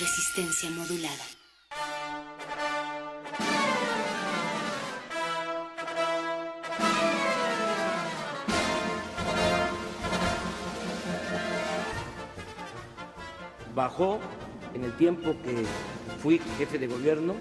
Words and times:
Resistencia 0.00 0.70
modulada. 0.70 1.12
Bajó 13.74 14.20
en 14.72 14.84
el 14.84 14.96
tiempo 14.96 15.36
que 15.44 15.66
fui 16.22 16.40
jefe 16.56 16.78
de 16.78 16.86
gobierno 16.86 17.34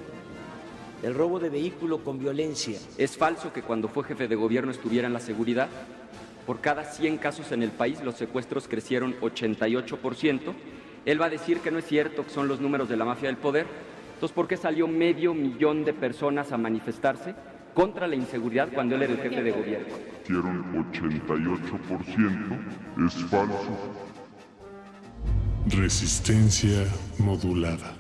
el 1.02 1.16
robo 1.16 1.40
de 1.40 1.48
vehículo 1.48 2.04
con 2.04 2.20
violencia. 2.20 2.78
Es 2.98 3.16
falso 3.16 3.54
que 3.54 3.62
cuando 3.62 3.88
fue 3.88 4.04
jefe 4.04 4.28
de 4.28 4.36
gobierno 4.36 4.72
estuviera 4.72 5.08
en 5.08 5.14
la 5.14 5.22
seguridad. 5.22 5.70
Por 6.46 6.60
cada 6.60 6.84
100 6.84 7.20
casos 7.20 7.54
en 7.54 7.64
el 7.64 7.72
país 7.72 8.04
los 8.04 8.16
secuestros 8.16 8.68
crecieron 8.68 9.18
88%. 9.22 10.54
Él 11.06 11.22
va 11.22 11.28
a 11.28 11.30
decir 11.30 11.60
que 11.60 11.72
no 11.72 11.80
es 11.80 11.86
cierto, 11.86 12.24
que 12.24 12.30
son 12.30 12.48
los 12.48 12.60
números 12.60 12.90
de 12.90 12.98
la 12.98 13.06
mafia 13.06 13.30
del 13.30 13.38
poder. 13.38 13.66
Entonces, 14.14 14.36
¿por 14.36 14.48
qué 14.48 14.58
salió 14.58 14.88
medio 14.88 15.34
millón 15.34 15.86
de 15.86 15.94
personas 15.94 16.52
a 16.52 16.58
manifestarse 16.58 17.34
contra 17.74 18.08
la 18.08 18.16
inseguridad 18.16 18.70
cuando 18.74 18.96
él 18.96 19.04
era 19.04 19.14
el 19.14 19.20
jefe 19.20 19.42
de 19.42 19.52
gobierno? 19.52 19.96
Hicieron 20.24 20.92
88%, 20.92 23.08
es 23.08 23.14
falso. 23.26 23.78
Resistencia 25.68 26.86
modulada. 27.18 27.96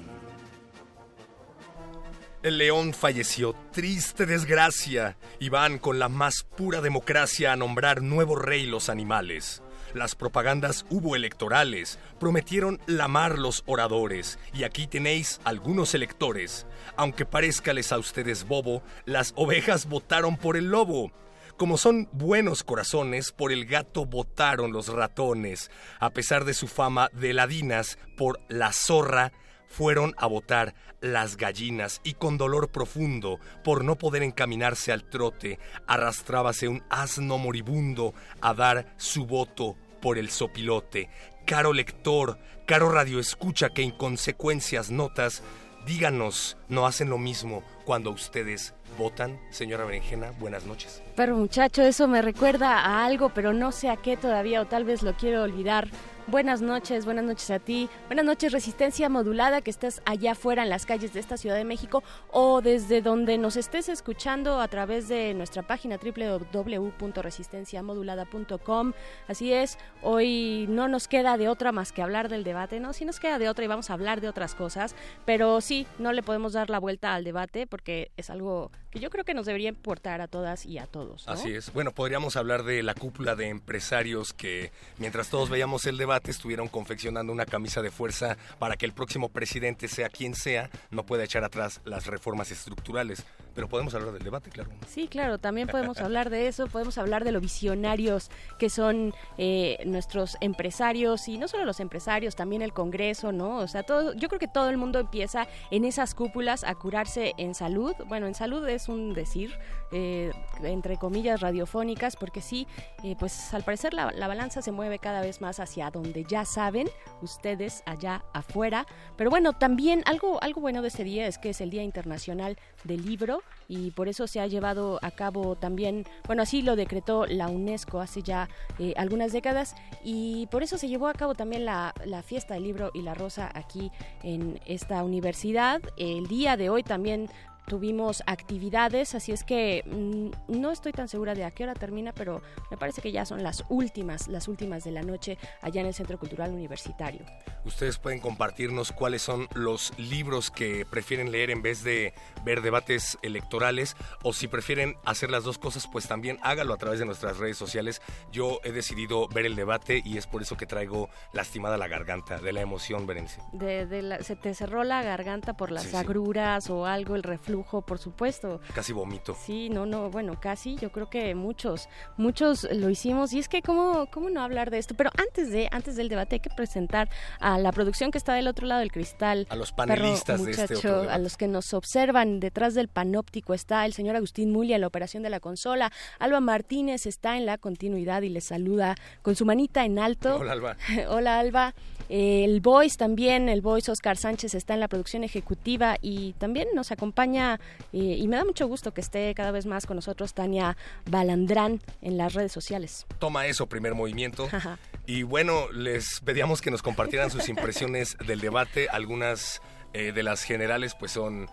El 2.41 2.57
león 2.57 2.93
falleció, 2.93 3.53
triste 3.71 4.25
desgracia, 4.25 5.17
y 5.39 5.49
van 5.49 5.77
con 5.77 5.99
la 5.99 6.07
más 6.07 6.43
pura 6.43 6.79
democracia 6.79 7.51
a 7.51 7.57
nombrar 7.57 8.01
nuevo 8.01 8.37
rey 8.37 8.65
los 8.65 8.89
animales. 8.89 9.61
Las 9.93 10.15
propagandas 10.15 10.85
hubo 10.89 11.15
electorales, 11.15 11.97
prometieron 12.19 12.79
lamar 12.85 13.39
los 13.39 13.63
oradores, 13.65 14.37
y 14.53 14.63
aquí 14.63 14.85
tenéis 14.87 15.41
algunos 15.43 15.95
electores. 15.95 16.67
Aunque 16.95 17.25
parezcales 17.25 17.91
a 17.91 17.97
ustedes 17.97 18.47
bobo, 18.47 18.83
las 19.05 19.33
ovejas 19.35 19.87
votaron 19.87 20.37
por 20.37 20.57
el 20.57 20.65
lobo. 20.65 21.11
Como 21.57 21.77
son 21.77 22.07
buenos 22.11 22.63
corazones, 22.63 23.31
por 23.31 23.51
el 23.51 23.65
gato 23.65 24.05
votaron 24.05 24.71
los 24.71 24.87
ratones. 24.87 25.71
A 25.99 26.11
pesar 26.11 26.45
de 26.45 26.53
su 26.53 26.67
fama 26.67 27.09
de 27.13 27.33
ladinas, 27.33 27.97
por 28.15 28.39
la 28.47 28.71
zorra 28.71 29.33
fueron 29.69 30.13
a 30.17 30.27
votar 30.27 30.73
las 30.99 31.37
gallinas 31.37 32.01
y 32.03 32.15
con 32.15 32.37
dolor 32.37 32.69
profundo, 32.69 33.39
por 33.63 33.85
no 33.85 33.97
poder 33.97 34.23
encaminarse 34.23 34.91
al 34.91 35.03
trote, 35.03 35.59
arrastrábase 35.87 36.67
un 36.67 36.83
asno 36.89 37.37
moribundo 37.37 38.13
a 38.41 38.53
dar 38.53 38.93
su 38.97 39.25
voto 39.25 39.77
por 40.01 40.17
el 40.17 40.29
sopilote. 40.29 41.09
Caro 41.45 41.71
lector, 41.71 42.37
caro 42.65 42.91
radioescucha 42.91 43.69
que 43.69 43.81
inconsecuencias 43.81 44.91
notas, 44.91 45.43
díganos, 45.85 46.57
¿no 46.67 46.85
hacen 46.85 47.09
lo 47.09 47.17
mismo 47.17 47.63
cuando 47.85 48.11
ustedes 48.11 48.73
votan? 48.97 49.39
Señora 49.49 49.85
Berenjena, 49.85 50.31
buenas 50.39 50.65
noches. 50.65 51.01
Pero 51.15 51.35
muchacho, 51.35 51.81
eso 51.81 52.07
me 52.07 52.21
recuerda 52.21 52.79
a 52.79 53.05
algo, 53.05 53.29
pero 53.29 53.53
no 53.53 53.71
sé 53.71 53.89
a 53.89 53.97
qué 53.97 54.17
todavía 54.17 54.61
o 54.61 54.65
tal 54.65 54.83
vez 54.83 55.03
lo 55.03 55.13
quiero 55.15 55.43
olvidar. 55.43 55.87
Buenas 56.29 56.61
noches, 56.61 57.05
buenas 57.05 57.25
noches 57.25 57.49
a 57.49 57.57
ti. 57.57 57.89
Buenas 58.05 58.23
noches, 58.23 58.51
Resistencia 58.51 59.09
Modulada, 59.09 59.61
que 59.61 59.71
estás 59.71 60.03
allá 60.05 60.33
afuera 60.33 60.61
en 60.61 60.69
las 60.69 60.85
calles 60.85 61.11
de 61.11 61.19
esta 61.19 61.37
Ciudad 61.37 61.55
de 61.55 61.63
México 61.63 62.03
o 62.29 62.61
desde 62.61 63.01
donde 63.01 63.39
nos 63.39 63.57
estés 63.57 63.89
escuchando 63.89 64.61
a 64.61 64.67
través 64.67 65.07
de 65.07 65.33
nuestra 65.33 65.63
página 65.63 65.97
www.resistenciamodulada.com. 65.97 68.93
Así 69.27 69.51
es, 69.51 69.79
hoy 70.03 70.67
no 70.69 70.87
nos 70.87 71.07
queda 71.07 71.35
de 71.35 71.49
otra 71.49 71.71
más 71.71 71.91
que 71.91 72.03
hablar 72.03 72.29
del 72.29 72.43
debate, 72.43 72.79
¿no? 72.79 72.93
Sí 72.93 73.05
nos 73.05 73.19
queda 73.19 73.39
de 73.39 73.49
otra 73.49 73.65
y 73.65 73.67
vamos 73.67 73.89
a 73.89 73.93
hablar 73.93 74.21
de 74.21 74.29
otras 74.29 74.53
cosas, 74.53 74.93
pero 75.25 75.61
sí, 75.61 75.87
no 75.97 76.13
le 76.13 76.21
podemos 76.21 76.53
dar 76.53 76.69
la 76.69 76.77
vuelta 76.77 77.15
al 77.15 77.23
debate 77.23 77.65
porque 77.65 78.11
es 78.17 78.29
algo 78.29 78.69
que 78.91 78.99
yo 78.99 79.09
creo 79.09 79.25
que 79.25 79.33
nos 79.33 79.47
debería 79.47 79.69
importar 79.69 80.21
a 80.21 80.27
todas 80.27 80.67
y 80.67 80.77
a 80.77 80.85
todos. 80.85 81.27
Así 81.27 81.55
es. 81.55 81.73
Bueno, 81.73 81.91
podríamos 81.91 82.35
hablar 82.35 82.61
de 82.63 82.83
la 82.83 82.93
cúpula 82.93 83.35
de 83.35 83.49
empresarios 83.49 84.31
que 84.31 84.71
mientras 84.99 85.29
todos 85.29 85.49
veíamos 85.49 85.87
el 85.87 85.97
debate 85.97 86.18
estuvieron 86.25 86.67
confeccionando 86.67 87.33
una 87.33 87.45
camisa 87.45 87.81
de 87.81 87.91
fuerza 87.91 88.37
para 88.59 88.77
que 88.77 88.85
el 88.85 88.93
próximo 88.93 89.29
presidente, 89.29 89.87
sea 89.87 90.09
quien 90.09 90.35
sea, 90.35 90.69
no 90.91 91.05
pueda 91.05 91.23
echar 91.23 91.43
atrás 91.43 91.81
las 91.85 92.07
reformas 92.07 92.51
estructurales. 92.51 93.23
Pero 93.55 93.67
podemos 93.67 93.93
hablar 93.93 94.13
del 94.13 94.23
debate, 94.23 94.49
claro. 94.51 94.69
Sí, 94.87 95.07
claro, 95.07 95.37
también 95.37 95.67
podemos 95.71 95.99
hablar 95.99 96.29
de 96.29 96.47
eso, 96.47 96.67
podemos 96.67 96.97
hablar 96.97 97.23
de 97.23 97.31
lo 97.31 97.41
visionarios 97.41 98.29
que 98.57 98.69
son 98.69 99.13
eh, 99.37 99.77
nuestros 99.85 100.37
empresarios 100.41 101.27
y 101.27 101.37
no 101.37 101.47
solo 101.47 101.65
los 101.65 101.79
empresarios, 101.79 102.35
también 102.35 102.61
el 102.61 102.73
Congreso, 102.73 103.31
¿no? 103.31 103.57
O 103.57 103.67
sea, 103.67 103.83
todo, 103.83 104.13
yo 104.13 104.27
creo 104.29 104.39
que 104.39 104.47
todo 104.47 104.69
el 104.69 104.77
mundo 104.77 104.99
empieza 104.99 105.47
en 105.71 105.85
esas 105.85 106.15
cúpulas 106.15 106.63
a 106.63 106.75
curarse 106.75 107.33
en 107.37 107.55
salud. 107.55 107.93
Bueno, 108.07 108.27
en 108.27 108.35
salud 108.35 108.67
es 108.67 108.87
un 108.87 109.13
decir, 109.13 109.57
eh, 109.91 110.31
entre 110.63 110.97
comillas, 110.97 111.41
radiofónicas, 111.41 112.15
porque 112.15 112.41
sí, 112.41 112.67
eh, 113.03 113.15
pues 113.17 113.53
al 113.53 113.63
parecer 113.63 113.93
la, 113.93 114.11
la 114.11 114.27
balanza 114.27 114.61
se 114.61 114.71
mueve 114.71 114.99
cada 114.99 115.21
vez 115.21 115.41
más 115.41 115.59
hacia 115.59 115.89
donde 115.91 116.23
ya 116.23 116.45
saben 116.45 116.89
ustedes 117.21 117.83
allá 117.85 118.23
afuera. 118.33 118.85
Pero 119.15 119.29
bueno, 119.29 119.53
también 119.53 120.03
algo, 120.05 120.41
algo 120.43 120.61
bueno 120.61 120.81
de 120.81 120.89
este 120.89 121.03
día 121.03 121.27
es 121.27 121.37
que 121.37 121.49
es 121.49 121.61
el 121.61 121.69
Día 121.69 121.83
Internacional 121.83 122.57
del 122.83 123.05
Libro 123.05 123.41
y 123.67 123.91
por 123.91 124.07
eso 124.07 124.27
se 124.27 124.39
ha 124.39 124.47
llevado 124.47 124.99
a 125.01 125.11
cabo 125.11 125.55
también, 125.55 126.05
bueno, 126.25 126.43
así 126.43 126.61
lo 126.61 126.75
decretó 126.75 127.25
la 127.25 127.47
UNESCO 127.47 127.99
hace 127.99 128.21
ya 128.21 128.49
eh, 128.79 128.93
algunas 128.97 129.31
décadas 129.31 129.75
y 130.03 130.47
por 130.47 130.63
eso 130.63 130.77
se 130.77 130.87
llevó 130.87 131.07
a 131.07 131.13
cabo 131.13 131.35
también 131.35 131.65
la, 131.65 131.93
la 132.05 132.23
fiesta 132.23 132.53
del 132.53 132.63
libro 132.63 132.91
y 132.93 133.01
la 133.01 133.13
rosa 133.13 133.49
aquí 133.53 133.91
en 134.23 134.59
esta 134.65 135.03
universidad. 135.03 135.81
El 135.97 136.27
día 136.27 136.57
de 136.57 136.69
hoy 136.69 136.83
también 136.83 137.29
tuvimos 137.69 138.21
actividades, 138.25 139.15
así 139.15 139.31
es 139.31 139.45
que 139.45 139.83
mm, 139.85 140.59
no 140.59 140.71
estoy 140.71 140.91
tan 140.91 141.07
segura 141.07 141.35
de 141.35 141.45
a 141.45 141.51
qué 141.51 141.63
hora 141.63 141.75
termina, 141.75 142.11
pero 142.11 142.41
me 142.71 142.75
parece 142.77 143.01
que 143.01 143.11
ya 143.13 143.23
son 143.25 143.43
las 143.43 143.63
últimas, 143.69 144.27
las 144.27 144.47
últimas 144.49 144.83
de 144.83 144.91
la 144.91 145.03
noche 145.03 145.37
allá 145.61 145.79
en 145.81 145.87
el 145.87 145.93
Centro 145.93 146.17
Cultural 146.19 146.51
Universitario. 146.51 147.21
Ustedes 147.63 147.97
pueden 147.99 148.19
compartirnos 148.19 148.91
cuáles 148.91 149.21
son 149.21 149.47
los 149.53 149.93
libros 149.97 150.49
que 150.49 150.85
prefieren 150.89 151.31
leer 151.31 151.51
en 151.51 151.61
vez 151.61 151.83
de 151.83 152.13
ver 152.43 152.61
debates 152.61 153.17
electorales 153.21 153.95
o 154.23 154.33
si 154.33 154.47
prefieren 154.47 154.95
hacer 155.05 155.29
las 155.29 155.43
dos 155.43 155.57
cosas, 155.59 155.87
pues 155.91 156.07
también 156.07 156.39
hágalo 156.41 156.73
a 156.73 156.77
través 156.77 156.99
de 156.99 157.05
nuestras 157.05 157.37
redes 157.37 157.57
sociales. 157.57 158.01
Yo 158.31 158.59
he 158.63 158.71
decidido 158.71 159.27
ver 159.27 159.45
el 159.45 159.55
debate 159.55 160.01
y 160.03 160.17
es 160.17 160.25
por 160.25 160.41
eso 160.41 160.57
que 160.57 160.65
traigo 160.65 161.07
lastimada 161.33 161.77
la 161.77 161.87
garganta 161.87 162.39
de 162.39 162.51
la 162.51 162.61
emoción, 162.61 163.05
Berenice. 163.05 163.39
De, 163.53 163.85
de 163.85 164.01
la- 164.01 164.23
se 164.23 164.35
te 164.35 164.53
cerró 164.55 164.83
la 164.83 165.03
garganta 165.03 165.53
por 165.53 165.71
las 165.71 165.83
Sí, 165.83 165.89
sí. 165.91 165.95
agruras 165.97 166.69
o 166.71 166.85
algo, 166.87 167.15
el 167.15 167.23
reflujo, 167.23 167.58
por 167.63 167.99
supuesto. 167.99 168.61
Casi 168.73 168.93
vomito. 168.93 169.35
Sí, 169.35 169.69
no, 169.69 169.85
no, 169.85 170.09
bueno, 170.09 170.39
casi, 170.39 170.75
yo 170.75 170.91
creo 170.91 171.09
que 171.09 171.35
muchos, 171.35 171.89
muchos 172.17 172.67
lo 172.71 172.89
hicimos 172.89 173.33
y 173.33 173.39
es 173.39 173.49
que 173.49 173.61
cómo, 173.61 174.07
cómo 174.11 174.29
no 174.29 174.41
hablar 174.41 174.71
de 174.71 174.77
esto, 174.77 174.95
pero 174.95 175.11
antes 175.17 175.51
de, 175.51 175.67
antes 175.71 175.95
del 175.95 176.09
debate 176.09 176.35
hay 176.35 176.39
que 176.39 176.49
presentar 176.49 177.09
a 177.39 177.57
la 177.57 177.71
producción 177.71 178.11
que 178.11 178.17
está 178.17 178.33
del 178.33 178.47
otro 178.47 178.67
lado 178.67 178.79
del 178.79 178.91
cristal. 178.91 179.47
A 179.49 179.55
los 179.55 179.71
panelistas 179.71 180.43
de 180.43 180.51
este 180.51 180.75
otro 180.75 181.09
A 181.09 181.17
los 181.17 181.37
que 181.37 181.47
nos 181.47 181.73
observan 181.73 182.39
detrás 182.39 182.73
del 182.73 182.87
panóptico 182.87 183.53
está 183.53 183.85
el 183.85 183.93
señor 183.93 184.15
Agustín 184.15 184.51
Mulia 184.51 184.75
en 184.75 184.81
la 184.81 184.87
operación 184.87 185.23
de 185.23 185.29
la 185.29 185.39
consola. 185.39 185.91
Alba 186.19 186.39
Martínez 186.39 187.05
está 187.05 187.37
en 187.37 187.45
la 187.45 187.57
continuidad 187.57 188.21
y 188.21 188.29
le 188.29 188.41
saluda 188.41 188.95
con 189.21 189.35
su 189.35 189.45
manita 189.45 189.85
en 189.85 189.99
alto. 189.99 190.37
Hola, 190.37 190.53
Alba. 190.53 190.77
Hola, 191.09 191.39
Alba. 191.39 191.73
El 192.09 192.59
Voice 192.59 192.97
también, 192.97 193.49
el 193.49 193.61
Voice 193.61 193.91
Oscar 193.91 194.17
Sánchez 194.17 194.55
está 194.55 194.73
en 194.73 194.79
la 194.79 194.87
producción 194.87 195.23
ejecutiva 195.23 195.97
y 196.01 196.33
también 196.33 196.67
nos 196.73 196.91
acompaña 196.91 197.48
eh, 197.55 197.97
y 197.97 198.27
me 198.27 198.37
da 198.37 198.45
mucho 198.45 198.67
gusto 198.67 198.93
que 198.93 199.01
esté 199.01 199.33
cada 199.33 199.51
vez 199.51 199.65
más 199.65 199.85
con 199.85 199.95
nosotros 199.95 200.33
Tania 200.33 200.77
Balandrán 201.09 201.81
en 202.01 202.17
las 202.17 202.33
redes 202.33 202.51
sociales. 202.51 203.05
Toma 203.19 203.47
eso, 203.47 203.67
primer 203.67 203.95
movimiento. 203.95 204.47
y 205.07 205.23
bueno, 205.23 205.71
les 205.71 206.19
pedíamos 206.21 206.61
que 206.61 206.71
nos 206.71 206.81
compartieran 206.81 207.31
sus 207.31 207.49
impresiones 207.49 208.17
del 208.25 208.41
debate. 208.41 208.89
Algunas 208.89 209.61
eh, 209.93 210.11
de 210.11 210.23
las 210.23 210.43
generales 210.43 210.95
pues 210.95 211.11
son 211.11 211.47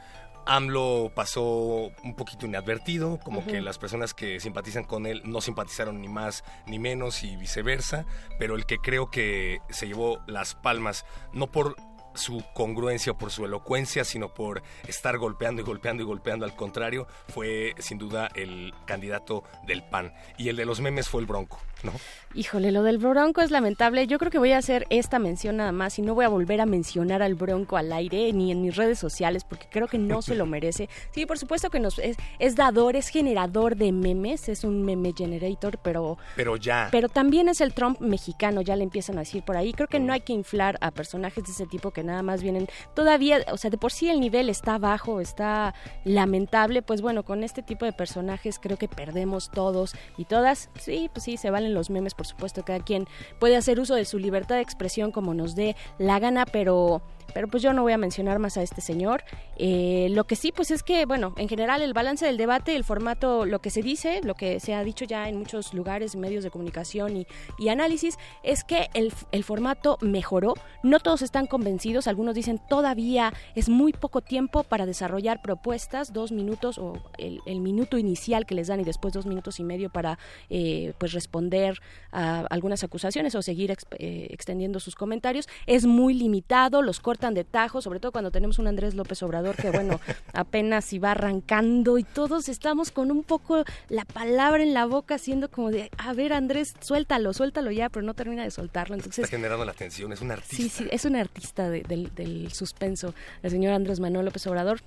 AMLO 0.47 1.11
pasó 1.15 1.91
un 2.05 2.15
poquito 2.15 2.47
inadvertido, 2.47 3.19
como 3.19 3.45
que 3.45 3.61
las 3.61 3.79
personas 3.79 4.15
que 4.15 4.39
simpatizan 4.41 4.85
con 4.85 5.07
él 5.07 5.23
no 5.25 5.41
simpatizaron 5.41 6.01
ni 6.01 6.09
más 6.09 6.45
ni 6.67 6.79
menos 6.79 7.25
y 7.25 7.37
viceversa, 7.37 8.07
pero 8.39 8.55
el 8.55 8.65
que 8.65 8.79
creo 8.79 9.11
que 9.11 9.59
se 9.71 9.89
llevó 9.89 10.21
las 10.29 10.55
palmas, 10.55 11.05
no 11.33 11.51
por 11.51 11.77
su 12.17 12.45
congruencia 12.55 13.13
o 13.13 13.19
por 13.19 13.31
su 13.31 13.45
elocuencia, 13.45 14.05
sino 14.05 14.33
por 14.33 14.63
estar 14.87 15.19
golpeando 15.19 15.63
y 15.63 15.65
golpeando 15.65 16.03
y 16.03 16.07
golpeando 16.07 16.45
al 16.45 16.57
contrario, 16.57 17.07
fue 17.29 17.75
sin 17.79 17.99
duda 17.99 18.31
el 18.35 18.75
candidato 18.87 19.45
del 19.67 19.83
PAN. 19.83 20.13
Y 20.39 20.49
el 20.49 20.57
de 20.57 20.65
los 20.65 20.81
memes 20.81 21.09
fue 21.09 21.21
el 21.21 21.27
Bronco, 21.27 21.61
¿no? 21.87 21.93
Híjole, 22.35 22.71
lo 22.71 22.83
del 22.83 22.99
Bronco 22.99 23.41
es 23.41 23.51
lamentable. 23.51 24.07
Yo 24.07 24.19
creo 24.19 24.31
que 24.31 24.39
voy 24.39 24.53
a 24.53 24.59
hacer 24.59 24.87
esta 24.91 25.19
mención 25.19 25.57
nada 25.57 25.73
más 25.73 25.99
y 25.99 26.03
no 26.03 26.15
voy 26.15 26.27
a 26.27 26.29
volver 26.29 26.61
a 26.61 26.67
mencionar 26.67 27.23
al 27.23 27.35
Bronco 27.35 27.79
al 27.79 27.91
aire 27.93 28.31
ni 28.35 28.53
en 28.53 28.61
mis 28.61 28.77
redes 28.77 28.99
sociales 28.99 29.45
porque 29.45 29.69
creo 29.71 29.89
que 29.89 29.97
no 29.97 30.21
se 30.21 30.35
lo 30.35 30.45
merece. 30.45 30.91
Sí, 31.13 31.25
por 31.25 31.39
supuesto 31.39 31.71
que 31.71 31.81
nos 31.81 31.99
es, 31.99 32.19
es 32.39 32.55
dador, 32.55 32.95
es 32.95 33.09
generador 33.09 33.77
de 33.77 33.91
memes, 33.91 34.51
es 34.51 34.65
un 34.65 34.83
meme 34.83 35.15
generator, 35.17 35.79
pero 35.79 36.19
pero 36.35 36.57
ya. 36.57 36.89
Pero 36.93 37.09
también 37.09 37.49
es 37.49 37.63
el 37.63 37.73
Trump 37.73 38.01
mexicano, 38.01 38.61
ya 38.61 38.77
le 38.77 38.83
empiezan 38.83 39.17
a 39.17 39.21
decir 39.21 39.43
por 39.43 39.57
ahí. 39.57 39.73
Creo 39.73 39.89
que 39.89 40.01
no 40.01 40.13
hay 40.13 40.21
que 40.21 40.35
inflar 40.35 40.77
a 40.83 40.91
personajes 40.91 41.45
de 41.45 41.53
ese 41.53 41.67
tipo 41.67 41.91
que 41.91 42.05
nada 42.05 42.23
más 42.23 42.43
vienen 42.43 42.69
todavía, 42.95 43.45
o 43.51 43.57
sea, 43.57 43.71
de 43.71 43.79
por 43.79 43.93
sí 43.93 44.11
el 44.11 44.21
nivel 44.21 44.51
está 44.51 44.77
bajo, 44.77 45.21
está 45.21 45.75
lamentable, 46.05 46.83
pues 46.83 47.01
bueno, 47.01 47.25
con 47.25 47.45
este 47.45 47.63
tipo 47.63 47.87
de 47.87 47.95
personajes 47.95 48.59
creo 48.59 48.77
que 48.77 48.89
perdemos 48.89 49.51
todos 49.51 49.95
y 50.19 50.27
todas. 50.27 50.69
Sí, 50.79 51.09
pues 51.13 51.25
sí, 51.25 51.37
se 51.39 51.51
valen 51.51 51.73
los 51.77 51.91
memes 51.91 52.15
por 52.15 52.27
supuesto, 52.27 52.65
cada 52.65 52.81
quien 52.81 53.07
puede 53.39 53.57
hacer 53.57 53.79
uso 53.79 53.95
de 53.95 54.05
su 54.05 54.19
libertad 54.19 54.57
de 54.57 54.63
expresión 54.63 55.13
como 55.13 55.35
nos 55.35 55.55
dé 55.55 55.77
la 55.99 56.19
gana, 56.19 56.47
pero 56.47 57.03
pero 57.33 57.49
pues 57.49 57.63
yo 57.63 57.73
no 57.73 57.83
voy 57.83 57.93
a 57.93 57.99
mencionar 57.99 58.39
más 58.39 58.57
a 58.57 58.63
este 58.63 58.81
señor. 58.81 59.25
Eh, 59.57 60.09
lo 60.11 60.25
que 60.25 60.37
sí, 60.37 60.53
pues 60.53 60.71
es 60.71 60.83
que, 60.83 61.07
bueno, 61.07 61.35
en 61.37 61.49
general 61.49 61.83
el 61.83 61.93
balance 61.93 62.27
del 62.27 62.37
debate, 62.37 62.77
el 62.77 62.85
formato, 62.85 63.45
lo 63.45 63.61
que 63.61 63.71
se 63.71 63.83
dice, 63.83 64.21
lo 64.23 64.35
que 64.35 64.61
se 64.61 64.75
ha 64.75 64.85
dicho 64.85 65.05
ya 65.05 65.29
en 65.29 65.39
muchos 65.39 65.75
lugares, 65.75 66.17
medios 66.17 66.45
de 66.45 66.51
comunicación 66.51 67.25
y, 67.59 67.69
análisis, 67.69 68.17
es 68.45 68.63
que 68.63 68.89
el, 68.95 69.13
el, 69.33 69.45
formato 69.45 69.99
mejoró. 70.01 70.55
No 70.83 71.01
todos 71.01 71.23
están 71.23 71.47
convencidos, 71.47 72.07
algunos 72.07 72.35
dicen 72.35 72.61
todavía 72.69 73.33
es 73.55 73.69
muy 73.69 73.93
poco 73.93 74.21
tiempo 74.21 74.63
para 74.63 74.87
desarrollar 74.87 75.43
propuestas, 75.43 76.13
dos 76.13 76.33
minutos 76.33 76.79
o 76.79 76.95
el, 77.19 77.61
minuto 77.61 77.99
inicial 77.99 78.47
que 78.47 78.55
les 78.55 78.69
dan 78.69 78.81
y 78.81 78.85
después 78.85 79.13
dos 79.13 79.27
minutos 79.27 79.59
y 79.59 79.65
medio 79.65 79.91
para 79.91 80.19
eh, 80.49 80.93
pues 80.99 81.13
responder 81.13 81.81
a 82.13 82.47
algunas 82.51 82.85
acusaciones 82.85 83.35
o 83.35 83.43
seguir 83.43 83.77
eh, 83.99 84.29
extendiendo 84.31 84.79
sus 84.81 84.95
comentarios. 84.95 85.49
Es 85.67 85.87
muy 85.87 86.15
limitado, 86.15 86.83
los 86.83 87.01
cortes 87.01 87.16
tan 87.17 87.35
de 87.35 87.45
tajo, 87.45 87.81
sobre 87.81 88.01
todo 88.01 88.13
cuando 88.13 88.31
tenemos 88.31 88.59
un 88.59 88.67
Andrés 88.67 88.95
López 88.95 89.23
Obrador 89.23 89.57
que, 89.57 89.71
bueno, 89.71 90.01
apenas 90.33 90.93
iba 90.93 91.11
arrancando 91.11 91.99
y 91.99 92.05
todos 92.05 92.49
estamos 92.49 92.91
con 92.91 93.11
un 93.11 93.23
poco 93.23 93.65
la 93.89 94.05
palabra 94.05 94.63
en 94.63 94.75
la 94.75 94.87
boca, 94.87 95.17
haciendo 95.17 95.51
como 95.51 95.71
de, 95.71 95.91
a 95.99 96.13
ver, 96.13 96.33
Andrés, 96.33 96.75
suéltalo, 96.81 97.33
suéltalo 97.33 97.71
ya, 97.71 97.89
pero 97.89 98.05
no 98.05 98.15
termina 98.15 98.43
de 98.43 98.51
soltarlo. 98.51 98.95
Entonces, 98.95 99.25
Está 99.25 99.37
generando 99.37 99.65
la 99.65 99.73
atención, 99.73 100.13
es 100.13 100.21
un 100.21 100.31
artista. 100.31 100.57
Sí, 100.57 100.69
sí, 100.69 100.89
es 100.91 101.05
un 101.05 101.17
artista 101.17 101.69
de, 101.71 101.83
del, 101.83 102.15
del 102.15 102.53
suspenso, 102.53 103.15
el 103.43 103.51
señor 103.51 103.73
Andrés 103.73 104.01
Manuel 104.01 104.27
López 104.27 104.47
Obrador 104.47 104.81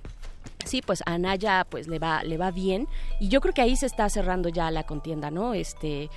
sí, 0.64 0.82
pues 0.82 1.02
a 1.06 1.14
Anaya 1.14 1.66
pues 1.68 1.88
le 1.88 1.98
va 1.98 2.22
le 2.22 2.36
va 2.36 2.50
bien 2.50 2.88
y 3.18 3.28
yo 3.28 3.40
creo 3.40 3.54
que 3.54 3.62
ahí 3.62 3.76
se 3.76 3.86
está 3.86 4.08
cerrando 4.08 4.48
ya 4.48 4.70
la 4.70 4.84
contienda, 4.84 5.30
¿no? 5.30 5.54
Este 5.54 6.10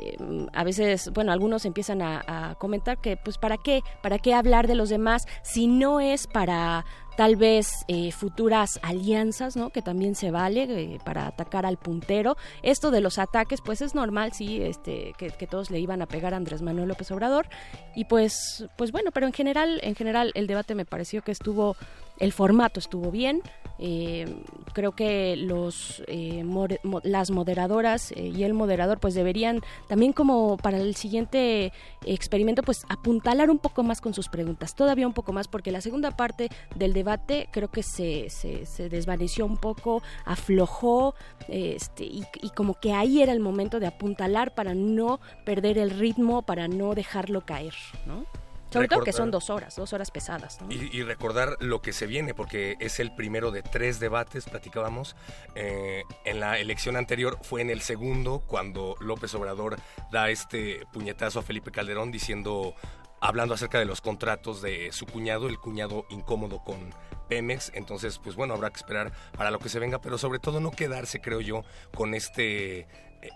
eh, 0.00 0.46
a 0.52 0.64
veces, 0.64 1.10
bueno, 1.12 1.32
algunos 1.32 1.64
empiezan 1.64 2.02
a, 2.02 2.22
a, 2.26 2.54
comentar 2.56 2.98
que, 2.98 3.16
pues, 3.16 3.38
¿para 3.38 3.56
qué? 3.58 3.82
¿Para 4.02 4.18
qué 4.18 4.34
hablar 4.34 4.66
de 4.66 4.74
los 4.74 4.88
demás 4.88 5.26
si 5.42 5.66
no 5.66 6.00
es 6.00 6.26
para 6.26 6.84
tal 7.20 7.36
vez 7.36 7.84
eh, 7.86 8.12
futuras 8.12 8.80
alianzas, 8.82 9.54
¿no? 9.54 9.68
Que 9.68 9.82
también 9.82 10.14
se 10.14 10.30
vale 10.30 10.62
eh, 10.62 10.98
para 11.04 11.26
atacar 11.26 11.66
al 11.66 11.76
puntero. 11.76 12.38
Esto 12.62 12.90
de 12.90 13.02
los 13.02 13.18
ataques, 13.18 13.60
pues 13.60 13.82
es 13.82 13.94
normal, 13.94 14.32
sí, 14.32 14.62
este, 14.62 15.12
que, 15.18 15.28
que, 15.28 15.46
todos 15.46 15.70
le 15.70 15.80
iban 15.80 16.00
a 16.00 16.06
pegar 16.06 16.32
a 16.32 16.38
Andrés 16.38 16.62
Manuel 16.62 16.88
López 16.88 17.10
Obrador. 17.10 17.46
Y 17.94 18.06
pues, 18.06 18.66
pues 18.76 18.90
bueno, 18.90 19.10
pero 19.12 19.26
en 19.26 19.34
general, 19.34 19.80
en 19.82 19.94
general 19.94 20.32
el 20.34 20.46
debate 20.46 20.74
me 20.74 20.86
pareció 20.86 21.20
que 21.20 21.32
estuvo, 21.32 21.76
el 22.20 22.32
formato 22.32 22.78
estuvo 22.78 23.10
bien. 23.10 23.42
Eh, 23.82 24.26
creo 24.74 24.92
que 24.92 25.36
los 25.36 26.02
eh, 26.06 26.44
mo 26.44 26.68
las 27.02 27.30
moderadoras 27.30 28.12
eh, 28.12 28.26
y 28.28 28.44
el 28.44 28.52
moderador 28.52 29.00
pues 29.00 29.14
deberían 29.14 29.62
también 29.88 30.12
como 30.12 30.58
para 30.58 30.76
el 30.76 30.94
siguiente 30.96 31.72
experimento 32.04 32.62
pues 32.62 32.84
apuntalar 32.90 33.48
un 33.48 33.58
poco 33.58 33.82
más 33.82 34.02
con 34.02 34.12
sus 34.12 34.28
preguntas, 34.28 34.74
todavía 34.74 35.06
un 35.06 35.14
poco 35.14 35.32
más 35.32 35.48
porque 35.48 35.72
la 35.72 35.80
segunda 35.80 36.10
parte 36.10 36.50
del 36.76 36.92
debate 36.92 37.48
creo 37.52 37.70
que 37.70 37.82
se, 37.82 38.28
se, 38.28 38.66
se 38.66 38.90
desvaneció 38.90 39.46
un 39.46 39.56
poco, 39.56 40.02
aflojó 40.26 41.14
este, 41.48 42.04
y, 42.04 42.26
y 42.42 42.50
como 42.50 42.74
que 42.74 42.92
ahí 42.92 43.22
era 43.22 43.32
el 43.32 43.40
momento 43.40 43.80
de 43.80 43.86
apuntalar 43.86 44.54
para 44.54 44.74
no 44.74 45.20
perder 45.46 45.78
el 45.78 45.88
ritmo, 45.88 46.42
para 46.42 46.68
no 46.68 46.94
dejarlo 46.94 47.46
caer, 47.46 47.74
¿no? 48.06 48.26
Sobre 48.70 48.88
todo 48.88 49.02
que 49.02 49.12
son 49.12 49.30
dos 49.30 49.50
horas, 49.50 49.76
dos 49.76 49.92
horas 49.92 50.10
pesadas. 50.10 50.60
¿no? 50.60 50.70
Y, 50.70 50.90
y, 50.92 51.02
recordar 51.02 51.56
lo 51.60 51.82
que 51.82 51.92
se 51.92 52.06
viene, 52.06 52.34
porque 52.34 52.76
es 52.80 53.00
el 53.00 53.14
primero 53.14 53.50
de 53.50 53.62
tres 53.62 54.00
debates, 54.00 54.44
platicábamos. 54.44 55.16
Eh, 55.54 56.04
en 56.24 56.40
la 56.40 56.58
elección 56.58 56.96
anterior 56.96 57.38
fue 57.42 57.60
en 57.62 57.70
el 57.70 57.80
segundo, 57.80 58.42
cuando 58.46 58.96
López 59.00 59.34
Obrador 59.34 59.76
da 60.10 60.30
este 60.30 60.86
puñetazo 60.92 61.40
a 61.40 61.42
Felipe 61.42 61.70
Calderón 61.70 62.12
diciendo, 62.12 62.74
hablando 63.20 63.54
acerca 63.54 63.78
de 63.78 63.84
los 63.84 64.00
contratos 64.00 64.62
de 64.62 64.92
su 64.92 65.06
cuñado, 65.06 65.48
el 65.48 65.58
cuñado 65.58 66.06
incómodo 66.10 66.62
con 66.62 66.94
Pemex. 67.28 67.72
Entonces, 67.74 68.18
pues 68.18 68.36
bueno, 68.36 68.54
habrá 68.54 68.70
que 68.70 68.76
esperar 68.76 69.12
para 69.36 69.50
lo 69.50 69.58
que 69.58 69.68
se 69.68 69.78
venga, 69.78 70.00
pero 70.00 70.18
sobre 70.18 70.38
todo 70.38 70.60
no 70.60 70.70
quedarse, 70.70 71.20
creo 71.20 71.40
yo, 71.40 71.64
con 71.94 72.14
este 72.14 72.86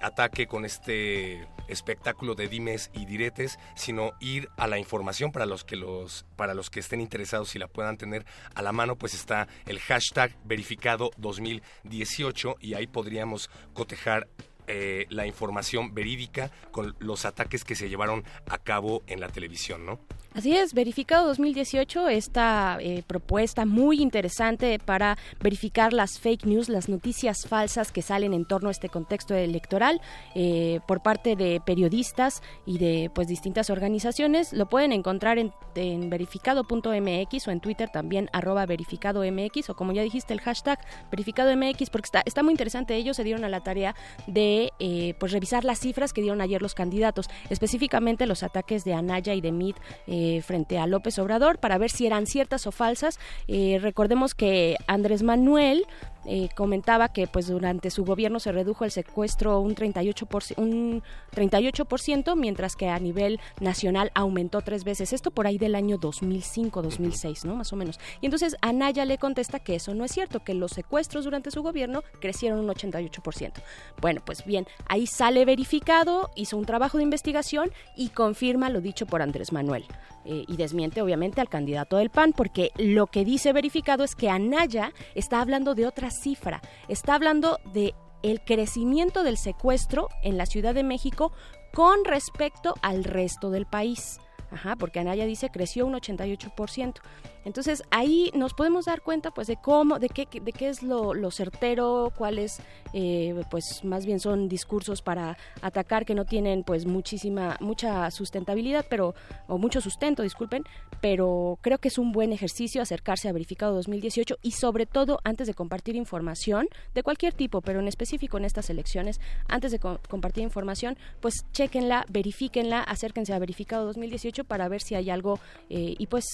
ataque 0.00 0.46
con 0.46 0.64
este 0.64 1.46
espectáculo 1.68 2.34
de 2.34 2.48
dimes 2.48 2.90
y 2.92 3.06
diretes, 3.06 3.58
sino 3.74 4.12
ir 4.20 4.48
a 4.56 4.66
la 4.66 4.78
información 4.78 5.32
para 5.32 5.46
los 5.46 5.64
que 5.64 5.76
los 5.76 6.26
para 6.36 6.54
los 6.54 6.70
que 6.70 6.80
estén 6.80 7.00
interesados 7.00 7.54
y 7.54 7.58
la 7.58 7.68
puedan 7.68 7.96
tener 7.96 8.26
a 8.54 8.62
la 8.62 8.72
mano, 8.72 8.96
pues 8.96 9.14
está 9.14 9.48
el 9.66 9.78
hashtag 9.80 10.36
verificado 10.44 11.10
2018 11.16 12.56
y 12.60 12.74
ahí 12.74 12.86
podríamos 12.86 13.50
cotejar 13.72 14.28
eh, 14.66 15.06
la 15.10 15.26
información 15.26 15.94
verídica 15.94 16.50
con 16.70 16.94
los 16.98 17.24
ataques 17.24 17.64
que 17.64 17.74
se 17.74 17.88
llevaron 17.88 18.24
a 18.48 18.58
cabo 18.58 19.02
en 19.06 19.20
la 19.20 19.28
televisión, 19.28 19.84
¿no? 19.84 19.98
Así 20.34 20.56
es, 20.56 20.74
verificado 20.74 21.28
2018, 21.28 22.08
esta 22.08 22.78
eh, 22.80 23.04
propuesta 23.06 23.66
muy 23.66 24.02
interesante 24.02 24.80
para 24.80 25.16
verificar 25.40 25.92
las 25.92 26.18
fake 26.18 26.46
news, 26.46 26.68
las 26.68 26.88
noticias 26.88 27.46
falsas 27.46 27.92
que 27.92 28.02
salen 28.02 28.34
en 28.34 28.44
torno 28.44 28.68
a 28.68 28.72
este 28.72 28.88
contexto 28.88 29.36
electoral 29.36 30.00
eh, 30.34 30.80
por 30.88 31.04
parte 31.04 31.36
de 31.36 31.60
periodistas 31.64 32.42
y 32.66 32.78
de 32.78 33.12
pues 33.14 33.28
distintas 33.28 33.70
organizaciones. 33.70 34.52
Lo 34.52 34.66
pueden 34.66 34.90
encontrar 34.90 35.38
en, 35.38 35.52
en 35.76 36.10
verificado.mx 36.10 37.48
o 37.48 37.50
en 37.52 37.60
Twitter 37.60 37.88
también 37.90 38.28
arroba 38.32 38.66
verificadomx 38.66 39.70
o 39.70 39.76
como 39.76 39.92
ya 39.92 40.02
dijiste 40.02 40.32
el 40.32 40.40
hashtag 40.40 40.80
verificadomx 41.12 41.90
porque 41.90 42.06
está, 42.06 42.22
está 42.24 42.42
muy 42.42 42.52
interesante. 42.52 42.96
Ellos 42.96 43.16
se 43.16 43.22
dieron 43.22 43.44
a 43.44 43.48
la 43.48 43.60
tarea 43.60 43.94
de 44.26 44.53
eh, 44.78 45.14
pues 45.18 45.32
revisar 45.32 45.64
las 45.64 45.78
cifras 45.78 46.12
que 46.12 46.20
dieron 46.20 46.40
ayer 46.40 46.62
los 46.62 46.74
candidatos, 46.74 47.28
específicamente 47.50 48.26
los 48.26 48.42
ataques 48.42 48.84
de 48.84 48.94
Anaya 48.94 49.34
y 49.34 49.40
de 49.40 49.52
Mid. 49.52 49.74
Eh, 50.06 50.42
frente 50.42 50.78
a 50.78 50.86
López 50.86 51.18
Obrador 51.18 51.58
para 51.58 51.78
ver 51.78 51.90
si 51.90 52.06
eran 52.06 52.26
ciertas 52.26 52.66
o 52.66 52.72
falsas. 52.72 53.18
Eh, 53.48 53.78
recordemos 53.80 54.34
que 54.34 54.76
Andrés 54.86 55.22
Manuel 55.22 55.86
eh, 56.26 56.48
comentaba 56.54 57.08
que 57.08 57.26
pues 57.26 57.48
durante 57.48 57.90
su 57.90 58.04
gobierno 58.04 58.40
se 58.40 58.52
redujo 58.52 58.84
el 58.84 58.90
secuestro 58.90 59.60
un 59.60 59.74
38%, 59.74 60.54
un 60.56 61.02
38%, 61.34 62.36
mientras 62.36 62.76
que 62.76 62.88
a 62.88 62.98
nivel 62.98 63.40
nacional 63.60 64.10
aumentó 64.14 64.62
tres 64.62 64.84
veces. 64.84 65.12
Esto 65.12 65.30
por 65.30 65.46
ahí 65.46 65.58
del 65.58 65.74
año 65.74 65.98
2005, 65.98 66.82
2006, 66.82 67.44
¿no? 67.44 67.56
Más 67.56 67.72
o 67.72 67.76
menos. 67.76 67.98
Y 68.20 68.26
entonces 68.26 68.56
Anaya 68.60 69.04
le 69.04 69.18
contesta 69.18 69.58
que 69.58 69.74
eso 69.74 69.94
no 69.94 70.04
es 70.04 70.12
cierto, 70.12 70.40
que 70.40 70.54
los 70.54 70.72
secuestros 70.72 71.24
durante 71.24 71.50
su 71.50 71.62
gobierno 71.62 72.02
crecieron 72.20 72.58
un 72.60 72.68
88%. 72.68 73.52
Bueno, 74.00 74.22
pues 74.24 74.44
bien, 74.44 74.66
ahí 74.86 75.06
sale 75.06 75.44
verificado, 75.44 76.30
hizo 76.34 76.56
un 76.56 76.66
trabajo 76.66 76.98
de 76.98 77.04
investigación 77.04 77.70
y 77.96 78.08
confirma 78.10 78.70
lo 78.70 78.80
dicho 78.80 79.06
por 79.06 79.22
Andrés 79.22 79.52
Manuel. 79.52 79.84
Eh, 80.26 80.46
y 80.48 80.56
desmiente 80.56 81.02
obviamente 81.02 81.42
al 81.42 81.50
candidato 81.50 81.98
del 81.98 82.08
PAN, 82.08 82.32
porque 82.32 82.70
lo 82.78 83.08
que 83.08 83.26
dice 83.26 83.52
verificado 83.52 84.04
es 84.04 84.14
que 84.14 84.30
Anaya 84.30 84.94
está 85.14 85.42
hablando 85.42 85.74
de 85.74 85.86
otra 85.86 86.10
cifra, 86.14 86.62
está 86.88 87.14
hablando 87.14 87.58
de 87.72 87.94
el 88.22 88.40
crecimiento 88.40 89.22
del 89.22 89.36
secuestro 89.36 90.08
en 90.22 90.38
la 90.38 90.46
Ciudad 90.46 90.74
de 90.74 90.82
México 90.82 91.32
con 91.74 92.04
respecto 92.04 92.74
al 92.80 93.04
resto 93.04 93.50
del 93.50 93.66
país. 93.66 94.18
Ajá, 94.50 94.76
porque 94.76 95.00
Anaya 95.00 95.26
dice 95.26 95.50
creció 95.50 95.84
un 95.84 95.94
88%. 95.94 97.00
Entonces 97.44 97.82
ahí 97.90 98.30
nos 98.34 98.54
podemos 98.54 98.86
dar 98.86 99.02
cuenta 99.02 99.30
pues 99.30 99.46
de 99.46 99.56
cómo, 99.56 99.98
de 99.98 100.08
qué, 100.08 100.26
de 100.40 100.52
qué 100.52 100.68
es 100.68 100.82
lo, 100.82 101.14
certero, 101.30 102.12
cuáles 102.16 102.60
eh, 102.92 103.34
pues 103.50 103.84
más 103.84 104.06
bien 104.06 104.20
son 104.20 104.48
discursos 104.48 105.02
para 105.02 105.36
atacar 105.62 106.04
que 106.04 106.14
no 106.14 106.24
tienen 106.24 106.64
pues 106.64 106.86
muchísima, 106.86 107.56
mucha 107.60 108.10
sustentabilidad, 108.10 108.86
pero, 108.88 109.14
o 109.46 109.58
mucho 109.58 109.80
sustento, 109.80 110.22
disculpen, 110.22 110.64
pero 111.00 111.58
creo 111.60 111.78
que 111.78 111.88
es 111.88 111.98
un 111.98 112.12
buen 112.12 112.32
ejercicio 112.32 112.82
acercarse 112.82 113.28
a 113.28 113.32
verificado 113.32 113.74
2018 113.74 114.36
y 114.42 114.52
sobre 114.52 114.86
todo 114.86 115.20
antes 115.24 115.46
de 115.46 115.54
compartir 115.54 115.96
información 115.96 116.68
de 116.94 117.02
cualquier 117.02 117.34
tipo, 117.34 117.60
pero 117.60 117.80
en 117.80 117.88
específico 117.88 118.38
en 118.38 118.44
estas 118.44 118.70
elecciones, 118.70 119.20
antes 119.48 119.72
de 119.72 119.78
compartir 119.78 120.44
información, 120.44 120.96
pues 121.20 121.34
chequenla, 121.52 122.06
verifíquenla, 122.08 122.80
acérquense 122.80 123.32
a 123.32 123.38
verificado 123.38 123.86
2018 123.86 124.44
para 124.44 124.68
ver 124.68 124.80
si 124.80 124.94
hay 124.94 125.10
algo 125.10 125.38
eh, 125.68 125.94
y 125.98 126.06
pues 126.06 126.24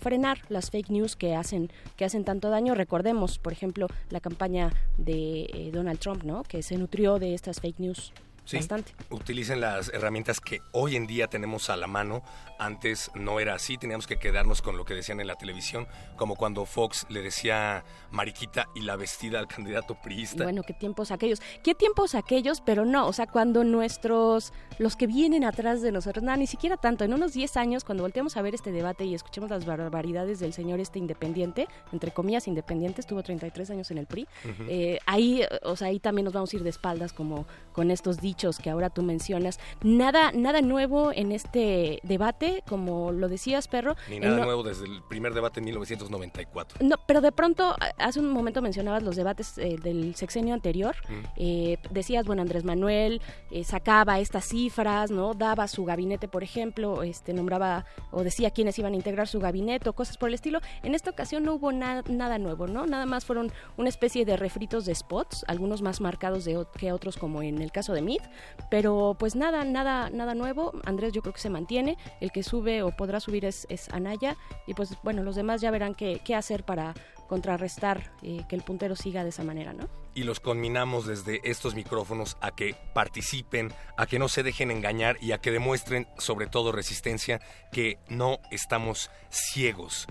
frenar 0.00 0.38
la 0.48 0.57
fake 0.70 0.90
news 0.90 1.16
que 1.16 1.34
hacen 1.34 1.70
que 1.96 2.04
hacen 2.04 2.24
tanto 2.24 2.50
daño. 2.50 2.74
Recordemos, 2.74 3.38
por 3.38 3.52
ejemplo, 3.52 3.86
la 4.10 4.20
campaña 4.20 4.72
de 4.96 5.50
eh, 5.52 5.70
Donald 5.72 5.98
Trump, 5.98 6.24
¿no? 6.24 6.42
Que 6.42 6.62
se 6.62 6.76
nutrió 6.76 7.18
de 7.18 7.34
estas 7.34 7.60
fake 7.60 7.80
news. 7.80 8.12
Bastante. 8.56 8.92
Utilicen 9.10 9.60
las 9.60 9.88
herramientas 9.92 10.40
que 10.40 10.60
hoy 10.72 10.96
en 10.96 11.06
día 11.06 11.28
tenemos 11.28 11.70
a 11.70 11.76
la 11.76 11.86
mano 11.86 12.22
antes 12.58 13.10
no 13.14 13.40
era 13.40 13.54
así, 13.54 13.78
teníamos 13.78 14.06
que 14.06 14.18
quedarnos 14.18 14.62
con 14.62 14.76
lo 14.76 14.84
que 14.84 14.94
decían 14.94 15.20
en 15.20 15.26
la 15.26 15.36
televisión, 15.36 15.86
como 16.16 16.34
cuando 16.34 16.64
Fox 16.64 17.06
le 17.08 17.22
decía 17.22 17.84
mariquita 18.10 18.68
y 18.74 18.80
la 18.80 18.96
vestida 18.96 19.38
al 19.38 19.46
candidato 19.46 19.94
priista. 19.94 20.44
Bueno, 20.44 20.62
qué 20.66 20.74
tiempos 20.74 21.10
aquellos. 21.10 21.40
Qué 21.62 21.74
tiempos 21.74 22.14
aquellos, 22.14 22.60
pero 22.60 22.84
no, 22.84 23.06
o 23.06 23.12
sea, 23.12 23.26
cuando 23.26 23.64
nuestros, 23.64 24.52
los 24.78 24.96
que 24.96 25.06
vienen 25.06 25.44
atrás 25.44 25.82
de 25.82 25.92
nosotros, 25.92 26.24
nada, 26.24 26.36
ni 26.36 26.46
siquiera 26.46 26.76
tanto, 26.76 27.04
en 27.04 27.14
unos 27.14 27.32
10 27.32 27.56
años, 27.56 27.84
cuando 27.84 28.02
volteamos 28.02 28.36
a 28.36 28.42
ver 28.42 28.54
este 28.54 28.72
debate 28.72 29.04
y 29.04 29.14
escuchemos 29.14 29.50
las 29.50 29.64
barbaridades 29.64 30.40
del 30.40 30.52
señor 30.52 30.80
este 30.80 30.98
independiente, 30.98 31.68
entre 31.92 32.10
comillas 32.10 32.48
independiente, 32.48 33.00
estuvo 33.00 33.22
33 33.22 33.70
años 33.70 33.90
en 33.90 33.98
el 33.98 34.06
PRI, 34.06 34.26
eh, 34.68 34.98
ahí, 35.06 35.42
o 35.62 35.76
sea, 35.76 35.88
ahí 35.88 36.00
también 36.00 36.24
nos 36.24 36.34
vamos 36.34 36.52
a 36.52 36.56
ir 36.56 36.62
de 36.62 36.70
espaldas 36.70 37.12
como 37.12 37.46
con 37.72 37.90
estos 37.90 38.18
dichos 38.20 38.37
que 38.62 38.70
ahora 38.70 38.90
tú 38.90 39.02
mencionas. 39.02 39.58
Nada, 39.82 40.30
nada 40.32 40.62
nuevo 40.62 41.12
en 41.12 41.32
este 41.32 42.00
debate 42.04 42.62
como 42.68 43.12
lo 43.12 43.28
decías, 43.28 43.68
perro. 43.68 43.96
Ni 44.08 44.20
nada 44.20 44.44
nuevo 44.44 44.62
desde 44.62 44.84
el 44.84 45.02
primer 45.02 45.34
debate 45.34 45.60
en 45.60 45.64
1994. 45.64 46.78
No, 46.86 46.96
pero 47.06 47.20
de 47.20 47.32
pronto, 47.32 47.74
hace 47.98 48.20
un 48.20 48.30
momento 48.30 48.62
mencionabas 48.62 49.02
los 49.02 49.16
debates 49.16 49.58
eh, 49.58 49.76
del 49.82 50.14
sexenio 50.14 50.54
anterior. 50.54 50.94
Eh, 51.36 51.78
decías, 51.90 52.26
bueno, 52.26 52.42
Andrés 52.42 52.64
Manuel 52.64 53.20
eh, 53.50 53.64
sacaba 53.64 54.20
estas 54.20 54.46
cifras, 54.46 55.10
¿no? 55.10 55.34
Daba 55.34 55.66
su 55.68 55.84
gabinete, 55.84 56.28
por 56.28 56.42
ejemplo, 56.42 57.02
este 57.02 57.32
nombraba 57.32 57.84
o 58.10 58.22
decía 58.22 58.50
quiénes 58.50 58.78
iban 58.78 58.92
a 58.92 58.96
integrar 58.96 59.26
su 59.28 59.40
gabinete 59.40 59.88
o 59.88 59.92
cosas 59.92 60.16
por 60.16 60.28
el 60.28 60.34
estilo. 60.34 60.60
En 60.82 60.94
esta 60.94 61.10
ocasión 61.10 61.42
no 61.42 61.54
hubo 61.54 61.72
nada 61.72 62.38
nuevo, 62.38 62.66
¿no? 62.66 62.86
Nada 62.86 63.06
más 63.06 63.24
fueron 63.24 63.52
una 63.76 63.88
especie 63.88 64.24
de 64.24 64.36
refritos 64.36 64.84
de 64.84 64.94
spots, 64.94 65.44
algunos 65.48 65.82
más 65.82 66.00
marcados 66.00 66.44
de, 66.44 66.64
que 66.78 66.92
otros, 66.92 67.16
como 67.16 67.42
en 67.42 67.60
el 67.60 67.72
caso 67.72 67.92
de 67.92 68.02
Mead, 68.02 68.22
pero 68.70 69.16
pues 69.18 69.36
nada, 69.36 69.64
nada, 69.64 70.10
nada 70.10 70.34
nuevo. 70.34 70.72
Andrés 70.84 71.12
yo 71.12 71.22
creo 71.22 71.34
que 71.34 71.40
se 71.40 71.50
mantiene. 71.50 71.96
El 72.20 72.32
que 72.32 72.42
sube 72.42 72.82
o 72.82 72.90
podrá 72.96 73.20
subir 73.20 73.44
es, 73.44 73.66
Anaya 73.92 74.36
y 74.66 74.74
pues 74.74 74.96
bueno, 75.02 75.22
los 75.22 75.36
demás 75.36 75.60
ya 75.60 75.70
verán 75.70 75.94
qué, 75.94 76.20
qué 76.24 76.34
hacer 76.34 76.64
para 76.64 76.94
contrarrestar 77.28 78.12
eh, 78.22 78.44
que 78.48 78.56
el 78.56 78.62
puntero 78.62 78.96
siga 78.96 79.22
de 79.22 79.28
esa 79.28 79.44
manera, 79.44 79.72
¿no? 79.72 79.88
Y 80.14 80.24
los 80.24 80.40
conminamos 80.40 81.06
desde 81.06 81.40
estos 81.44 81.74
micrófonos 81.74 82.36
a 82.40 82.50
que 82.52 82.74
participen, 82.94 83.72
a 83.96 84.06
que 84.06 84.18
no 84.18 84.28
se 84.28 84.42
dejen 84.42 84.70
engañar 84.70 85.16
y 85.20 85.32
a 85.32 85.38
que 85.38 85.52
demuestren 85.52 86.08
sobre 86.16 86.46
todo 86.46 86.72
resistencia 86.72 87.40
que 87.70 87.98
no 88.08 88.38
estamos 88.50 89.10
ciegos 89.30 90.08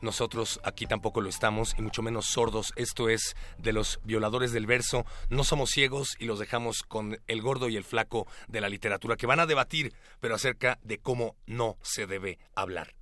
nosotros 0.00 0.60
aquí 0.64 0.86
tampoco 0.86 1.20
lo 1.20 1.28
estamos 1.28 1.74
y 1.78 1.82
mucho 1.82 2.02
menos 2.02 2.26
sordos. 2.26 2.72
Esto 2.76 3.08
es 3.08 3.34
de 3.58 3.72
los 3.72 4.00
violadores 4.04 4.52
del 4.52 4.66
verso. 4.66 5.04
No 5.30 5.44
somos 5.44 5.70
ciegos 5.70 6.16
y 6.18 6.26
los 6.26 6.38
dejamos 6.38 6.82
con 6.82 7.20
el 7.26 7.42
gordo 7.42 7.68
y 7.68 7.76
el 7.76 7.84
flaco 7.84 8.26
de 8.48 8.60
la 8.60 8.68
literatura 8.68 9.16
que 9.16 9.26
van 9.26 9.40
a 9.40 9.46
debatir, 9.46 9.94
pero 10.20 10.34
acerca 10.34 10.78
de 10.82 10.98
cómo 10.98 11.36
no 11.46 11.76
se 11.82 12.06
debe 12.06 12.38
hablar. 12.54 12.94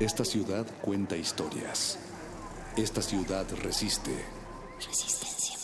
Esta 0.00 0.24
ciudad 0.24 0.66
cuenta 0.82 1.16
historias. 1.16 1.98
Esta 2.76 3.00
ciudad 3.00 3.46
resiste. 3.62 4.12
Resistencia. 4.76 5.56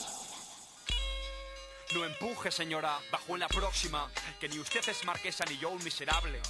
No 1.95 2.07
empuje, 2.07 2.51
señora, 2.51 2.99
bajo 3.11 3.35
en 3.35 3.41
la 3.41 3.49
próxima, 3.49 4.11
que 4.41 4.49
ni 4.49 4.59
usted 4.59 4.81
es 4.89 5.05
marquesa 5.05 5.45
ni 5.51 5.59
yo 5.59 5.69
un 5.69 5.85
miserable. 5.85 6.41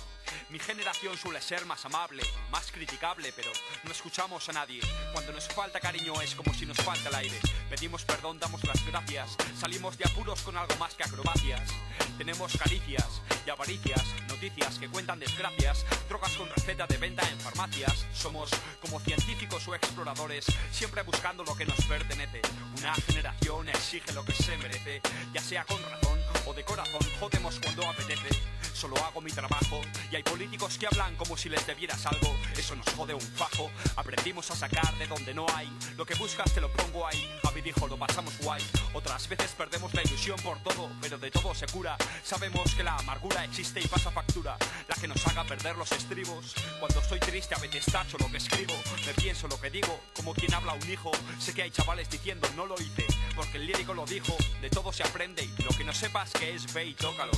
Mi 0.49 0.59
generación 0.59 1.17
suele 1.17 1.41
ser 1.41 1.65
más 1.67 1.85
amable, 1.85 2.23
más 2.51 2.71
criticable, 2.71 3.33
pero 3.35 3.51
no 3.85 3.93
escuchamos 3.93 4.49
a 4.49 4.53
nadie. 4.53 4.81
Cuando 5.13 5.33
nos 5.33 5.49
falta 5.49 5.81
cariño 5.81 6.21
es 6.21 6.35
como 6.35 6.53
si 6.55 6.67
nos 6.67 6.77
falta 6.79 7.09
el 7.09 7.15
aire. 7.15 7.39
Pedimos 7.71 8.05
perdón, 8.05 8.39
damos 8.39 8.63
las 8.65 8.85
gracias. 8.87 9.37
Salimos 9.59 9.97
de 9.99 10.05
apuros 10.05 10.43
con 10.43 10.57
algo 10.57 10.77
más 10.77 10.95
que 10.95 11.05
acrobacias. 11.05 11.71
Tenemos 12.19 12.57
caricias 12.57 13.23
y 13.47 13.51
avaricias, 13.51 14.03
noticias 14.29 14.79
que 14.79 14.89
cuentan 14.89 15.19
desgracias, 15.19 15.85
drogas 16.09 16.33
con 16.33 16.49
receta 16.51 16.87
de 16.87 16.97
venta 16.97 17.29
en 17.29 17.41
farmacias. 17.41 18.07
Somos 18.13 18.51
como 18.81 19.01
científicos 19.01 19.67
o 19.69 19.75
exploradores, 19.75 20.47
siempre 20.71 21.03
buscando 21.03 21.45
lo 21.45 21.57
que 21.57 21.65
nos 21.65 21.83
pertenece. 21.87 22.43
Una 22.79 22.95
generación 22.95 23.69
exige 23.69 24.13
lo 24.13 24.25
que 24.25 24.33
se 24.33 24.57
merece, 24.59 25.01
ya 25.33 25.41
sea 25.41 25.65
con 25.65 25.83
razón 25.83 26.21
o 26.47 26.55
de 26.55 26.65
corazón. 26.65 27.01
Jodemos 27.19 27.59
cuando 27.61 27.89
apetece. 27.89 28.29
Solo 28.75 28.97
hago 29.05 29.21
mi 29.21 29.31
trabajo 29.31 29.81
y 30.11 30.17
hay 30.17 30.22
políticos 30.23 30.79
que 30.79 30.87
hablan 30.87 31.17
como 31.17 31.37
si 31.37 31.49
les 31.49 31.67
debieras 31.67 32.05
algo. 32.07 32.37
Eso 32.57 32.75
nos 32.77 32.89
jode 32.95 33.15
un 33.15 33.21
fajo. 33.21 33.71
Aprendimos 33.97 34.51
a 34.51 34.57
sacar 34.57 34.97
de 34.99 35.07
donde 35.07 35.35
no 35.35 35.47
hay. 35.55 35.71
Lo 35.97 36.05
que 36.05 36.15
buscas 36.15 36.53
te 36.53 36.61
lo 36.61 36.73
pongo 36.73 37.07
ahí. 37.07 37.29
Javi 37.43 37.61
dijo, 37.61 37.87
lo 37.89 37.99
pasamos 37.99 38.37
guay. 38.39 38.63
Otras 38.93 39.29
veces 39.29 39.53
perdemos 39.53 39.93
la 39.95 40.03
ilusión 40.03 40.39
por 40.41 40.59
todo, 40.63 40.91
pero 41.01 41.19
de 41.19 41.31
todo 41.31 41.55
se 41.55 41.67
cura. 41.67 41.97
Sabemos 42.23 42.75
que 42.75 42.83
la 42.83 42.97
amargura 42.97 43.45
existe 43.45 43.81
y 43.81 43.87
pasa 43.87 44.11
factura. 44.11 44.57
La 44.89 44.95
que 44.95 45.09
nos 45.09 45.27
haga 45.27 45.45
perder 45.45 45.77
los 45.77 45.91
estribos. 45.93 46.55
Cuando 46.81 47.01
estoy 47.01 47.21
triste 47.21 47.55
a 47.55 47.59
veces 47.59 47.85
tacho 47.87 48.17
lo 48.19 48.31
que 48.31 48.39
escribo. 48.39 48.75
Me 49.07 49.15
pienso 49.15 49.49
lo 49.49 49.61
que 49.61 49.71
digo, 49.71 50.01
como 50.15 50.35
quien 50.35 50.55
habla 50.55 50.75
un 50.75 50.91
hijo. 50.91 51.11
Sé 51.39 51.55
que 51.55 51.63
hay 51.63 51.71
chavales 51.71 52.09
diciendo 52.11 52.49
no 52.57 52.67
lo 52.67 52.75
hice, 52.81 53.07
porque 53.35 53.59
el 53.59 53.67
lírico 53.67 53.95
lo 53.95 54.05
dijo. 54.07 54.37
De 54.61 54.71
todo 54.71 54.93
se 54.93 55.03
aprende 55.03 55.45
y 55.45 55.63
lo 55.63 55.71
que 55.71 55.85
no 55.85 55.93
sepas 55.93 56.33
que 56.33 56.55
es 56.55 56.73
ve 56.73 56.87
y 56.87 56.95
tócalo. 56.95 57.33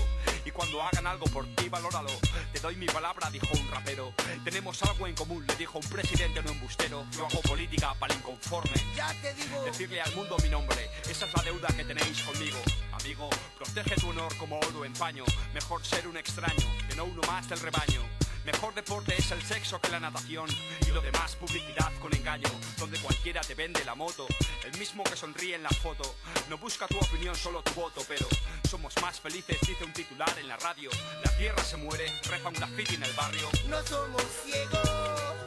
Y 0.44 0.50
cuando 0.50 0.82
hagan 0.82 1.06
algo 1.06 1.26
por 1.26 1.46
ti, 1.56 1.68
valóralo. 1.68 2.10
Te 2.52 2.60
doy 2.60 2.73
mi 2.76 2.86
palabra, 2.86 3.30
dijo 3.30 3.48
un 3.52 3.68
rapero. 3.70 4.12
Tenemos 4.44 4.82
algo 4.82 5.06
en 5.06 5.14
común, 5.14 5.46
le 5.46 5.54
dijo 5.56 5.78
un 5.78 5.88
presidente 5.88 6.42
no 6.42 6.50
embustero. 6.50 7.04
Yo 7.12 7.26
hago 7.26 7.40
política 7.42 7.94
para 7.98 8.12
el 8.12 8.20
inconforme. 8.20 8.72
Ya 8.96 9.12
te 9.20 9.34
digo. 9.34 9.62
Decirle 9.64 10.00
al 10.00 10.14
mundo 10.14 10.36
mi 10.42 10.48
nombre, 10.48 10.90
esa 11.08 11.26
es 11.26 11.34
la 11.34 11.42
deuda 11.42 11.68
que 11.68 11.84
tenéis 11.84 12.22
conmigo. 12.22 12.58
Amigo, 12.92 13.28
protege 13.56 13.96
tu 13.96 14.08
honor 14.08 14.34
como 14.36 14.58
oro 14.58 14.84
en 14.84 14.92
paño. 14.94 15.24
Mejor 15.52 15.84
ser 15.84 16.06
un 16.06 16.16
extraño 16.16 16.66
que 16.88 16.96
no 16.96 17.04
uno 17.04 17.22
más 17.28 17.48
del 17.48 17.60
rebaño. 17.60 18.02
Mejor 18.44 18.74
deporte 18.74 19.14
es 19.16 19.30
el 19.30 19.42
sexo 19.42 19.80
que 19.80 19.90
la 19.90 20.00
natación 20.00 20.48
y 20.86 20.90
lo 20.90 21.00
demás 21.00 21.34
publicidad 21.36 21.90
con 21.98 22.14
engaño, 22.14 22.48
donde 22.78 22.98
cualquiera 22.98 23.40
te 23.40 23.54
vende 23.54 23.82
la 23.86 23.94
moto, 23.94 24.26
el 24.64 24.78
mismo 24.78 25.02
que 25.02 25.16
sonríe 25.16 25.54
en 25.54 25.62
la 25.62 25.70
foto. 25.70 26.14
No 26.50 26.58
busca 26.58 26.86
tu 26.86 26.98
opinión, 26.98 27.34
solo 27.34 27.62
tu 27.62 27.72
voto, 27.72 28.02
pero 28.06 28.26
somos 28.68 28.94
más 29.00 29.18
felices, 29.18 29.58
dice 29.66 29.84
un 29.84 29.94
titular 29.94 30.38
en 30.38 30.48
la 30.48 30.58
radio. 30.58 30.90
La 31.24 31.34
tierra 31.38 31.64
se 31.64 31.78
muere, 31.78 32.12
refa 32.28 32.48
un 32.48 32.54
graffiti 32.54 32.96
en 32.96 33.04
el 33.04 33.12
barrio. 33.14 33.48
No 33.68 33.82
somos 33.86 34.22
ciegos. 34.44 34.90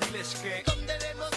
Diles 0.01 0.35
que 0.41 0.63
vemos 0.99 1.36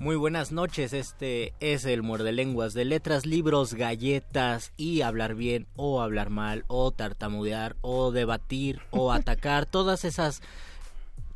Muy 0.00 0.16
buenas 0.16 0.50
noches, 0.50 0.94
este 0.94 1.52
es 1.60 1.84
el 1.84 2.02
Muerde 2.02 2.32
Lenguas 2.32 2.72
de 2.72 2.86
letras, 2.86 3.26
libros, 3.26 3.74
galletas 3.74 4.72
y 4.78 5.02
hablar 5.02 5.34
bien 5.34 5.66
o 5.76 6.00
hablar 6.00 6.30
mal 6.30 6.64
o 6.68 6.90
tartamudear 6.90 7.76
o 7.82 8.10
debatir 8.10 8.80
o 8.88 9.12
atacar, 9.12 9.66
todas 9.66 10.06
esas 10.06 10.40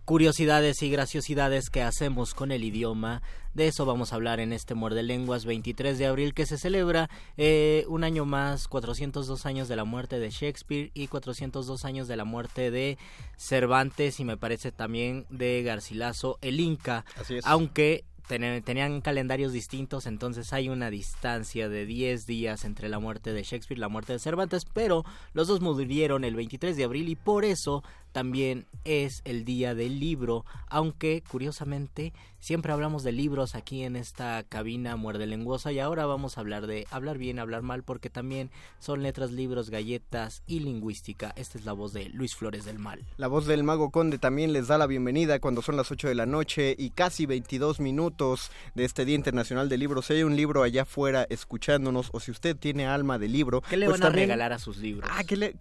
curiosidades 0.07 0.81
y 0.81 0.89
graciosidades 0.89 1.69
que 1.69 1.83
hacemos 1.83 2.33
con 2.33 2.53
el 2.53 2.65
idioma. 2.65 3.21
De 3.53 3.69
eso 3.69 3.85
vamos 3.85 4.13
a 4.13 4.17
hablar 4.17 4.41
en 4.41 4.55
este 4.55 4.75
Muerde 4.75 5.03
Lenguas 5.03 5.45
23 5.45 5.99
de 5.99 6.07
abril 6.07 6.33
que 6.33 6.47
se 6.47 6.57
celebra 6.57 7.11
eh, 7.37 7.85
un 7.89 8.03
año 8.03 8.25
más, 8.25 8.67
402 8.67 9.45
años 9.45 9.69
de 9.69 9.77
la 9.77 9.85
muerte 9.85 10.19
de 10.19 10.31
Shakespeare 10.31 10.91
y 10.95 11.09
402 11.09 11.85
años 11.85 12.09
de 12.09 12.17
la 12.17 12.25
muerte 12.25 12.71
de 12.71 12.97
Cervantes 13.37 14.21
y 14.21 14.25
me 14.25 14.39
parece 14.39 14.73
también 14.73 15.27
de 15.29 15.63
Garcilaso 15.63 16.39
el 16.41 16.61
Inca. 16.61 17.05
Así 17.21 17.37
es. 17.37 17.47
Aunque 17.47 18.05
ten- 18.27 18.63
tenían 18.63 19.01
calendarios 19.01 19.53
distintos, 19.53 20.07
entonces 20.07 20.53
hay 20.53 20.69
una 20.69 20.91
distancia 20.91 21.69
de 21.69 21.87
10 21.87 22.27
días 22.27 22.65
entre 22.65 22.89
la 22.89 22.99
muerte 22.99 23.33
de 23.33 23.43
Shakespeare 23.43 23.79
y 23.79 23.81
la 23.81 23.89
muerte 23.89 24.13
de 24.13 24.19
Cervantes, 24.19 24.65
pero 24.65 25.05
los 25.33 25.49
dos 25.49 25.61
murieron 25.61 26.25
el 26.25 26.35
23 26.35 26.77
de 26.77 26.85
abril 26.85 27.09
y 27.09 27.17
por 27.17 27.45
eso 27.45 27.83
también 28.25 28.67
es 28.85 29.23
el 29.25 29.45
día 29.45 29.75
del 29.75 29.99
libro, 29.99 30.45
aunque 30.69 31.25
curiosamente 31.29 32.13
siempre 32.39 32.73
hablamos 32.73 33.03
de 33.03 33.11
libros 33.11 33.57
aquí 33.57 33.83
en 33.83 33.97
esta 33.97 34.45
cabina 34.49 34.95
muerde 34.95 35.27
lenguosa 35.27 35.73
y 35.73 35.81
ahora 35.81 36.07
vamos 36.07 36.39
a 36.39 36.41
hablar 36.43 36.69
de 36.69 36.87
hablar 36.93 37.19
bien, 37.19 37.41
hablar 37.41 37.63
mal, 37.63 37.83
porque 37.83 38.11
también 38.11 38.51
son 38.79 39.03
letras, 39.03 39.33
libros, 39.33 39.69
galletas 39.69 40.45
y 40.47 40.61
lingüística. 40.61 41.33
Esta 41.37 41.59
es 41.59 41.65
la 41.65 41.73
voz 41.73 41.93
de 41.93 42.09
Luis 42.11 42.37
Flores 42.37 42.65
del 42.65 42.79
Mal. 42.79 43.05
La 43.17 43.27
voz 43.27 43.47
del 43.47 43.65
Mago 43.65 43.91
Conde 43.91 44.19
también 44.19 44.53
les 44.53 44.69
da 44.69 44.79
la 44.79 44.87
bienvenida 44.87 45.41
cuando 45.41 45.61
son 45.61 45.77
las 45.77 45.91
8 45.91 46.07
de 46.07 46.15
la 46.15 46.27
noche 46.27 46.77
y 46.79 46.91
casi 46.91 47.27
22 47.27 47.81
minutos 47.81 48.53
de 48.77 48.85
este 48.85 49.05
Día 49.05 49.17
Internacional 49.17 49.69
del 49.69 49.81
Libro. 49.81 50.03
Si 50.03 50.13
hay 50.13 50.23
un 50.23 50.37
libro 50.37 50.63
allá 50.63 50.83
afuera 50.83 51.27
escuchándonos 51.31 52.11
o 52.13 52.21
si 52.21 52.31
usted 52.31 52.57
tiene 52.57 52.87
alma 52.87 53.19
de 53.19 53.27
libro, 53.27 53.61
¿Qué 53.63 53.77
le 53.77 53.87
pues 53.87 53.99
van 53.99 54.07
a 54.07 54.11
también- 54.11 54.29
regalar 54.29 54.53
a 54.53 54.61
sus 54.61 54.77
libros? 54.77 55.11
Ah, 55.13 55.25
que 55.25 55.37
le... 55.37 55.57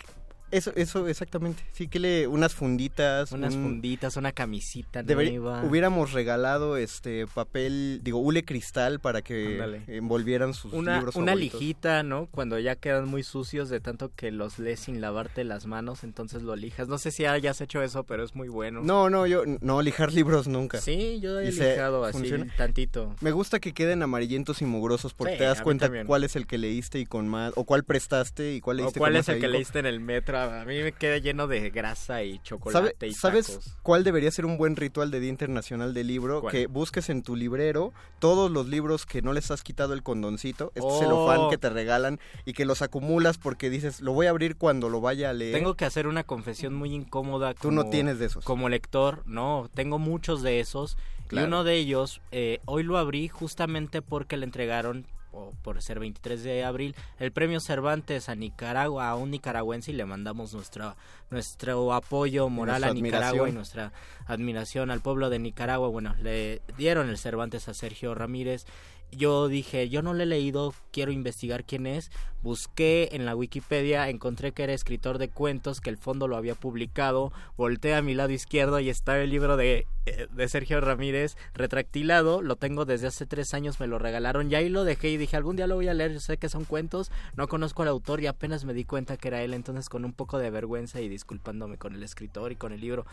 Eso, 0.54 0.72
eso, 0.76 1.08
exactamente. 1.08 1.64
Sí, 1.74 1.88
que 1.88 2.00
le... 2.00 2.28
Unas 2.28 2.54
funditas. 2.54 3.32
Unas 3.32 3.56
un- 3.56 3.64
funditas, 3.64 4.18
una 4.18 4.32
camisita 4.32 5.02
Deberí- 5.04 5.40
nueva. 5.40 5.64
hubiéramos 5.64 6.14
regalado 6.14 6.78
este 6.78 7.26
papel, 7.28 8.02
digo, 8.04 8.20
hule 8.20 8.44
cristal 8.46 9.00
para 9.00 9.22
que 9.22 9.82
envolvieran 9.88 10.54
sus 10.54 10.74
una, 10.74 10.98
libros 10.98 11.16
una 11.16 11.32
favoritos. 11.32 11.60
lijita, 11.60 12.04
¿no? 12.04 12.28
Cuando 12.28 12.60
ya 12.60 12.76
quedan 12.76 13.08
muy 13.08 13.24
sucios 13.24 13.70
de 13.70 13.80
tanto 13.80 14.12
que 14.16 14.32
los 14.32 14.60
lees 14.60 14.82
sin 14.82 15.02
lavarte 15.02 15.44
las 15.44 15.66
manos, 15.66 16.04
entonces 16.04 16.42
lo 16.44 16.56
lijas. 16.56 16.88
No 16.88 16.98
sé 16.98 17.12
si 17.12 17.26
hayas 17.26 17.60
hecho 17.62 17.82
eso, 17.82 18.04
pero 18.04 18.24
es 18.24 18.36
muy 18.36 18.48
bueno. 18.50 18.82
No, 18.84 19.10
no, 19.10 19.26
yo 19.26 19.44
no 19.62 19.82
lijar 19.82 20.14
libros 20.14 20.48
nunca. 20.48 20.80
Sí, 20.82 21.20
yo 21.22 21.40
he 21.40 21.50
Y 21.50 21.52
lijado 21.52 22.06
así 22.06 22.20
funciona. 22.20 22.54
tantito. 22.58 23.16
Me 23.22 23.32
gusta 23.32 23.60
que 23.60 23.74
queden 23.74 24.04
amarillentos 24.04 24.62
y 24.62 24.66
mugrosos 24.66 25.14
porque 25.14 25.34
Sí, 25.34 25.40
te 25.40 25.46
das 25.46 25.62
cuenta 25.62 25.86
también. 25.88 26.06
cuál 26.06 26.24
es 26.24 26.36
el 26.36 26.46
que 26.48 26.58
leíste 26.58 27.00
y 27.00 27.06
con 27.06 27.28
más 27.28 27.54
o 27.56 27.64
cuál 27.64 27.84
prestaste 27.84 28.54
y 28.54 28.62
cuál 28.62 28.78
¿O 28.80 28.84
leíste 28.84 29.00
cuál 29.00 29.14
con 29.14 29.20
es 29.20 29.28
más 29.28 29.36
el 29.36 29.42
que 29.42 29.48
leíste 29.48 29.80
en 29.80 29.86
el 29.86 30.00
metro? 30.00 30.43
A 30.44 30.66
mí 30.66 30.82
me 30.82 30.92
queda 30.92 31.18
lleno 31.18 31.48
de 31.48 31.70
grasa 31.70 32.24
y 32.24 32.34
¿Sabe- 32.36 32.44
chocolate 32.44 33.08
y 33.08 33.14
¿Sabes 33.14 33.48
tacos. 33.48 33.78
cuál 33.84 34.04
debería 34.04 34.32
ser 34.32 34.46
un 34.46 34.58
buen 34.58 34.76
ritual 34.76 35.12
de 35.12 35.20
Día 35.20 35.30
Internacional 35.30 35.94
del 35.94 36.08
Libro? 36.08 36.42
¿Cuál? 36.42 36.52
Que 36.52 36.68
busques 36.68 37.10
en 37.10 37.24
tu 37.24 37.36
librero 37.36 37.94
todos 38.20 38.52
los 38.52 38.68
libros 38.68 39.06
que 39.06 39.22
no 39.22 39.34
les 39.34 39.52
has 39.52 39.64
quitado 39.64 39.94
el 39.94 40.04
condoncito, 40.04 40.72
este 40.76 40.82
Oh. 40.90 41.00
celofán 41.00 41.50
que 41.50 41.58
te 41.58 41.70
regalan 41.70 42.20
y 42.46 42.54
que 42.54 42.66
los 42.66 42.82
acumulas 42.82 43.38
porque 43.38 43.70
dices, 43.70 44.02
lo 44.02 44.14
voy 44.14 44.28
a 44.28 44.32
abrir 44.32 44.56
cuando 44.58 44.90
lo 44.90 45.02
vaya 45.02 45.30
a 45.30 45.34
leer. 45.34 45.54
Tengo 45.54 45.76
que 45.76 45.86
hacer 45.86 46.08
una 46.08 46.24
confesión 46.24 46.74
muy 46.74 46.94
incómoda. 46.94 47.54
Tú 47.54 47.72
no 47.72 47.90
tienes 47.90 48.20
de 48.20 48.26
esos. 48.26 48.44
Como 48.46 48.70
lector, 48.70 49.24
no, 49.26 49.70
tengo 49.74 50.00
muchos 50.00 50.42
de 50.42 50.60
esos. 50.60 50.98
Claro. 51.28 51.46
Y 51.46 51.48
uno 51.48 51.64
de 51.64 51.76
ellos, 51.76 52.22
eh, 52.32 52.60
hoy 52.66 52.84
lo 52.84 52.98
abrí 52.98 53.28
justamente 53.28 54.02
porque 54.02 54.38
le 54.38 54.46
entregaron, 54.46 55.08
o 55.34 55.52
por 55.62 55.82
ser 55.82 56.00
23 56.00 56.44
de 56.44 56.64
abril, 56.64 56.96
el 57.20 57.32
premio 57.32 57.60
Cervantes 57.60 58.30
a 58.30 58.36
Nicaragua, 58.36 59.10
a 59.10 59.16
un 59.16 59.32
nicaragüense, 59.32 59.92
y 59.92 59.96
le 59.96 60.06
mandamos 60.06 60.54
nuestra, 60.54 60.96
nuestro 61.30 61.94
apoyo 61.94 62.50
moral 62.50 62.84
a 62.84 62.94
Nicaragua 62.94 63.50
y 63.50 63.52
nuestra 63.52 63.92
admiración 64.26 64.92
al 64.92 65.02
pueblo 65.02 65.30
de 65.30 65.40
Nicaragua. 65.40 65.90
Bueno, 65.90 66.16
le 66.22 66.62
dieron 66.78 67.10
el 67.10 67.18
Cervantes 67.18 67.68
a 67.68 67.74
Sergio 67.74 68.16
Ramírez. 68.16 68.66
Yo 69.16 69.48
dije, 69.48 69.90
yo 69.90 70.02
no 70.02 70.14
le 70.14 70.24
he 70.24 70.28
leído, 70.28 70.74
quiero 70.92 71.12
investigar 71.12 71.66
quién 71.66 71.86
es. 71.88 72.12
Busqué 72.42 73.10
en 73.14 73.26
la 73.26 73.36
Wikipedia, 73.36 74.10
encontré 74.10 74.52
que 74.52 74.64
era 74.64 74.74
escritor 74.74 75.18
de 75.18 75.30
cuentos, 75.30 75.80
que 75.80 75.90
el 75.90 75.98
fondo 75.98 76.28
lo 76.28 76.36
había 76.36 76.56
publicado. 76.56 77.32
Volteé 77.58 77.96
a 77.96 78.02
mi 78.02 78.14
lado 78.14 78.32
izquierdo 78.32 78.80
y 78.80 78.90
estaba 78.90 79.20
el 79.20 79.30
libro 79.30 79.56
de, 79.56 79.88
eh, 80.06 80.28
de 80.30 80.48
Sergio 80.50 80.82
Ramírez 80.82 81.38
retractilado. 81.54 82.42
Lo 82.42 82.58
tengo 82.58 82.86
desde 82.86 83.08
hace 83.08 83.26
tres 83.26 83.54
años, 83.54 83.80
me 83.80 83.88
lo 83.88 83.98
regalaron 83.98 84.52
y 84.52 84.56
ahí 84.56 84.68
lo 84.68 84.84
dejé 84.84 85.10
y 85.10 85.18
dije, 85.18 85.38
algún 85.38 85.56
día 85.56 85.68
lo 85.68 85.76
voy 85.76 85.88
a 85.88 85.94
leer. 85.94 86.14
Yo 86.14 86.20
sé 86.20 86.38
que 86.38 86.50
son 86.50 86.66
cuentos, 86.66 87.12
no 87.36 87.48
conozco 87.48 87.84
al 87.84 87.88
autor 87.88 88.22
y 88.22 88.28
apenas 88.28 88.66
me 88.66 88.74
di 88.74 88.84
cuenta 88.84 89.18
que 89.18 89.30
era 89.30 89.42
él. 89.42 89.54
Entonces, 89.54 89.88
con 89.88 90.04
un 90.04 90.14
poco 90.14 90.38
de 90.38 90.50
vergüenza 90.50 91.00
y 91.00 91.08
disculpándome 91.08 91.78
con 91.78 91.96
el 91.96 92.04
escritor 92.04 92.52
y 92.52 92.56
con 92.56 92.74
el 92.74 92.82
libro, 92.82 93.06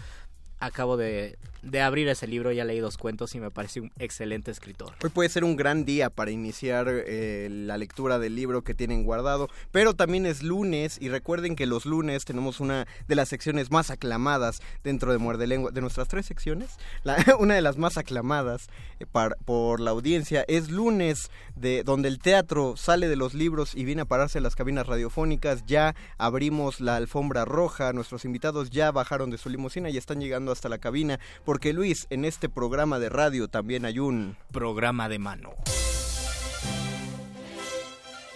acabo 0.61 0.97
de, 0.97 1.37
de 1.63 1.81
abrir 1.81 2.09
ese 2.09 2.27
libro, 2.27 2.53
ya 2.53 2.65
leí 2.65 2.79
dos 2.81 2.97
cuentos 2.99 3.35
y 3.35 3.41
me 3.41 3.51
parece 3.51 3.81
un 3.81 3.91
excelente 3.99 4.51
escritor. 4.51 4.93
Hoy 5.03 5.11
puede 5.11 5.29
ser 5.29 5.43
un 5.45 5.57
gran 5.57 5.85
día 5.85 6.11
para 6.11 6.31
iniciar 6.31 6.87
eh, 6.89 7.49
la 7.51 7.77
lectura 7.79 8.19
del 8.19 8.35
libro 8.37 8.63
que 8.63 8.75
tienen 8.75 9.05
guardado, 9.05 9.49
pero 9.73 9.95
también 9.95 10.27
es 10.27 10.43
lunes 10.43 10.99
y 11.01 11.09
recuerden 11.09 11.57
que 11.57 11.67
los 11.67 11.87
lunes 11.87 12.25
tenemos 12.25 12.61
una 12.61 12.87
de 13.09 13.15
las 13.15 13.29
secciones 13.29 13.71
más 13.71 13.91
aclamadas 13.91 14.61
dentro 14.85 15.13
de 15.13 15.19
Muerde 15.19 15.47
Lengua, 15.47 15.71
de 15.71 15.81
nuestras 15.81 16.09
tres 16.09 16.27
secciones, 16.27 16.71
la- 17.05 17.17
una 17.39 17.55
de 17.55 17.63
las 17.63 17.77
más 17.79 17.97
aclamadas 17.97 18.69
eh, 19.01 19.07
par- 19.11 19.37
por 19.45 19.81
la 19.81 19.91
audiencia 19.91 20.45
es 20.47 20.71
lunes 20.71 21.31
de 21.57 21.83
donde 21.85 22.09
el 22.09 22.19
teatro 22.19 22.77
sale 22.77 23.09
de 23.09 23.17
los 23.17 23.35
libros 23.35 23.75
y 23.75 23.85
viene 23.85 24.03
a 24.03 24.07
pararse 24.07 24.39
a 24.39 24.41
las 24.43 24.57
cabinas 24.57 24.87
radiofónicas, 24.87 25.65
ya 25.67 25.95
abrimos 26.19 26.81
la 26.81 26.97
alfombra 26.97 27.45
roja, 27.45 27.93
nuestros 27.93 28.25
invitados 28.25 28.71
ya 28.71 28.91
bajaron 28.93 29.31
de 29.31 29.39
su 29.39 29.49
limusina 29.49 29.89
y 29.91 29.97
están 29.97 30.21
llegando 30.21 30.50
hasta 30.53 30.69
la 30.69 30.79
cabina, 30.79 31.21
porque 31.45 31.73
Luis, 31.73 32.07
en 32.11 32.25
este 32.25 32.49
programa 32.49 32.99
de 32.99 33.09
radio 33.09 33.49
también 33.49 33.85
hay 33.85 33.99
un 33.99 34.37
programa 34.53 35.09
de 35.09 35.19
mano. 35.19 35.55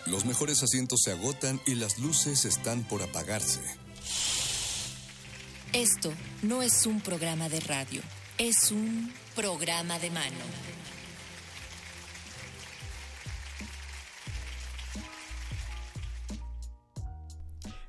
Los 0.07 0.27
mejores 0.27 0.63
asientos 0.63 1.01
se 1.03 1.13
agotan 1.13 1.61
y 1.67 1.77
las 1.77 1.99
luces 1.99 2.45
están 2.45 2.85
por 2.85 3.03
apagarse. 3.03 3.61
Esto 5.73 6.13
no 6.43 6.63
es 6.63 6.87
un 6.87 7.01
programa 7.01 7.49
de 7.49 7.61
radio, 7.61 8.03
es 8.39 8.71
un 8.71 9.13
programa 9.35 9.99
de 9.99 10.11
mano. 10.11 10.37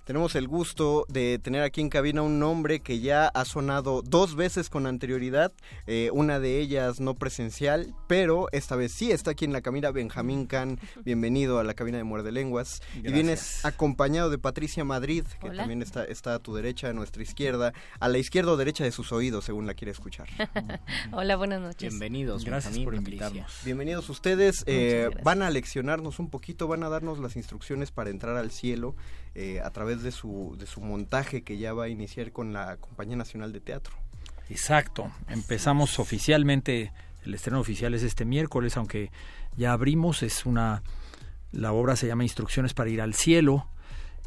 Tenemos 0.06 0.36
el 0.36 0.48
gusto 0.48 1.08
de 1.10 1.40
tener 1.40 1.64
aquí 1.64 1.82
en 1.82 1.90
cabina 1.90 2.22
un 2.22 2.38
nombre 2.38 2.80
que 2.80 3.00
ya 3.00 3.28
ha 3.28 3.44
sonado 3.44 4.04
dos 4.04 4.36
veces 4.36 4.70
con 4.70 4.86
anterioridad, 4.86 5.52
eh, 5.88 6.12
una 6.14 6.40
de 6.40 6.60
ellas 6.60 7.00
no 7.00 7.16
presencial, 7.16 7.96
pero 8.08 8.48
esta 8.52 8.76
vez 8.76 8.92
sí 8.92 9.12
está 9.12 9.32
aquí 9.32 9.46
en 9.46 9.54
la 9.54 9.62
cabina 9.62 9.90
Benjamín 9.90 10.46
Can. 10.46 10.80
Bienvenido 11.04 11.58
a 11.58 11.64
la 11.64 11.74
cabina 11.74 11.98
de 11.98 12.04
Muerde 12.04 12.32
Lenguas. 12.32 12.84
Y 12.96 13.12
vienes 13.12 13.66
acompañado 13.66 14.30
de 14.30 14.38
Patricia 14.38 14.84
Madrid, 14.84 15.24
que 15.42 15.48
Hola. 15.50 15.64
también 15.64 15.82
está, 15.82 16.06
está 16.06 16.36
a 16.36 16.40
tu 16.40 16.54
derecha, 16.54 16.90
a 16.90 16.94
nuestra 16.94 17.24
izquierda, 17.24 17.74
a 18.00 18.08
la 18.08 18.20
izquierda 18.20 18.52
o 18.52 18.58
derecha 18.58 18.84
de 18.84 18.92
sus 18.92 19.12
oídos, 19.12 19.46
según 19.46 19.66
la 19.66 19.74
quiere 19.74 19.90
escuchar. 19.92 20.28
Hola, 21.14 21.36
buenas 21.36 21.62
noches. 21.62 21.90
Bienvenidos, 21.90 22.46
Gracias 22.46 22.76
Benjamín, 22.76 22.86
por 22.86 22.96
Patricia. 23.04 23.26
invitarnos. 23.28 23.62
Bienvenidos 23.66 24.10
ustedes. 24.10 24.64
eh, 24.68 25.10
van 25.24 25.42
a 25.42 25.50
leccionarnos 25.50 26.20
un 26.20 26.30
poquito, 26.30 26.68
van 26.68 26.84
a 26.84 26.90
darnos 26.90 27.18
las 27.18 27.36
instrucciones 27.36 27.90
para 27.90 28.12
entrar 28.12 28.38
al 28.38 28.52
cielo 28.52 28.96
eh, 29.36 29.62
a 29.62 29.70
través 29.72 30.02
de 30.02 30.12
su, 30.12 30.56
de 30.58 30.66
su 30.66 30.82
montaje 30.82 31.44
que 31.44 31.58
ya 31.58 31.74
va 31.74 31.86
a 31.86 31.90
iniciar 31.90 32.32
con 32.32 32.54
la 32.54 32.78
Compañía 32.78 33.18
Nacional 33.18 33.52
de 33.52 33.60
Teatro. 33.60 33.94
Exacto. 34.50 35.12
Empezamos 35.28 36.00
oficialmente, 36.00 36.92
el 37.26 37.34
estreno 37.34 37.60
oficial 37.60 37.94
es 37.94 38.04
este 38.04 38.26
miércoles, 38.26 38.78
aunque 38.78 39.12
ya 39.58 39.74
abrimos, 39.74 40.24
es 40.24 40.46
una 40.46 40.84
la 41.56 41.72
obra 41.72 41.96
se 41.96 42.08
llama 42.08 42.24
Instrucciones 42.24 42.74
para 42.74 42.90
ir 42.90 43.02
al 43.02 43.14
cielo 43.14 43.68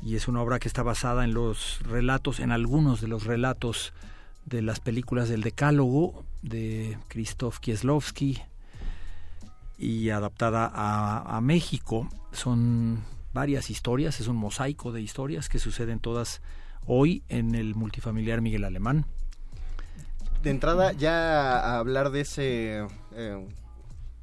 y 0.03 0.17
es 0.17 0.29
una 0.29 0.41
obra 0.41 0.59
que 0.59 0.69
está 0.69 0.83
basada 0.83 1.25
en 1.25 1.35
los 1.35 1.81
relatos, 1.83 2.41
en 2.41 2.53
algunos 2.53 3.01
de 3.01 3.09
los 3.09 3.25
relatos 3.25 3.93
de 4.47 4.63
las 4.63 4.81
películas 4.81 5.29
del 5.29 5.43
Decálogo 5.43 6.25
de 6.43 6.99
Krzysztof 7.09 7.59
Kieslowski 7.61 8.41
y 9.77 10.11
adaptada 10.11 10.71
a, 10.73 11.37
a 11.37 11.41
México. 11.41 12.09
Son 12.33 13.05
varias 13.33 13.71
historias, 13.71 14.21
es 14.21 14.29
un 14.29 14.37
mosaico 14.37 14.93
de 14.93 15.03
historias 15.03 15.49
que 15.49 15.59
suceden 15.59 16.01
todas 16.01 16.41
hoy 16.87 17.23
en 17.29 17.55
el 17.55 17.75
multifamiliar 17.75 18.41
Miguel 18.41 18.65
Alemán. 18.65 19.05
De 20.43 20.51
entrada, 20.51 20.93
ya 20.93 21.59
a 21.59 21.79
hablar 21.79 22.11
de 22.11 22.21
ese... 22.21 22.87
eh, 23.15 23.49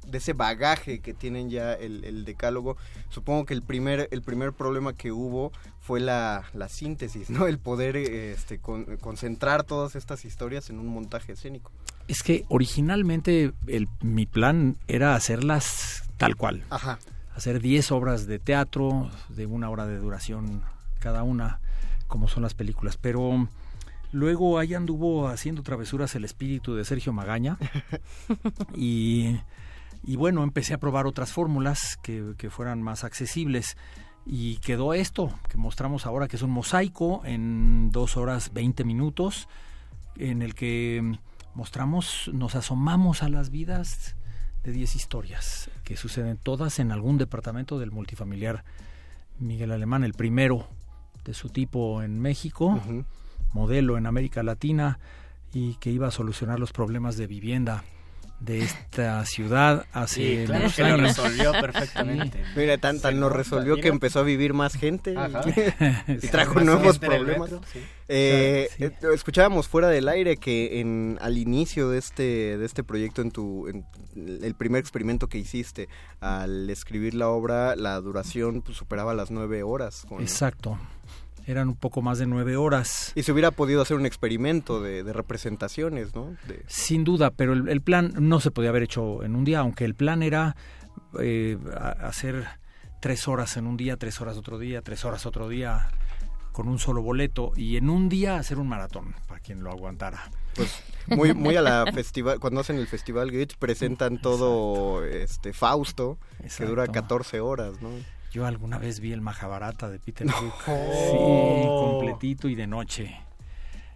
de 0.06 0.18
ese 0.18 0.34
bagaje 0.34 1.00
que 1.00 1.14
tienen 1.14 1.50
ya 1.50 1.72
el, 1.72 2.04
el 2.04 2.24
decálogo, 2.24 2.76
supongo 3.08 3.44
que 3.44 3.54
el 3.54 3.62
primer, 3.62 4.06
el 4.12 4.22
primer 4.22 4.52
problema 4.52 4.92
que 4.92 5.10
hubo 5.10 5.50
fue 5.80 5.98
la, 5.98 6.44
la 6.54 6.68
síntesis, 6.68 7.28
¿no? 7.28 7.48
El 7.48 7.58
poder 7.58 7.96
este, 7.96 8.60
con- 8.60 8.98
concentrar 8.98 9.64
todas 9.64 9.96
estas 9.96 10.24
historias 10.24 10.70
en 10.70 10.78
un 10.78 10.86
montaje 10.86 11.32
escénico. 11.32 11.72
Es 12.06 12.22
que 12.22 12.44
originalmente 12.46 13.52
el, 13.66 13.88
mi 14.00 14.26
plan 14.26 14.76
era 14.86 15.16
hacerlas 15.16 16.04
tal 16.18 16.36
cual. 16.36 16.62
Ajá. 16.70 17.00
Hacer 17.36 17.60
10 17.60 17.92
obras 17.92 18.26
de 18.26 18.38
teatro 18.38 19.10
de 19.28 19.44
una 19.44 19.68
hora 19.68 19.86
de 19.86 19.98
duración 19.98 20.62
cada 21.00 21.22
una, 21.22 21.60
como 22.06 22.28
son 22.28 22.42
las 22.42 22.54
películas. 22.54 22.96
Pero 22.96 23.46
luego 24.10 24.58
ahí 24.58 24.72
anduvo 24.72 25.28
haciendo 25.28 25.62
travesuras 25.62 26.14
el 26.14 26.24
espíritu 26.24 26.74
de 26.74 26.86
Sergio 26.86 27.12
Magaña. 27.12 27.58
y, 28.74 29.36
y 30.02 30.16
bueno, 30.16 30.42
empecé 30.44 30.72
a 30.72 30.78
probar 30.78 31.06
otras 31.06 31.30
fórmulas 31.30 31.98
que, 32.02 32.32
que 32.38 32.48
fueran 32.48 32.80
más 32.80 33.04
accesibles. 33.04 33.76
Y 34.24 34.56
quedó 34.56 34.94
esto 34.94 35.30
que 35.50 35.58
mostramos 35.58 36.06
ahora, 36.06 36.28
que 36.28 36.36
es 36.36 36.42
un 36.42 36.50
mosaico 36.50 37.20
en 37.26 37.90
dos 37.92 38.16
horas 38.16 38.54
20 38.54 38.82
minutos, 38.84 39.46
en 40.16 40.40
el 40.40 40.54
que 40.54 41.18
mostramos, 41.54 42.30
nos 42.32 42.54
asomamos 42.54 43.22
a 43.22 43.28
las 43.28 43.50
vidas 43.50 44.15
de 44.66 44.72
10 44.72 44.96
historias 44.96 45.70
que 45.84 45.96
suceden 45.96 46.36
todas 46.36 46.80
en 46.80 46.90
algún 46.90 47.18
departamento 47.18 47.78
del 47.78 47.92
multifamiliar 47.92 48.64
Miguel 49.38 49.70
Alemán, 49.70 50.02
el 50.02 50.12
primero 50.12 50.66
de 51.24 51.34
su 51.34 51.50
tipo 51.50 52.02
en 52.02 52.18
México, 52.18 52.80
modelo 53.52 53.96
en 53.96 54.06
América 54.06 54.42
Latina 54.42 54.98
y 55.52 55.74
que 55.76 55.92
iba 55.92 56.08
a 56.08 56.10
solucionar 56.10 56.58
los 56.58 56.72
problemas 56.72 57.16
de 57.16 57.28
vivienda 57.28 57.84
de 58.40 58.60
esta 58.62 59.24
ciudad 59.24 59.86
hace 59.92 60.40
Sí, 60.40 60.44
claro 60.46 60.64
unos 60.64 60.76
que 60.76 60.82
lo 60.84 60.96
resolvió 60.98 61.52
perfectamente. 61.52 62.42
Mira, 62.54 62.76
tan, 62.78 63.00
tan 63.00 63.18
lo 63.18 63.28
resolvió 63.28 63.76
que 63.76 63.88
empezó 63.88 64.20
a 64.20 64.22
vivir 64.22 64.52
más 64.52 64.74
gente 64.74 65.12
y- 65.12 65.16
Ajá. 65.16 65.40
y, 66.08 66.18
Sí. 66.20 66.28
trajo 66.28 66.60
nuevos 66.60 66.98
problemas. 66.98 67.50
metro, 67.50 67.66
sí. 67.72 67.80
Eh, 68.08 68.68
Sí. 68.76 68.84
eh, 68.84 68.92
escuchábamos 69.14 69.68
fuera 69.68 69.88
del 69.88 70.08
aire 70.08 70.36
que 70.36 70.80
en, 70.80 71.18
al 71.22 71.38
inicio 71.38 71.88
de 71.88 71.98
este, 71.98 72.56
de 72.58 72.64
este 72.66 72.84
proyecto, 72.84 73.22
en 73.22 73.30
tu 73.30 73.68
en 73.68 73.84
el 74.16 74.54
primer 74.54 74.80
experimento 74.80 75.28
que 75.28 75.38
hiciste, 75.38 75.88
al 76.20 76.68
escribir 76.70 77.14
la 77.14 77.28
obra, 77.28 77.74
la 77.74 78.00
duración 78.00 78.62
pues, 78.62 78.76
superaba 78.76 79.14
las 79.14 79.30
nueve 79.30 79.62
horas. 79.62 80.04
con- 80.08 80.20
Exacto. 80.20 80.78
Eran 81.46 81.68
un 81.68 81.76
poco 81.76 82.02
más 82.02 82.18
de 82.18 82.26
nueve 82.26 82.56
horas. 82.56 83.12
Y 83.14 83.22
se 83.22 83.32
hubiera 83.32 83.50
podido 83.52 83.80
hacer 83.80 83.96
un 83.96 84.04
experimento 84.04 84.82
de, 84.82 85.02
de 85.04 85.12
representaciones, 85.12 86.14
¿no? 86.14 86.36
De- 86.48 86.62
Sin 86.66 87.04
duda, 87.04 87.30
pero 87.30 87.52
el, 87.52 87.68
el 87.68 87.80
plan 87.80 88.12
no 88.18 88.40
se 88.40 88.50
podía 88.50 88.70
haber 88.70 88.82
hecho 88.82 89.22
en 89.22 89.36
un 89.36 89.44
día, 89.44 89.60
aunque 89.60 89.84
el 89.84 89.94
plan 89.94 90.22
era 90.24 90.56
eh, 91.20 91.56
hacer 92.00 92.46
tres 93.00 93.28
horas 93.28 93.56
en 93.56 93.66
un 93.66 93.76
día, 93.76 93.96
tres 93.96 94.20
horas 94.20 94.36
otro 94.36 94.58
día, 94.58 94.82
tres 94.82 95.04
horas 95.04 95.24
otro 95.24 95.48
día, 95.48 95.88
con 96.52 96.68
un 96.68 96.78
solo 96.78 97.02
boleto, 97.02 97.52
y 97.54 97.76
en 97.76 97.90
un 97.90 98.08
día 98.08 98.38
hacer 98.38 98.58
un 98.58 98.66
maratón, 98.68 99.14
para 99.28 99.38
quien 99.40 99.62
lo 99.62 99.70
aguantara. 99.70 100.30
Pues 100.56 100.82
muy, 101.06 101.32
muy 101.34 101.54
a 101.54 101.62
la 101.62 101.84
festival, 101.94 102.40
cuando 102.40 102.60
hacen 102.60 102.76
el 102.78 102.86
Festival 102.88 103.30
Gritch 103.30 103.56
presentan 103.56 104.18
todo 104.20 105.04
este 105.04 105.52
Fausto, 105.52 106.18
que 106.56 106.64
dura 106.64 106.84
Exacto. 106.84 107.02
14 107.02 107.40
horas, 107.40 107.80
¿no? 107.82 107.90
Yo 108.36 108.44
alguna 108.44 108.76
vez 108.76 109.00
vi 109.00 109.12
el 109.12 109.22
Mahabharata 109.22 109.88
de 109.88 109.98
Peter 109.98 110.26
Brook. 110.26 110.52
Oh. 110.66 110.92
Sí, 111.10 111.66
completito 111.66 112.50
y 112.50 112.54
de 112.54 112.66
noche. 112.66 113.16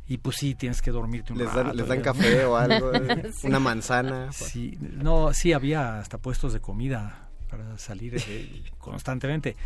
Y 0.09 0.17
pues 0.17 0.37
sí, 0.37 0.55
tienes 0.55 0.81
que 0.81 0.91
dormirte 0.91 1.35
un 1.35 1.41
Les 1.41 1.47
rato. 1.49 1.65
dan, 1.65 1.77
les 1.77 1.87
dan 1.87 2.01
café 2.01 2.47
o 2.47 2.57
algo, 2.57 2.91
eh, 2.95 3.31
Sí. 3.35 3.49
una 3.49 3.61
manzana. 3.61 4.33
Sí, 4.33 4.79
no, 4.81 5.35
sí 5.35 5.53
había 5.53 5.99
hasta 5.99 6.17
puestos 6.17 6.55
de 6.55 6.61
comida 6.61 7.29
para 7.51 7.77
salir 7.77 8.15
eh, 8.17 8.63
constantemente, 8.79 9.57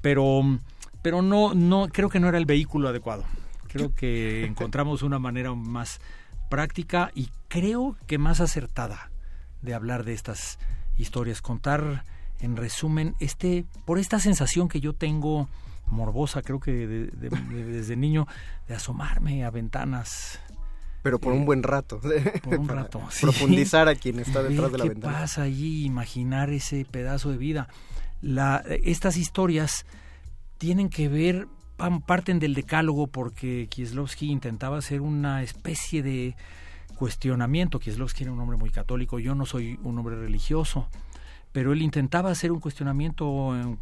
pero, 0.00 0.42
pero 1.02 1.22
no, 1.22 1.54
no, 1.54 1.86
creo 1.92 2.08
que 2.08 2.18
no 2.18 2.26
era 2.28 2.38
el 2.38 2.46
vehículo 2.46 2.88
adecuado. 2.88 3.22
Creo 3.68 3.94
que 3.94 4.44
encontramos 4.44 5.04
una 5.04 5.20
manera 5.20 5.54
más 5.54 6.00
práctica 6.48 7.12
y 7.14 7.30
creo 7.46 7.96
que 8.08 8.18
más 8.18 8.40
acertada 8.40 9.12
de 9.62 9.72
hablar 9.72 10.02
de 10.02 10.14
estas 10.14 10.58
historias, 10.96 11.40
contar 11.42 12.02
en 12.40 12.56
resumen 12.56 13.14
este, 13.20 13.64
por 13.84 13.98
esta 13.98 14.18
sensación 14.20 14.68
que 14.68 14.80
yo 14.80 14.92
tengo 14.94 15.48
morbosa, 15.86 16.42
creo 16.42 16.60
que 16.60 16.72
de- 16.72 17.06
de- 17.08 17.30
de- 17.30 17.64
desde 17.64 17.96
niño, 17.96 18.26
de 18.68 18.74
asomarme 18.74 19.44
a 19.44 19.50
ventanas 19.50 20.38
Pero 21.02 21.18
por 21.18 21.32
un 21.32 21.44
buen 21.44 21.62
rato. 21.62 22.00
por 22.42 22.58
un 22.58 22.68
rato. 22.68 23.02
sí. 23.10 23.22
Profundizar 23.22 23.88
a 23.88 23.94
quien 23.94 24.20
está 24.20 24.42
detrás 24.42 24.70
de 24.72 24.78
la 24.78 24.84
¿Qué 24.84 24.90
ventana. 24.90 25.18
pasa 25.20 25.42
allí? 25.42 25.84
Imaginar 25.84 26.50
ese 26.50 26.84
pedazo 26.84 27.30
de 27.30 27.38
vida. 27.38 27.68
La, 28.22 28.62
estas 28.84 29.16
historias 29.16 29.84
tienen 30.58 30.90
que 30.90 31.08
ver, 31.08 31.48
parten 32.06 32.38
del 32.38 32.54
decálogo 32.54 33.06
porque 33.06 33.66
Kieslowski 33.70 34.30
intentaba 34.30 34.76
hacer 34.78 35.00
una 35.00 35.42
especie 35.42 36.02
de 36.02 36.36
cuestionamiento. 36.96 37.78
Kieslowski 37.80 38.24
era 38.24 38.32
un 38.32 38.40
hombre 38.40 38.58
muy 38.58 38.70
católico, 38.70 39.18
yo 39.18 39.34
no 39.34 39.46
soy 39.46 39.78
un 39.82 39.98
hombre 39.98 40.16
religioso, 40.16 40.88
pero 41.52 41.72
él 41.72 41.82
intentaba 41.82 42.30
hacer 42.30 42.52
un 42.52 42.60
cuestionamiento 42.60 43.56
eh, 43.56 43.76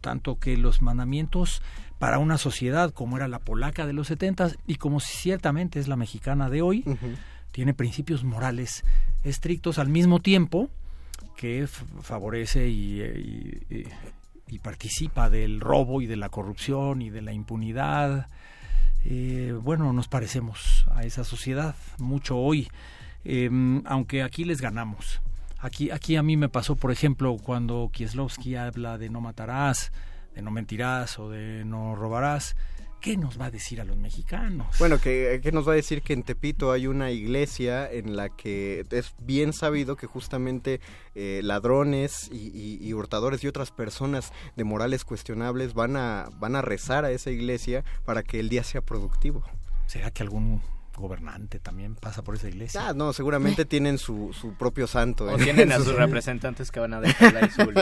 tanto 0.00 0.38
que 0.38 0.56
los 0.56 0.80
mandamientos 0.82 1.60
para 1.98 2.18
una 2.18 2.38
sociedad 2.38 2.90
como 2.92 3.16
era 3.16 3.26
la 3.28 3.38
polaca 3.40 3.86
de 3.86 3.92
los 3.92 4.08
setentas 4.08 4.58
y 4.66 4.76
como 4.76 5.00
ciertamente 5.00 5.80
es 5.80 5.88
la 5.88 5.96
mexicana 5.96 6.48
de 6.50 6.62
hoy, 6.62 6.84
tiene 7.52 7.74
principios 7.74 8.24
morales 8.24 8.84
estrictos 9.24 9.78
al 9.78 9.88
mismo 9.88 10.20
tiempo 10.20 10.68
que 11.36 11.66
favorece 12.02 12.68
y, 12.68 13.00
y- 13.02 13.62
y- 13.70 13.84
y 14.46 14.58
participa 14.58 15.30
del 15.30 15.60
robo 15.60 16.00
y 16.02 16.06
de 16.06 16.16
la 16.16 16.28
corrupción 16.28 17.00
y 17.02 17.10
de 17.10 17.22
la 17.22 17.32
impunidad. 17.32 18.28
Eh, 19.04 19.54
bueno, 19.62 19.92
nos 19.92 20.06
parecemos 20.08 20.86
a 20.94 21.04
esa 21.04 21.24
sociedad 21.24 21.74
mucho 21.98 22.36
hoy, 22.38 22.68
eh, 23.24 23.50
aunque 23.86 24.22
aquí 24.22 24.44
les 24.44 24.60
ganamos. 24.60 25.20
Aquí, 25.64 25.90
aquí 25.90 26.16
a 26.16 26.22
mí 26.22 26.36
me 26.36 26.50
pasó, 26.50 26.76
por 26.76 26.92
ejemplo, 26.92 27.36
cuando 27.42 27.88
Kieslowski 27.90 28.54
habla 28.54 28.98
de 28.98 29.08
no 29.08 29.22
matarás, 29.22 29.92
de 30.34 30.42
no 30.42 30.50
mentirás 30.50 31.18
o 31.18 31.30
de 31.30 31.64
no 31.64 31.94
robarás. 31.96 32.54
¿Qué 33.00 33.16
nos 33.16 33.38
va 33.40 33.46
a 33.46 33.50
decir 33.50 33.80
a 33.80 33.84
los 33.84 33.96
mexicanos? 33.96 34.66
Bueno, 34.78 34.98
que, 34.98 35.40
que 35.42 35.52
nos 35.52 35.66
va 35.66 35.72
a 35.72 35.76
decir 35.76 36.00
que 36.02 36.12
en 36.12 36.22
Tepito 36.22 36.70
hay 36.72 36.86
una 36.86 37.10
iglesia 37.10 37.90
en 37.90 38.14
la 38.16 38.28
que 38.28 38.84
es 38.90 39.14
bien 39.18 39.52
sabido 39.54 39.96
que 39.96 40.06
justamente 40.06 40.80
eh, 41.14 41.40
ladrones 41.42 42.30
y, 42.32 42.48
y- 42.48 42.78
y 42.86 42.92
hurtadores 42.94 43.42
y 43.44 43.46
otras 43.46 43.70
personas 43.70 44.32
de 44.56 44.64
morales 44.64 45.04
cuestionables 45.04 45.72
van 45.74 45.96
a, 45.96 46.28
van 46.38 46.56
a 46.56 46.62
rezar 46.62 47.04
a 47.06 47.10
esa 47.10 47.30
iglesia 47.30 47.84
para 48.04 48.22
que 48.22 48.38
el 48.40 48.48
día 48.50 48.64
sea 48.64 48.80
productivo. 48.82 49.42
¿Será 49.86 50.10
que 50.10 50.22
algún 50.22 50.62
gobernante 50.96 51.58
también 51.58 51.94
pasa 51.96 52.22
por 52.22 52.34
esa 52.36 52.48
iglesia? 52.48 52.88
Ah, 52.88 52.92
no, 52.94 53.12
seguramente 53.12 53.64
tienen 53.66 53.98
su, 53.98 54.32
su 54.32 54.54
propio 54.54 54.86
santo. 54.86 55.24
O 55.24 55.30
en- 55.38 55.42
tienen 55.44 55.72
a 55.72 55.76
sus 55.78 55.94
representantes 55.94 56.70
que 56.70 56.80
van 56.80 56.94
a 56.94 57.00
dejar 57.00 57.50
su... 57.50 57.72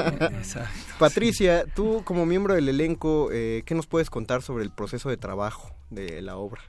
Patricia, 0.98 1.64
tú 1.75 2.03
como 2.05 2.27
miembro 2.27 2.55
del 2.55 2.68
elenco, 2.68 3.31
eh, 3.33 3.62
¿qué 3.66 3.75
nos 3.75 3.87
puedes 3.87 4.11
contar 4.11 4.42
sobre 4.42 4.64
el 4.64 4.70
proceso 4.70 5.09
de 5.09 5.16
trabajo 5.16 5.75
de 5.90 6.22
la 6.22 6.37
obra? 6.37 6.61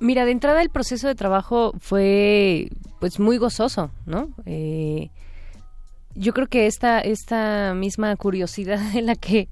Mira, 0.00 0.24
de 0.24 0.32
entrada 0.32 0.62
el 0.62 0.70
proceso 0.70 1.06
de 1.06 1.14
trabajo 1.14 1.72
fue 1.80 2.68
pues 2.98 3.20
muy 3.20 3.36
gozoso, 3.38 3.90
¿no? 4.06 4.30
Eh, 4.46 5.10
yo 6.14 6.32
creo 6.34 6.46
que 6.46 6.66
esta, 6.66 7.00
esta 7.00 7.74
misma 7.74 8.14
curiosidad 8.16 8.80
en 8.96 9.06
la 9.06 9.14
que 9.16 9.48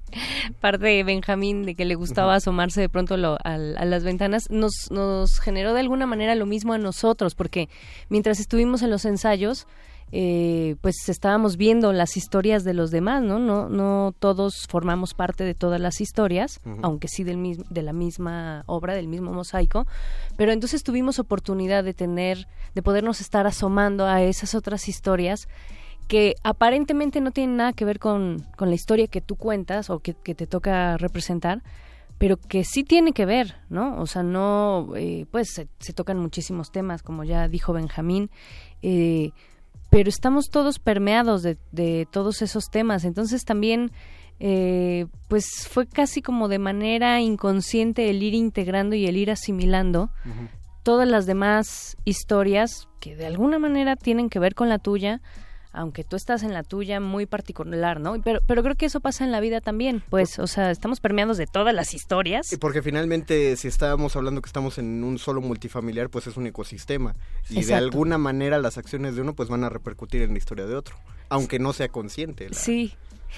parte 0.59 1.03
Benjamín 1.03 1.63
de 1.63 1.75
que 1.75 1.85
le 1.85 1.95
gustaba 1.95 2.35
asomarse 2.35 2.81
de 2.81 2.89
pronto 2.89 3.17
lo- 3.17 3.37
al- 3.43 3.77
a, 3.77 3.85
las 3.85 4.03
ventanas 4.03 4.49
nos, 4.49 4.73
nos 4.91 5.39
generó 5.39 5.73
de 5.73 5.79
alguna 5.79 6.05
manera 6.05 6.35
lo 6.35 6.45
mismo 6.45 6.73
a 6.73 6.77
nosotros, 6.77 7.35
porque 7.35 7.69
mientras 8.09 8.39
estuvimos 8.39 8.81
en 8.81 8.89
los 8.89 9.05
ensayos, 9.05 9.67
eh, 10.13 10.75
pues 10.81 11.07
estábamos 11.07 11.55
viendo 11.55 11.93
las 11.93 12.17
historias 12.17 12.65
de 12.65 12.73
los 12.73 12.91
demás, 12.91 13.23
¿no? 13.23 13.39
No, 13.39 13.69
no 13.69 14.13
todos 14.19 14.67
formamos 14.67 15.13
parte 15.13 15.45
de 15.45 15.53
todas 15.53 15.79
las 15.79 16.01
historias, 16.01 16.59
aunque 16.83 17.07
sí 17.07 17.23
del 17.23 17.37
mis- 17.37 17.63
de 17.69 17.81
la 17.81 17.93
misma 17.93 18.63
obra, 18.65 18.93
del 18.93 19.07
mismo 19.07 19.31
mosaico, 19.31 19.87
pero 20.35 20.51
entonces 20.51 20.83
tuvimos 20.83 21.17
oportunidad 21.17 21.85
de 21.85 21.93
tener, 21.93 22.47
de 22.75 22.81
podernos 22.81 23.21
estar 23.21 23.47
asomando 23.47 24.05
a 24.05 24.21
esas 24.21 24.53
otras 24.53 24.89
historias 24.89 25.47
que 26.07 26.35
aparentemente 26.43 27.21
no 27.21 27.31
tienen 27.31 27.57
nada 27.57 27.73
que 27.73 27.85
ver 27.85 27.99
con, 27.99 28.45
con 28.57 28.69
la 28.69 28.75
historia 28.75 29.07
que 29.07 29.21
tú 29.21 29.35
cuentas 29.35 29.89
o 29.89 29.99
que, 29.99 30.13
que 30.13 30.35
te 30.35 30.47
toca 30.47 30.97
representar, 30.97 31.63
pero 32.17 32.37
que 32.37 32.63
sí 32.63 32.83
tiene 32.83 33.13
que 33.13 33.25
ver, 33.25 33.55
¿no? 33.69 33.99
O 33.99 34.05
sea, 34.05 34.21
no, 34.21 34.89
eh, 34.95 35.25
pues 35.31 35.53
se, 35.53 35.67
se 35.79 35.93
tocan 35.93 36.19
muchísimos 36.19 36.71
temas, 36.71 37.01
como 37.01 37.23
ya 37.23 37.47
dijo 37.47 37.73
Benjamín, 37.73 38.29
eh, 38.81 39.31
pero 39.89 40.07
estamos 40.07 40.49
todos 40.49 40.79
permeados 40.79 41.43
de, 41.43 41.57
de 41.71 42.07
todos 42.11 42.41
esos 42.41 42.69
temas. 42.69 43.03
Entonces 43.05 43.43
también, 43.43 43.91
eh, 44.39 45.07
pues 45.27 45.67
fue 45.67 45.87
casi 45.87 46.21
como 46.21 46.47
de 46.47 46.59
manera 46.59 47.19
inconsciente 47.21 48.09
el 48.09 48.21
ir 48.23 48.33
integrando 48.33 48.95
y 48.95 49.05
el 49.07 49.17
ir 49.17 49.31
asimilando 49.31 50.09
todas 50.83 51.07
las 51.07 51.25
demás 51.25 51.97
historias 52.05 52.87
que 52.99 53.15
de 53.15 53.25
alguna 53.25 53.59
manera 53.59 53.95
tienen 53.95 54.29
que 54.29 54.39
ver 54.39 54.55
con 54.55 54.69
la 54.69 54.79
tuya, 54.79 55.21
aunque 55.73 56.03
tú 56.03 56.15
estás 56.15 56.43
en 56.43 56.53
la 56.53 56.63
tuya 56.63 56.99
muy 56.99 57.25
particular, 57.25 57.99
¿no? 57.99 58.21
Pero, 58.21 58.39
pero 58.47 58.63
creo 58.63 58.75
que 58.75 58.85
eso 58.85 58.99
pasa 58.99 59.23
en 59.23 59.31
la 59.31 59.39
vida 59.39 59.61
también, 59.61 60.03
pues, 60.09 60.37
o 60.39 60.47
sea, 60.47 60.71
estamos 60.71 60.99
permeados 60.99 61.37
de 61.37 61.47
todas 61.47 61.73
las 61.73 61.93
historias. 61.93 62.51
Y 62.51 62.57
porque 62.57 62.81
finalmente, 62.81 63.55
si 63.57 63.67
estábamos 63.67 64.15
hablando 64.15 64.41
que 64.41 64.47
estamos 64.47 64.77
en 64.77 65.03
un 65.03 65.17
solo 65.17 65.41
multifamiliar, 65.41 66.09
pues 66.09 66.27
es 66.27 66.37
un 66.37 66.47
ecosistema. 66.47 67.15
Y 67.49 67.63
de 67.63 67.73
alguna 67.73 68.17
manera 68.17 68.59
las 68.59 68.77
acciones 68.77 69.15
de 69.15 69.21
uno 69.21 69.33
pues 69.33 69.49
van 69.49 69.63
a 69.63 69.69
repercutir 69.69 70.21
en 70.23 70.31
la 70.31 70.37
historia 70.37 70.65
de 70.65 70.75
otro, 70.75 70.95
aunque 71.29 71.59
no 71.59 71.73
sea 71.73 71.87
consciente. 71.89 72.49
la- 72.49 72.55
Sí, 72.55 72.93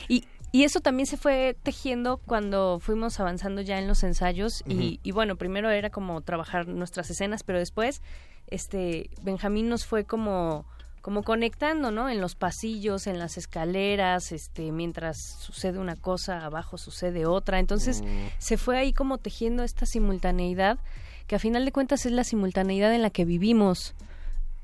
y, 0.08 0.26
y 0.52 0.64
eso 0.64 0.80
también 0.82 1.06
se 1.08 1.18
fue 1.18 1.56
tejiendo 1.64 2.18
cuando 2.18 2.80
fuimos 2.80 3.20
avanzando 3.20 3.62
ya 3.62 3.78
en 3.80 3.88
los 3.88 4.04
ensayos 4.04 4.64
y, 4.68 5.00
y 5.04 5.12
bueno, 5.12 5.36
primero 5.36 5.70
era 5.70 5.90
como 5.92 6.22
trabajar 6.22 6.68
nuestras 6.68 7.10
escenas, 7.10 7.44
pero 7.44 7.60
después 7.60 8.02
este 8.48 9.10
Benjamín 9.24 9.70
nos 9.70 9.86
fue 9.86 10.04
como 10.06 10.66
como 11.04 11.24
conectando, 11.24 11.92
¿no? 11.92 12.10
En 12.10 12.22
los 12.22 12.34
pasillos, 12.36 13.08
en 13.08 13.20
las 13.20 13.38
escaleras, 13.38 14.32
este, 14.32 14.72
mientras 14.72 15.18
sucede 15.22 15.78
una 15.78 15.98
cosa, 15.98 16.46
abajo 16.46 16.78
sucede 16.78 17.26
otra. 17.26 17.60
Entonces 17.60 18.02
Mm. 18.02 18.28
se 18.38 18.56
fue 18.58 18.78
ahí 18.78 18.94
como 18.94 19.18
tejiendo 19.18 19.64
esta 19.64 19.86
simultaneidad, 19.86 20.80
que 21.28 21.36
a 21.36 21.40
final 21.40 21.66
de 21.66 21.74
cuentas 21.74 22.06
es 22.06 22.14
la 22.14 22.24
simultaneidad 22.24 22.96
en 22.96 23.02
la 23.02 23.10
que 23.10 23.26
vivimos 23.26 23.96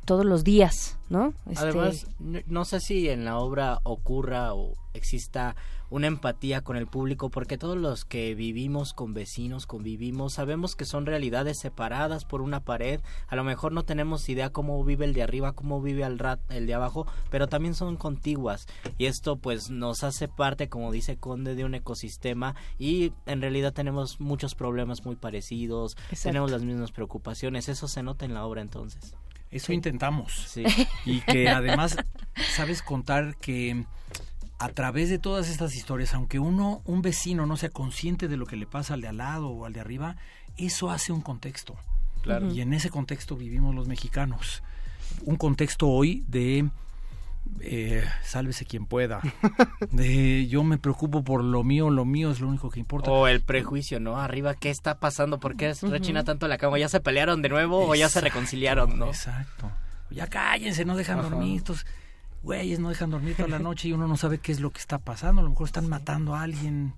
todos 0.06 0.26
los 0.26 0.46
días, 0.46 0.98
¿no? 1.10 1.34
Este, 1.50 1.66
Además, 1.66 2.08
no, 2.20 2.40
no 2.48 2.64
sé 2.64 2.80
si 2.80 3.10
en 3.10 3.26
la 3.26 3.38
obra 3.38 3.82
ocurra 3.84 4.54
o 4.54 4.76
exista 4.94 5.58
una 5.90 6.08
empatía 6.08 6.62
con 6.62 6.78
el 6.78 6.88
público, 6.88 7.30
porque 7.30 7.58
todos 7.58 7.78
los 7.78 8.06
que 8.06 8.36
vivimos 8.36 8.94
con 8.94 9.14
vecinos, 9.14 9.66
convivimos, 9.66 10.34
sabemos 10.34 10.76
que 10.76 10.86
son 10.86 11.06
realidades 11.06 11.60
separadas 11.60 12.26
por 12.26 12.42
una 12.42 12.60
pared. 12.60 13.02
A 13.28 13.36
lo 13.36 13.44
mejor 13.44 13.72
no 13.72 13.84
tenemos 13.84 14.28
idea 14.30 14.52
cómo 14.52 14.84
vive 14.84 15.06
el 15.06 15.14
de 15.14 15.24
arriba, 15.24 15.54
cómo 15.54 15.82
vive 15.82 16.04
el, 16.04 16.20
rat, 16.20 16.40
el 16.50 16.68
de 16.68 16.74
abajo, 16.74 17.08
pero 17.30 17.48
también 17.48 17.74
son 17.74 17.98
contiguas. 17.98 18.68
Y 18.98 19.06
esto 19.06 19.38
pues 19.38 19.70
nos 19.70 20.04
hace 20.04 20.28
parte, 20.28 20.70
como 20.70 20.92
dice 20.92 21.18
Conde, 21.18 21.56
de 21.56 21.66
un 21.66 21.76
ecosistema 21.76 22.56
y 22.78 23.14
en 23.26 23.42
realidad 23.42 23.74
tenemos 23.74 24.20
muchos 24.20 24.56
problemas 24.56 25.06
muy 25.06 25.16
parecidos, 25.16 25.98
Exacto. 26.12 26.30
tenemos 26.30 26.52
las 26.52 26.64
mismas 26.64 26.92
preocupaciones. 26.92 27.70
Eso 27.70 27.88
se 27.88 28.04
nota 28.04 28.26
en 28.26 28.34
la 28.34 28.46
obra 28.46 28.62
entonces. 28.62 29.16
Eso 29.52 29.74
intentamos. 29.74 30.34
Sí. 30.48 30.64
Y 31.06 31.22
que 31.22 31.50
además 31.50 31.98
sabes 32.56 32.82
contar 32.84 33.36
que 33.38 33.86
a 34.60 34.70
través 34.70 35.10
de 35.10 35.20
todas 35.20 35.50
estas 35.50 35.76
historias, 35.76 36.14
aunque 36.14 36.38
uno, 36.38 36.82
un 36.86 37.02
vecino 37.02 37.46
no 37.46 37.56
sea 37.56 37.70
consciente 37.70 38.28
de 38.28 38.38
lo 38.38 38.46
que 38.46 38.58
le 38.58 38.68
pasa 38.68 38.94
al 38.94 39.02
de 39.02 39.08
al 39.08 39.18
lado 39.18 39.48
o 39.48 39.66
al 39.66 39.74
de 39.74 39.80
arriba, 39.80 40.18
eso 40.58 40.92
hace 40.92 41.14
un 41.14 41.22
contexto. 41.22 41.76
Claro. 42.22 42.52
Y 42.52 42.60
en 42.60 42.74
ese 42.74 42.90
contexto 42.90 43.38
vivimos 43.38 43.74
los 43.74 43.88
mexicanos. 43.88 44.62
Un 45.24 45.38
contexto 45.38 45.88
hoy 45.88 46.26
de 46.28 46.70
eh, 47.62 48.04
sálvese 48.24 48.66
quien 48.66 48.86
pueda. 48.86 49.22
De 49.92 50.48
yo 50.48 50.64
me 50.64 50.78
preocupo 50.78 51.24
por 51.24 51.44
lo 51.44 51.64
mío, 51.64 51.90
lo 51.90 52.06
mío 52.06 52.32
es 52.32 52.42
lo 52.42 52.48
único 52.48 52.70
que 52.70 52.80
importa. 52.80 53.12
O 53.12 53.28
el 53.28 53.42
prejuicio, 53.42 54.00
¿no? 54.00 54.18
Arriba, 54.18 54.56
¿qué 54.56 54.70
está 54.70 55.00
pasando? 55.00 55.40
¿Por 55.40 55.56
qué 55.56 55.74
rechina 55.74 56.24
tanto 56.24 56.48
la 56.48 56.58
cama? 56.58 56.78
¿Ya 56.78 56.90
se 56.90 57.00
pelearon 57.00 57.42
de 57.42 57.50
nuevo 57.50 57.88
o 57.88 57.96
ya 57.96 58.10
se 58.10 58.22
reconciliaron, 58.22 59.00
no? 59.00 59.08
Exacto. 59.08 59.72
Ya 60.10 60.28
cállense, 60.28 60.86
no 60.86 60.96
dejan 60.96 61.20
Ajá. 61.20 61.30
dormir. 61.30 61.58
Estos 61.58 61.86
güeyes 62.44 62.80
no 62.80 62.90
dejan 62.90 63.10
dormir 63.10 63.36
toda 63.36 63.50
la 63.50 63.60
noche 63.60 63.88
y 63.90 63.94
uno 63.94 64.08
no 64.08 64.16
sabe 64.18 64.38
qué 64.40 64.52
es 64.52 64.60
lo 64.60 64.70
que 64.72 64.80
está 64.80 64.98
pasando. 64.98 65.42
A 65.42 65.44
lo 65.44 65.50
mejor 65.50 65.68
están 65.68 65.88
matando 65.90 66.36
a 66.36 66.42
alguien. 66.44 66.94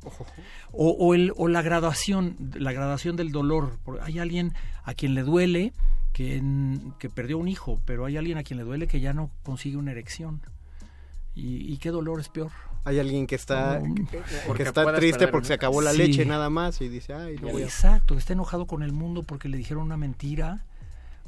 O, 0.71 0.89
o, 0.91 1.13
el, 1.15 1.33
o 1.35 1.47
la 1.47 1.61
graduación, 1.61 2.35
la 2.53 2.71
graduación 2.73 3.15
del 3.15 3.31
dolor. 3.31 3.77
Porque 3.83 4.01
Hay 4.03 4.19
alguien 4.19 4.53
a 4.83 4.93
quien 4.93 5.15
le 5.15 5.23
duele 5.23 5.73
que, 6.13 6.37
en- 6.37 6.93
que 6.99 7.09
perdió 7.09 7.37
un 7.37 7.47
hijo, 7.47 7.79
pero 7.85 8.05
hay 8.05 8.17
alguien 8.17 8.37
a 8.37 8.43
quien 8.43 8.57
le 8.57 8.63
duele 8.63 8.87
que 8.87 8.99
ya 8.99 9.13
no 9.13 9.31
consigue 9.43 9.77
una 9.77 9.91
erección. 9.91 10.41
¿Y, 11.33 11.71
y 11.73 11.77
qué 11.77 11.89
dolor 11.91 12.19
es 12.19 12.29
peor? 12.29 12.51
Hay 12.83 12.99
alguien 12.99 13.25
que 13.27 13.35
está, 13.35 13.79
No, 13.79 13.93
que- 14.55 14.63
está 14.63 14.93
triste 14.95 15.19
perder 15.19 15.31
porque 15.31 15.47
se 15.47 15.53
acabó 15.53 15.81
la 15.81 15.91
Sí. 15.91 15.97
leche 15.99 16.25
nada 16.25 16.49
más 16.49 16.81
y 16.81 16.89
dice, 16.89 17.13
ay, 17.13 17.35
no 17.41 17.49
voy 17.49 17.61
a... 17.61 17.65
Exacto, 17.65 18.17
está 18.17 18.33
enojado 18.33 18.65
con 18.65 18.81
el 18.83 18.91
mundo 18.91 19.23
porque 19.23 19.47
le 19.49 19.57
dijeron 19.57 19.83
una 19.83 19.97
mentira 19.97 20.65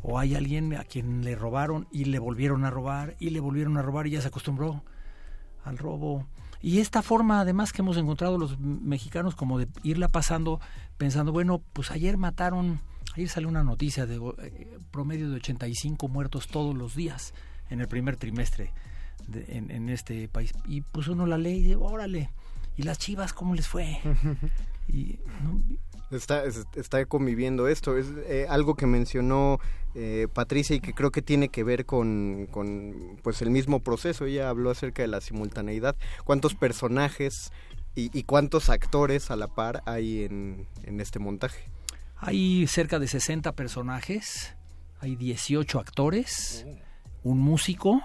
o 0.04 0.20
hay 0.20 0.36
alguien 0.36 0.76
a 0.76 0.84
quien 0.84 1.24
le 1.24 1.36
robaron 1.36 1.88
y 1.92 2.06
le 2.06 2.20
volvieron 2.20 2.66
a 2.66 2.70
robar 2.70 3.16
y 3.20 3.30
le 3.32 3.40
volvieron 3.40 3.78
a 3.78 3.82
robar 3.82 4.06
y 4.06 4.12
ya 4.12 4.22
se 4.22 4.28
acostumbró 4.28 4.84
al 5.64 5.78
robo. 5.78 6.28
Y 6.62 6.80
esta 6.80 7.02
forma 7.02 7.40
además 7.42 7.74
que 7.74 7.82
hemos 7.82 7.98
encontrado 7.98 8.38
los 8.38 8.60
mexicanos 8.60 9.36
como 9.36 9.58
de 9.60 9.68
irla 9.82 10.08
pasando 10.10 10.60
pensando, 10.98 11.32
bueno, 11.32 11.62
pues 11.74 11.90
ayer 11.92 12.18
mataron, 12.18 12.80
ayer 13.16 13.28
salió 13.30 13.50
una 13.50 13.64
noticia 13.64 14.06
de 14.06 14.16
eh, 14.40 14.78
promedio 14.92 15.30
de 15.30 15.38
85 15.38 16.08
muertos 16.08 16.48
todos 16.48 16.76
los 16.76 16.96
días 16.96 17.34
en 17.70 17.82
el 17.82 17.88
primer 17.88 18.16
trimestre 18.18 18.72
de- 19.28 19.58
en, 19.58 19.90
este 19.90 20.28
país. 20.28 20.54
Y 20.66 20.82
pues 20.82 21.08
uno 21.08 21.26
la 21.26 21.38
lee 21.38 21.52
y 21.58 21.62
dice, 21.64 21.76
órale, 21.78 22.30
¿y 22.78 22.84
las 22.84 22.98
chivas 23.00 23.34
cómo 23.34 23.56
les 23.56 23.68
fue? 23.68 24.00
y, 24.88 25.20
¿no? 25.44 25.62
Está, 26.16 26.44
es- 26.46 26.66
está 26.76 27.04
conviviendo 27.06 27.68
esto. 27.68 27.98
Es 27.98 28.08
eh, 28.28 28.46
algo 28.50 28.76
que 28.76 28.86
mencionó 28.86 29.60
eh, 29.96 30.28
Patricia 30.32 30.76
y 30.76 30.80
que 30.80 30.94
creo 30.94 31.12
que 31.12 31.22
tiene 31.24 31.50
que 31.50 31.64
ver 31.64 31.86
con, 31.86 32.48
con 32.52 33.18
pues 33.24 33.42
el 33.42 33.50
mismo 33.50 33.80
proceso. 33.80 34.26
Ella 34.26 34.50
habló 34.50 34.70
acerca 34.70 35.02
de 35.02 35.08
la 35.08 35.22
simultaneidad. 35.22 35.96
¿Cuántos 36.24 36.54
personajes 36.54 37.52
y, 37.96 38.16
y 38.18 38.24
cuántos 38.24 38.70
actores 38.70 39.32
a 39.32 39.36
la 39.36 39.48
par 39.48 39.82
hay 39.86 40.24
en, 40.24 40.68
en 40.84 41.00
este 41.02 41.18
montaje? 41.20 41.64
Hay 42.18 42.68
cerca 42.68 43.00
de 43.00 43.08
60 43.08 43.52
personajes, 43.54 44.56
hay 45.00 45.16
18 45.16 45.80
actores, 45.80 46.66
un 47.24 47.40
músico 47.40 48.02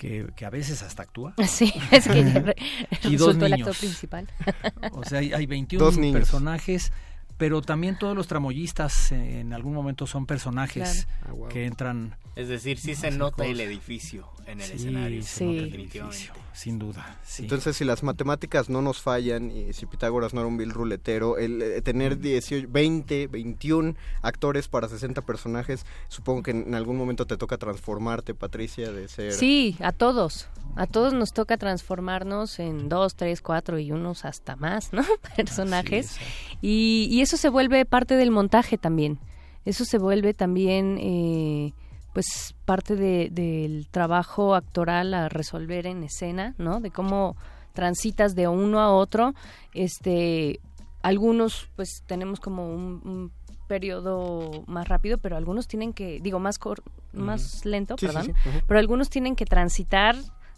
que, 0.00 0.26
que 0.34 0.46
a 0.46 0.50
veces 0.50 0.82
hasta 0.82 1.02
actúa. 1.02 1.34
Sí, 1.46 1.70
es 1.92 2.08
que 2.08 2.20
y 3.04 3.16
dos 3.16 3.28
resultó 3.36 3.44
el 3.46 3.52
niños. 3.52 3.68
actor 3.68 3.76
principal. 3.78 4.28
O 4.92 5.04
sea, 5.04 5.18
hay, 5.18 5.32
hay 5.34 5.44
21 5.46 5.84
Dos 5.84 5.98
niños. 5.98 6.18
personajes, 6.20 6.90
pero 7.36 7.60
también 7.60 7.98
todos 7.98 8.16
los 8.16 8.26
tramoyistas 8.26 9.12
eh, 9.12 9.40
en 9.40 9.52
algún 9.52 9.74
momento 9.74 10.06
son 10.06 10.24
personajes 10.26 11.06
Claro. 11.06 11.26
Ah, 11.28 11.32
wow. 11.32 11.48
que 11.48 11.66
entran. 11.66 12.16
Es 12.34 12.48
decir, 12.48 12.78
sí 12.78 12.94
se 12.94 13.10
nota 13.10 13.44
el 13.44 13.60
edificio 13.60 14.26
en 14.46 14.60
el 14.62 14.66
Sí, 14.66 14.72
escenario. 14.76 15.22
se 15.22 15.44
nota 15.44 15.58
el 15.58 15.64
definitivamente. 15.70 16.16
edificio, 16.16 16.42
sin 16.52 16.78
duda. 16.78 17.18
sí. 17.24 17.42
Entonces, 17.44 17.76
si 17.76 17.84
las 17.84 18.02
matemáticas 18.02 18.68
no 18.68 18.82
nos 18.82 19.00
fallan 19.00 19.50
y 19.50 19.72
si 19.72 19.86
Pitágoras 19.86 20.34
no 20.34 20.40
era 20.40 20.48
un 20.48 20.56
vil 20.56 20.70
ruletero, 20.70 21.38
el 21.38 21.62
eh, 21.62 21.82
tener 21.82 22.18
18, 22.18 22.68
20, 22.70 23.26
21 23.28 23.94
actores 24.22 24.68
para 24.68 24.88
60 24.88 25.22
personajes, 25.22 25.84
supongo 26.08 26.42
que 26.42 26.50
en 26.52 26.74
algún 26.74 26.96
momento 26.96 27.26
te 27.26 27.36
toca 27.36 27.58
transformarte, 27.58 28.34
Patricia, 28.34 28.92
de 28.92 29.08
ser... 29.08 29.32
Sí, 29.32 29.76
a 29.80 29.92
todos. 29.92 30.48
A 30.76 30.86
todos 30.86 31.12
nos 31.12 31.32
toca 31.32 31.56
transformarnos 31.56 32.58
en 32.58 32.88
dos, 32.88 33.14
tres, 33.16 33.42
cuatro 33.42 33.78
y 33.78 33.92
unos 33.92 34.24
hasta 34.24 34.56
más, 34.56 34.92
¿no? 34.92 35.02
Personajes. 35.36 36.16
Y, 36.60 37.08
y 37.10 37.20
eso 37.22 37.36
se 37.36 37.48
vuelve 37.48 37.84
parte 37.84 38.16
del 38.16 38.30
montaje 38.30 38.78
también. 38.78 39.18
Eso 39.64 39.84
se 39.84 39.98
vuelve 39.98 40.34
también, 40.34 40.98
eh, 40.98 41.74
pues, 42.20 42.54
parte 42.66 42.96
de- 42.96 43.30
del 43.30 43.88
trabajo 43.90 44.54
actoral 44.54 45.14
a 45.14 45.30
resolver 45.30 45.86
en 45.86 46.02
escena, 46.04 46.54
¿no? 46.58 46.80
De 46.80 46.90
cómo 46.90 47.34
transitas 47.72 48.34
de 48.34 48.46
uno 48.46 48.78
a 48.80 48.90
otro. 48.92 49.32
Este, 49.72 50.60
algunos, 51.00 51.70
pues, 51.76 52.02
tenemos 52.06 52.38
como 52.38 52.68
un, 52.74 53.00
un 53.06 53.32
periodo 53.68 54.64
más 54.66 54.86
rápido, 54.86 55.16
pero 55.16 55.38
algunos 55.38 55.66
tienen 55.66 55.94
que, 55.94 56.20
digo, 56.20 56.38
más 56.40 56.58
cor- 56.58 56.82
más 57.14 57.64
lento, 57.64 57.96
Sí, 57.98 58.06
sí, 58.06 58.32
perdón, 58.44 58.62
pero 58.66 58.78
algunos 58.80 59.08
tienen 59.08 59.34
que 59.34 59.46
transitar 59.46 60.14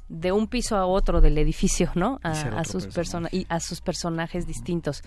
de 0.09 0.33
un 0.33 0.49
piso 0.49 0.77
a 0.77 0.85
otro 0.85 1.21
del 1.21 1.39
edificio, 1.39 1.93
¿no? 1.95 2.19
A, 2.25 2.33
a 2.59 2.65
sus 2.65 2.87
persona 2.93 3.29
y 3.31 3.47
a 3.49 3.61
sus 3.61 3.81
personajes 3.81 4.47
distintos. 4.49 5.03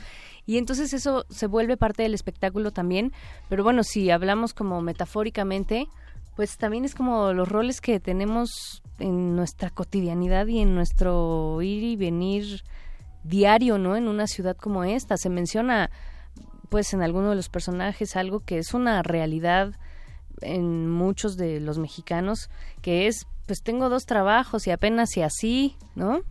Y 0.46 0.58
entonces 0.58 0.94
eso 0.94 1.26
se 1.30 1.48
vuelve 1.48 1.76
parte 1.76 2.02
del 2.04 2.14
espectáculo 2.14 2.72
también, 2.72 3.12
pero 3.50 3.64
bueno, 3.64 3.84
si 3.84 4.10
hablamos 4.10 4.54
como 4.54 4.80
metafóricamente, 4.82 5.88
pues 6.36 6.58
también 6.58 6.86
es 6.86 6.96
como 6.96 7.34
los 7.34 7.48
roles 7.48 7.82
que 7.82 8.00
tenemos 8.00 8.84
en 9.00 9.36
nuestra 9.36 9.70
cotidianidad 9.70 10.48
y 10.48 10.60
en 10.60 10.76
nuestro 10.76 11.62
ir 11.62 11.84
y 11.84 11.96
venir 11.96 12.64
diario, 13.24 13.78
¿no? 13.78 13.96
En 13.96 14.08
una 14.08 14.28
ciudad 14.28 14.56
como 14.56 14.84
esta 14.84 15.18
se 15.18 15.30
menciona 15.30 15.90
pues 16.70 16.94
en 16.94 17.02
alguno 17.02 17.30
de 17.30 17.36
los 17.36 17.50
personajes 17.50 18.16
algo 18.16 18.42
que 18.42 18.58
es 18.58 18.74
una 18.74 19.02
realidad 19.04 19.74
en 20.42 20.90
muchos 20.90 21.38
de 21.38 21.60
los 21.60 21.78
mexicanos, 21.78 22.50
que 22.82 23.08
es, 23.08 23.26
pues 23.46 23.62
tengo 23.62 23.90
dos 23.90 24.06
trabajos 24.06 24.68
y 24.68 24.72
apenas 24.72 25.16
y 25.18 25.22
así, 25.22 25.78
¿no? 25.96 26.22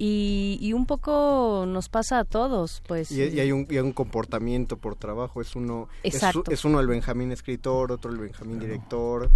Y, 0.00 0.58
y 0.60 0.74
un 0.74 0.86
poco 0.86 1.64
nos 1.66 1.88
pasa 1.88 2.20
a 2.20 2.24
todos, 2.24 2.82
pues. 2.86 3.10
Y, 3.10 3.20
y 3.20 3.40
hay, 3.40 3.50
un, 3.50 3.66
y 3.68 3.74
hay 3.74 3.82
un 3.82 3.92
comportamiento 3.92 4.76
por 4.76 4.94
trabajo, 4.94 5.40
es 5.40 5.56
uno, 5.56 5.88
es, 6.04 6.14
Exacto. 6.14 6.44
es 6.52 6.64
uno 6.64 6.78
el 6.78 6.86
Benjamín 6.86 7.32
escritor, 7.32 7.90
otro 7.90 8.12
el 8.12 8.18
Benjamín 8.18 8.60
director, 8.60 9.28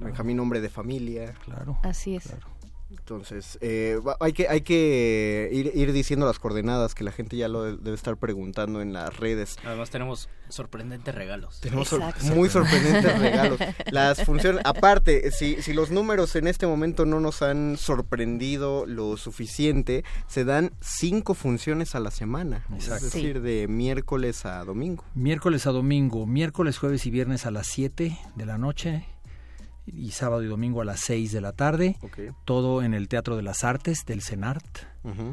Benjamín, 0.00 0.40
hombre 0.40 0.60
de 0.60 0.68
familia. 0.68 1.34
Claro. 1.44 1.78
Así 1.84 2.16
es. 2.16 2.34
Entonces, 2.90 3.58
eh, 3.60 3.98
hay 4.20 4.32
que, 4.32 4.48
hay 4.48 4.62
que 4.62 5.48
ir, 5.52 5.72
ir 5.74 5.92
diciendo 5.92 6.24
las 6.26 6.38
coordenadas 6.38 6.94
que 6.94 7.04
la 7.04 7.12
gente 7.12 7.36
ya 7.36 7.48
lo 7.48 7.62
de- 7.64 7.76
debe 7.76 7.94
estar 7.94 8.16
preguntando 8.16 8.80
en 8.80 8.92
las 8.94 9.16
redes. 9.18 9.56
Además 9.64 9.90
tenemos 9.90 10.28
sorprendentes 10.48 11.14
regalos. 11.14 11.60
Tenemos 11.60 11.88
sor- 11.88 12.02
muy 12.34 12.48
sorprendentes 12.48 13.18
regalos. 13.18 13.58
Las 13.90 14.24
funciones, 14.24 14.62
aparte, 14.64 15.30
si, 15.32 15.60
si 15.62 15.74
los 15.74 15.90
números 15.90 16.34
en 16.36 16.46
este 16.48 16.66
momento 16.66 17.04
no 17.04 17.20
nos 17.20 17.42
han 17.42 17.76
sorprendido 17.76 18.86
lo 18.86 19.16
suficiente, 19.18 20.04
se 20.26 20.44
dan 20.44 20.72
cinco 20.80 21.34
funciones 21.34 21.94
a 21.94 22.00
la 22.00 22.10
semana. 22.10 22.64
Exacto. 22.74 23.06
Es 23.06 23.12
decir, 23.12 23.42
de 23.42 23.68
miércoles 23.68 24.46
a 24.46 24.64
domingo. 24.64 25.04
Miércoles 25.14 25.66
a 25.66 25.72
domingo, 25.72 26.26
miércoles, 26.26 26.78
jueves 26.78 27.04
y 27.04 27.10
viernes 27.10 27.44
a 27.44 27.50
las 27.50 27.66
7 27.66 28.18
de 28.34 28.46
la 28.46 28.56
noche 28.56 29.04
y 29.94 30.10
sábado 30.12 30.42
y 30.42 30.46
domingo 30.46 30.80
a 30.80 30.84
las 30.84 31.00
6 31.00 31.32
de 31.32 31.40
la 31.40 31.52
tarde. 31.52 31.96
Todo 32.44 32.82
en 32.82 32.94
el 32.94 33.08
Teatro 33.08 33.36
de 33.36 33.42
las 33.42 33.64
Artes 33.64 34.04
del 34.06 34.22
CENART. 34.22 34.64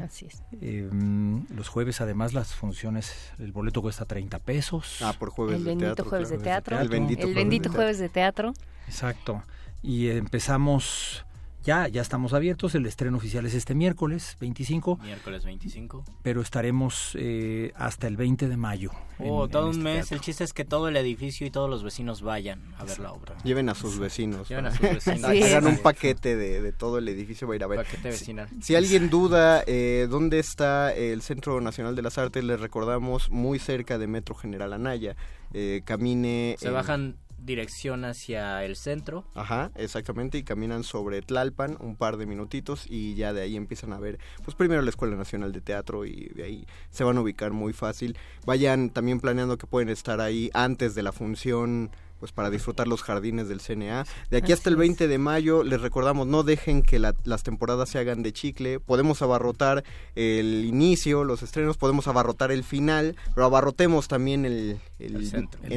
Así 0.02 0.26
es. 0.26 0.42
Eh, 0.60 0.88
mm, 0.90 1.54
los 1.54 1.68
jueves 1.68 2.00
además 2.00 2.32
las 2.32 2.54
funciones, 2.54 3.32
el 3.38 3.52
boleto 3.52 3.82
cuesta 3.82 4.04
30 4.04 4.38
pesos. 4.38 4.98
Ah, 5.02 5.14
por 5.18 5.30
jueves 5.30 5.56
El 5.56 5.64
bendito 5.64 6.04
jueves 6.04 6.30
de 6.30 6.38
teatro. 6.38 6.78
El 6.78 6.88
bendito, 6.88 7.26
El 7.26 7.34
bendito 7.34 7.70
jueves 7.70 7.98
de 7.98 8.08
teatro. 8.08 8.54
Exacto. 8.86 9.42
Y 9.82 10.08
empezamos, 10.08 11.24
ya, 11.66 11.88
ya 11.88 12.00
estamos 12.00 12.32
abiertos, 12.32 12.74
el 12.76 12.86
estreno 12.86 13.18
oficial 13.18 13.44
es 13.44 13.52
este 13.54 13.74
miércoles 13.74 14.36
25, 14.40 14.98
Miércoles 15.02 15.44
25. 15.44 16.04
pero 16.22 16.40
estaremos 16.40 17.10
eh, 17.18 17.72
hasta 17.74 18.06
el 18.06 18.16
20 18.16 18.48
de 18.48 18.56
mayo. 18.56 18.92
Oh, 19.18 19.44
en- 19.44 19.50
todo 19.50 19.62
en 19.64 19.68
un 19.68 19.74
este 19.76 19.84
mes. 19.84 19.94
teatro. 19.96 20.16
El 20.16 20.20
chiste 20.22 20.44
es 20.44 20.52
que 20.52 20.64
todo 20.64 20.88
el 20.88 20.96
edificio 20.96 21.46
y 21.46 21.50
todos 21.50 21.68
los 21.68 21.82
vecinos 21.82 22.22
vayan 22.22 22.60
a 22.78 22.84
ver 22.84 22.98
la 23.00 23.12
obra. 23.12 23.34
Lleven 23.44 23.68
a 23.68 23.74
sus 23.74 23.98
vecinos. 23.98 24.48
Lleven 24.48 24.66
a 24.66 24.70
sus 24.70 24.80
vecinos. 24.80 25.24
Hagan 25.44 25.66
un 25.66 25.78
paquete 25.78 26.36
de, 26.36 26.62
de 26.62 26.72
todo 26.72 26.98
el 26.98 27.08
edificio 27.08 27.46
para 27.48 27.56
ir 27.56 27.64
a 27.64 27.66
ver. 27.66 27.78
Paquete 27.84 28.08
vecinal. 28.10 28.48
Si, 28.60 28.62
si 28.62 28.74
alguien 28.76 29.10
duda 29.10 29.62
eh, 29.66 30.06
dónde 30.08 30.38
está 30.38 30.92
el 30.94 31.20
Centro 31.22 31.60
Nacional 31.60 31.96
de 31.96 32.02
las 32.02 32.16
Artes, 32.18 32.44
les 32.44 32.60
recordamos 32.60 33.30
muy 33.30 33.58
cerca 33.58 33.98
de 33.98 34.06
Metro 34.06 34.34
General 34.34 34.72
Anaya. 34.72 35.16
Eh, 35.52 35.82
camine. 35.84 36.56
Se 36.58 36.68
en- 36.68 36.74
bajan 36.74 37.16
dirección 37.38 38.04
hacia 38.04 38.64
el 38.64 38.76
centro. 38.76 39.24
Ajá, 39.34 39.70
exactamente, 39.74 40.38
y 40.38 40.42
caminan 40.42 40.84
sobre 40.84 41.22
Tlalpan 41.22 41.76
un 41.80 41.96
par 41.96 42.16
de 42.16 42.26
minutitos 42.26 42.86
y 42.88 43.14
ya 43.14 43.32
de 43.32 43.42
ahí 43.42 43.56
empiezan 43.56 43.92
a 43.92 44.00
ver, 44.00 44.18
pues 44.44 44.54
primero 44.54 44.82
la 44.82 44.90
Escuela 44.90 45.16
Nacional 45.16 45.52
de 45.52 45.60
Teatro 45.60 46.04
y 46.04 46.28
de 46.34 46.44
ahí 46.44 46.66
se 46.90 47.04
van 47.04 47.18
a 47.18 47.20
ubicar 47.20 47.52
muy 47.52 47.72
fácil. 47.72 48.16
Vayan 48.44 48.90
también 48.90 49.20
planeando 49.20 49.58
que 49.58 49.66
pueden 49.66 49.88
estar 49.88 50.20
ahí 50.20 50.50
antes 50.54 50.94
de 50.94 51.02
la 51.02 51.12
función, 51.12 51.90
pues 52.18 52.32
para 52.32 52.50
disfrutar 52.50 52.88
los 52.88 53.02
jardines 53.02 53.48
del 53.48 53.60
CNA. 53.60 54.06
De 54.30 54.36
aquí 54.38 54.52
hasta 54.52 54.70
el 54.70 54.76
20 54.76 55.06
de 55.08 55.18
mayo, 55.18 55.62
les 55.62 55.80
recordamos, 55.80 56.26
no 56.26 56.42
dejen 56.42 56.82
que 56.82 56.98
la- 56.98 57.14
las 57.24 57.42
temporadas 57.42 57.88
se 57.90 57.98
hagan 57.98 58.22
de 58.22 58.32
chicle, 58.32 58.80
podemos 58.80 59.20
abarrotar 59.22 59.84
el 60.14 60.64
inicio, 60.64 61.24
los 61.24 61.42
estrenos, 61.42 61.76
podemos 61.76 62.08
abarrotar 62.08 62.50
el 62.52 62.64
final, 62.64 63.16
pero 63.34 63.46
abarrotemos 63.46 64.08
también 64.08 64.44
el, 64.44 64.78
el, 64.98 65.16
el 65.16 65.30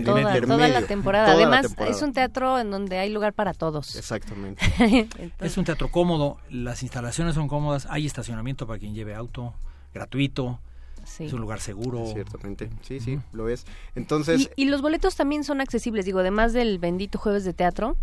Toda, 0.03 0.21
toda 0.21 0.21
intermedio. 0.21 0.67
la 0.73 0.81
temporada. 0.87 1.25
Toda 1.25 1.37
la 1.37 1.41
Además, 1.43 1.61
temporada. 1.67 1.95
es 1.95 2.01
un 2.01 2.13
teatro 2.13 2.59
en 2.59 2.71
donde 2.71 2.97
hay 2.99 3.09
lugar 3.11 3.33
para 3.33 3.53
todos. 3.53 3.95
Exactamente. 3.95 4.63
Es 5.39 5.57
un 5.57 5.65
teatro 5.65 5.89
cómodo, 5.89 6.37
las 6.49 6.83
instalaciones 6.83 7.35
son 7.35 7.47
cómodas, 7.47 7.87
hay 7.89 8.05
estacionamiento 8.05 8.65
para 8.67 8.79
quien 8.79 8.93
lleve 8.93 9.15
auto, 9.15 9.53
gratuito, 9.93 10.59
es 11.19 11.33
un 11.33 11.41
lugar 11.41 11.59
seguro. 11.61 12.05
Ciertamente, 12.13 12.69
sí, 12.81 12.99
sí, 12.99 13.19
lo 13.33 13.49
es. 13.49 13.65
Entonces, 13.95 14.49
Y, 14.55 14.63
y 14.63 14.65
los 14.65 14.81
boletos 14.81 15.15
también 15.15 15.43
son 15.43 15.61
accesibles, 15.61 16.05
digo, 16.05 16.19
además 16.19 16.53
del 16.53 16.79
bendito 16.79 17.17
jueves 17.19 17.43
de 17.43 17.53
teatro. 17.53 17.95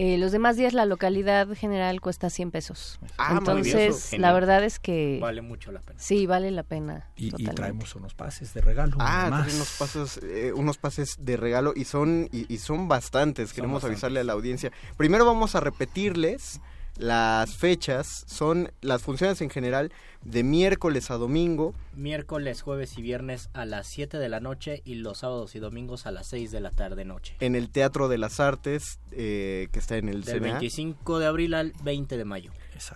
eh, 0.00 0.16
los 0.16 0.30
demás 0.30 0.56
días 0.56 0.74
la 0.74 0.84
localidad 0.86 1.48
general 1.56 2.00
cuesta 2.00 2.30
100 2.30 2.52
pesos. 2.52 3.00
Ah, 3.18 3.34
Entonces, 3.38 3.74
maravilloso. 3.74 4.18
la 4.18 4.32
verdad 4.32 4.62
es 4.62 4.78
que... 4.78 5.18
Vale 5.20 5.42
mucho 5.42 5.72
la 5.72 5.80
pena. 5.80 5.98
Sí, 5.98 6.24
vale 6.26 6.52
la 6.52 6.62
pena. 6.62 7.08
Y, 7.16 7.30
traemos 7.32 7.96
unos 7.96 8.14
pases 8.14 8.54
de 8.54 8.60
regalo. 8.60 8.96
Ah, 9.00 9.44
unos 9.52 9.76
pases, 9.76 10.20
eh, 10.22 10.52
unos 10.54 10.78
pases 10.78 11.16
de 11.18 11.36
regalo 11.36 11.72
y 11.74 11.84
son 11.84 12.28
y, 12.30 12.46
y 12.52 12.58
son 12.58 12.86
bastantes. 12.86 13.52
Queremos 13.52 13.82
bastantes. 13.82 13.96
avisarle 13.96 14.20
a 14.20 14.24
la 14.24 14.34
audiencia. 14.34 14.70
Primero 14.96 15.26
vamos 15.26 15.56
a 15.56 15.60
repetirles 15.60 16.60
las 16.98 17.56
fechas. 17.56 18.24
Son 18.26 18.72
las 18.80 19.02
funciones 19.02 19.40
en 19.40 19.50
general 19.50 19.92
de 20.22 20.42
miércoles 20.42 21.10
a 21.10 21.16
domingo. 21.16 21.74
Miércoles, 21.94 22.62
jueves 22.62 22.98
y 22.98 23.02
viernes 23.02 23.50
a 23.54 23.64
las 23.64 23.86
7 23.86 24.18
de 24.18 24.28
la 24.28 24.40
noche 24.40 24.82
y 24.84 24.96
los 24.96 25.18
sábados 25.18 25.54
y 25.54 25.60
domingos 25.60 26.06
a 26.06 26.10
las 26.10 26.26
6 26.28 26.50
de 26.50 26.60
la 26.60 26.70
tarde 26.70 27.04
noche. 27.04 27.36
En 27.40 27.54
el 27.54 27.70
Teatro 27.70 28.08
de 28.08 28.18
las 28.18 28.40
Artes, 28.40 28.98
eh, 29.12 29.68
que 29.72 29.78
está 29.78 29.96
en 29.96 30.08
el 30.08 30.24
Del 30.24 30.40
CNA. 30.40 30.52
25 30.54 31.18
de 31.18 31.26
abril 31.26 31.54
al 31.54 31.72
20 31.82 32.16
de 32.16 32.24
mayo. 32.24 32.52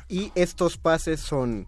Y 0.09 0.31
estos 0.35 0.77
pases 0.79 1.21
son 1.21 1.67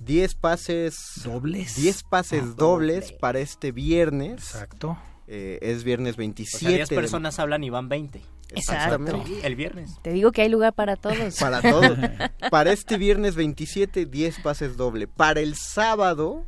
10 0.00 0.34
pases 0.34 1.20
dobles. 1.24 1.76
10 1.76 2.02
pases 2.04 2.42
Ah, 2.44 2.54
dobles 2.56 3.04
doble. 3.06 3.18
para 3.20 3.38
este 3.40 3.70
viernes. 3.72 4.32
Exacto. 4.32 4.98
Eh, 5.28 5.58
es 5.62 5.84
viernes 5.84 6.14
O 6.14 6.18
27. 6.18 6.58
sea, 6.58 6.68
10 6.76 6.88
de- 6.88 6.96
personas 6.96 7.38
hablan 7.38 7.62
y 7.64 7.70
van 7.70 7.88
20. 7.88 8.20
Exactamente. 8.54 9.26
Sí, 9.26 9.40
el 9.42 9.56
viernes. 9.56 9.98
Te 10.02 10.12
digo 10.12 10.32
que 10.32 10.42
hay 10.42 10.48
lugar 10.48 10.72
para 10.72 10.96
todos. 10.96 11.36
Para 11.38 11.60
todos. 11.62 11.98
Para 12.50 12.72
este 12.72 12.96
viernes 12.98 13.34
27, 13.34 14.06
10 14.06 14.38
pases 14.40 14.76
doble. 14.76 15.06
Para 15.08 15.40
el 15.40 15.54
sábado, 15.56 16.44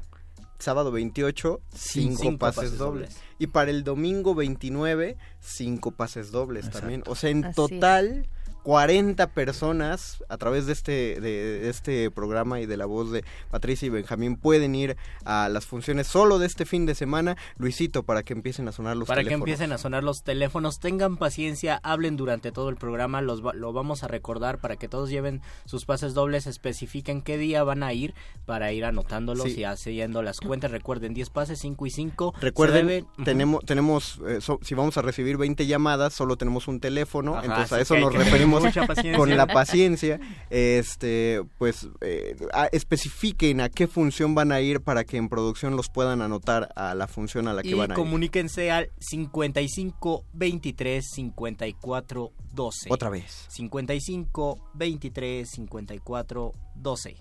sábado 0.59 0.93
28, 0.93 1.61
5 1.75 2.17
Cinco 2.23 2.39
pases, 2.39 2.57
pases 2.57 2.79
dobles. 2.79 3.11
dobles. 3.11 3.25
Y 3.39 3.49
para 3.49 3.71
el 3.71 3.83
domingo 3.85 4.35
29, 4.35 5.17
5 5.41 5.91
pases 5.93 6.31
dobles 6.31 6.71
también. 6.71 7.03
O 7.07 7.15
sea, 7.15 7.31
en 7.31 7.45
Así 7.47 7.55
total, 7.55 8.27
40 8.65 9.27
personas 9.29 10.25
a 10.29 10.37
través 10.39 10.67
de 10.67 10.73
este, 10.73 11.21
de, 11.21 11.61
de 11.61 11.69
este 11.71 12.11
programa 12.11 12.61
y 12.61 12.67
de 12.67 12.77
la 12.79 12.87
voz 12.87 13.13
de 13.13 13.23
Patricia 13.51 13.87
y 13.87 13.91
Benjamín 13.91 14.37
pueden 14.37 14.75
ir 14.75 14.97
a 15.25 15.49
las 15.51 15.67
funciones 15.67 16.07
solo 16.07 16.39
de 16.39 16.47
este 16.47 16.65
fin 16.65 16.87
de 16.87 16.95
semana. 16.95 17.37
Luisito, 17.59 18.03
para 18.03 18.23
que 18.23 18.33
empiecen 18.33 18.67
a 18.67 18.73
sonar 18.73 18.97
los 18.97 19.07
Para 19.07 19.21
que 19.21 19.27
teléfonos. 19.27 19.49
empiecen 19.49 19.73
a 19.73 19.79
sonar 19.79 20.03
los 20.03 20.23
teléfonos, 20.25 20.81
tengan 20.81 21.19
paciencia, 21.19 21.79
hablen 21.83 22.17
durante 22.17 22.53
todo 22.53 22.71
el 22.71 22.77
programa, 22.77 23.21
los 23.21 23.45
va- 23.45 23.53
lo 23.53 23.73
vamos 23.73 24.03
a 24.03 24.09
recordar 24.09 24.59
para 24.59 24.77
que 24.77 24.89
todos 24.89 25.11
lleven 25.11 25.43
sus 25.67 25.85
pases 25.85 26.15
dobles, 26.15 26.47
especifiquen 26.47 27.21
qué 27.23 27.37
día 27.39 27.63
van 27.65 27.83
a 27.83 27.93
ir 27.93 28.15
para 28.47 28.73
ir 28.73 28.87
anotándolos 28.87 29.45
Sí. 29.53 29.61
y 29.61 29.65
haciendo 29.65 30.23
las 30.23 30.41
cuentas. 30.41 30.71
Recuerden, 30.71 31.13
10 31.13 31.29
pases, 31.29 31.59
5 31.61 31.87
y 31.87 31.91
5. 31.91 32.35
Recuerden, 32.41 33.07
tenemos, 33.25 33.63
tenemos 33.65 34.21
eh, 34.27 34.41
so- 34.41 34.59
si 34.63 34.75
vamos 34.75 34.97
a 34.97 35.03
recibir 35.03 35.37
20 35.37 35.67
llamadas, 35.67 36.15
solo 36.15 36.37
tenemos 36.39 36.67
un 36.67 36.81
teléfono, 36.81 37.35
Ajá, 37.37 37.45
entonces 37.45 37.73
a 37.75 37.81
eso 37.81 37.95
que 37.95 38.01
nos 38.01 38.11
que 38.13 38.19
referimos 38.19 38.54
mucha 38.63 38.87
paciencia. 38.87 39.17
con 39.19 39.37
la 39.37 39.47
paciencia. 39.47 40.21
Este, 40.51 41.43
pues, 41.59 41.89
eh, 42.01 42.37
a- 42.53 42.67
especifiquen 42.67 43.61
a 43.61 43.69
qué 43.69 43.87
función 43.87 44.35
van 44.35 44.53
a 44.53 44.61
ir 44.61 44.81
para 44.81 45.05
que 45.05 45.17
en 45.17 45.29
producción 45.29 45.77
los 45.77 45.89
puedan 45.89 46.23
anotar 46.23 46.71
a 46.77 46.95
la 46.95 47.07
función 47.09 47.49
a 47.49 47.53
la 47.53 47.63
que 47.63 47.71
Y 47.71 47.75
van 47.75 47.91
a 47.91 47.95
ir. 47.95 47.99
comuníquense 47.99 48.71
al 48.71 48.91
55 48.99 50.25
23 50.33 51.05
54 51.11 52.33
12. 52.53 52.89
Otra 52.91 53.11
vez. 53.11 53.47
55 53.49 54.59
23 54.75 55.49
54 55.51 56.53
12. 56.77 57.17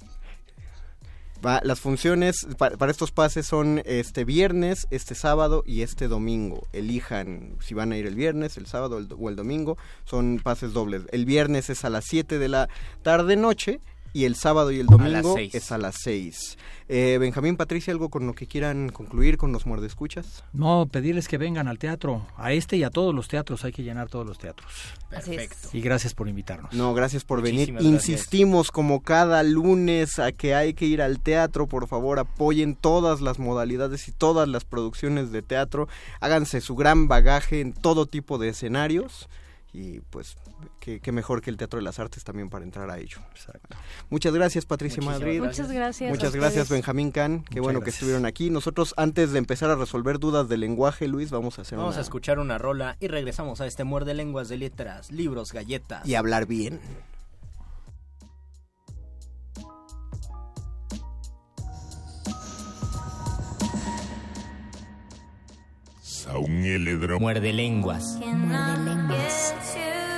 Las 1.64 1.82
funciones 1.82 2.48
pa- 2.58 2.72
para, 2.72 2.92
estos 2.92 3.12
pases 3.12 3.46
son 3.46 3.82
este 3.86 4.24
viernes, 4.24 4.88
este 4.92 5.14
sábado 5.14 5.64
y 5.66 5.82
este 5.82 6.08
domingo. 6.08 6.66
Elijan 6.72 7.58
si 7.60 7.74
van 7.74 7.92
a 7.92 7.98
ir 7.98 8.08
el 8.08 8.16
viernes, 8.16 8.56
el 8.58 8.66
sábado 8.66 9.06
o 9.20 9.30
el 9.30 9.36
domingo. 9.36 9.78
Son 10.06 10.40
pases 10.42 10.72
dobles. 10.74 11.04
El 11.12 11.26
viernes 11.26 11.70
es 11.70 11.84
a 11.84 11.90
las 11.90 12.06
7 12.06 12.40
de 12.40 12.48
la 12.48 12.70
tarde 13.02 13.36
noche 13.36 13.82
y 14.14 14.26
el 14.26 14.36
sábado 14.36 14.72
y 14.72 14.80
el 14.80 14.86
domingo 14.86 15.36
es 15.38 15.72
a 15.72 15.78
las 15.78 15.96
6. 16.04 16.58
Eh, 16.88 17.18
Benjamín, 17.20 17.58
Patricia, 17.58 17.92
¿algo 17.92 18.10
con 18.10 18.28
lo 18.28 18.34
que 18.34 18.46
quieran 18.46 18.90
concluir 18.90 19.38
con 19.38 19.52
los 19.52 19.66
muerdescuchas? 19.66 20.44
No, 20.54 20.88
pedirles 20.92 21.28
que 21.28 21.38
vengan 21.38 21.68
al 21.68 21.80
teatro, 21.80 22.28
a 22.38 22.54
este 22.54 22.78
y 22.78 22.84
a 22.84 22.90
todos 22.90 23.16
los 23.16 23.28
teatros, 23.28 23.66
hay 23.66 23.72
que 23.72 23.84
llenar 23.84 24.10
todos 24.10 24.28
los 24.28 24.38
teatros. 24.38 24.72
Perfecto. 25.10 25.70
Y 25.74 25.82
gracias 25.82 26.14
por 26.14 26.28
invitarnos. 26.28 26.74
No, 26.74 26.94
gracias 26.94 27.24
por 27.24 27.42
venir. 27.42 27.72
Gracias. 27.72 27.92
Insistimos 27.92 28.72
como 28.72 29.02
cada 29.02 29.42
lunes 29.42 30.20
a 30.20 30.32
que 30.32 30.54
hay 30.54 30.74
que 30.74 30.86
ir 30.86 31.02
al 31.02 31.20
teatro. 31.20 31.68
Por 31.68 31.88
favor, 31.88 32.20
apoyen 32.20 32.76
todas 32.76 33.22
las 33.22 33.40
modalidades 33.40 34.08
y 34.08 34.12
todas 34.12 34.48
las 34.48 34.66
producciones 34.66 35.32
de 35.32 35.42
teatro. 35.42 35.88
Háganse 36.20 36.62
su 36.62 36.76
gran 36.76 37.08
bagaje 37.08 37.62
en 37.62 37.74
todo 37.74 38.06
tipo 38.06 38.38
de 38.38 38.50
escenarios. 38.50 39.30
Y 39.74 40.02
pues, 40.02 40.38
qué, 40.80 41.00
qué 41.00 41.12
mejor 41.12 41.42
que 41.42 41.50
el 41.50 41.58
Teatro 41.58 41.80
de 41.80 41.84
las 41.84 41.98
Artes 41.98 42.24
también 42.24 42.50
para 42.50 42.64
entrar 42.64 42.92
a 42.92 43.00
ello. 43.00 43.18
Muchas 44.12 44.32
gracias, 44.32 44.66
Patricia 44.68 45.02
Muchísimas 45.02 45.20
Madrid. 45.20 45.42
gracias. 45.42 45.68
Muchas 45.68 45.76
gracias 45.76 46.10
Muchas 46.12 46.36
gracias. 46.36 46.70
Benjamín 46.70 47.12
Can. 47.12 47.44
Qué 47.44 47.56
Muchas 47.56 47.62
bueno 47.64 47.82
que 47.82 47.90
estuvieron 47.90 48.28
aquí. 48.28 48.52
Nosotros, 48.52 48.94
antes 48.98 49.32
de 49.32 49.40
empezar 49.40 49.72
a 49.72 49.76
resolver 49.76 50.20
dudas 50.20 50.48
de 50.48 50.58
lenguaje, 50.58 51.08
Luis, 51.08 51.32
vamos 51.32 51.58
a 51.58 51.64
hacer 51.64 51.78
Vamos 51.80 51.96
una... 51.96 52.00
a 52.00 52.04
escuchar 52.04 52.38
una 52.38 52.60
rola 52.60 52.98
y 53.00 53.08
regresamos 53.08 53.62
a 53.62 53.66
este 53.66 53.84
muerde 53.84 54.14
lenguas 54.14 54.48
de 54.48 54.58
letras, 54.58 55.12
libros, 55.12 55.54
galletas. 55.54 56.08
Y 56.08 56.16
hablar 56.16 56.46
bien. 56.46 56.80
Muerde 67.20 67.54
lenguas. 67.54 68.20
Muerde 68.26 68.86
lenguas. 68.86 70.13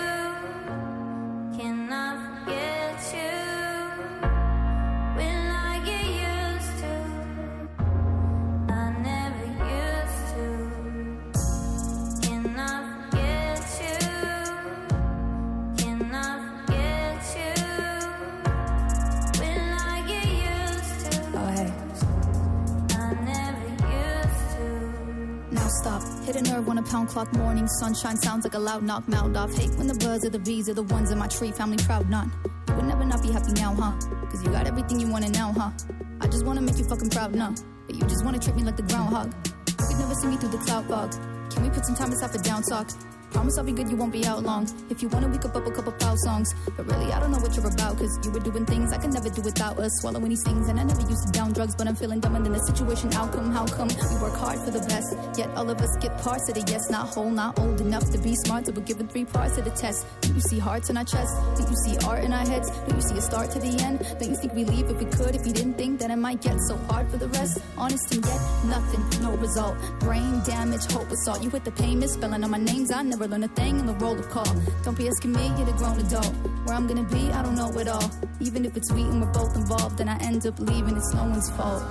A 26.36 26.42
nerve 26.42 26.68
on 26.68 26.78
a 26.78 26.84
pound 26.84 27.08
clock 27.08 27.32
morning. 27.34 27.66
Sunshine 27.66 28.18
sounds 28.18 28.44
like 28.44 28.56
a 28.56 28.60
loud 28.60 28.84
knock, 28.84 29.08
mouth 29.08 29.38
off. 29.38 29.56
Hate 29.56 29.70
when 29.76 29.88
the 29.88 29.94
birds 29.94 30.26
of 30.26 30.34
the 30.34 30.40
bees 30.40 30.68
are 30.68 30.74
the 30.74 30.84
ones 30.84 31.10
in 31.10 31.18
my 31.18 31.28
tree. 31.28 31.54
Family 31.54 31.78
proud, 31.78 32.10
none. 32.10 32.30
You 32.68 32.76
would 32.76 32.86
never 32.86 33.06
not 33.06 33.22
be 33.22 33.32
happy 33.32 33.54
now, 33.54 33.74
huh? 33.74 33.94
Cause 34.30 34.44
you 34.44 34.50
got 34.50 34.68
everything 34.68 35.00
you 35.00 35.08
wanted 35.08 35.32
now, 35.32 35.54
huh? 35.54 35.72
I 36.20 36.28
just 36.28 36.46
wanna 36.46 36.60
make 36.60 36.78
you 36.78 36.84
fucking 36.84 37.10
proud, 37.10 37.34
nah. 37.34 37.54
But 37.88 37.96
you 37.96 38.02
just 38.02 38.26
wanna 38.26 38.40
treat 38.40 38.58
me 38.58 38.64
like 38.64 38.76
the 38.76 38.84
groundhog. 38.84 39.34
You 39.66 39.74
could 39.76 39.98
never 39.98 40.14
see 40.14 40.28
me 40.28 40.36
through 40.36 40.50
the 40.50 40.58
cloud 40.58 40.86
fog. 40.88 41.12
Can 41.52 41.64
we 41.64 41.70
put 41.70 41.86
some 41.86 41.96
time 41.96 42.12
aside 42.12 42.32
for 42.32 42.40
down 42.40 42.64
talk? 42.64 42.90
Promise 43.36 43.58
I'll 43.58 43.66
be 43.66 43.74
good, 43.74 43.90
you 43.90 43.98
won't 43.98 44.14
be 44.14 44.26
out 44.26 44.44
long. 44.44 44.66
If 44.90 45.02
you 45.02 45.10
wanna, 45.10 45.28
we 45.28 45.38
could 45.38 45.54
up 45.54 45.68
a 45.68 45.70
couple 45.70 45.92
foul 46.00 46.16
songs. 46.24 46.56
But 46.78 46.88
really, 46.88 47.12
I 47.12 47.20
don't 47.20 47.32
know 47.32 47.38
what 47.40 47.54
you're 47.54 47.68
about, 47.68 47.98
cause 47.98 48.18
you 48.24 48.32
were 48.32 48.40
doing 48.40 48.66
things 48.66 48.94
I 48.94 48.98
could 48.98 49.12
never 49.12 49.30
do 49.30 49.42
without 49.42 49.78
us. 49.78 49.92
Swallowing 50.00 50.30
these 50.30 50.44
things, 50.46 50.70
and 50.70 50.80
I 50.80 50.84
never 50.84 51.02
used 51.02 51.28
to 51.28 51.32
down 51.34 51.52
drugs, 51.52 51.76
but 51.76 51.86
I'm 51.86 51.98
feeling 51.98 52.22
dumb, 52.22 52.38
and 52.38 52.46
than 52.46 52.54
the 52.54 52.60
situation 52.60 53.14
outcome. 53.14 53.52
How 53.52 53.66
come 53.68 53.90
we 53.90 54.22
work 54.22 54.36
hard 54.36 54.60
for 54.60 54.72
the 54.72 54.80
best? 54.88 55.38
Yet 55.38 55.50
all 55.58 55.70
of 55.70 55.82
us 55.82 55.90
get 56.00 56.18
parts 56.20 56.48
of 56.48 56.56
the 56.56 56.64
yes, 56.72 56.90
not 56.90 57.10
whole, 57.10 57.30
not 57.30 57.60
old 57.60 57.82
enough 57.82 58.10
to 58.12 58.18
be 58.18 58.36
smart, 58.36 58.68
so 58.68 58.72
we're 58.72 58.84
given 58.84 59.10
three 59.10 59.26
parts 59.26 59.58
of 59.58 59.66
the 59.66 59.72
test. 59.72 60.06
Do 60.22 60.34
you 60.34 60.40
see 60.40 60.58
hearts 60.58 60.90
in 60.90 60.96
our 60.96 61.04
chest? 61.04 61.36
Do 61.58 61.64
you 61.64 61.76
see 61.84 61.98
art 62.08 62.24
in 62.24 62.32
our 62.32 62.48
heads? 62.48 62.72
Do 62.88 62.96
you 62.96 63.02
see 63.02 63.18
a 63.18 63.22
start 63.22 63.52
to 63.52 63.60
the 63.60 63.84
end? 63.84 64.00
Don't 64.18 64.32
you 64.32 64.38
think 64.38 64.54
we 64.54 64.64
leave 64.64 64.90
if 64.90 64.98
we 64.98 65.06
could? 65.12 65.36
If 65.36 65.46
you 65.46 65.52
didn't 65.52 65.74
think 65.74 66.00
that 66.00 66.10
it 66.10 66.16
might 66.16 66.42
get 66.42 66.58
so 66.70 66.78
hard 66.88 67.12
for 67.12 67.18
the 67.18 67.28
rest? 67.28 67.60
Honest 67.78 68.16
and 68.16 68.26
yet, 68.26 68.40
nothing, 68.64 69.04
no 69.22 69.36
result. 69.36 69.76
Brain 70.00 70.42
damage, 70.46 70.90
hope 70.90 71.12
assault. 71.12 71.44
You 71.44 71.50
hit 71.50 71.66
the 71.66 71.72
pain, 71.72 72.00
misspelling 72.00 72.42
on 72.42 72.50
my 72.50 72.58
names. 72.58 72.94
I 72.94 73.02
never 73.02 73.25
learned 73.26 73.46
a 73.46 73.48
thing 73.50 73.80
in 73.80 73.86
the 73.86 73.94
roll 73.94 74.18
of 74.18 74.30
call. 74.30 74.46
Don't 74.84 74.98
be 74.98 75.08
asking 75.08 75.34
me, 75.34 75.48
you're 75.58 75.66
the 75.66 75.74
grown 75.74 76.00
adult. 76.00 76.34
Where 76.66 76.76
I'm 76.76 76.88
gonna 76.88 77.04
be, 77.04 77.32
I 77.32 77.42
don't 77.42 77.56
know 77.56 77.72
at 77.80 77.88
all. 77.88 78.10
Even 78.40 78.66
if 78.66 78.76
it's 78.78 78.90
sweet 78.90 79.06
and 79.06 79.22
we're 79.22 79.32
both 79.32 79.56
involved, 79.56 80.00
and 80.00 80.10
I 80.10 80.18
end 80.18 80.46
up 80.46 80.60
leaving, 80.60 80.96
it's 80.98 81.14
no 81.14 81.24
one's 81.24 81.50
fault. 81.52 81.84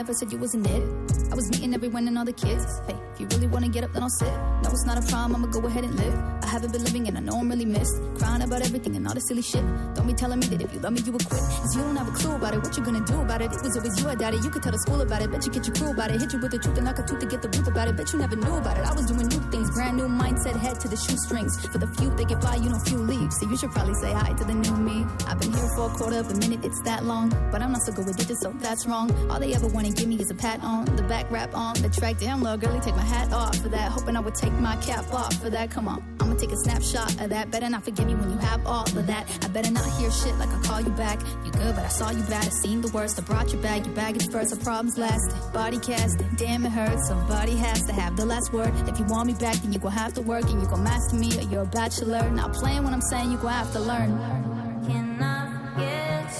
I 0.00 0.12
said 0.12 0.32
you 0.32 0.38
wasn't 0.38 0.66
it. 0.66 0.82
I 1.30 1.34
was 1.34 1.50
meeting 1.50 1.74
everyone 1.74 2.06
and 2.08 2.18
all 2.18 2.24
the 2.24 2.32
kids. 2.32 2.64
Hey, 2.86 2.96
if 3.14 3.20
you 3.20 3.26
really 3.28 3.46
wanna 3.46 3.68
get 3.68 3.84
up, 3.84 3.92
then 3.92 4.02
I'll 4.02 4.10
sit. 4.10 4.32
No, 4.62 4.70
it's 4.70 4.84
not 4.84 4.98
a 4.98 5.06
problem, 5.06 5.36
I'ma 5.36 5.46
go 5.52 5.66
ahead 5.66 5.84
and 5.84 5.94
live. 5.94 6.14
I 6.42 6.46
haven't 6.46 6.72
been 6.72 6.84
living 6.84 7.08
and 7.08 7.16
I 7.18 7.20
know 7.20 7.38
I'm 7.38 7.48
really 7.48 7.64
missed. 7.64 8.00
Crying 8.18 8.42
about 8.42 8.62
everything 8.62 8.96
and 8.96 9.06
all 9.06 9.14
the 9.14 9.20
silly 9.20 9.42
shit. 9.42 9.64
Don't 9.94 10.06
be 10.06 10.14
telling 10.14 10.40
me 10.40 10.46
that 10.48 10.62
if 10.62 10.72
you 10.74 10.80
love 10.80 10.92
me, 10.92 11.00
you 11.00 11.12
would 11.12 11.24
quit. 11.28 11.40
Cause 11.40 11.76
you 11.76 11.82
don't 11.82 11.96
have 11.96 12.08
a 12.08 12.12
clue 12.12 12.34
about 12.34 12.54
it. 12.54 12.62
What 12.62 12.76
you 12.76 12.84
gonna 12.84 13.04
do 13.04 13.20
about 13.20 13.40
it? 13.40 13.52
It 13.52 13.62
was 13.62 13.76
always 13.76 14.00
you, 14.00 14.08
I 14.08 14.14
doubt 14.14 14.34
it. 14.34 14.44
You 14.44 14.50
could 14.50 14.62
tell 14.62 14.72
the 14.72 14.78
school 14.78 15.00
about 15.00 15.22
it. 15.22 15.30
Bet 15.30 15.46
you 15.46 15.52
get 15.52 15.66
your 15.66 15.74
crew 15.74 15.90
about 15.90 16.10
it. 16.10 16.20
Hit 16.20 16.32
you 16.32 16.40
with 16.40 16.50
the 16.50 16.58
truth 16.58 16.76
and 16.76 16.86
like 16.86 16.98
a 16.98 17.02
tooth 17.02 17.20
to 17.20 17.26
get 17.26 17.42
the 17.42 17.48
truth 17.48 17.68
about 17.68 17.88
it. 17.88 17.96
Bet 17.96 18.12
you 18.12 18.18
never 18.18 18.36
knew 18.36 18.54
about 18.56 18.76
it. 18.78 18.84
I 18.84 18.92
was 18.92 19.06
doing 19.06 19.26
new 19.26 19.42
things, 19.50 19.70
brand 19.70 19.96
new 19.96 20.08
mindset, 20.08 20.56
head 20.56 20.80
to 20.80 20.88
the 20.88 20.96
shoestrings. 20.96 21.54
For 21.66 21.78
the 21.78 21.86
few 21.98 22.10
they 22.16 22.24
get 22.24 22.40
by, 22.40 22.56
you 22.56 22.68
know, 22.68 22.78
few 22.80 22.98
leave. 22.98 23.32
So 23.32 23.48
you 23.48 23.56
should 23.56 23.70
probably 23.70 23.94
say 23.94 24.12
hi 24.12 24.32
to 24.32 24.44
the 24.44 24.54
new 24.54 24.76
me. 24.76 25.06
I've 25.26 25.38
been 25.38 25.52
here 25.52 25.68
for 25.74 25.90
a 25.90 25.94
quarter 25.94 26.18
of 26.18 26.30
a 26.30 26.34
minute, 26.34 26.64
it's 26.64 26.80
that 26.82 27.04
long. 27.04 27.30
But 27.50 27.62
I'm 27.62 27.72
not 27.72 27.82
so 27.82 27.92
good 27.92 28.06
with 28.06 28.16
digits, 28.16 28.40
so 28.40 28.50
that's 28.58 28.86
wrong. 28.86 29.10
All 29.30 29.38
they 29.38 29.54
ever 29.54 29.68
wanna 29.84 29.96
give 29.96 30.08
me 30.08 30.20
is 30.20 30.30
a 30.30 30.34
pat 30.34 30.62
on 30.62 30.84
the 30.96 31.02
back 31.02 31.30
rap 31.30 31.54
on 31.54 31.74
the 31.82 31.88
track. 31.88 32.18
Damn, 32.18 32.42
little 32.42 32.56
girlie, 32.56 32.80
take 32.80 32.96
my 32.96 33.02
hat 33.02 33.32
off 33.32 33.56
for 33.56 33.68
that. 33.68 33.92
Hoping 33.92 34.16
I 34.16 34.20
would 34.20 34.34
take 34.34 34.52
my 34.54 34.76
cap 34.76 35.12
off 35.12 35.34
for 35.42 35.50
that. 35.50 35.70
Come 35.70 35.88
on, 35.88 36.02
I'ma 36.20 36.34
take 36.36 36.52
a 36.52 36.56
snapshot 36.56 37.20
of 37.20 37.28
that. 37.30 37.50
Better 37.50 37.68
not 37.68 37.84
forget 37.84 38.06
me 38.06 38.14
when 38.14 38.30
you 38.30 38.38
have 38.38 38.66
all 38.66 38.84
of 38.84 39.06
that. 39.06 39.28
I 39.42 39.48
better 39.48 39.70
not 39.70 39.84
hear 39.98 40.10
shit 40.10 40.36
like 40.38 40.48
I 40.48 40.60
call 40.62 40.80
you 40.80 40.90
back. 40.90 41.20
You 41.44 41.52
good, 41.52 41.74
but 41.74 41.84
I 41.84 41.88
saw 41.88 42.10
you 42.10 42.22
bad. 42.22 42.46
I 42.46 42.50
seen 42.50 42.80
the 42.80 42.88
worst. 42.88 43.18
I 43.18 43.22
brought 43.22 43.52
you 43.52 43.58
back. 43.58 43.84
Your 43.84 43.94
baggage 43.94 44.30
first. 44.30 44.54
Our 44.54 44.60
problems 44.60 44.96
lasted. 44.96 45.34
Body 45.52 45.78
cast. 45.78 46.22
Damn, 46.36 46.64
it 46.64 46.72
hurts. 46.72 47.08
Somebody 47.08 47.56
has 47.56 47.82
to 47.84 47.92
have 47.92 48.16
the 48.16 48.24
last 48.24 48.52
word. 48.52 48.72
If 48.88 48.98
you 48.98 49.04
want 49.06 49.26
me 49.26 49.34
back, 49.34 49.56
then 49.56 49.72
you 49.72 49.78
gon' 49.78 49.92
have 49.92 50.14
to 50.14 50.22
work 50.22 50.48
and 50.48 50.62
you 50.62 50.68
gon' 50.68 50.82
master 50.82 51.16
me, 51.16 51.36
or 51.38 51.42
you're 51.42 51.62
a 51.62 51.66
bachelor. 51.66 52.30
Not 52.30 52.54
playing 52.54 52.84
when 52.84 52.94
I'm 52.94 53.02
saying 53.02 53.30
you 53.30 53.38
gon' 53.38 53.52
have 53.52 53.72
to 53.72 53.80
learn. 53.80 54.14
Call 54.14 54.40
me 54.40 54.48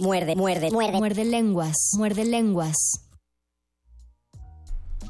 Muerde, 0.04 0.36
muerde, 0.36 0.70
muerde. 0.70 0.98
Muerde 0.98 1.24
lenguas. 1.24 1.78
Muerde 1.98 2.26
lenguas. 2.26 2.76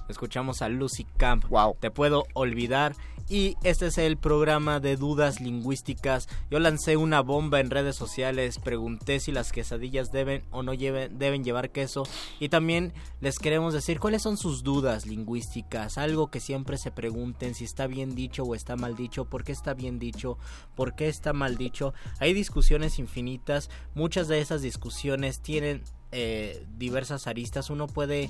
Escuchamos 0.07 0.61
a 0.61 0.69
Lucy 0.69 1.05
Camp. 1.17 1.45
Wow. 1.49 1.77
Te 1.79 1.89
puedo 1.89 2.25
olvidar. 2.35 2.93
Y 3.33 3.57
este 3.63 3.87
es 3.87 3.97
el 3.97 4.17
programa 4.17 4.79
de 4.79 4.95
dudas 4.95 5.41
lingüísticas. 5.41 6.29
Yo 6.51 6.59
lancé 6.59 6.97
una 6.97 7.21
bomba 7.21 7.61
en 7.61 7.71
redes 7.71 7.95
sociales, 7.95 8.59
pregunté 8.59 9.19
si 9.19 9.31
las 9.31 9.51
quesadillas 9.51 10.11
deben 10.11 10.43
o 10.51 10.61
no 10.61 10.73
deben 10.73 11.43
llevar 11.43 11.71
queso. 11.71 12.03
Y 12.39 12.49
también 12.49 12.93
les 13.21 13.39
queremos 13.39 13.73
decir 13.73 13.99
cuáles 13.99 14.21
son 14.21 14.37
sus 14.37 14.61
dudas 14.61 15.07
lingüísticas. 15.07 15.97
Algo 15.97 16.29
que 16.29 16.39
siempre 16.39 16.77
se 16.77 16.91
pregunten 16.91 17.55
si 17.55 17.63
está 17.63 17.87
bien 17.87 18.13
dicho 18.13 18.43
o 18.43 18.53
está 18.53 18.75
mal 18.75 18.95
dicho, 18.95 19.25
por 19.25 19.43
qué 19.43 19.51
está 19.51 19.73
bien 19.73 19.97
dicho, 19.97 20.37
por 20.75 20.93
qué 20.93 21.07
está 21.07 21.33
mal 21.33 21.57
dicho. 21.57 21.95
Hay 22.19 22.35
discusiones 22.35 22.99
infinitas. 22.99 23.71
Muchas 23.95 24.27
de 24.27 24.41
esas 24.41 24.61
discusiones 24.61 25.39
tienen 25.39 25.81
eh, 26.11 26.67
diversas 26.77 27.25
aristas. 27.25 27.71
Uno 27.71 27.87
puede 27.87 28.29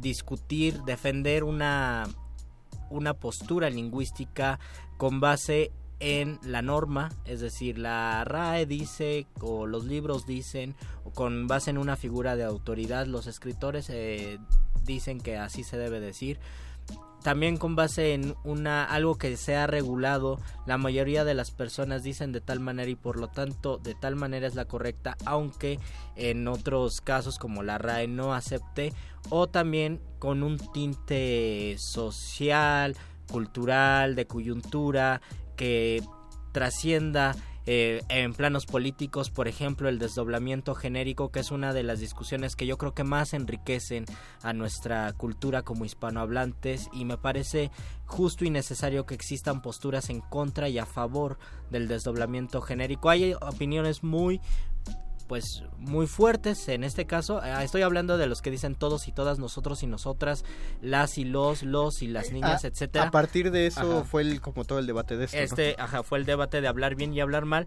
discutir, 0.00 0.82
defender 0.82 1.42
una, 1.42 2.06
una 2.90 3.14
postura 3.14 3.70
lingüística 3.70 4.58
con 4.96 5.20
base 5.20 5.72
en 5.98 6.38
la 6.42 6.62
norma, 6.62 7.10
es 7.24 7.40
decir, 7.40 7.78
la 7.78 8.22
RAE 8.24 8.66
dice 8.66 9.26
o 9.40 9.66
los 9.66 9.84
libros 9.84 10.26
dicen, 10.26 10.74
o 11.04 11.10
con 11.10 11.46
base 11.46 11.70
en 11.70 11.78
una 11.78 11.96
figura 11.96 12.36
de 12.36 12.44
autoridad, 12.44 13.06
los 13.06 13.26
escritores 13.26 13.88
eh, 13.88 14.38
dicen 14.84 15.20
que 15.20 15.36
así 15.38 15.64
se 15.64 15.78
debe 15.78 16.00
decir. 16.00 16.38
También 17.22 17.56
con 17.56 17.74
base 17.74 18.14
en 18.14 18.36
una 18.44 18.84
algo 18.84 19.18
que 19.18 19.36
se 19.36 19.56
ha 19.56 19.66
regulado, 19.66 20.38
la 20.64 20.78
mayoría 20.78 21.24
de 21.24 21.34
las 21.34 21.50
personas 21.50 22.04
dicen 22.04 22.30
de 22.30 22.40
tal 22.40 22.60
manera 22.60 22.88
y 22.88 22.94
por 22.94 23.18
lo 23.18 23.26
tanto 23.26 23.78
de 23.78 23.96
tal 23.96 24.14
manera 24.14 24.46
es 24.46 24.54
la 24.54 24.66
correcta, 24.66 25.16
aunque 25.24 25.80
en 26.14 26.46
otros 26.46 27.00
casos 27.00 27.38
como 27.38 27.64
la 27.64 27.78
RAE 27.78 28.06
no 28.06 28.32
acepte 28.32 28.92
o 29.28 29.48
también 29.48 30.00
con 30.20 30.44
un 30.44 30.56
tinte 30.72 31.74
social, 31.78 32.96
cultural, 33.28 34.14
de 34.14 34.28
coyuntura 34.28 35.20
que 35.56 36.04
trascienda 36.52 37.34
eh, 37.66 38.02
en 38.08 38.32
planos 38.32 38.64
políticos, 38.64 39.30
por 39.30 39.48
ejemplo, 39.48 39.88
el 39.88 39.98
desdoblamiento 39.98 40.74
genérico, 40.74 41.30
que 41.30 41.40
es 41.40 41.50
una 41.50 41.72
de 41.72 41.82
las 41.82 41.98
discusiones 41.98 42.54
que 42.54 42.66
yo 42.66 42.78
creo 42.78 42.94
que 42.94 43.02
más 43.02 43.34
enriquecen 43.34 44.04
a 44.42 44.52
nuestra 44.52 45.12
cultura 45.12 45.62
como 45.62 45.84
hispanohablantes 45.84 46.88
y 46.92 47.04
me 47.04 47.18
parece 47.18 47.72
justo 48.04 48.44
y 48.44 48.50
necesario 48.50 49.04
que 49.04 49.14
existan 49.14 49.62
posturas 49.62 50.10
en 50.10 50.20
contra 50.20 50.68
y 50.68 50.78
a 50.78 50.86
favor 50.86 51.38
del 51.70 51.88
desdoblamiento 51.88 52.60
genérico. 52.60 53.10
Hay 53.10 53.34
opiniones 53.34 54.04
muy 54.04 54.40
pues 55.26 55.64
muy 55.78 56.06
fuertes 56.06 56.68
en 56.68 56.84
este 56.84 57.06
caso 57.06 57.42
eh, 57.44 57.52
estoy 57.62 57.82
hablando 57.82 58.18
de 58.18 58.26
los 58.26 58.42
que 58.42 58.50
dicen 58.50 58.74
todos 58.74 59.08
y 59.08 59.12
todas 59.12 59.38
nosotros 59.38 59.82
y 59.82 59.86
nosotras 59.86 60.44
las 60.80 61.18
y 61.18 61.24
los 61.24 61.62
los 61.62 62.02
y 62.02 62.08
las 62.08 62.32
niñas 62.32 62.64
a, 62.64 62.68
etcétera 62.68 63.06
a 63.06 63.10
partir 63.10 63.50
de 63.50 63.66
eso 63.66 63.98
Ajá. 63.98 64.04
fue 64.04 64.22
el, 64.22 64.40
como 64.40 64.64
todo 64.64 64.78
el 64.78 64.86
debate 64.86 65.16
de 65.16 65.24
esto. 65.24 65.36
¿no? 65.36 65.42
este 65.42 65.76
ajá 65.78 66.02
fue 66.02 66.18
el 66.18 66.26
debate 66.26 66.60
de 66.60 66.68
hablar 66.68 66.94
bien 66.94 67.12
y 67.12 67.20
hablar 67.20 67.44
mal 67.44 67.66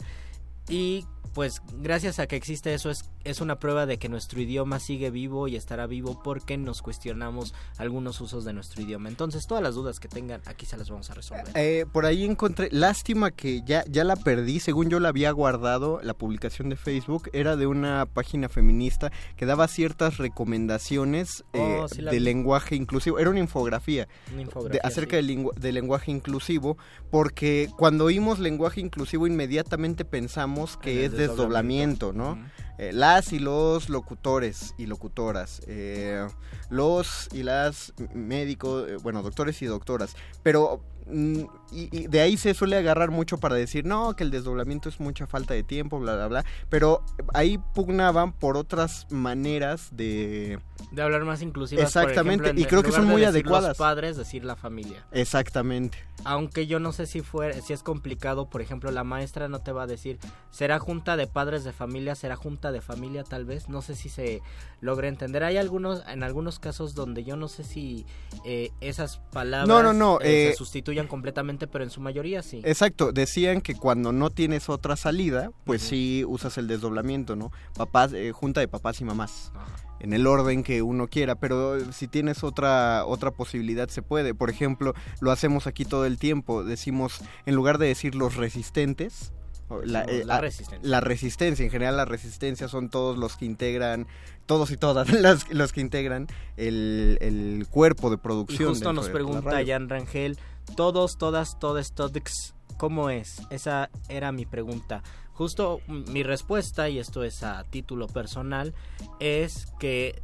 y 0.69 1.05
pues 1.33 1.61
gracias 1.79 2.17
a 2.19 2.25
que 2.25 2.35
existe 2.35 2.73
eso 2.73 2.89
es, 2.89 3.05
es 3.23 3.39
una 3.39 3.59
prueba 3.59 3.85
de 3.85 3.99
que 3.99 4.09
nuestro 4.09 4.41
idioma 4.41 4.79
sigue 4.79 5.11
vivo 5.11 5.47
y 5.47 5.55
estará 5.55 5.85
vivo 5.85 6.19
porque 6.23 6.57
nos 6.57 6.81
cuestionamos 6.81 7.53
algunos 7.77 8.19
usos 8.19 8.45
de 8.45 8.51
nuestro 8.51 8.81
idioma. 8.81 9.09
Entonces 9.09 9.45
todas 9.45 9.61
las 9.63 9.75
dudas 9.75 9.99
que 9.99 10.07
tengan 10.07 10.41
aquí 10.47 10.65
se 10.65 10.75
las 10.75 10.89
vamos 10.89 11.09
a 11.11 11.13
resolver. 11.13 11.45
Eh, 11.53 11.85
por 11.93 12.07
ahí 12.07 12.25
encontré, 12.25 12.67
lástima 12.71 13.29
que 13.29 13.61
ya, 13.63 13.85
ya 13.87 14.03
la 14.03 14.15
perdí, 14.15 14.59
según 14.59 14.89
yo 14.89 14.99
la 14.99 15.09
había 15.09 15.29
guardado, 15.31 16.01
la 16.03 16.15
publicación 16.15 16.69
de 16.69 16.75
Facebook 16.75 17.29
era 17.31 17.55
de 17.55 17.67
una 17.67 18.07
página 18.07 18.49
feminista 18.49 19.11
que 19.37 19.45
daba 19.45 19.67
ciertas 19.67 20.17
recomendaciones 20.17 21.43
eh, 21.53 21.79
Oh, 21.81 21.87
sí 21.87 22.01
la 22.01 22.11
de 22.11 22.17
vi. 22.17 22.23
lenguaje 22.23 22.75
inclusivo, 22.75 23.19
era 23.19 23.29
una 23.29 23.39
infografía, 23.39 24.07
Una 24.33 24.41
infografía, 24.41 24.81
de- 24.81 24.87
acerca 24.87 25.11
sí. 25.11 25.15
del, 25.17 25.27
lengu- 25.37 25.53
del 25.53 25.75
lenguaje 25.75 26.11
inclusivo, 26.11 26.77
porque 27.11 27.69
cuando 27.77 28.05
oímos 28.05 28.39
lenguaje 28.39 28.81
inclusivo 28.81 29.27
inmediatamente 29.27 30.05
pensamos 30.05 30.58
Que 30.81 31.05
es 31.05 31.11
desdoblamiento, 31.11 32.13
¿no? 32.13 32.37
Eh, 32.79 32.93
las 32.93 33.33
y 33.33 33.39
los 33.39 33.89
locutores 33.89 34.73
y 34.77 34.85
locutoras, 34.85 35.61
eh, 35.67 36.25
los 36.69 37.27
y 37.33 37.43
las 37.43 37.93
médicos, 38.13 38.87
eh, 38.87 38.95
bueno, 39.03 39.21
doctores 39.21 39.61
y 39.61 39.65
doctoras, 39.65 40.15
pero 40.43 40.79
mm, 41.07 41.43
y, 41.71 41.89
y 41.95 42.07
de 42.07 42.21
ahí 42.21 42.37
se 42.37 42.53
suele 42.53 42.77
agarrar 42.77 43.11
mucho 43.11 43.37
para 43.37 43.55
decir, 43.55 43.85
no, 43.85 44.15
que 44.15 44.23
el 44.23 44.31
desdoblamiento 44.31 44.89
es 44.89 44.99
mucha 44.99 45.27
falta 45.27 45.53
de 45.53 45.63
tiempo, 45.63 45.99
bla, 45.99 46.15
bla, 46.15 46.27
bla, 46.27 46.45
pero 46.69 47.03
ahí 47.33 47.59
pugnaban 47.73 48.33
por 48.33 48.57
otras 48.57 49.07
maneras 49.09 49.89
de... 49.91 50.59
De 50.91 51.01
hablar 51.01 51.25
más 51.25 51.41
inclusivas. 51.41 51.85
Exactamente, 51.85 52.21
por 52.21 52.31
ejemplo, 52.31 52.49
en 52.51 52.59
y 52.59 52.65
creo 52.65 52.83
que 52.83 52.91
son 52.91 53.05
de 53.05 53.11
muy 53.11 53.21
decir 53.21 53.35
adecuadas. 53.35 53.69
Los 53.69 53.77
padres, 53.77 54.17
decir 54.17 54.45
la 54.45 54.55
familia. 54.55 55.05
Exactamente. 55.11 55.97
Aunque 56.23 56.67
yo 56.67 56.79
no 56.79 56.91
sé 56.91 57.05
si 57.05 57.21
fue, 57.21 57.61
si 57.61 57.73
es 57.73 57.83
complicado, 57.83 58.49
por 58.49 58.61
ejemplo, 58.61 58.91
la 58.91 59.03
maestra 59.03 59.47
no 59.47 59.59
te 59.59 59.71
va 59.71 59.83
a 59.83 59.87
decir, 59.87 60.19
será 60.51 60.79
junta 60.79 61.17
de 61.17 61.27
padres 61.27 61.63
de 61.63 61.73
familia, 61.73 62.15
será 62.15 62.35
junta 62.35 62.71
de 62.71 62.81
familia 62.81 63.23
tal 63.23 63.45
vez, 63.45 63.69
no 63.69 63.81
sé 63.81 63.95
si 63.95 64.09
se 64.09 64.41
logra 64.81 65.07
entender. 65.07 65.43
Hay 65.43 65.57
algunos, 65.57 66.03
en 66.07 66.23
algunos 66.23 66.59
casos 66.59 66.95
donde 66.95 67.23
yo 67.23 67.35
no 67.35 67.47
sé 67.47 67.63
si 67.63 68.05
eh, 68.45 68.71
esas 68.81 69.17
palabras 69.31 69.67
No, 69.67 69.83
no, 69.83 69.93
no, 69.93 70.19
eh, 70.21 70.47
eh, 70.47 70.51
se 70.51 70.57
sustituyan 70.57 71.07
completamente, 71.07 71.58
pero 71.67 71.83
en 71.83 71.89
su 71.89 72.01
mayoría 72.01 72.41
sí. 72.43 72.61
Exacto, 72.63 73.11
decían 73.11 73.61
que 73.61 73.75
cuando 73.75 74.11
no 74.11 74.29
tienes 74.29 74.69
otra 74.69 74.95
salida, 74.95 75.51
pues 75.65 75.81
sí 75.81 76.23
usas 76.27 76.57
el 76.57 76.67
desdoblamiento, 76.67 77.35
¿no? 77.35 77.51
Papás, 77.75 78.13
eh, 78.13 78.31
junta 78.31 78.59
de 78.61 78.67
papás 78.67 79.01
y 79.01 79.03
mamás. 79.05 79.51
En 79.99 80.13
el 80.13 80.27
orden 80.27 80.63
que 80.63 80.81
uno 80.81 81.07
quiera, 81.09 81.35
pero 81.35 81.91
si 81.91 82.07
tienes 82.07 82.43
otra 82.45 83.03
otra 83.05 83.31
posibilidad 83.31 83.89
se 83.89 84.01
puede. 84.01 84.33
Por 84.33 84.49
ejemplo, 84.49 84.93
lo 85.19 85.31
hacemos 85.31 85.67
aquí 85.67 85.83
todo 85.83 86.05
el 86.05 86.17
tiempo. 86.17 86.63
Decimos, 86.63 87.19
en 87.45 87.55
lugar 87.55 87.77
de 87.79 87.87
decir 87.87 88.15
los 88.15 88.35
resistentes, 88.37 89.33
la, 89.83 90.03
eh, 90.03 90.23
la 90.25 90.37
a- 90.37 90.41
resistencia. 90.41 90.89
la 90.89 90.99
resistencia, 91.01 91.65
en 91.65 91.69
general 91.71 91.97
la 91.97 92.05
resistencia 92.05 92.67
son 92.69 92.89
todos 92.89 93.17
los 93.17 93.35
que 93.37 93.45
integran, 93.45 94.07
todos 94.45 94.71
y 94.71 94.77
todas 94.77 95.09
las, 95.13 95.53
los 95.53 95.73
que 95.73 95.81
integran 95.81 96.27
el, 96.57 97.17
el 97.21 97.67
cuerpo 97.69 98.09
de 98.09 98.15
Y 98.15 98.19
producción. 98.19 98.69
justo 98.69 98.85
dentro 98.89 98.93
nos 98.93 99.09
pregunta. 99.09 99.51
Jan 99.67 99.89
Rangel, 99.89 100.39
todos, 100.75 101.17
todas, 101.17 101.59
todes, 101.59 101.93
todex, 101.93 102.55
¿cómo 102.77 103.09
es? 103.09 103.41
Esa 103.49 103.89
era 104.07 104.31
mi 104.31 104.45
pregunta. 104.45 105.03
Justo 105.33 105.79
mi 105.87 106.23
respuesta, 106.23 106.89
y 106.89 106.99
esto 106.99 107.23
es 107.23 107.43
a 107.43 107.63
título 107.63 108.07
personal, 108.07 108.73
es 109.19 109.67
que 109.79 110.21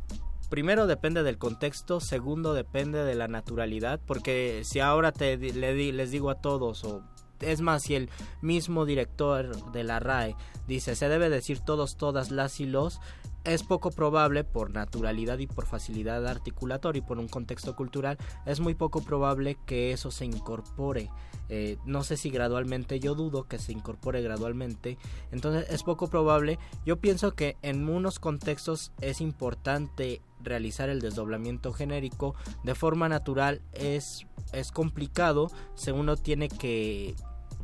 primero 0.49 0.87
depende 0.87 1.23
del 1.23 1.37
contexto, 1.37 1.99
segundo 1.99 2.53
depende 2.53 3.03
de 3.03 3.15
la 3.15 3.27
naturalidad, 3.27 3.99
porque 4.05 4.61
si 4.63 4.79
ahora 4.79 5.11
te 5.11 5.37
les 5.37 6.11
digo 6.11 6.29
a 6.29 6.35
todos 6.35 6.83
o 6.83 7.01
es 7.41 7.61
más, 7.61 7.83
si 7.83 7.95
el 7.95 8.09
mismo 8.41 8.85
director 8.85 9.71
de 9.71 9.83
la 9.83 9.99
RAE 9.99 10.35
dice 10.67 10.95
se 10.95 11.09
debe 11.09 11.29
decir 11.29 11.59
todos, 11.59 11.97
todas, 11.97 12.31
las 12.31 12.59
y 12.59 12.65
los, 12.65 12.99
es 13.45 13.63
poco 13.63 13.91
probable 13.91 14.43
por 14.43 14.71
naturalidad 14.71 15.37
y 15.39 15.47
por 15.47 15.65
facilidad 15.65 16.25
articulatoria 16.27 16.99
y 16.99 17.05
por 17.05 17.19
un 17.19 17.27
contexto 17.27 17.75
cultural, 17.75 18.17
es 18.45 18.59
muy 18.59 18.75
poco 18.75 19.01
probable 19.03 19.57
que 19.65 19.91
eso 19.91 20.11
se 20.11 20.25
incorpore. 20.25 21.09
Eh, 21.49 21.77
no 21.85 22.03
sé 22.03 22.17
si 22.17 22.29
gradualmente, 22.29 22.99
yo 22.99 23.13
dudo 23.13 23.47
que 23.47 23.59
se 23.59 23.71
incorpore 23.71 24.21
gradualmente. 24.21 24.97
Entonces 25.31 25.69
es 25.69 25.83
poco 25.83 26.09
probable. 26.09 26.57
Yo 26.85 26.97
pienso 26.97 27.33
que 27.33 27.57
en 27.61 27.87
unos 27.87 28.19
contextos 28.19 28.91
es 29.01 29.21
importante 29.21 30.21
realizar 30.41 30.89
el 30.89 31.01
desdoblamiento 31.01 31.71
genérico. 31.71 32.35
De 32.63 32.75
forma 32.75 33.09
natural 33.09 33.61
es, 33.73 34.25
es 34.53 34.71
complicado. 34.71 35.51
Se 35.75 35.91
uno 35.91 36.17
tiene 36.17 36.49
que, 36.49 37.15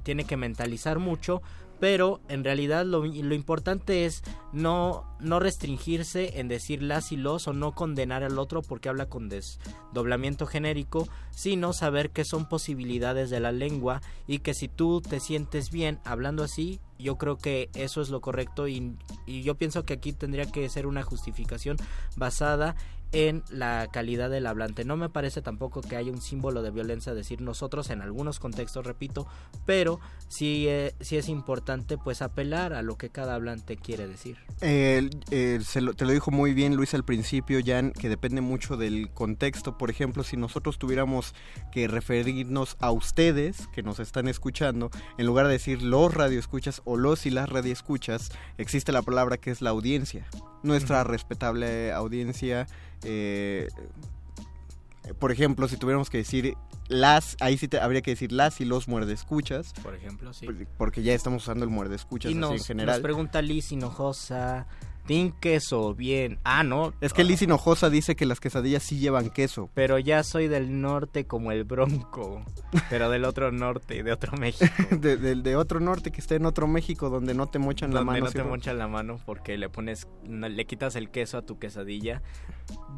tiene 0.03 0.25
que 0.25 0.38
mentalizar 0.38 0.99
mucho 0.99 1.41
pero 1.82 2.21
en 2.29 2.43
realidad 2.43 2.86
lo, 2.86 3.03
importante 3.07 4.05
es 4.05 4.21
no, 4.53 5.03
no 5.19 5.39
restringirse 5.39 6.39
en 6.39 6.47
decir 6.47 6.84
las 6.84 7.11
y 7.11 7.17
los 7.17 7.47
o 7.47 7.53
no 7.53 7.73
condenar 7.73 8.23
al 8.23 8.38
otro 8.38 8.61
porque 8.61 8.88
habla 8.88 9.07
con 9.07 9.29
desdoblamiento 9.29 10.45
genérico, 10.45 11.07
sino 11.32 11.73
saber 11.73 12.11
que 12.11 12.23
son 12.23 12.47
posibilidades 12.47 13.32
de 13.32 13.39
la 13.39 13.51
lengua 13.51 13.99
y 14.27 14.39
que 14.39 14.53
si 14.53 14.67
tú 14.67 15.01
te 15.01 15.19
sientes 15.19 15.71
bien 15.71 15.97
hablando 16.05 16.43
así, 16.43 16.79
yo 16.99 17.17
creo 17.17 17.39
que 17.39 17.71
eso 17.73 18.03
es 18.03 18.09
lo 18.09 18.21
correcto 18.21 18.67
y, 18.67 18.95
y 19.25 19.41
yo 19.41 19.55
pienso 19.55 19.84
que 19.84 19.93
aquí 19.93 20.13
tendría 20.13 20.45
que 20.45 20.69
ser 20.69 20.86
una 20.86 21.01
justificación 21.01 21.77
basada 22.15 22.75
en 23.12 23.43
la 23.49 23.88
calidad 23.91 24.30
del 24.30 24.47
hablante. 24.47 24.86
No 24.86 24.97
me 24.97 25.09
parece 25.09 25.41
tampoco 25.41 25.82
que 25.82 25.95
haya 25.95 26.12
un 26.12 26.22
símbolo 26.22 26.62
de 26.62 26.72
violencia 26.72 27.14
decir 27.14 27.41
nosotros 27.41 27.89
en 27.89 28.01
algunos 28.01 28.39
contextos, 28.39 28.86
repito, 28.86 29.28
pero 29.66 29.99
sí, 30.28 30.66
eh, 30.68 30.93
sí 31.01 31.18
es 31.18 31.30
importante 31.30 31.97
pues 31.97 32.22
apelar 32.22 32.74
a 32.74 32.82
lo 32.82 32.97
que 32.97 33.09
cada 33.09 33.36
hablante 33.36 33.78
quiere 33.78 34.07
decir. 34.07 34.38
Eh, 34.62 35.09
eh, 35.32 35.59
se 35.64 35.82
lo, 35.82 35.93
te 35.93 36.05
lo 36.05 36.12
dijo 36.12 36.32
muy 36.32 36.53
bien 36.53 36.76
Luis 36.76 36.93
al 36.93 37.03
principio, 37.03 37.59
Jan, 37.66 37.91
que 37.91 38.09
depende 38.09 38.41
mucho 38.41 38.78
del 38.78 39.09
contexto. 39.12 39.78
Por 39.78 39.89
ejemplo, 39.89 40.24
si 40.24 40.38
nosotros 40.38 40.80
tuviéramos 40.80 41.34
que 41.72 41.88
referirnos 41.88 42.78
a 42.80 42.91
ustedes 42.91 43.68
que 43.74 43.84
nos 43.84 43.99
están 43.99 44.28
escuchando, 44.28 44.89
en 45.18 45.26
lugar 45.26 45.47
de 45.47 45.53
decir 45.53 45.82
los 45.82 46.14
radioescuchas 46.14 46.82
o 46.86 46.97
los 46.97 47.26
y 47.26 47.30
las 47.30 47.49
radioescuchas, 47.49 48.32
existe 48.57 48.91
la 48.91 49.01
palabra 49.01 49.38
que 49.38 49.51
es 49.51 49.62
la 49.62 49.72
audiencia. 49.72 50.28
Nuestra 50.64 51.01
uh 51.01 51.05
-huh. 51.05 51.07
respetable 51.07 51.91
audiencia. 51.91 52.68
Eh, 53.04 53.68
por 55.20 55.32
ejemplo, 55.32 55.68
si 55.68 55.78
tuviéramos 55.78 56.10
que 56.10 56.20
decir 56.20 56.56
las, 56.88 57.38
ahí 57.39 57.58
sí 57.58 57.68
te, 57.68 57.80
habría 57.80 58.02
que 58.02 58.12
decir 58.12 58.32
las 58.32 58.62
y 58.62 58.66
los 58.66 58.88
muerde 58.88 59.14
escuchas. 59.14 59.74
Por 59.82 59.95
ejemplo, 59.95 60.34
sí. 60.34 60.47
Porque 60.78 61.04
ya 61.04 61.14
estamos 61.14 61.43
usando 61.43 61.64
el 61.64 61.72
muerde 61.72 61.95
escuchas 61.95 62.32
y 62.32 62.36
nos, 62.36 62.52
así 62.52 62.60
en 62.60 62.66
general. 62.66 62.95
Nos 62.95 63.04
pregunta 63.04 63.41
Liz 63.41 63.72
Hinojosa, 63.72 64.68
¿tin 65.06 65.32
queso? 65.32 65.93
Bien. 65.93 66.39
Ah, 66.43 66.64
no. 66.64 66.93
Es 67.02 67.14
que 67.14 67.24
Liz 67.24 67.41
Hinojosa 67.41 67.89
dice 67.89 68.16
que 68.16 68.26
las 68.26 68.39
quesadillas 68.39 68.84
sí 68.84 68.99
llevan 68.99 69.30
queso. 69.30 69.70
Pero 69.74 69.99
ya 69.99 70.24
soy 70.24 70.47
del 70.47 70.82
norte 70.82 71.26
como 71.26 71.52
el 71.52 71.64
bronco. 71.64 72.43
pero 72.89 73.10
del 73.10 73.26
otro 73.26 73.52
norte, 73.52 74.04
de 74.04 74.12
otro 74.12 74.38
México. 74.38 74.72
de, 74.91 75.18
de, 75.18 75.36
de, 75.36 75.56
otro 75.56 75.80
norte 75.80 76.12
que 76.12 76.22
esté 76.22 76.36
en 76.36 76.45
otro 76.45 76.68
México 76.68 77.10
donde 77.10 77.34
no 77.34 77.47
te 77.47 77.60
mochan 77.60 77.91
donde 77.91 78.06
la 78.06 78.20
mano. 78.20 78.26
no 78.26 78.32
te 78.32 78.43
mochan 78.43 78.78
la 78.78 78.88
mano 78.88 79.20
porque 79.26 79.58
le 79.58 79.70
pones, 79.70 80.08
le 80.24 80.66
quitas 80.66 80.95
el 80.95 81.10
queso 81.10 81.38
a 81.38 81.45
tu 81.45 81.60
quesadilla. 81.60 82.22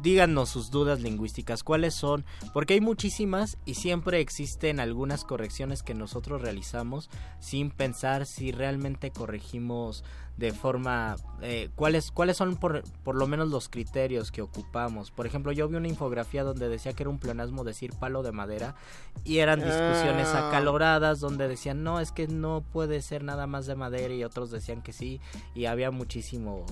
Díganos 0.02 0.50
sus 0.50 0.70
dudas 0.70 1.00
lingüísticas, 1.00 1.64
cuáles 1.64 1.94
son, 1.94 2.24
porque 2.52 2.74
hay 2.74 2.80
muchísimas 2.80 3.58
y 3.64 3.74
siempre 3.74 4.20
existen 4.20 4.78
algunas 4.78 5.24
correcciones 5.24 5.82
que 5.82 5.94
nosotros 5.94 6.42
realizamos 6.42 7.10
sin 7.40 7.70
pensar 7.70 8.26
si 8.26 8.52
realmente 8.52 9.10
corregimos 9.10 10.04
de 10.36 10.52
forma 10.52 11.16
eh, 11.42 11.70
cuáles 11.76 12.10
cuáles 12.10 12.36
son 12.36 12.56
por, 12.56 12.82
por 13.04 13.14
lo 13.14 13.26
menos 13.28 13.50
los 13.50 13.68
criterios 13.68 14.32
que 14.32 14.42
ocupamos 14.42 15.12
por 15.12 15.26
ejemplo 15.26 15.52
yo 15.52 15.68
vi 15.68 15.76
una 15.76 15.86
infografía 15.88 16.42
donde 16.42 16.68
decía 16.68 16.92
que 16.92 17.04
era 17.04 17.10
un 17.10 17.18
pleonasmo 17.18 17.62
decir 17.62 17.92
palo 17.92 18.22
de 18.24 18.32
madera 18.32 18.74
y 19.22 19.38
eran 19.38 19.60
discusiones 19.60 20.28
Ah. 20.34 20.48
acaloradas 20.48 21.20
donde 21.20 21.46
decían 21.46 21.84
no 21.84 22.00
es 22.00 22.10
que 22.10 22.26
no 22.26 22.62
puede 22.72 23.00
ser 23.00 23.22
nada 23.22 23.46
más 23.46 23.66
de 23.66 23.76
madera 23.76 24.12
y 24.12 24.24
otros 24.24 24.50
decían 24.50 24.82
que 24.82 24.92
sí 24.92 25.20
y 25.54 25.66
había 25.66 25.90
muchísimo 25.92 26.64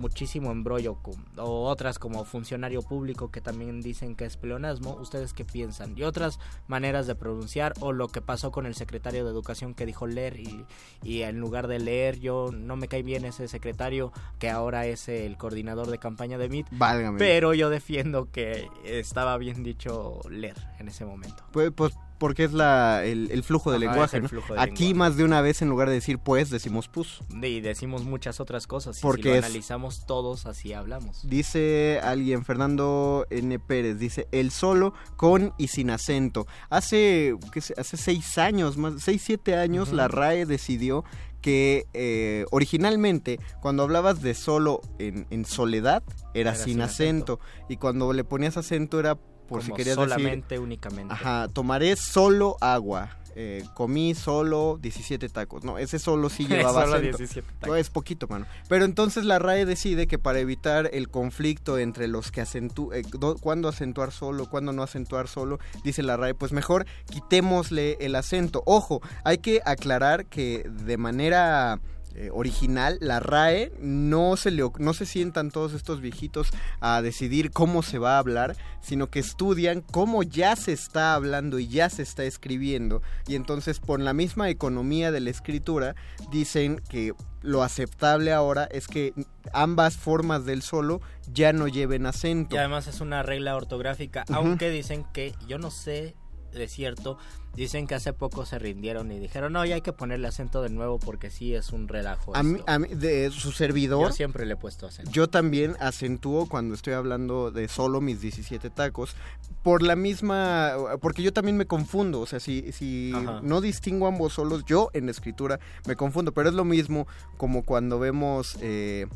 muchísimo 0.00 0.50
embrollo, 0.50 0.98
o 1.36 1.68
otras 1.68 1.98
como 1.98 2.24
funcionario 2.24 2.82
público 2.82 3.30
que 3.30 3.40
también 3.40 3.80
dicen 3.80 4.16
que 4.16 4.24
es 4.24 4.36
pleonasmo, 4.36 4.96
¿ustedes 5.00 5.32
qué 5.32 5.44
piensan? 5.44 5.96
Y 5.96 6.02
otras 6.02 6.40
maneras 6.66 7.06
de 7.06 7.14
pronunciar, 7.14 7.74
o 7.80 7.92
lo 7.92 8.08
que 8.08 8.20
pasó 8.20 8.50
con 8.50 8.66
el 8.66 8.74
secretario 8.74 9.24
de 9.24 9.30
Educación 9.30 9.74
que 9.74 9.86
dijo 9.86 10.06
leer, 10.06 10.40
y, 10.40 10.64
y 11.02 11.22
en 11.22 11.38
lugar 11.38 11.68
de 11.68 11.78
leer, 11.78 12.18
yo 12.18 12.50
no 12.52 12.76
me 12.76 12.88
cae 12.88 13.02
bien 13.02 13.24
ese 13.24 13.46
secretario 13.46 14.12
que 14.38 14.50
ahora 14.50 14.86
es 14.86 15.08
el 15.08 15.36
coordinador 15.36 15.88
de 15.88 15.98
campaña 15.98 16.38
de 16.38 16.48
MIT, 16.48 16.66
Válgame. 16.72 17.18
pero 17.18 17.54
yo 17.54 17.70
defiendo 17.70 18.30
que 18.30 18.68
estaba 18.84 19.36
bien 19.38 19.62
dicho 19.62 20.20
leer 20.28 20.56
en 20.78 20.88
ese 20.88 21.04
momento. 21.04 21.44
Pues, 21.52 21.70
pues 21.72 21.94
porque 22.20 22.44
es 22.44 22.52
la, 22.52 23.02
el, 23.04 23.28
el 23.32 23.42
flujo 23.42 23.72
del 23.72 23.82
Ajá, 23.82 23.90
lenguaje, 23.92 24.20
¿no? 24.20 24.28
flujo 24.28 24.54
Aquí 24.56 24.84
lenguaje. 24.84 24.94
más 24.94 25.16
de 25.16 25.24
una 25.24 25.40
vez 25.40 25.60
en 25.62 25.68
lugar 25.68 25.88
de 25.88 25.94
decir 25.94 26.18
pues 26.20 26.50
decimos 26.50 26.86
pus. 26.86 27.22
Y 27.42 27.60
decimos 27.60 28.04
muchas 28.04 28.38
otras 28.38 28.68
cosas, 28.68 28.98
y 28.98 29.02
Porque 29.02 29.22
si 29.22 29.28
lo 29.30 29.34
es- 29.34 29.44
analizamos 29.46 30.06
todos, 30.06 30.46
así 30.46 30.72
hablamos. 30.72 31.26
Dice 31.28 31.98
alguien, 32.04 32.44
Fernando 32.44 33.26
N. 33.30 33.58
Pérez, 33.58 33.98
dice 33.98 34.28
el 34.30 34.52
solo 34.52 34.94
con 35.16 35.52
y 35.58 35.66
sin 35.68 35.90
acento. 35.90 36.46
Hace, 36.68 37.34
¿qué 37.52 37.60
sé? 37.60 37.74
hace 37.76 37.96
seis 37.96 38.38
años, 38.38 38.76
más, 38.76 38.94
seis, 39.02 39.22
siete 39.24 39.56
años, 39.56 39.92
la 39.92 40.06
RAE 40.06 40.46
decidió 40.46 41.04
que 41.40 41.86
eh, 41.94 42.44
originalmente 42.50 43.40
cuando 43.62 43.82
hablabas 43.82 44.20
de 44.20 44.34
solo 44.34 44.82
en, 44.98 45.26
en 45.30 45.46
soledad 45.46 46.02
era, 46.34 46.50
Era 46.50 46.54
sin, 46.54 46.74
sin 46.74 46.82
acento. 46.82 47.40
y 47.68 47.78
cuando 47.78 48.12
le 48.12 48.24
ponías 48.24 48.58
acento 48.58 49.00
era 49.00 49.18
por 49.50 49.62
si 49.62 49.72
querías 49.72 49.96
solamente, 49.96 50.54
decir 50.54 50.60
únicamente. 50.64 51.12
Ajá, 51.12 51.48
tomaré 51.48 51.94
solo 51.96 52.56
agua. 52.60 53.16
eh, 53.36 53.62
comí 53.74 54.14
solo 54.16 54.76
17 54.82 55.28
tacos. 55.28 55.62
No, 55.62 55.78
ese 55.78 56.00
solo 56.00 56.28
sí 56.30 56.46
llevaba 56.48 56.82
Solo 56.82 56.96
acento. 56.96 57.18
17 57.18 57.48
No, 57.52 57.58
tacos. 57.60 57.78
es 57.78 57.88
poquito, 57.90 58.26
mano. 58.26 58.44
Pero 58.68 58.84
entonces 58.84 59.24
la 59.24 59.38
RAE 59.38 59.64
decide 59.66 60.08
que 60.08 60.18
para 60.18 60.40
evitar 60.40 60.90
el 60.92 61.08
conflicto 61.08 61.78
entre 61.78 62.08
los 62.08 62.32
que 62.32 62.40
acentúan, 62.40 63.02
cuándo 63.40 63.68
acentuar 63.68 64.10
solo, 64.10 64.46
cuándo 64.50 64.72
no 64.72 64.82
acentuar 64.82 65.28
solo, 65.28 65.58
dice 65.84 66.02
la 66.02 66.16
RAE, 66.16 66.34
pues 66.34 66.50
mejor 66.52 66.86
quitémosle 67.08 67.98
el 68.00 68.16
acento. 68.16 68.62
Ojo, 68.66 69.00
hay 69.24 69.38
que 69.38 69.60
aclarar 69.64 70.26
que 70.26 70.64
de 70.68 70.96
manera 70.96 71.78
eh, 72.14 72.30
original, 72.32 72.98
la 73.00 73.20
RAE 73.20 73.72
no 73.80 74.36
se 74.36 74.50
le 74.50 74.62
no 74.78 74.94
se 74.94 75.06
sientan 75.06 75.50
todos 75.50 75.72
estos 75.72 76.00
viejitos 76.00 76.48
a 76.80 77.02
decidir 77.02 77.50
cómo 77.50 77.82
se 77.82 77.98
va 77.98 78.16
a 78.16 78.18
hablar, 78.18 78.56
sino 78.80 79.08
que 79.08 79.20
estudian 79.20 79.80
cómo 79.80 80.22
ya 80.22 80.56
se 80.56 80.72
está 80.72 81.14
hablando 81.14 81.58
y 81.58 81.68
ya 81.68 81.88
se 81.90 82.02
está 82.02 82.24
escribiendo 82.24 83.02
y 83.26 83.34
entonces 83.34 83.80
por 83.80 84.00
la 84.00 84.12
misma 84.12 84.50
economía 84.50 85.10
de 85.12 85.20
la 85.20 85.30
escritura 85.30 85.94
dicen 86.30 86.80
que 86.88 87.14
lo 87.42 87.62
aceptable 87.62 88.32
ahora 88.32 88.64
es 88.70 88.86
que 88.86 89.14
ambas 89.52 89.96
formas 89.96 90.44
del 90.44 90.62
solo 90.62 91.00
ya 91.32 91.52
no 91.52 91.68
lleven 91.68 92.06
acento. 92.06 92.54
Y 92.54 92.58
además 92.58 92.86
es 92.86 93.00
una 93.00 93.22
regla 93.22 93.56
ortográfica, 93.56 94.24
aunque 94.32 94.70
dicen 94.70 95.06
que, 95.12 95.34
yo 95.46 95.58
no 95.58 95.70
sé 95.70 96.14
de 96.52 96.68
cierto, 96.68 97.18
dicen 97.54 97.86
que 97.86 97.94
hace 97.94 98.12
poco 98.12 98.46
se 98.46 98.58
rindieron 98.58 99.10
y 99.12 99.18
dijeron, 99.18 99.52
no, 99.52 99.64
ya 99.64 99.74
hay 99.76 99.80
que 99.80 99.92
ponerle 99.92 100.28
acento 100.28 100.62
de 100.62 100.68
nuevo 100.70 100.98
porque 100.98 101.30
sí 101.30 101.54
es 101.54 101.70
un 101.70 101.88
relajo. 101.88 102.36
A 102.36 102.42
mí, 102.42 102.58
esto". 102.58 102.64
a 102.70 102.78
mí- 102.78 102.88
de 102.88 103.30
su 103.30 103.52
servidor 103.52 104.08
Yo 104.08 104.12
siempre 104.14 104.46
le 104.46 104.54
he 104.54 104.56
puesto 104.56 104.86
acento. 104.86 105.10
Yo 105.10 105.28
también 105.28 105.76
acentúo 105.80 106.46
cuando 106.46 106.74
estoy 106.74 106.92
hablando 106.94 107.50
de 107.50 107.68
solo 107.68 108.00
mis 108.00 108.20
17 108.20 108.70
tacos 108.70 109.14
por 109.62 109.82
la 109.82 109.96
misma 109.96 110.74
porque 111.00 111.22
yo 111.22 111.32
también 111.32 111.56
me 111.56 111.66
confundo, 111.66 112.20
o 112.20 112.26
sea, 112.26 112.40
si 112.40 112.72
si 112.72 113.12
Ajá. 113.14 113.40
no 113.42 113.60
distingo 113.60 114.06
ambos 114.06 114.32
solos, 114.34 114.64
yo 114.64 114.88
en 114.94 115.06
la 115.06 115.10
escritura 115.12 115.58
me 115.86 115.96
confundo, 115.96 116.32
pero 116.32 116.48
es 116.48 116.54
lo 116.54 116.64
mismo 116.64 117.06
como 117.36 117.62
cuando 117.64 117.98
vemos 117.98 118.56
eh, 118.62 119.06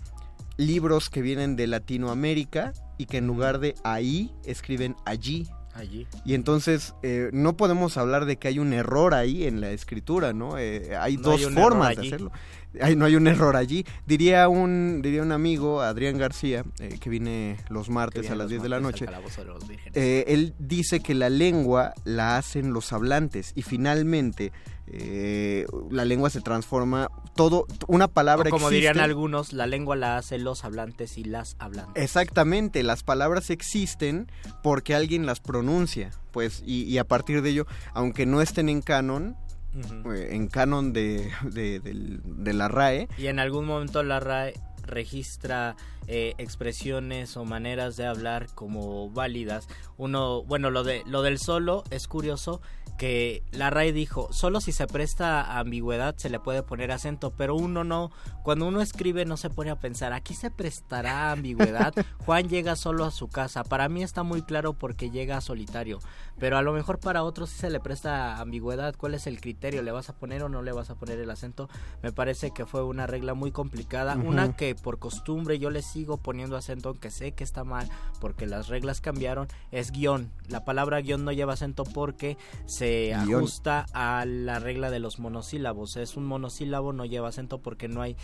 libros 0.56 1.10
que 1.10 1.22
vienen 1.22 1.56
de 1.56 1.66
Latinoamérica 1.66 2.72
y 2.98 3.06
que 3.06 3.18
en 3.18 3.26
lugar 3.26 3.58
de 3.58 3.74
ahí 3.84 4.32
escriben 4.44 4.96
allí. 5.04 5.48
Allí. 5.74 6.06
Y 6.24 6.34
entonces 6.34 6.94
eh, 7.02 7.30
no 7.32 7.56
podemos 7.56 7.96
hablar 7.96 8.26
de 8.26 8.36
que 8.36 8.48
hay 8.48 8.58
un 8.58 8.72
error 8.72 9.12
ahí 9.12 9.44
en 9.44 9.60
la 9.60 9.70
escritura, 9.70 10.32
¿no? 10.32 10.56
Eh, 10.56 10.96
hay 10.96 11.16
No 11.16 11.22
dos 11.30 11.40
hay 11.44 11.52
formas 11.52 11.96
de 11.96 12.06
hacerlo. 12.06 12.32
Ay, 12.80 12.96
no 12.96 13.04
hay 13.04 13.16
un 13.16 13.26
error 13.26 13.56
allí. 13.56 13.84
Diría 14.06 14.48
un, 14.48 15.00
diría 15.02 15.22
un 15.22 15.32
amigo, 15.32 15.80
Adrián 15.80 16.18
García, 16.18 16.64
eh, 16.78 16.98
que 17.00 17.10
viene 17.10 17.56
los 17.68 17.90
martes 17.90 18.22
viene 18.22 18.34
a 18.34 18.36
las 18.36 18.44
los 18.44 18.50
10 18.50 18.62
de 18.62 18.68
la 18.68 18.80
noche. 18.80 19.06
de 19.06 19.44
los. 19.44 19.64
Eh, 19.94 20.24
él 20.28 20.54
dice 20.58 21.00
que 21.00 21.14
la 21.14 21.30
lengua 21.30 21.94
la 22.04 22.36
hacen 22.36 22.72
los 22.72 22.92
hablantes 22.92 23.52
y 23.54 23.62
finalmente 23.62 24.52
eh, 24.86 25.66
la 25.90 26.04
lengua 26.04 26.28
se 26.30 26.40
transforma 26.40 27.08
todo 27.34 27.66
una 27.86 28.06
palabra 28.06 28.48
O 28.48 28.50
como 28.50 28.68
existe. 28.68 28.88
dirían 28.88 29.00
algunos, 29.00 29.52
la 29.52 29.66
lengua 29.66 29.96
la 29.96 30.18
hacen 30.18 30.44
los 30.44 30.64
hablantes 30.64 31.16
y 31.16 31.24
las 31.24 31.56
hablantes. 31.58 32.02
Exactamente, 32.02 32.82
las 32.82 33.02
palabras 33.02 33.50
existen 33.50 34.30
porque 34.62 34.94
alguien 34.94 35.26
las 35.26 35.40
pronuncia, 35.40 36.10
pues, 36.32 36.62
y, 36.66 36.82
y 36.84 36.98
a 36.98 37.04
partir 37.04 37.42
de 37.42 37.50
ello, 37.50 37.66
aunque 37.94 38.26
no 38.26 38.40
estén 38.42 38.68
en 38.68 38.82
canon, 38.82 39.36
Eh, 39.74 40.28
en 40.30 40.46
canon 40.48 40.92
de, 40.92 41.30
de, 41.42 41.80
de 41.80 42.52
la 42.52 42.68
RAE, 42.68 43.08
Y 43.18 43.26
en 43.26 43.38
algún 43.40 43.66
momento 43.66 44.02
la 44.02 44.20
RAE 44.20 44.54
registra 44.86 45.76
eh, 46.06 46.34
expresiones 46.38 47.36
o 47.36 47.44
maneras 47.44 47.96
de 47.96 48.06
hablar 48.06 48.48
como 48.54 49.10
válidas. 49.10 49.68
Uno, 49.96 50.42
bueno, 50.42 50.70
lo 50.70 50.84
de 50.84 51.02
lo 51.06 51.22
del 51.22 51.38
solo 51.38 51.84
es 51.90 52.08
curioso 52.08 52.60
que 52.96 53.42
la 53.50 53.70
RAE 53.70 53.92
dijo, 53.92 54.32
solo 54.32 54.60
si 54.60 54.70
se 54.72 54.86
presta 54.86 55.40
a 55.40 55.58
ambigüedad 55.58 56.14
se 56.16 56.30
le 56.30 56.38
puede 56.38 56.62
poner 56.62 56.92
acento, 56.92 57.32
pero 57.32 57.56
uno 57.56 57.82
no, 57.82 58.12
cuando 58.42 58.68
uno 58.68 58.80
escribe 58.80 59.24
no 59.24 59.36
se 59.36 59.50
pone 59.50 59.70
a 59.70 59.80
pensar, 59.80 60.12
aquí 60.12 60.34
se 60.34 60.50
prestará 60.50 61.32
ambigüedad, 61.32 61.92
Juan 62.24 62.48
llega 62.48 62.76
solo 62.76 63.04
a 63.04 63.10
su 63.10 63.28
casa, 63.28 63.64
para 63.64 63.88
mí 63.88 64.02
está 64.02 64.22
muy 64.22 64.42
claro 64.42 64.74
porque 64.74 65.10
llega 65.10 65.40
solitario, 65.40 65.98
pero 66.38 66.56
a 66.56 66.62
lo 66.62 66.72
mejor 66.72 67.00
para 67.00 67.24
otros 67.24 67.50
sí 67.50 67.58
se 67.58 67.70
le 67.70 67.80
presta 67.80 68.40
ambigüedad, 68.40 68.94
¿cuál 68.96 69.14
es 69.14 69.26
el 69.26 69.40
criterio? 69.40 69.82
¿Le 69.82 69.90
vas 69.90 70.08
a 70.08 70.16
poner 70.16 70.42
o 70.44 70.48
no 70.48 70.62
le 70.62 70.72
vas 70.72 70.90
a 70.90 70.94
poner 70.94 71.18
el 71.18 71.30
acento? 71.30 71.68
Me 72.02 72.12
parece 72.12 72.52
que 72.52 72.64
fue 72.64 72.84
una 72.84 73.06
regla 73.06 73.34
muy 73.34 73.50
complicada, 73.50 74.14
una 74.14 74.54
que 74.54 74.74
por 74.74 74.98
costumbre 74.98 75.58
yo 75.58 75.70
le 75.70 75.82
sigo 75.94 76.16
poniendo 76.16 76.56
acento, 76.56 76.88
aunque 76.88 77.12
sé 77.12 77.32
que 77.32 77.44
está 77.44 77.62
mal, 77.62 77.88
porque 78.20 78.46
las 78.46 78.66
reglas 78.66 79.00
cambiaron, 79.00 79.46
es 79.70 79.92
guion. 79.92 80.32
La 80.48 80.64
palabra 80.64 81.00
guion 81.00 81.24
no 81.24 81.30
lleva 81.30 81.52
acento 81.52 81.84
porque 81.84 82.36
se 82.66 83.14
Guión. 83.24 83.38
ajusta 83.38 83.86
a 83.92 84.24
la 84.26 84.58
regla 84.58 84.90
de 84.90 84.98
los 84.98 85.20
monosílabos. 85.20 85.96
Es 85.96 86.16
un 86.16 86.26
monosílabo, 86.26 86.92
no 86.92 87.04
lleva 87.04 87.28
acento 87.28 87.58
porque 87.58 87.86
no 87.86 88.02
hay 88.02 88.16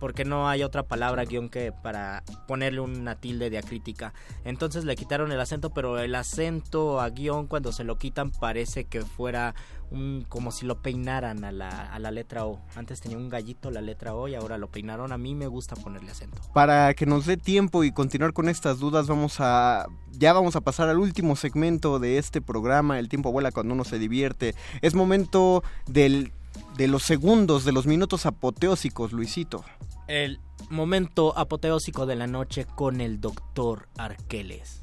porque 0.00 0.26
no 0.26 0.48
hay 0.48 0.62
otra 0.62 0.82
palabra 0.82 1.24
guion 1.24 1.48
que 1.48 1.72
para 1.72 2.22
ponerle 2.46 2.80
una 2.80 3.14
tilde 3.16 3.48
diacrítica. 3.48 4.12
Entonces 4.44 4.84
le 4.84 4.94
quitaron 4.94 5.32
el 5.32 5.40
acento, 5.40 5.70
pero 5.70 5.98
el 5.98 6.14
acento 6.14 7.00
a 7.00 7.08
guion 7.08 7.46
cuando 7.46 7.72
se 7.72 7.84
lo 7.84 7.96
quitan 7.96 8.30
parece 8.30 8.84
que 8.84 9.00
fuera 9.00 9.54
un 9.92 10.24
como 10.28 10.52
si 10.52 10.66
lo 10.66 10.80
peinaran 10.80 11.44
a 11.44 11.52
la, 11.52 11.68
a 11.68 11.98
la 11.98 12.10
letra 12.10 12.46
O. 12.46 12.60
Antes 12.74 13.00
tenía 13.00 13.18
un 13.18 13.28
gallito 13.28 13.70
la 13.70 13.80
letra 13.80 14.14
O 14.14 14.28
y 14.28 14.34
ahora 14.34 14.58
lo 14.58 14.68
peinaron. 14.68 15.12
A 15.12 15.18
mí 15.18 15.34
me 15.34 15.46
gusta 15.46 15.76
ponerle 15.76 16.10
acento. 16.10 16.40
para 16.52 16.94
que 16.94 17.06
nos 17.06 17.26
dé 17.26 17.36
tiempo 17.36 17.84
y 17.84 17.92
continuar 17.92 18.32
con 18.32 18.48
estas 18.48 18.78
dudas, 18.78 19.06
vamos 19.06 19.36
a 19.38 19.86
ya 20.12 20.32
vamos 20.32 20.56
a 20.56 20.60
pasar 20.60 20.88
al 20.88 20.98
último 20.98 21.36
segmento 21.36 21.98
de 21.98 22.18
este 22.18 22.40
programa, 22.40 22.98
El 22.98 23.08
tiempo 23.08 23.32
vuela 23.32 23.52
cuando 23.52 23.74
uno 23.74 23.84
se 23.84 23.98
divierte. 23.98 24.54
Es 24.80 24.94
momento 24.94 25.62
del 25.86 26.32
de 26.76 26.88
los 26.88 27.02
segundos, 27.02 27.64
de 27.64 27.72
los 27.72 27.86
minutos 27.86 28.26
apoteósicos, 28.26 29.12
Luisito. 29.12 29.64
El 30.08 30.40
momento 30.70 31.36
apoteósico 31.36 32.06
de 32.06 32.16
la 32.16 32.26
noche 32.26 32.66
con 32.66 33.00
el 33.00 33.20
doctor 33.20 33.88
Arqueles. 33.96 34.82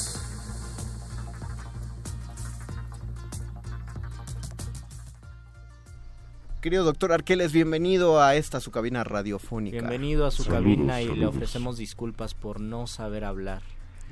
Querido 6.61 6.83
doctor 6.83 7.11
Arqueles, 7.11 7.51
bienvenido 7.53 8.21
a 8.21 8.35
esta 8.35 8.59
su 8.59 8.69
cabina 8.69 9.03
radiofónica. 9.03 9.77
Bienvenido 9.79 10.27
a 10.27 10.31
su 10.31 10.43
Saludos, 10.43 10.63
cabina 10.63 11.01
y 11.01 11.07
le 11.15 11.25
ofrecemos 11.25 11.77
disculpas 11.77 12.35
por 12.35 12.59
no 12.59 12.85
saber 12.85 13.23
hablar. 13.23 13.63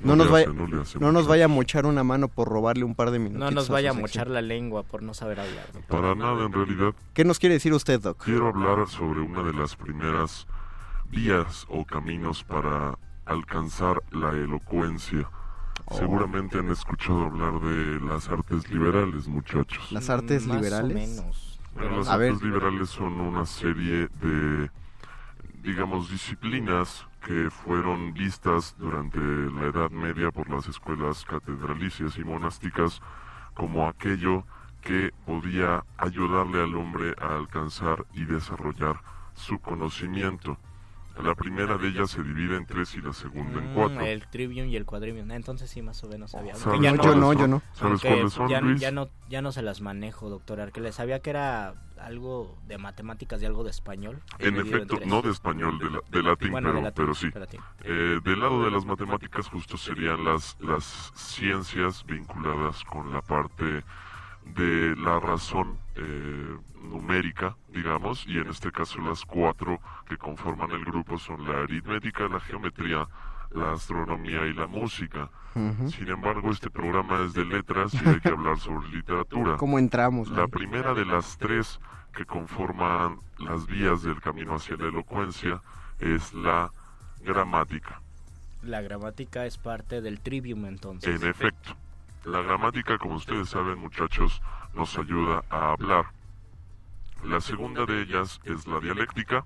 No, 0.02 0.16
No 0.16 0.24
nos 0.24 0.32
vaya, 0.32 0.46
hace, 0.80 0.98
no 0.98 1.12
nos 1.12 1.28
vaya 1.28 1.44
a 1.44 1.48
mochar 1.48 1.86
una 1.86 2.02
mano 2.02 2.26
por 2.26 2.48
robarle 2.48 2.82
un 2.84 2.94
par 2.96 3.12
de 3.12 3.18
minutos. 3.20 3.38
No 3.38 3.50
nos 3.52 3.68
vaya 3.68 3.90
a 3.90 3.92
mochar 3.92 4.28
la 4.28 4.42
lengua 4.42 4.82
por 4.82 5.02
no 5.02 5.14
saber 5.14 5.38
hablar. 5.40 5.66
doctor. 5.72 6.00
Para 6.00 6.14
nada, 6.16 6.44
en 6.46 6.52
realidad, 6.52 6.94
¿Qué 7.14 7.24
nos 7.24 7.38
quiere 7.38 7.54
decir 7.54 7.72
usted, 7.72 8.00
Doc? 8.00 8.24
quiero 8.24 8.48
hablar 8.48 8.88
sobre 8.88 9.20
una 9.20 9.42
de 9.44 9.52
las 9.52 9.76
primeras 9.76 10.46
vías 11.10 11.66
o 11.68 11.84
caminos 11.84 12.42
para 12.42 12.98
alcanzar 13.26 14.02
la 14.10 14.30
elocuencia. 14.30 15.30
Seguramente 15.92 16.58
han 16.58 16.70
escuchado 16.70 17.26
hablar 17.26 17.60
de 17.60 18.00
las 18.06 18.28
artes 18.28 18.68
liberales, 18.70 19.28
muchachos. 19.28 19.92
¿Las 19.92 20.08
artes 20.10 20.46
Más 20.46 20.56
o 20.56 20.60
liberales? 20.60 20.94
menos. 20.94 21.49
Las 21.76 22.08
artes 22.08 22.42
liberales 22.42 22.90
son 22.90 23.20
una 23.20 23.46
serie 23.46 24.08
de, 24.20 24.70
digamos, 25.62 26.10
disciplinas 26.10 27.06
que 27.24 27.50
fueron 27.50 28.12
vistas 28.14 28.74
durante 28.78 29.18
la 29.18 29.66
Edad 29.66 29.90
Media 29.90 30.30
por 30.30 30.48
las 30.50 30.66
escuelas 30.66 31.24
catedralicias 31.24 32.16
y 32.18 32.24
monásticas 32.24 33.00
como 33.54 33.86
aquello 33.86 34.44
que 34.80 35.12
podía 35.26 35.84
ayudarle 35.98 36.62
al 36.62 36.74
hombre 36.74 37.14
a 37.20 37.36
alcanzar 37.36 38.06
y 38.14 38.24
desarrollar 38.24 39.00
su 39.34 39.58
conocimiento. 39.58 40.58
La 41.22 41.34
primera 41.34 41.76
de 41.76 41.88
ellas 41.88 42.10
se 42.10 42.22
divide 42.22 42.56
en 42.56 42.66
tres 42.66 42.94
y 42.94 43.00
la 43.00 43.12
segunda 43.12 43.58
en 43.58 43.70
Mm, 43.70 43.74
cuatro. 43.74 44.00
el 44.00 44.26
trivium 44.28 44.68
y 44.68 44.76
el 44.76 44.84
quadrivium. 44.86 45.30
Entonces 45.30 45.70
sí, 45.70 45.82
más 45.82 46.02
o 46.04 46.08
menos 46.08 46.32
sabía. 46.32 46.54
¿Sabes 46.54 46.66
Aunque 46.66 46.84
ya 46.84 46.96
cuáles 46.96 47.06
yo 47.14 47.20
no, 47.20 47.32
yo 47.32 47.46
no. 47.48 47.62
¿Sabes 47.72 48.00
cuáles 48.00 48.32
son, 48.32 48.48
ya, 48.48 48.60
Luis? 48.60 48.80
ya 48.80 48.90
no, 48.90 49.08
ya 49.28 49.42
no 49.42 49.52
se 49.52 49.62
las 49.62 49.80
manejo, 49.80 50.28
doctor 50.30 50.60
Arqueles. 50.60 50.94
Sabía 50.94 51.20
que 51.20 51.30
era 51.30 51.74
algo 52.00 52.56
de 52.66 52.78
matemáticas 52.78 53.42
y 53.42 53.46
algo 53.46 53.62
de 53.64 53.70
español. 53.70 54.22
En 54.38 54.56
efecto, 54.56 54.98
no 55.06 55.20
de 55.22 55.30
español, 55.30 55.78
de, 55.78 55.90
la- 55.90 56.00
de 56.10 56.22
latín, 56.22 56.50
Bueno, 56.50 56.68
de 56.68 56.72
pero, 56.74 56.84
latín, 56.84 57.04
pero 57.04 57.14
sí. 57.14 57.30
de 57.30 57.40
latín. 57.40 57.60
Eh, 57.84 58.20
del 58.24 58.40
lado 58.40 58.64
de 58.64 58.70
las 58.70 58.84
matemáticas 58.86 59.48
justo 59.48 59.76
serían 59.76 60.24
las, 60.24 60.56
las 60.60 61.12
ciencias 61.14 62.04
vinculadas 62.06 62.82
con 62.84 63.12
la 63.12 63.20
parte 63.20 63.84
de 64.46 64.96
la 64.96 65.20
razón 65.20 65.78
eh, 66.00 66.56
numérica, 66.82 67.56
digamos, 67.68 68.26
y 68.26 68.38
en 68.38 68.48
este 68.48 68.72
caso 68.72 69.00
las 69.00 69.24
cuatro 69.24 69.78
que 70.08 70.16
conforman 70.16 70.70
el 70.70 70.84
grupo 70.84 71.18
son 71.18 71.46
la 71.46 71.62
aritmética, 71.62 72.26
la 72.26 72.40
geometría, 72.40 73.06
la 73.50 73.72
astronomía 73.72 74.46
y 74.46 74.54
la 74.54 74.66
música. 74.66 75.28
Sin 75.54 76.08
embargo, 76.08 76.50
este 76.52 76.70
programa 76.70 77.24
es 77.24 77.34
de 77.34 77.44
letras 77.44 77.92
y 77.92 78.08
hay 78.08 78.20
que 78.20 78.28
hablar 78.28 78.58
sobre 78.58 78.88
literatura. 78.88 79.56
¿Cómo 79.56 79.78
entramos? 79.78 80.30
La 80.30 80.46
primera 80.46 80.94
de 80.94 81.04
las 81.04 81.36
tres 81.38 81.80
que 82.14 82.24
conforman 82.24 83.18
las 83.38 83.66
vías 83.66 84.02
del 84.02 84.20
camino 84.20 84.54
hacia 84.54 84.76
la 84.76 84.88
elocuencia 84.88 85.60
es 85.98 86.32
la 86.32 86.70
gramática. 87.24 88.00
La 88.62 88.80
gramática 88.80 89.44
es 89.44 89.58
parte 89.58 90.00
del 90.00 90.20
trivium 90.20 90.66
entonces. 90.66 91.20
En 91.20 91.28
efecto, 91.28 91.74
la 92.24 92.42
gramática, 92.42 92.96
como 92.98 93.16
ustedes 93.16 93.48
saben, 93.48 93.78
muchachos, 93.78 94.40
nos 94.74 94.98
ayuda 94.98 95.42
a 95.50 95.72
hablar. 95.72 96.06
La 97.24 97.40
segunda 97.40 97.84
de 97.84 98.02
ellas 98.02 98.40
es 98.44 98.66
la 98.66 98.80
dialéctica, 98.80 99.44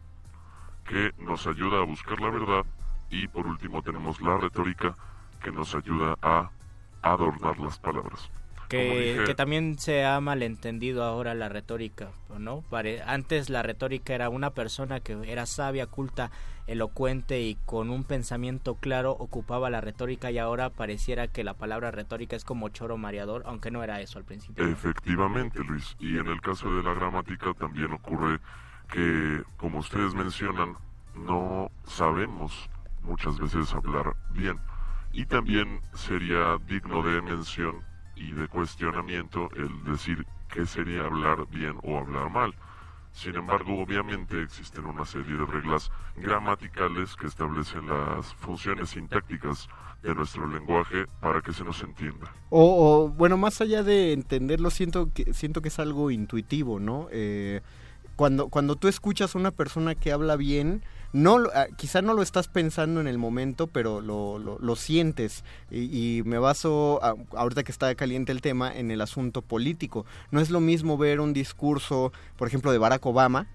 que 0.84 1.12
nos 1.18 1.46
ayuda 1.46 1.78
a 1.78 1.84
buscar 1.84 2.20
la 2.20 2.30
verdad. 2.30 2.64
Y 3.10 3.28
por 3.28 3.46
último 3.46 3.82
tenemos 3.82 4.20
la 4.20 4.36
retórica, 4.36 4.94
que 5.42 5.50
nos 5.50 5.74
ayuda 5.74 6.16
a 6.22 6.50
adornar 7.02 7.58
las 7.58 7.78
palabras. 7.78 8.30
Que, 8.68 9.34
también 9.36 9.78
se 9.78 10.04
ha 10.04 10.20
malentendido 10.20 11.04
ahora 11.04 11.34
la 11.34 11.48
retórica, 11.48 12.10
¿no? 12.38 12.62
Pare- 12.70 13.02
Antes 13.02 13.50
la 13.50 13.62
retórica 13.62 14.14
era 14.14 14.28
una 14.28 14.50
persona 14.50 15.00
que 15.00 15.16
era 15.30 15.46
sabia, 15.46 15.86
culta, 15.86 16.30
elocuente 16.66 17.42
y 17.42 17.56
con 17.66 17.90
un 17.90 18.04
pensamiento 18.04 18.76
claro 18.76 19.12
ocupaba 19.12 19.68
la 19.70 19.80
retórica 19.80 20.30
y 20.30 20.38
ahora 20.38 20.70
pareciera 20.70 21.28
que 21.28 21.44
la 21.44 21.54
palabra 21.54 21.90
retórica 21.90 22.36
es 22.36 22.44
como 22.44 22.68
choro 22.70 22.96
mareador, 22.96 23.42
aunque 23.46 23.70
no 23.70 23.84
era 23.84 24.00
eso 24.00 24.18
al 24.18 24.24
principio. 24.24 24.66
Efectivamente, 24.66 25.62
Luis. 25.62 25.94
Y 25.98 26.18
en 26.18 26.26
el 26.26 26.40
caso 26.40 26.74
de 26.74 26.82
la 26.82 26.94
gramática 26.94 27.52
también 27.54 27.92
ocurre 27.92 28.38
que, 28.88 29.42
como 29.56 29.78
ustedes 29.80 30.14
mencionan, 30.14 30.74
no 31.14 31.70
sabemos 31.86 32.68
muchas 33.02 33.38
veces 33.38 33.72
hablar 33.74 34.14
bien. 34.30 34.58
Y 35.12 35.26
también 35.26 35.80
sería 35.94 36.58
digno 36.66 37.02
de 37.02 37.22
mención 37.22 37.76
y 38.16 38.32
de 38.32 38.48
cuestionamiento 38.48 39.48
el 39.56 39.84
decir 39.84 40.26
qué 40.48 40.66
sería 40.66 41.02
hablar 41.02 41.46
bien 41.48 41.76
o 41.82 41.98
hablar 41.98 42.30
mal. 42.30 42.54
Sin 43.12 43.36
embargo, 43.36 43.80
obviamente 43.80 44.42
existen 44.42 44.86
una 44.86 45.04
serie 45.04 45.36
de 45.36 45.46
reglas 45.46 45.90
gramaticales 46.16 47.14
que 47.14 47.28
establecen 47.28 47.86
las 47.88 48.34
funciones 48.34 48.90
sintácticas 48.90 49.68
de 50.02 50.14
nuestro 50.14 50.46
lenguaje 50.48 51.06
para 51.20 51.40
que 51.40 51.52
se 51.52 51.62
nos 51.62 51.80
entienda. 51.82 52.34
O, 52.50 53.08
bueno, 53.08 53.36
más 53.36 53.60
allá 53.60 53.84
de 53.84 54.12
entenderlo, 54.12 54.68
siento 54.70 55.12
que, 55.14 55.32
siento 55.32 55.62
que 55.62 55.68
es 55.68 55.78
algo 55.78 56.10
intuitivo, 56.10 56.80
¿no? 56.80 57.06
Eh, 57.12 57.60
cuando, 58.16 58.48
cuando 58.48 58.76
tú 58.76 58.88
escuchas 58.88 59.34
a 59.34 59.38
una 59.38 59.50
persona 59.50 59.94
que 59.94 60.12
habla 60.12 60.36
bien, 60.36 60.82
no, 61.12 61.38
ah, 61.54 61.66
quizá 61.76 62.02
no 62.02 62.12
lo 62.14 62.22
estás 62.22 62.48
pensando 62.48 63.00
en 63.00 63.06
el 63.06 63.18
momento, 63.18 63.66
pero 63.68 64.00
lo, 64.00 64.38
lo, 64.38 64.58
lo 64.58 64.76
sientes. 64.76 65.44
Y, 65.70 66.22
me 66.24 66.38
baso, 66.38 66.98
a- 67.02 67.14
ahorita 67.36 67.62
que 67.62 67.70
está 67.72 67.94
caliente 67.94 68.32
el 68.32 68.40
tema, 68.40 68.74
en 68.76 68.90
el 68.90 69.00
asunto 69.00 69.40
político. 69.42 70.06
No 70.32 70.40
es 70.40 70.50
lo 70.50 70.60
mismo 70.60 70.98
ver 70.98 71.20
un 71.20 71.32
discurso, 71.32 72.12
por 72.36 72.48
ejemplo, 72.48 72.72
de 72.72 72.78
Barack 72.78 73.06
Obama, 73.06 73.46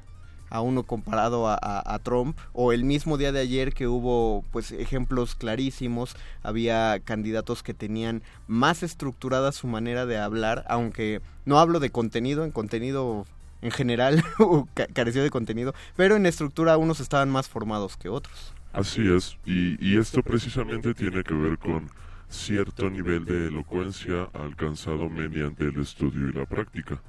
a 0.50 0.62
uno 0.62 0.82
comparado 0.84 1.48
a- 1.48 1.60
a 1.86 2.00
Trump 2.00 2.36
o 2.54 2.72
el 2.74 2.84
mismo 2.84 3.18
día 3.18 3.32
de 3.32 3.40
ayer 3.40 3.72
que 3.74 3.88
hubo 3.88 4.44
pues 4.52 4.72
ejemplos 4.72 5.36
clarísimos 5.36 6.16
había 6.42 7.00
candidatos 7.02 7.62
que 7.62 7.76
tenían 7.76 8.24
más 8.48 8.82
estructurada 8.82 9.52
su 9.52 9.68
manera 9.68 10.08
de 10.08 10.18
hablar 10.18 10.66
aunque 10.68 11.22
no 11.46 11.60
hablo 11.60 11.80
de 11.80 11.92
contenido 11.92 12.46
en 12.46 12.52
contenido 12.52 13.28
en 13.62 13.72
general 13.72 14.24
ca- 14.74 14.88
careció 14.88 15.24
de 15.24 15.30
contenido 15.30 15.74
pero 15.96 16.16
en 16.16 16.26
estructura 16.26 16.78
unos 16.78 17.00
estaban 17.00 17.30
más 17.30 17.48
formados 17.50 17.98
que 17.98 18.10
otros 18.10 18.54
Así 18.72 19.02
es, 19.12 19.38
y, 19.46 19.78
y 19.84 19.98
esto 19.98 20.22
precisamente 20.22 20.94
tiene 20.94 21.24
que 21.24 21.34
ver 21.34 21.58
con 21.58 21.90
cierto 22.28 22.90
nivel 22.90 23.26
de 23.26 23.48
elocuencia 23.48 24.30
alcanzado 24.34 25.10
mediante 25.10 25.66
el 25.66 25.80
estudio 25.80 26.30
y 26.30 26.34
la 26.34 26.46
práctica. 26.46 27.02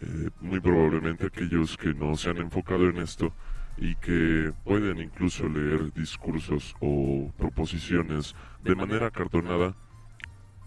Eh, 0.00 0.30
muy 0.40 0.60
probablemente 0.60 1.26
aquellos 1.26 1.76
que 1.76 1.94
no 1.94 2.16
se 2.16 2.30
han 2.30 2.38
enfocado 2.38 2.88
en 2.90 2.98
esto 2.98 3.34
y 3.76 3.94
que 3.96 4.52
pueden 4.64 4.98
incluso 4.98 5.48
leer 5.48 5.92
discursos 5.94 6.74
o 6.80 7.32
proposiciones 7.38 8.34
de 8.62 8.74
manera 8.74 9.10
cartonada, 9.10 9.76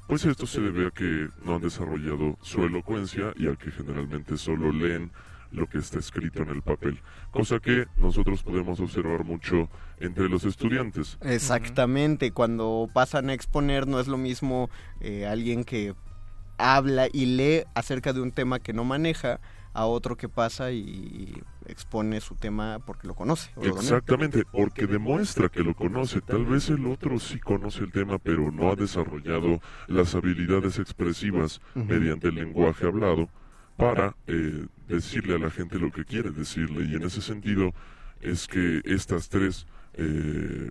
pues 0.10 0.26
esto 0.26 0.48
se 0.48 0.60
debe 0.60 0.88
a 0.88 0.92
que 0.92 1.30
no 1.46 1.56
han 1.56 1.62
desarrollado 1.62 2.36
su 2.42 2.64
elocuencia 2.64 3.32
y 3.38 3.48
a 3.48 3.56
que 3.56 3.70
generalmente 3.70 4.38
solo 4.38 4.72
leen 4.72 5.12
lo 5.52 5.68
que 5.68 5.78
está 5.78 6.00
escrito 6.00 6.42
en 6.42 6.50
el 6.50 6.64
papel, 6.64 7.00
cosa 7.30 7.60
que 7.60 7.86
nosotros 7.96 8.42
podemos 8.42 8.80
observar 8.80 9.24
mucho 9.24 9.70
entre 10.00 10.28
los 10.28 10.46
estudiantes. 10.46 11.20
Exactamente, 11.22 12.32
cuando 12.32 12.90
pasan 12.92 13.30
a 13.30 13.34
exponer 13.34 13.86
no 13.86 14.00
es 14.00 14.08
lo 14.08 14.18
mismo 14.18 14.72
eh, 15.00 15.28
alguien 15.28 15.64
que 15.64 15.94
habla 16.58 17.08
y 17.14 17.28
lee 17.28 17.66
acerca 17.76 18.12
de 18.12 18.22
un 18.22 18.32
tema 18.32 18.60
que 18.60 18.74
no 18.74 18.86
maneja 18.86 19.40
a 19.80 19.86
otro 19.86 20.18
que 20.18 20.28
pasa 20.28 20.74
y 20.74 21.42
expone 21.66 22.20
su 22.20 22.36
tema 22.36 22.80
porque 22.86 23.08
lo 23.08 23.14
conoce. 23.14 23.50
o 23.56 23.62
lo 23.62 23.70
domina. 23.70 23.82
Exactamente, 23.82 24.44
porque 24.52 24.88
demuestra 24.88 25.48
que 25.48 25.64
lo 25.64 25.74
conoce. 25.74 26.20
Tal 26.20 26.46
vez 26.46 26.70
el 26.70 26.86
otro 26.86 27.18
sí 27.18 27.40
conoce 27.40 27.86
el 27.86 27.92
tema, 27.94 28.18
pero 28.20 28.52
no 28.52 28.72
ha 28.72 28.76
desarrollado 28.76 29.62
las 29.88 30.16
habilidades 30.16 30.80
expresivas 30.80 31.62
mediante 31.76 32.28
el 32.28 32.36
lenguaje 32.36 32.88
hablado 32.88 33.30
para 33.78 34.18
eh, 34.28 34.66
decirle 34.90 35.36
a 35.36 35.40
la 35.40 35.50
gente 35.50 35.80
lo 35.80 35.92
que 35.92 36.04
quiere 36.04 36.32
decirle. 36.32 36.84
Y 36.84 36.96
en 36.96 37.04
ese 37.04 37.22
sentido 37.22 37.72
es 38.20 38.48
que 38.48 38.82
estas 38.84 39.30
tres 39.30 39.66
eh, 39.94 40.70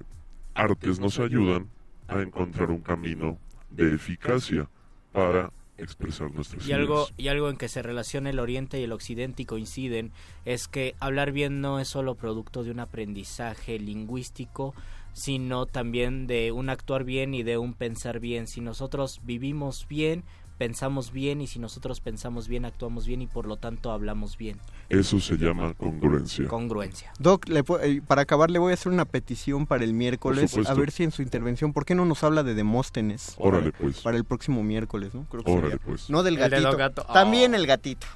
artes 0.52 1.00
nos 1.00 1.18
ayudan 1.18 1.70
a 2.08 2.20
encontrar 2.20 2.70
un 2.70 2.82
camino 2.82 3.38
de 3.70 3.94
eficacia 3.94 4.68
para 5.12 5.50
expresar 5.78 6.32
nuestras 6.32 6.66
Y 6.66 6.72
algo, 6.72 7.06
y 7.16 7.28
algo 7.28 7.48
en 7.48 7.56
que 7.56 7.68
se 7.68 7.82
relaciona 7.82 8.30
el 8.30 8.38
oriente 8.38 8.78
y 8.80 8.84
el 8.84 8.92
occidente 8.92 9.42
y 9.42 9.46
coinciden 9.46 10.12
es 10.44 10.68
que 10.68 10.94
hablar 11.00 11.32
bien 11.32 11.60
no 11.60 11.80
es 11.80 11.88
solo 11.88 12.16
producto 12.16 12.64
de 12.64 12.70
un 12.70 12.80
aprendizaje 12.80 13.78
lingüístico, 13.78 14.74
sino 15.12 15.66
también 15.66 16.26
de 16.26 16.52
un 16.52 16.68
actuar 16.68 17.04
bien 17.04 17.34
y 17.34 17.42
de 17.42 17.58
un 17.58 17.74
pensar 17.74 18.20
bien. 18.20 18.46
Si 18.46 18.60
nosotros 18.60 19.20
vivimos 19.24 19.86
bien, 19.88 20.24
pensamos 20.58 21.12
bien 21.12 21.40
y 21.40 21.46
si 21.46 21.58
nosotros 21.58 22.00
pensamos 22.00 22.48
bien, 22.48 22.64
actuamos 22.64 23.06
bien 23.06 23.22
y 23.22 23.26
por 23.26 23.46
lo 23.46 23.56
tanto 23.56 23.92
hablamos 23.92 24.36
bien. 24.36 24.58
Eso 24.88 25.20
se 25.20 25.36
llama 25.36 25.72
congruencia. 25.74 26.48
Congruencia. 26.48 27.12
Doc, 27.18 27.48
le 27.48 27.62
eh, 27.82 28.02
para 28.06 28.22
acabar 28.22 28.50
le 28.50 28.58
voy 28.58 28.72
a 28.72 28.74
hacer 28.74 28.92
una 28.92 29.04
petición 29.04 29.66
para 29.66 29.84
el 29.84 29.94
miércoles, 29.94 30.54
a 30.66 30.74
ver 30.74 30.90
si 30.90 31.04
en 31.04 31.12
su 31.12 31.22
intervención, 31.22 31.72
¿por 31.72 31.84
qué 31.84 31.94
no 31.94 32.04
nos 32.04 32.24
habla 32.24 32.42
de 32.42 32.54
Demóstenes? 32.54 33.34
Órale, 33.38 33.70
para, 33.72 33.84
pues. 33.84 34.00
para 34.00 34.16
el 34.16 34.24
próximo 34.24 34.62
miércoles, 34.62 35.14
¿no? 35.14 35.24
Creo 35.30 35.44
que 35.44 35.50
Órale, 35.52 35.70
sería. 35.72 35.86
pues. 35.86 36.10
No 36.10 36.22
del 36.22 36.34
El 36.34 36.40
de 36.42 36.48
gatito. 36.50 36.68
los 36.68 36.76
gatos. 36.76 37.06
También 37.06 37.52
Oh. 37.54 37.56
el 37.56 37.66
gatito. 37.66 38.06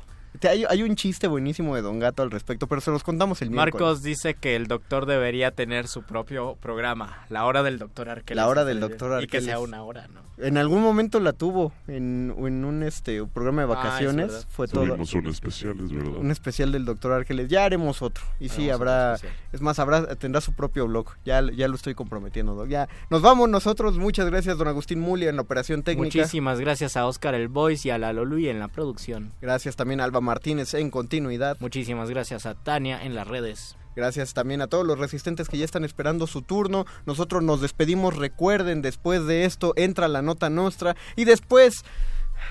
Hay, 0.49 0.64
hay 0.68 0.83
un 0.83 0.97
chiste 0.97 1.28
buenísimo 1.28 1.76
de 1.76 1.83
Don 1.83 1.99
Gato 1.99 2.22
al 2.22 2.30
respecto, 2.30 2.66
pero 2.66 2.80
se 2.80 2.91
los 2.91 3.03
contamos 3.05 3.43
el 3.43 3.51
miércoles. 3.51 3.74
Marcos 3.74 4.03
dice 4.03 4.35
que 4.35 4.57
el 4.57 4.66
doctor 4.66 5.07
debería 5.07 5.51
tener 5.51 5.87
su 5.89 6.03
propio 6.03 6.57
programa, 6.61 7.24
la 7.28 7.45
hora 7.45 7.62
del 7.62 7.78
doctor 7.78 8.09
Arqueles. 8.09 8.37
La 8.43 8.49
hora 8.49 8.64
del 8.64 8.80
doctor 8.80 9.22
Y 9.22 9.26
que 9.26 9.41
sea 9.41 9.55
Arqueles. 9.55 9.68
una 9.68 9.83
hora, 9.85 10.09
¿no? 10.09 10.22
En 10.39 10.57
algún 10.57 10.80
momento 10.83 11.20
la 11.20 11.35
tuvo 11.35 11.72
en, 11.87 12.35
en 12.37 12.64
un 12.64 12.83
este 12.83 13.22
programa 13.26 13.62
de 13.62 13.68
Ah, 13.68 13.70
es 13.72 13.76
vacaciones. 13.85 14.26
verdad. 14.28 14.47
fue 14.49 14.66
todo 14.66 14.87
Tuvimos 14.87 15.12
un 15.14 15.26
especial, 15.26 15.76
es 15.78 15.93
verdad. 15.93 16.16
un 16.16 16.30
especial 16.30 16.72
del 16.72 16.85
doctor 16.87 17.12
Arqueles. 17.12 17.49
Ya 17.49 17.64
haremos 17.66 18.01
otro. 18.03 18.24
Y 18.41 18.49
sí, 18.49 18.62
Haremos 18.70 18.74
habrá. 18.80 19.16
Es 19.53 19.61
más, 19.61 19.78
habrá 19.78 20.16
tendrá 20.16 20.41
su 20.41 20.55
propio 20.55 20.89
blog. 20.89 21.11
Ya, 21.24 21.43
ya 21.53 21.68
lo 21.68 21.76
estoy 21.76 21.95
comprometiendo, 21.95 22.55
Doc. 22.55 22.66
Ya 22.68 22.89
nos 23.11 23.20
vamos 23.22 23.51
nosotros. 23.51 23.99
Muchas 23.99 24.26
gracias, 24.26 24.57
don 24.57 24.66
Agustín 24.66 24.99
Muli, 25.01 25.28
en 25.28 25.37
la 25.37 25.43
operación 25.43 25.83
técnica. 25.83 26.18
Muchísimas 26.18 26.59
gracias 26.59 26.97
a 26.97 27.07
Oscar 27.07 27.35
el 27.35 27.49
Voice 27.49 27.87
y 27.87 27.91
a 27.91 27.99
la 27.99 28.12
Lolui 28.14 28.49
en 28.49 28.59
la 28.59 28.68
producción. 28.68 29.33
Gracias 29.43 29.76
también 29.76 30.01
Alba 30.01 30.21
Martínez 30.22 30.72
en 30.74 30.90
continuidad. 30.90 31.56
Muchísimas 31.60 32.08
gracias 32.08 32.46
a 32.46 32.54
Tania 32.54 33.02
en 33.04 33.14
las 33.14 33.26
redes. 33.28 33.76
Gracias 33.94 34.32
también 34.32 34.62
a 34.62 34.68
todos 34.68 34.86
los 34.86 34.98
resistentes 34.98 35.48
que 35.50 35.58
ya 35.58 35.66
están 35.66 35.84
esperando 35.84 36.26
su 36.26 36.40
turno. 36.40 36.86
Nosotros 37.04 37.42
nos 37.42 37.60
despedimos. 37.60 38.16
Recuerden, 38.16 38.80
después 38.80 39.26
de 39.26 39.44
esto 39.44 39.74
entra 39.76 40.08
la 40.08 40.22
nota 40.22 40.48
nostra 40.48 40.96
y 41.14 41.24
después 41.26 41.84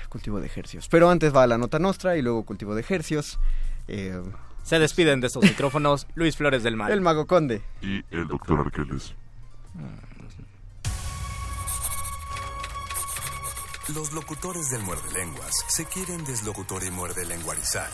cultivo 0.08 0.38
de 0.40 0.46
ejercicios. 0.46 0.86
Pero 0.88 1.10
antes 1.10 1.34
va 1.34 1.46
la 1.48 1.58
nota 1.58 1.78
nostra 1.80 2.16
y 2.16 2.22
luego 2.22 2.44
cultivo 2.44 2.74
de 2.76 2.80
ejercicios. 2.82 3.40
Eh, 3.88 4.22
Se 4.62 4.78
despiden 4.78 5.20
de 5.20 5.26
estos 5.26 5.42
micrófonos 5.42 6.06
Luis 6.14 6.36
Flores 6.36 6.62
del 6.62 6.76
Mal. 6.76 6.92
el 6.92 7.00
Mago 7.00 7.26
Conde. 7.26 7.62
Y 7.80 8.04
el 8.14 8.28
doctor 8.28 8.60
Arqueles. 8.60 9.12
Los 13.88 14.12
locutores 14.12 14.70
del 14.70 14.80
muerde 14.82 15.12
lenguas 15.12 15.50
se 15.66 15.84
quieren 15.86 16.24
deslocutor 16.24 16.84
y 16.84 16.92
muerde 16.92 17.26
lenguarizar. 17.26 17.90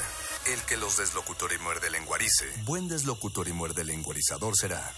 El 0.52 0.60
que 0.66 0.76
los 0.76 0.98
deslocutor 0.98 1.50
y 1.58 1.62
muerde 1.62 1.88
lenguarice, 1.88 2.44
buen 2.66 2.88
deslocutor 2.88 3.48
y 3.48 3.54
muerde 3.54 3.84
lenguarizador 3.84 4.54
será. 4.54 4.92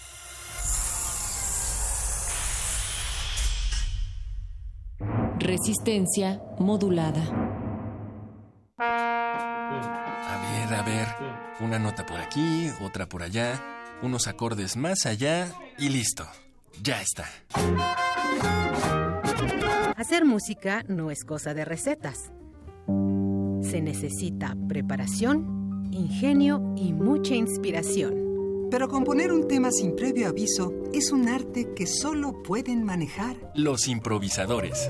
Resistencia 5.39 6.41
modulada. 6.59 7.23
A 8.77 10.67
ver, 10.67 10.73
a 10.73 10.83
ver. 10.83 11.07
Una 11.61 11.79
nota 11.79 12.05
por 12.05 12.19
aquí, 12.19 12.69
otra 12.81 13.07
por 13.07 13.23
allá, 13.23 13.97
unos 14.01 14.27
acordes 14.27 14.75
más 14.75 15.05
allá 15.05 15.55
y 15.77 15.87
listo. 15.87 16.27
Ya 16.83 17.01
está. 17.01 17.29
Hacer 20.01 20.25
música 20.25 20.83
no 20.87 21.11
es 21.11 21.23
cosa 21.23 21.53
de 21.53 21.63
recetas. 21.63 22.31
Se 23.61 23.81
necesita 23.83 24.57
preparación, 24.67 25.91
ingenio 25.91 26.73
y 26.75 26.91
mucha 26.91 27.35
inspiración. 27.35 28.67
Pero 28.71 28.87
componer 28.87 29.31
un 29.31 29.47
tema 29.47 29.69
sin 29.69 29.95
previo 29.95 30.27
aviso 30.27 30.73
es 30.91 31.11
un 31.11 31.29
arte 31.29 31.75
que 31.75 31.85
solo 31.85 32.41
pueden 32.41 32.83
manejar. 32.83 33.51
Los 33.53 33.87
improvisadores. 33.87 34.89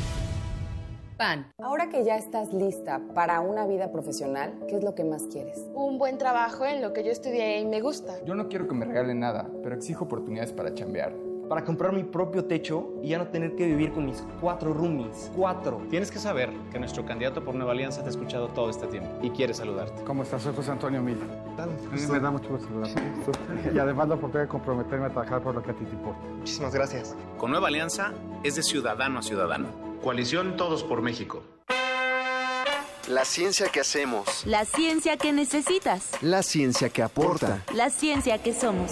PAN. 1.21 1.45
Ahora 1.61 1.87
que 1.87 2.03
ya 2.03 2.15
estás 2.15 2.51
lista 2.51 2.99
para 3.13 3.41
una 3.41 3.67
vida 3.67 3.91
profesional, 3.91 4.55
¿qué 4.67 4.77
es 4.77 4.83
lo 4.83 4.95
que 4.95 5.03
más 5.03 5.27
quieres? 5.31 5.63
Un 5.75 5.99
buen 5.99 6.17
trabajo 6.17 6.65
en 6.65 6.81
lo 6.81 6.93
que 6.93 7.03
yo 7.03 7.11
estudié 7.11 7.59
y 7.59 7.65
me 7.67 7.79
gusta. 7.79 8.23
Yo 8.25 8.33
no 8.33 8.49
quiero 8.49 8.67
que 8.67 8.73
me 8.73 8.85
regalen 8.85 9.19
nada, 9.19 9.47
pero 9.61 9.75
exijo 9.75 10.05
oportunidades 10.05 10.51
para 10.51 10.73
chambear. 10.73 11.13
Para 11.47 11.63
comprar 11.63 11.93
mi 11.93 12.03
propio 12.03 12.45
techo 12.45 12.95
y 13.03 13.09
ya 13.09 13.19
no 13.19 13.27
tener 13.27 13.55
que 13.55 13.67
vivir 13.67 13.91
con 13.91 14.07
mis 14.07 14.23
cuatro 14.39 14.73
roomies. 14.73 15.31
Cuatro. 15.35 15.83
Tienes 15.91 16.09
que 16.09 16.17
saber 16.17 16.49
que 16.71 16.79
nuestro 16.79 17.05
candidato 17.05 17.45
por 17.45 17.53
Nueva 17.53 17.73
Alianza 17.73 18.01
te 18.01 18.07
ha 18.07 18.09
escuchado 18.09 18.47
todo 18.47 18.71
este 18.71 18.87
tiempo 18.87 19.11
y 19.21 19.29
quiere 19.29 19.53
saludarte. 19.53 20.03
¿Cómo 20.03 20.23
estás? 20.23 20.41
Soy 20.41 20.55
José 20.55 20.71
Antonio 20.71 21.03
Mil. 21.03 21.19
Me 22.09 22.19
da 22.19 22.31
mucho 22.31 22.49
gusto 22.49 22.65
saludarte. 22.65 22.99
Y 23.75 23.77
además 23.77 24.07
la 24.07 24.15
oportunidad 24.15 24.45
de 24.45 24.49
comprometerme 24.49 25.05
a 25.05 25.09
trabajar 25.09 25.43
por 25.43 25.53
lo 25.53 25.61
que 25.61 25.69
a 25.69 25.75
ti 25.75 25.85
te 25.85 25.93
importa. 25.93 26.21
Muchísimas 26.39 26.73
gracias. 26.73 27.15
Con 27.37 27.51
Nueva 27.51 27.67
Alianza 27.67 28.11
es 28.43 28.55
de 28.55 28.63
ciudadano 28.63 29.19
a 29.19 29.21
ciudadano. 29.21 29.90
Coalición 30.01 30.57
Todos 30.57 30.83
por 30.83 31.03
México. 31.03 31.43
La 33.07 33.23
ciencia 33.23 33.67
que 33.69 33.81
hacemos. 33.81 34.43
La 34.45 34.65
ciencia 34.65 35.15
que 35.15 35.31
necesitas. 35.31 36.09
La 36.21 36.41
ciencia 36.41 36.89
que 36.89 37.03
aporta. 37.03 37.63
La 37.75 37.91
ciencia 37.91 38.41
que 38.41 38.51
somos. 38.51 38.91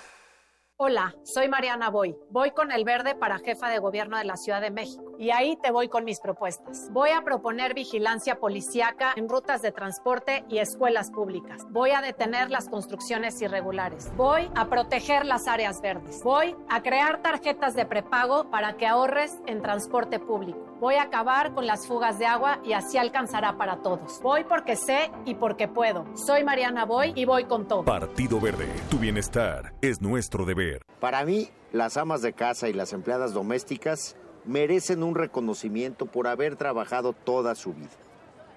Hola, 0.83 1.13
soy 1.21 1.47
Mariana 1.47 1.91
Boy. 1.91 2.17
Voy 2.31 2.49
con 2.49 2.71
el 2.71 2.85
verde 2.85 3.13
para 3.13 3.37
jefa 3.37 3.69
de 3.69 3.77
gobierno 3.77 4.17
de 4.17 4.23
la 4.23 4.35
Ciudad 4.35 4.61
de 4.61 4.71
México. 4.71 5.15
Y 5.19 5.29
ahí 5.29 5.55
te 5.61 5.69
voy 5.69 5.89
con 5.89 6.05
mis 6.05 6.19
propuestas. 6.19 6.89
Voy 6.91 7.11
a 7.11 7.21
proponer 7.21 7.75
vigilancia 7.75 8.39
policíaca 8.39 9.13
en 9.15 9.29
rutas 9.29 9.61
de 9.61 9.71
transporte 9.71 10.43
y 10.49 10.57
escuelas 10.57 11.11
públicas. 11.11 11.67
Voy 11.69 11.91
a 11.91 12.01
detener 12.01 12.49
las 12.49 12.67
construcciones 12.67 13.39
irregulares. 13.43 14.11
Voy 14.15 14.49
a 14.55 14.69
proteger 14.69 15.23
las 15.27 15.47
áreas 15.47 15.81
verdes. 15.81 16.23
Voy 16.23 16.55
a 16.67 16.81
crear 16.81 17.21
tarjetas 17.21 17.75
de 17.75 17.85
prepago 17.85 18.49
para 18.49 18.75
que 18.75 18.87
ahorres 18.87 19.39
en 19.45 19.61
transporte 19.61 20.17
público. 20.17 20.70
Voy 20.81 20.95
a 20.95 21.03
acabar 21.03 21.53
con 21.53 21.67
las 21.67 21.85
fugas 21.85 22.17
de 22.17 22.25
agua 22.25 22.59
y 22.65 22.73
así 22.73 22.97
alcanzará 22.97 23.55
para 23.55 23.83
todos. 23.83 24.19
Voy 24.23 24.43
porque 24.45 24.75
sé 24.75 25.11
y 25.25 25.35
porque 25.35 25.67
puedo. 25.67 26.07
Soy 26.15 26.43
Mariana 26.43 26.85
Boy 26.85 27.13
y 27.15 27.25
voy 27.25 27.43
con 27.43 27.67
todo. 27.67 27.85
Partido 27.85 28.39
Verde, 28.39 28.67
tu 28.89 28.97
bienestar 28.97 29.75
es 29.81 30.01
nuestro 30.01 30.43
deber. 30.43 30.81
Para 30.99 31.23
mí, 31.23 31.51
las 31.71 31.97
amas 31.97 32.23
de 32.23 32.33
casa 32.33 32.67
y 32.67 32.73
las 32.73 32.93
empleadas 32.93 33.31
domésticas 33.31 34.15
merecen 34.43 35.03
un 35.03 35.13
reconocimiento 35.13 36.07
por 36.07 36.25
haber 36.25 36.55
trabajado 36.55 37.13
toda 37.13 37.53
su 37.53 37.75
vida. 37.75 37.91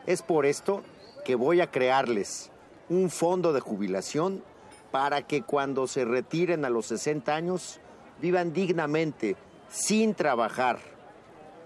Es 0.06 0.22
por 0.22 0.46
esto 0.46 0.82
que 1.26 1.34
voy 1.34 1.60
a 1.60 1.70
crearles 1.70 2.50
un 2.88 3.10
fondo 3.10 3.52
de 3.52 3.60
jubilación 3.60 4.42
para 4.90 5.26
que 5.26 5.42
cuando 5.42 5.86
se 5.86 6.06
retiren 6.06 6.64
a 6.64 6.70
los 6.70 6.86
60 6.86 7.34
años 7.34 7.80
vivan 8.22 8.54
dignamente, 8.54 9.36
sin 9.68 10.14
trabajar. 10.14 10.78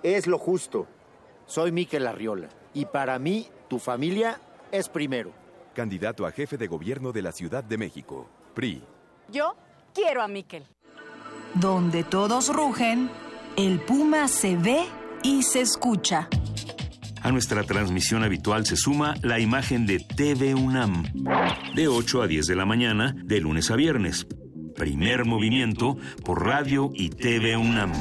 Es 0.02 0.26
lo 0.26 0.38
justo. 0.38 0.86
Soy 1.46 1.72
Miquel 1.72 2.06
Arriola 2.06 2.48
y 2.74 2.84
para 2.84 3.18
mí 3.18 3.48
tu 3.68 3.78
familia 3.78 4.40
es 4.70 4.88
primero. 4.88 5.32
Candidato 5.74 6.26
a 6.26 6.32
jefe 6.32 6.56
de 6.56 6.66
gobierno 6.66 7.12
de 7.12 7.22
la 7.22 7.32
Ciudad 7.32 7.64
de 7.64 7.78
México. 7.78 8.28
PRI. 8.54 8.82
Yo 9.30 9.56
quiero 9.94 10.22
a 10.22 10.28
Miquel. 10.28 10.64
Donde 11.54 12.04
todos 12.04 12.54
rugen, 12.54 13.10
el 13.56 13.80
puma 13.80 14.28
se 14.28 14.56
ve 14.56 14.84
y 15.22 15.42
se 15.42 15.60
escucha. 15.60 16.28
A 17.22 17.32
nuestra 17.32 17.64
transmisión 17.64 18.22
habitual 18.22 18.64
se 18.64 18.76
suma 18.76 19.14
la 19.22 19.40
imagen 19.40 19.86
de 19.86 19.98
TV 19.98 20.54
UNAM, 20.54 21.04
de 21.74 21.88
8 21.88 22.22
a 22.22 22.26
10 22.28 22.46
de 22.46 22.54
la 22.56 22.64
mañana, 22.64 23.14
de 23.24 23.40
lunes 23.40 23.70
a 23.70 23.76
viernes. 23.76 24.26
Primer 24.76 25.24
movimiento 25.24 25.96
por 26.24 26.46
radio 26.46 26.90
y 26.94 27.10
TV 27.10 27.56
UNAM. 27.56 27.92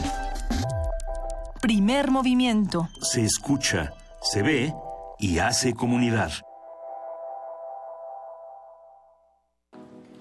Primer 1.67 2.11
movimiento. 2.11 2.87
Se 3.01 3.25
escucha, 3.25 3.93
se 4.21 4.41
ve 4.41 4.73
y 5.19 5.39
hace 5.39 5.73
comunidad. 5.73 6.31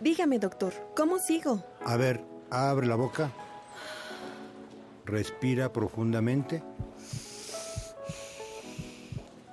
Dígame, 0.00 0.40
doctor, 0.40 0.72
¿cómo 0.96 1.20
sigo? 1.20 1.62
A 1.84 1.96
ver, 1.96 2.24
abre 2.50 2.88
la 2.88 2.96
boca. 2.96 3.30
Respira 5.04 5.72
profundamente. 5.72 6.64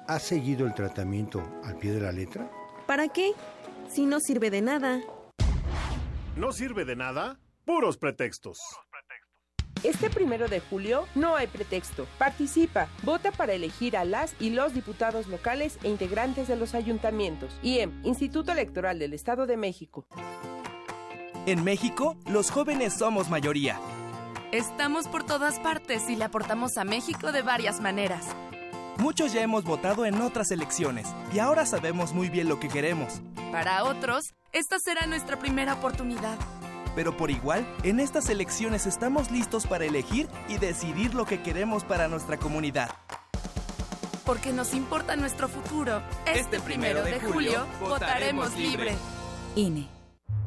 ¿Has 0.07 0.23
seguido 0.23 0.65
el 0.65 0.73
tratamiento 0.73 1.43
al 1.63 1.77
pie 1.77 1.91
de 1.91 2.01
la 2.01 2.11
letra? 2.11 2.49
¿Para 2.87 3.07
qué? 3.09 3.33
Si 3.87 4.07
no 4.07 4.19
sirve 4.19 4.49
de 4.49 4.63
nada. 4.63 4.99
¿No 6.37 6.53
sirve 6.53 6.85
de 6.85 6.95
nada? 6.95 7.39
Puros 7.65 7.97
pretextos. 7.97 8.57
Este 9.83 10.09
primero 10.09 10.47
de 10.47 10.61
julio 10.61 11.07
no 11.13 11.35
hay 11.35 11.47
pretexto. 11.47 12.07
Participa, 12.17 12.87
vota 13.03 13.31
para 13.31 13.51
elegir 13.51 13.97
a 13.97 14.05
las 14.05 14.33
y 14.39 14.51
los 14.51 14.73
diputados 14.73 15.27
locales 15.27 15.77
e 15.83 15.89
integrantes 15.89 16.47
de 16.47 16.55
los 16.55 16.73
ayuntamientos. 16.73 17.53
IEM, 17.61 17.91
Instituto 18.05 18.53
Electoral 18.53 18.97
del 18.97 19.13
Estado 19.13 19.45
de 19.45 19.57
México. 19.57 20.05
En 21.45 21.65
México, 21.65 22.15
los 22.25 22.49
jóvenes 22.49 22.93
somos 22.93 23.29
mayoría. 23.29 23.77
Estamos 24.53 25.09
por 25.09 25.25
todas 25.25 25.59
partes 25.59 26.09
y 26.09 26.15
le 26.15 26.23
aportamos 26.23 26.77
a 26.77 26.85
México 26.85 27.33
de 27.33 27.41
varias 27.41 27.81
maneras. 27.81 28.25
Muchos 28.99 29.33
ya 29.33 29.41
hemos 29.41 29.65
votado 29.65 30.05
en 30.05 30.21
otras 30.21 30.51
elecciones 30.51 31.07
y 31.33 31.39
ahora 31.39 31.65
sabemos 31.65 32.13
muy 32.13 32.29
bien 32.29 32.47
lo 32.47 32.59
que 32.59 32.69
queremos. 32.69 33.21
Para 33.51 33.83
otros, 33.83 34.23
esta 34.53 34.77
será 34.79 35.07
nuestra 35.07 35.37
primera 35.37 35.73
oportunidad. 35.73 36.37
Pero 36.95 37.17
por 37.17 37.31
igual, 37.31 37.65
en 37.83 37.99
estas 37.99 38.29
elecciones 38.29 38.85
estamos 38.85 39.31
listos 39.31 39.65
para 39.65 39.85
elegir 39.85 40.27
y 40.47 40.57
decidir 40.57 41.13
lo 41.13 41.25
que 41.25 41.41
queremos 41.41 41.83
para 41.83 42.07
nuestra 42.07 42.37
comunidad. 42.37 42.89
Porque 44.25 44.53
nos 44.53 44.73
importa 44.73 45.15
nuestro 45.15 45.49
futuro. 45.49 46.01
Este, 46.25 46.59
primero 46.59 47.03
de 47.03 47.19
julio, 47.19 47.65
votaremos 47.79 48.55
libre. 48.55 48.95
INE. 49.55 49.89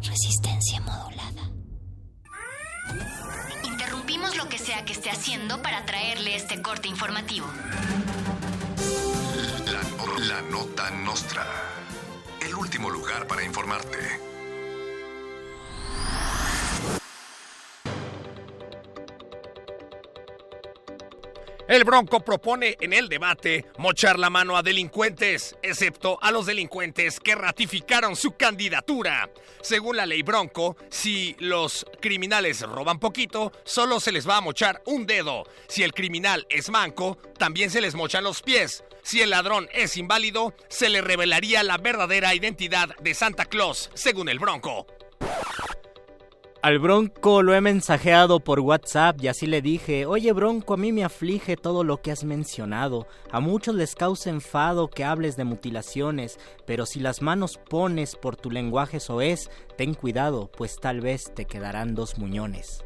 Resistencia 0.03 0.81
modulada. 0.81 1.51
Interrumpimos 3.65 4.37
lo 4.37 4.49
que 4.49 4.59
sea 4.59 4.85
que 4.85 4.93
esté 4.93 5.11
haciendo 5.11 5.61
para 5.63 5.85
traerle 5.85 6.37
este 6.37 6.63
corte 6.63 6.89
informativo. 6.89 7.47
La, 9.67 10.37
la 10.37 10.43
nota 10.43 10.91
nostra. 10.91 11.45
El 12.41 12.55
último 12.55 12.89
lugar 12.89 13.27
para 13.27 13.45
informarte. 13.45 13.99
El 21.69 21.83
Bronco 21.83 22.21
propone 22.21 22.77
en 22.81 22.93
el 22.93 23.09
debate 23.09 23.67
mochar 23.79 24.21
la 24.21 24.31
mano 24.31 24.57
a 24.57 24.63
delincuentes, 24.63 25.57
excepto 25.63 26.17
a 26.23 26.31
los 26.31 26.47
delincuentes 26.47 27.19
que 27.19 27.35
ratificaron 27.35 28.15
su 28.15 28.37
candidatura. 28.37 29.29
Según 29.63 29.97
la 29.97 30.07
ley 30.07 30.23
Bronco, 30.23 30.77
si 30.91 31.35
los 31.41 31.85
criminales 32.01 32.63
roban 32.63 33.01
poquito, 33.01 33.51
solo 33.65 33.99
se 33.99 34.13
les 34.13 34.29
va 34.29 34.37
a 34.37 34.43
mochar 34.43 34.81
un 34.87 35.07
dedo. 35.07 35.43
Si 35.67 35.83
el 35.83 35.93
criminal 35.93 36.47
es 36.51 36.71
manco, 36.71 37.19
también 37.37 37.71
se 37.71 37.81
les 37.81 37.97
mochan 37.97 38.23
los 38.23 38.43
pies. 38.43 38.85
Si 39.03 39.21
el 39.21 39.31
ladrón 39.31 39.69
es 39.73 39.97
inválido, 39.97 40.55
se 40.69 40.89
le 40.89 41.01
revelaría 41.01 41.65
la 41.65 41.79
verdadera 41.79 42.33
identidad 42.33 42.95
de 43.01 43.13
Santa 43.15 43.45
Claus, 43.45 43.91
según 43.95 44.29
el 44.29 44.39
Bronco. 44.39 44.87
Al 46.67 46.81
Bronco 46.81 47.45
lo 47.45 47.55
he 47.55 47.61
mensajeado 47.61 48.41
por 48.41 48.59
WhatsApp 48.59 49.23
y 49.23 49.29
así 49.29 49.47
le 49.47 49.63
dije, 49.63 50.05
oye 50.05 50.33
Bronco, 50.33 50.75
a 50.75 50.77
mí 50.77 50.91
me 50.91 51.05
aflige 51.05 51.57
todo 51.57 51.85
lo 51.85 52.03
que 52.03 52.11
has 52.11 52.25
mencionado. 52.25 53.07
A 53.31 53.39
muchos 53.39 53.77
les 53.77 53.95
causa 53.95 54.31
enfado 54.31 54.91
que 54.91 55.05
hables 55.05 55.37
de 55.37 55.45
mutilaciones, 55.45 56.41
pero 56.67 56.85
si 56.85 56.99
las 56.99 57.23
manos 57.23 57.61
pones 57.71 58.17
por 58.17 58.35
tu 58.35 58.51
lenguaje 58.51 58.99
soez, 58.99 59.49
ten 59.79 59.95
cuidado, 59.95 60.51
pues 60.51 60.81
tal 60.81 61.01
vez 61.01 61.33
te 61.37 61.45
quedarán 61.45 61.95
dos 61.95 62.19
muñones. 62.19 62.83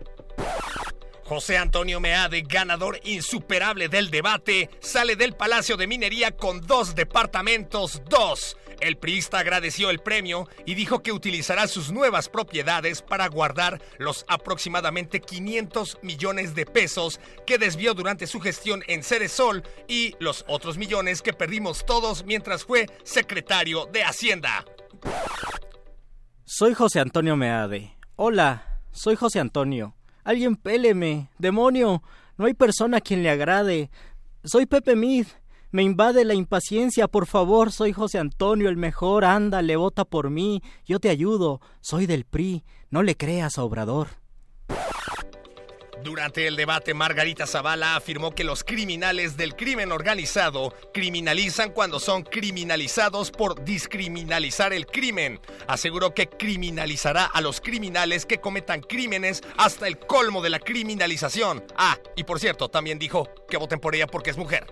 José 1.25 1.57
Antonio 1.57 2.01
Meade, 2.01 2.43
ganador 2.43 3.01
insuperable 3.05 3.89
del 3.89 4.11
debate, 4.11 4.69
sale 4.81 5.17
del 5.17 5.33
Palacio 5.33 5.79
de 5.79 5.87
Minería 5.87 6.37
con 6.37 6.61
dos 6.61 6.95
departamentos, 6.95 8.03
dos. 8.11 8.59
El 8.81 8.97
priista 8.97 9.39
agradeció 9.39 9.91
el 9.91 9.99
premio 9.99 10.49
y 10.65 10.75
dijo 10.75 11.03
que 11.03 11.13
utilizará 11.13 11.69
sus 11.69 11.93
nuevas 11.93 12.29
propiedades 12.29 13.03
para 13.03 13.29
guardar 13.29 13.81
los 13.99 14.25
aproximadamente 14.27 15.21
500 15.21 15.99
millones 16.03 16.55
de 16.55 16.65
pesos 16.65 17.21
que 17.47 17.59
desvió 17.59 17.95
durante 17.95 18.27
su 18.27 18.41
gestión 18.41 18.83
en 18.89 19.03
Ceresol 19.03 19.63
y 19.87 20.15
los 20.19 20.45
otros 20.49 20.79
millones 20.79 21.23
que 21.23 21.33
perdimos 21.33 21.85
todos 21.85 22.25
mientras 22.25 22.65
fue 22.65 22.87
secretario 23.05 23.87
de 23.87 24.03
Hacienda. 24.03 24.65
Soy 26.45 26.75
José 26.75 27.01
Antonio 27.01 27.37
Meade. 27.37 27.97
Hola, 28.17 28.81
soy 28.93 29.17
José 29.17 29.41
Antonio. 29.41 29.95
Alguien 30.25 30.57
péleme, 30.57 31.31
demonio. 31.39 32.03
No 32.37 32.47
hay 32.47 32.55
persona 32.55 32.99
a 32.99 33.01
quien 33.01 33.23
le 33.23 33.31
agrade. 33.31 33.91
Soy 34.45 34.67
Pepe 34.67 34.97
Mid. 34.97 35.27
Me 35.73 35.85
invade 35.85 36.25
la 36.25 36.35
impaciencia, 36.35 37.07
por 37.07 37.27
favor, 37.27 37.71
soy 37.71 37.93
José 37.93 38.19
Antonio 38.19 38.69
el 38.69 38.77
mejor, 38.77 39.25
ándale, 39.25 39.77
vota 39.77 40.05
por 40.05 40.29
mí, 40.29 40.65
yo 40.85 40.99
te 40.99 41.11
ayudo, 41.11 41.61
soy 41.81 42.07
del 42.07 42.25
PRI, 42.25 42.65
no 42.91 43.05
le 43.05 43.17
creas 43.17 43.57
a 43.57 43.63
Obrador. 43.63 44.09
Durante 46.03 46.49
el 46.49 46.57
debate, 46.57 46.93
Margarita 46.93 47.47
Zavala 47.47 47.95
afirmó 47.95 48.35
que 48.35 48.43
los 48.43 48.65
criminales 48.65 49.37
del 49.37 49.55
crimen 49.55 49.93
organizado 49.93 50.75
criminalizan 50.93 51.71
cuando 51.71 52.01
son 52.01 52.25
criminalizados 52.25 53.31
por 53.31 53.63
discriminalizar 53.65 54.73
el 54.73 54.87
crimen. 54.87 55.39
Aseguró 55.69 56.15
que 56.15 56.27
criminalizará 56.27 57.27
a 57.27 57.41
los 57.43 57.61
criminales 57.61 58.27
que 58.27 58.41
cometan 58.41 58.81
crímenes 58.81 59.43
hasta 59.57 59.87
el 59.87 59.99
colmo 59.99 60.43
de 60.43 60.51
la 60.51 60.59
criminalización. 60.59 61.63
Ah, 61.77 61.97
y 62.17 62.25
por 62.25 62.41
cierto, 62.41 62.71
también 62.71 62.99
dijo 62.99 63.29
que 63.49 63.59
voten 63.59 63.79
por 63.79 63.95
ella 63.95 64.07
porque 64.07 64.31
es 64.31 64.39
mujer. 64.39 64.67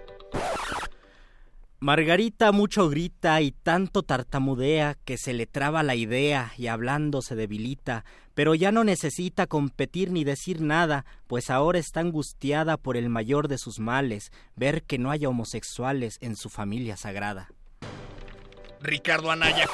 Margarita 1.80 2.50
mucho 2.50 2.88
grita 2.88 3.40
y 3.40 3.52
tanto 3.52 4.02
tartamudea 4.02 4.96
que 5.04 5.16
se 5.16 5.32
le 5.32 5.46
traba 5.46 5.84
la 5.84 5.94
idea 5.94 6.52
y 6.58 6.66
hablando 6.66 7.22
se 7.22 7.36
debilita, 7.36 8.04
pero 8.34 8.56
ya 8.56 8.72
no 8.72 8.82
necesita 8.82 9.46
competir 9.46 10.10
ni 10.10 10.24
decir 10.24 10.60
nada, 10.60 11.04
pues 11.28 11.50
ahora 11.50 11.78
está 11.78 12.00
angustiada 12.00 12.78
por 12.78 12.96
el 12.96 13.08
mayor 13.08 13.46
de 13.46 13.58
sus 13.58 13.78
males, 13.78 14.32
ver 14.56 14.82
que 14.82 14.98
no 14.98 15.12
haya 15.12 15.28
homosexuales 15.28 16.18
en 16.20 16.34
su 16.34 16.48
familia 16.48 16.96
sagrada. 16.96 17.52
Ricardo 18.80 19.30
Anaya, 19.30 19.68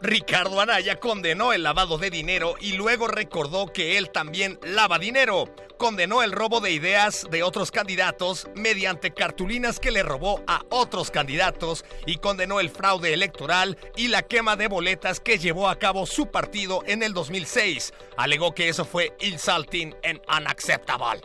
Ricardo 0.00 0.60
Anaya 0.60 1.00
condenó 1.00 1.52
el 1.52 1.64
lavado 1.64 1.98
de 1.98 2.10
dinero 2.10 2.54
y 2.60 2.72
luego 2.72 3.08
recordó 3.08 3.72
que 3.72 3.98
él 3.98 4.10
también 4.10 4.58
lava 4.62 4.98
dinero. 4.98 5.46
Condenó 5.76 6.22
el 6.22 6.32
robo 6.32 6.60
de 6.60 6.70
ideas 6.70 7.26
de 7.30 7.42
otros 7.42 7.70
candidatos 7.70 8.48
mediante 8.54 9.12
cartulinas 9.12 9.80
que 9.80 9.90
le 9.90 10.02
robó 10.02 10.42
a 10.46 10.62
otros 10.70 11.10
candidatos 11.10 11.84
y 12.06 12.16
condenó 12.16 12.60
el 12.60 12.70
fraude 12.70 13.12
electoral 13.12 13.76
y 13.96 14.08
la 14.08 14.22
quema 14.22 14.56
de 14.56 14.68
boletas 14.68 15.20
que 15.20 15.38
llevó 15.38 15.68
a 15.68 15.78
cabo 15.78 16.06
su 16.06 16.30
partido 16.30 16.82
en 16.86 17.02
el 17.02 17.12
2006. 17.12 17.92
Alegó 18.16 18.54
que 18.54 18.68
eso 18.68 18.84
fue 18.84 19.16
insulting 19.20 19.94
and 20.04 20.20
unacceptable. 20.28 21.20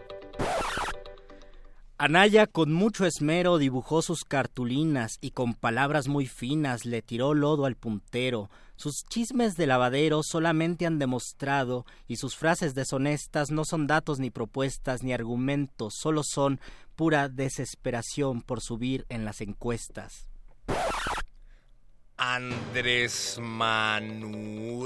Anaya 1.99 2.47
con 2.47 2.73
mucho 2.73 3.05
esmero 3.05 3.59
dibujó 3.59 4.01
sus 4.01 4.25
cartulinas 4.25 5.19
y 5.21 5.31
con 5.31 5.53
palabras 5.53 6.07
muy 6.07 6.25
finas 6.25 6.85
le 6.85 7.01
tiró 7.01 7.33
lodo 7.33 7.65
al 7.65 7.75
puntero. 7.75 8.49
Sus 8.83 9.05
chismes 9.05 9.55
de 9.55 9.65
lavadero 9.65 10.23
solamente 10.23 10.85
han 10.85 10.99
demostrado 10.99 11.85
y 12.05 12.17
sus 12.17 12.35
frases 12.35 12.75
deshonestas 12.75 13.49
no 13.49 13.63
son 13.63 13.87
datos 13.87 14.19
ni 14.19 14.29
propuestas 14.29 15.03
ni 15.03 15.13
argumentos, 15.13 15.93
solo 15.95 16.21
son 16.21 16.59
pura 16.97 17.29
desesperación 17.29 18.41
por 18.41 18.59
subir 18.59 19.05
en 19.07 19.23
las 19.23 19.39
encuestas. 19.39 20.27
Andrés 22.17 23.39
Manuel 23.41 24.83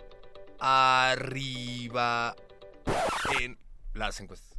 arriba 0.60 2.36
en 3.40 3.58
las 3.94 4.20
encuestas. 4.20 4.56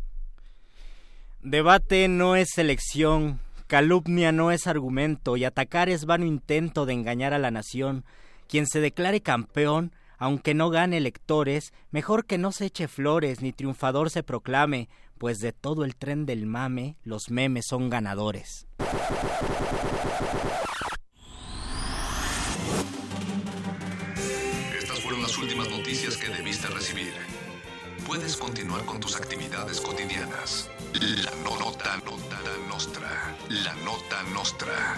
Debate 1.42 2.08
no 2.08 2.36
es 2.36 2.58
elección. 2.58 3.40
Calumnia 3.68 4.32
no 4.32 4.52
es 4.52 4.68
argumento 4.68 5.38
y 5.38 5.46
atacar 5.46 5.90
es 5.90 6.06
vano 6.06 6.26
intento 6.26 6.86
de 6.86 6.94
engañar 6.94 7.34
a 7.34 7.40
la 7.40 7.52
nación. 7.52 8.04
Quien 8.48 8.68
se 8.68 8.80
declare 8.80 9.22
campeón, 9.22 9.94
aunque 10.18 10.54
no 10.54 10.70
gane 10.70 10.98
electores, 10.98 11.74
mejor 11.90 12.26
que 12.26 12.38
no 12.38 12.52
se 12.52 12.66
eche 12.66 12.88
flores 12.88 13.42
ni 13.42 13.54
triunfador 13.54 14.12
se 14.12 14.24
proclame, 14.24 14.90
pues 15.18 15.40
de 15.40 15.54
todo 15.54 15.86
el 15.86 15.96
tren 15.96 16.26
del 16.26 16.46
mame 16.46 16.98
los 17.04 17.30
memes 17.30 17.66
son 17.68 17.90
ganadores. 17.90 18.68
Últimas 25.46 25.70
noticias 25.70 26.18
que 26.18 26.28
debiste 26.28 26.66
recibir. 26.70 27.14
Puedes 28.08 28.36
continuar 28.36 28.84
con 28.84 29.00
tus 29.00 29.16
actividades 29.16 29.80
cotidianas. 29.80 30.72
La 31.24 31.32
nota, 31.44 31.98
nota 31.98 32.40
nostra. 32.68 33.38
La 33.50 33.76
nota 33.86 34.24
nostra. 34.34 34.98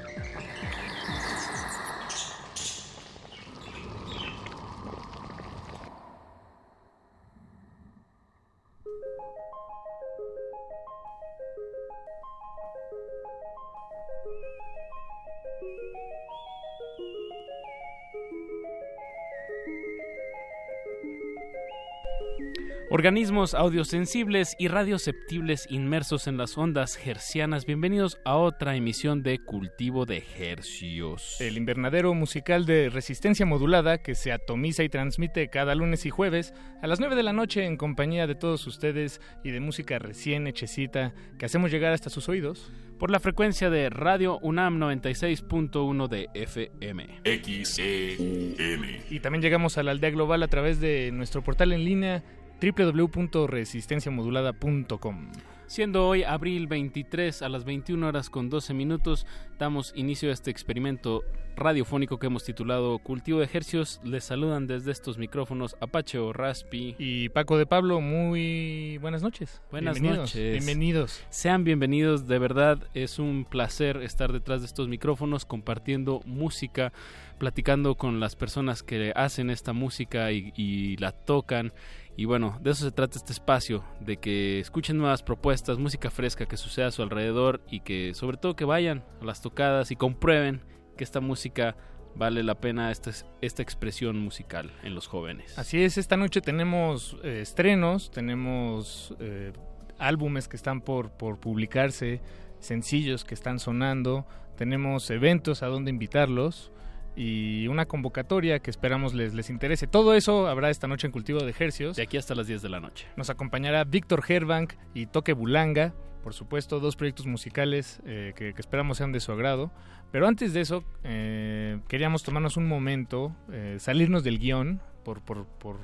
Organismos 22.93 23.53
audiosensibles 23.53 24.53
y 24.59 24.67
radioceptibles 24.67 25.65
inmersos 25.69 26.27
en 26.27 26.35
las 26.35 26.57
ondas 26.57 26.99
hercianas, 27.07 27.65
bienvenidos 27.65 28.17
a 28.25 28.35
otra 28.35 28.75
emisión 28.75 29.23
de 29.23 29.39
Cultivo 29.39 30.05
de 30.05 30.25
Hercios. 30.37 31.39
El 31.39 31.55
invernadero 31.55 32.13
musical 32.13 32.65
de 32.65 32.89
resistencia 32.89 33.45
modulada 33.45 33.99
que 33.99 34.13
se 34.13 34.33
atomiza 34.33 34.83
y 34.83 34.89
transmite 34.89 35.47
cada 35.47 35.73
lunes 35.73 36.05
y 36.05 36.09
jueves 36.09 36.53
a 36.81 36.87
las 36.87 36.99
9 36.99 37.15
de 37.15 37.23
la 37.23 37.31
noche 37.31 37.65
en 37.65 37.77
compañía 37.77 38.27
de 38.27 38.35
todos 38.35 38.67
ustedes 38.67 39.21
y 39.41 39.51
de 39.51 39.61
música 39.61 39.97
recién 39.97 40.45
hechecita 40.45 41.13
que 41.39 41.45
hacemos 41.45 41.71
llegar 41.71 41.93
hasta 41.93 42.09
sus 42.09 42.27
oídos. 42.27 42.73
Por 42.99 43.09
la 43.09 43.21
frecuencia 43.21 43.69
de 43.69 43.89
Radio 43.89 44.37
UNAM 44.39 44.79
96.1 44.81 46.09
de 46.09 46.27
FM. 46.33 47.21
XEN. 47.23 49.05
Y 49.09 49.21
también 49.21 49.41
llegamos 49.41 49.77
a 49.77 49.83
la 49.83 49.91
aldea 49.91 50.09
global 50.09 50.43
a 50.43 50.49
través 50.49 50.81
de 50.81 51.09
nuestro 51.13 51.41
portal 51.41 51.71
en 51.71 51.85
línea 51.85 52.21
www.resistenciamodulada.com. 52.61 55.31
Siendo 55.65 56.07
hoy 56.07 56.23
abril 56.23 56.67
23 56.67 57.41
a 57.41 57.49
las 57.49 57.63
21 57.63 58.05
horas 58.05 58.29
con 58.29 58.49
12 58.49 58.73
minutos, 58.73 59.25
damos 59.57 59.93
inicio 59.95 60.29
a 60.29 60.33
este 60.33 60.51
experimento 60.51 61.23
radiofónico 61.55 62.19
que 62.19 62.27
hemos 62.27 62.43
titulado 62.43 62.99
Cultivo 62.99 63.39
de 63.39 63.45
Ejercios. 63.45 64.01
Les 64.03 64.23
saludan 64.23 64.67
desde 64.67 64.91
estos 64.91 65.17
micrófonos 65.17 65.75
Apache 65.79 66.19
o 66.19 66.33
Raspi. 66.33 66.95
Y 66.97 67.29
Paco 67.29 67.57
de 67.57 67.65
Pablo, 67.65 68.01
muy 68.01 68.97
buenas 68.97 69.23
noches. 69.23 69.61
Buenas 69.71 69.93
bienvenidos, 69.93 70.35
noches. 70.35 70.51
Bienvenidos. 70.51 71.23
Sean 71.29 71.63
bienvenidos, 71.63 72.27
de 72.27 72.39
verdad 72.39 72.87
es 72.93 73.17
un 73.17 73.45
placer 73.45 73.97
estar 73.97 74.33
detrás 74.33 74.61
de 74.61 74.67
estos 74.67 74.87
micrófonos 74.87 75.45
compartiendo 75.45 76.21
música, 76.25 76.93
platicando 77.37 77.95
con 77.95 78.19
las 78.19 78.35
personas 78.35 78.83
que 78.83 79.13
hacen 79.15 79.49
esta 79.49 79.73
música 79.73 80.31
y, 80.31 80.53
y 80.55 80.97
la 80.97 81.11
tocan. 81.11 81.73
Y 82.15 82.25
bueno, 82.25 82.59
de 82.61 82.71
eso 82.71 82.85
se 82.85 82.91
trata 82.91 83.17
este 83.17 83.31
espacio, 83.31 83.83
de 83.99 84.17
que 84.17 84.59
escuchen 84.59 84.97
nuevas 84.97 85.23
propuestas, 85.23 85.77
música 85.77 86.11
fresca 86.11 86.45
que 86.45 86.57
suceda 86.57 86.87
a 86.87 86.91
su 86.91 87.01
alrededor 87.01 87.61
y 87.69 87.81
que 87.81 88.13
sobre 88.13 88.37
todo 88.37 88.55
que 88.55 88.65
vayan 88.65 89.03
a 89.21 89.25
las 89.25 89.41
tocadas 89.41 89.91
y 89.91 89.95
comprueben 89.95 90.61
que 90.97 91.03
esta 91.03 91.21
música 91.21 91.75
vale 92.15 92.43
la 92.43 92.55
pena 92.59 92.91
esta, 92.91 93.11
esta 93.41 93.61
expresión 93.61 94.19
musical 94.19 94.71
en 94.83 94.95
los 94.95 95.07
jóvenes. 95.07 95.57
Así 95.57 95.81
es, 95.81 95.97
esta 95.97 96.17
noche 96.17 96.41
tenemos 96.41 97.17
eh, 97.23 97.39
estrenos, 97.41 98.11
tenemos 98.11 99.15
eh, 99.19 99.53
álbumes 99.97 100.47
que 100.47 100.57
están 100.57 100.81
por, 100.81 101.11
por 101.11 101.39
publicarse, 101.39 102.21
sencillos 102.59 103.23
que 103.23 103.33
están 103.33 103.59
sonando, 103.59 104.27
tenemos 104.57 105.09
eventos 105.09 105.63
a 105.63 105.67
donde 105.67 105.91
invitarlos 105.91 106.71
y 107.15 107.67
una 107.67 107.85
convocatoria 107.85 108.59
que 108.59 108.69
esperamos 108.69 109.13
les, 109.13 109.33
les 109.33 109.49
interese. 109.49 109.87
Todo 109.87 110.13
eso 110.13 110.47
habrá 110.47 110.69
esta 110.69 110.87
noche 110.87 111.07
en 111.07 111.11
Cultivo 111.11 111.39
de 111.41 111.49
Ejercios. 111.49 111.97
De 111.97 112.03
aquí 112.03 112.17
hasta 112.17 112.35
las 112.35 112.47
10 112.47 112.61
de 112.61 112.69
la 112.69 112.79
noche. 112.79 113.07
Nos 113.15 113.29
acompañará 113.29 113.83
Víctor 113.83 114.23
Herbank 114.27 114.73
y 114.93 115.07
Toque 115.07 115.33
Bulanga, 115.33 115.93
por 116.23 116.33
supuesto, 116.33 116.79
dos 116.79 116.95
proyectos 116.95 117.25
musicales 117.25 117.99
eh, 118.05 118.33
que, 118.35 118.53
que, 118.53 118.61
esperamos 118.61 118.97
sean 118.97 119.11
de 119.11 119.19
su 119.19 119.31
agrado. 119.31 119.71
Pero 120.11 120.27
antes 120.27 120.53
de 120.53 120.61
eso, 120.61 120.83
eh, 121.03 121.79
queríamos 121.87 122.23
tomarnos 122.23 122.57
un 122.57 122.67
momento, 122.67 123.35
eh, 123.51 123.77
salirnos 123.79 124.23
del 124.23 124.39
guion 124.39 124.81
por, 125.03 125.21
por, 125.21 125.45
por, 125.45 125.77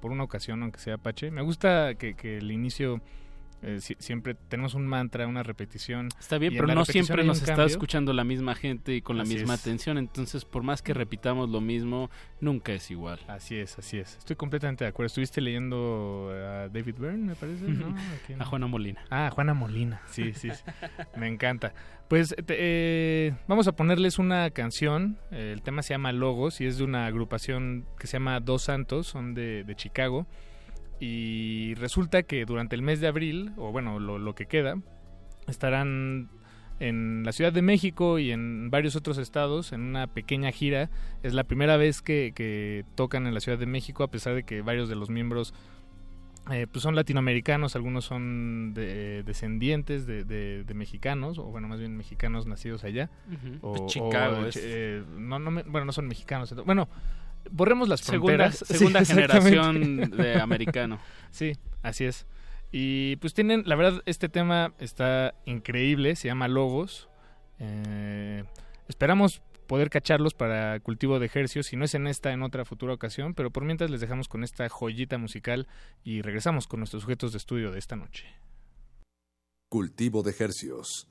por, 0.00 0.10
una 0.10 0.24
ocasión, 0.24 0.62
aunque 0.62 0.80
sea 0.80 0.94
Apache. 0.94 1.30
Me 1.30 1.42
gusta 1.42 1.94
que, 1.94 2.14
que 2.14 2.38
el 2.38 2.50
inicio 2.50 3.00
eh, 3.62 3.80
si, 3.80 3.94
siempre 3.98 4.34
tenemos 4.34 4.74
un 4.74 4.86
mantra, 4.86 5.26
una 5.26 5.42
repetición. 5.42 6.08
Está 6.18 6.38
bien, 6.38 6.52
pero 6.54 6.66
no 6.74 6.84
siempre 6.84 7.24
nos 7.24 7.40
está 7.42 7.64
escuchando 7.64 8.12
la 8.12 8.24
misma 8.24 8.54
gente 8.54 8.94
y 8.94 9.02
con 9.02 9.16
la 9.16 9.22
Así 9.22 9.34
misma 9.34 9.54
es. 9.54 9.60
atención, 9.60 9.98
entonces 9.98 10.44
por 10.44 10.62
más 10.62 10.82
que 10.82 10.92
repitamos 10.94 11.48
lo 11.48 11.60
mismo, 11.60 12.10
nunca 12.40 12.72
es 12.72 12.90
igual. 12.90 13.20
Así 13.28 13.56
es, 13.56 13.78
así 13.78 13.98
es. 13.98 14.16
Estoy 14.18 14.36
completamente 14.36 14.84
de 14.84 14.88
acuerdo. 14.90 15.06
Estuviste 15.06 15.40
leyendo 15.40 16.30
a 16.32 16.68
David 16.68 16.96
Byrne, 16.98 17.24
me 17.28 17.34
parece, 17.34 17.64
¿no? 17.68 17.94
¿A, 18.38 18.44
Juana 18.44 18.66
Molina. 18.66 19.00
Ah, 19.10 19.30
Juana 19.32 19.54
Molina, 19.54 20.02
sí, 20.06 20.32
sí, 20.34 20.50
sí. 20.50 20.62
me 21.16 21.28
encanta. 21.28 21.72
Pues 22.08 22.34
te- 22.44 22.56
eh, 22.58 23.34
vamos 23.48 23.68
a 23.68 23.72
ponerles 23.76 24.18
una 24.18 24.50
canción, 24.50 25.18
el 25.30 25.62
tema 25.62 25.82
se 25.82 25.94
llama 25.94 26.12
Logos 26.12 26.60
y 26.60 26.66
es 26.66 26.76
de 26.78 26.84
una 26.84 27.06
agrupación 27.06 27.86
que 27.98 28.06
se 28.06 28.14
llama 28.14 28.38
Dos 28.40 28.62
Santos, 28.64 29.06
son 29.06 29.34
de, 29.34 29.64
de 29.64 29.74
Chicago. 29.76 30.26
Y 31.04 31.74
resulta 31.74 32.22
que 32.22 32.44
durante 32.44 32.76
el 32.76 32.82
mes 32.82 33.00
de 33.00 33.08
abril, 33.08 33.50
o 33.56 33.72
bueno, 33.72 33.98
lo, 33.98 34.18
lo 34.18 34.34
que 34.36 34.46
queda, 34.46 34.76
estarán 35.48 36.28
en 36.78 37.22
la 37.24 37.32
Ciudad 37.32 37.52
de 37.52 37.60
México 37.62 38.20
y 38.20 38.30
en 38.30 38.70
varios 38.70 38.94
otros 38.94 39.18
estados 39.18 39.72
en 39.72 39.80
una 39.80 40.06
pequeña 40.06 40.52
gira. 40.52 40.90
Es 41.24 41.34
la 41.34 41.42
primera 41.44 41.76
vez 41.76 42.02
que, 42.02 42.32
que 42.36 42.84
tocan 42.94 43.26
en 43.26 43.34
la 43.34 43.40
Ciudad 43.40 43.58
de 43.58 43.66
México, 43.66 44.04
a 44.04 44.10
pesar 44.12 44.34
de 44.36 44.44
que 44.44 44.62
varios 44.62 44.88
de 44.88 44.94
los 44.94 45.10
miembros 45.10 45.52
eh, 46.52 46.66
pues 46.70 46.82
son 46.82 46.94
latinoamericanos, 46.96 47.74
algunos 47.76 48.04
son 48.04 48.72
de- 48.74 49.22
descendientes 49.24 50.06
de, 50.06 50.24
de- 50.24 50.64
de 50.64 50.74
mexicanos, 50.74 51.38
o 51.38 51.44
bueno, 51.44 51.66
más 51.68 51.78
bien 51.80 51.96
mexicanos 51.96 52.46
nacidos 52.46 52.82
allá. 52.84 53.10
O, 53.60 53.72
Pues 53.74 53.86
Chicago 53.92 54.38
o, 54.42 54.46
es- 54.46 54.58
eh, 54.60 55.02
no, 55.18 55.38
no 55.40 55.50
bueno, 55.66 55.84
no 55.84 55.92
son 55.92 56.06
mexicanos. 56.08 56.50
entonces- 56.50 56.66
Bueno, 56.66 56.88
borremos 57.50 57.88
las 57.88 58.02
fronteras. 58.02 58.56
segunda 58.66 59.04
Sí, 59.04 59.14
generación 59.14 60.10
de 60.10 60.40
americano. 60.40 60.98
sí, 61.30 61.52
así 61.82 62.04
es. 62.04 62.26
Y 62.70 63.16
pues 63.16 63.34
tienen, 63.34 63.64
la 63.66 63.76
verdad, 63.76 64.02
este 64.06 64.28
tema 64.28 64.72
está 64.78 65.34
increíble, 65.44 66.16
se 66.16 66.28
llama 66.28 66.48
Logos. 66.48 67.08
Eh, 67.58 68.44
esperamos 68.88 69.42
poder 69.66 69.90
cacharlos 69.90 70.34
para 70.34 70.80
cultivo 70.80 71.18
de 71.18 71.26
ejercicios, 71.26 71.66
si 71.66 71.76
no 71.76 71.84
es 71.84 71.94
en 71.94 72.06
esta, 72.06 72.32
en 72.32 72.42
otra 72.42 72.64
futura 72.64 72.92
ocasión, 72.94 73.34
pero 73.34 73.50
por 73.50 73.64
mientras 73.64 73.90
les 73.90 74.00
dejamos 74.00 74.28
con 74.28 74.42
esta 74.44 74.68
joyita 74.68 75.18
musical 75.18 75.68
y 76.02 76.22
regresamos 76.22 76.66
con 76.66 76.80
nuestros 76.80 77.02
sujetos 77.02 77.32
de 77.32 77.38
estudio 77.38 77.70
de 77.70 77.78
esta 77.78 77.96
noche. 77.96 78.26
Cultivo 79.70 80.22
de 80.22 80.34
hercios. 80.38 81.08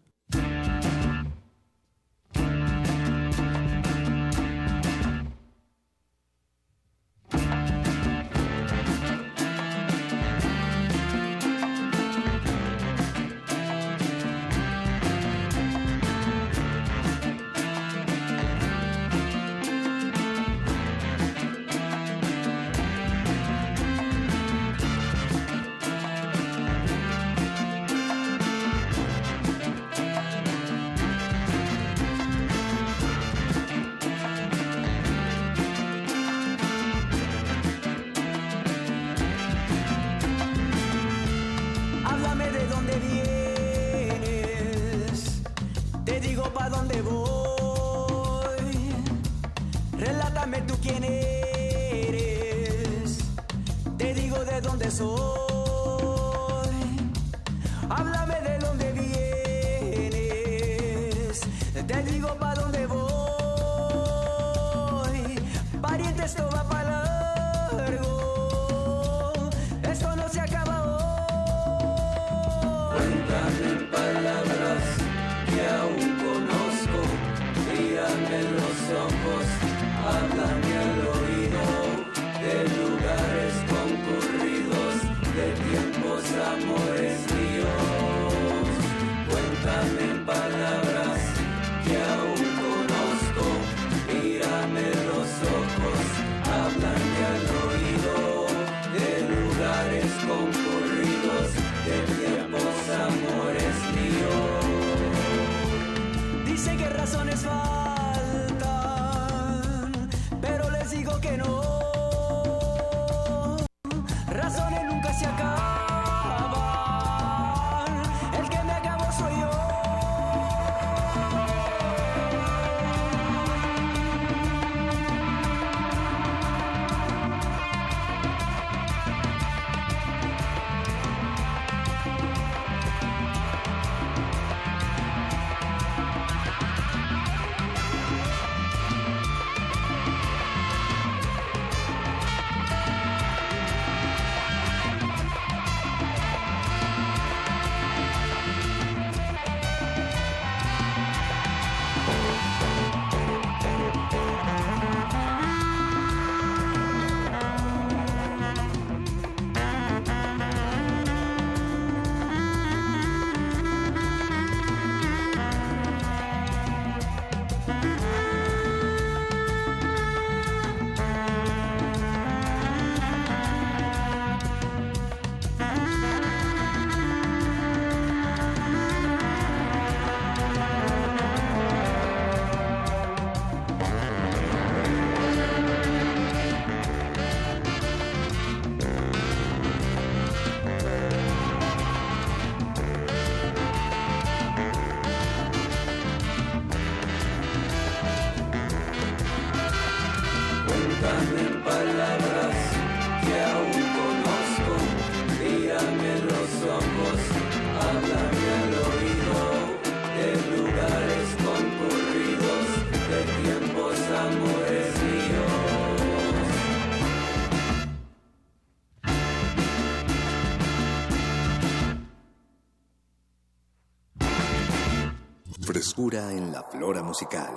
En 226.10 226.52
la 226.52 226.64
flora 226.64 227.04
musical. 227.04 227.54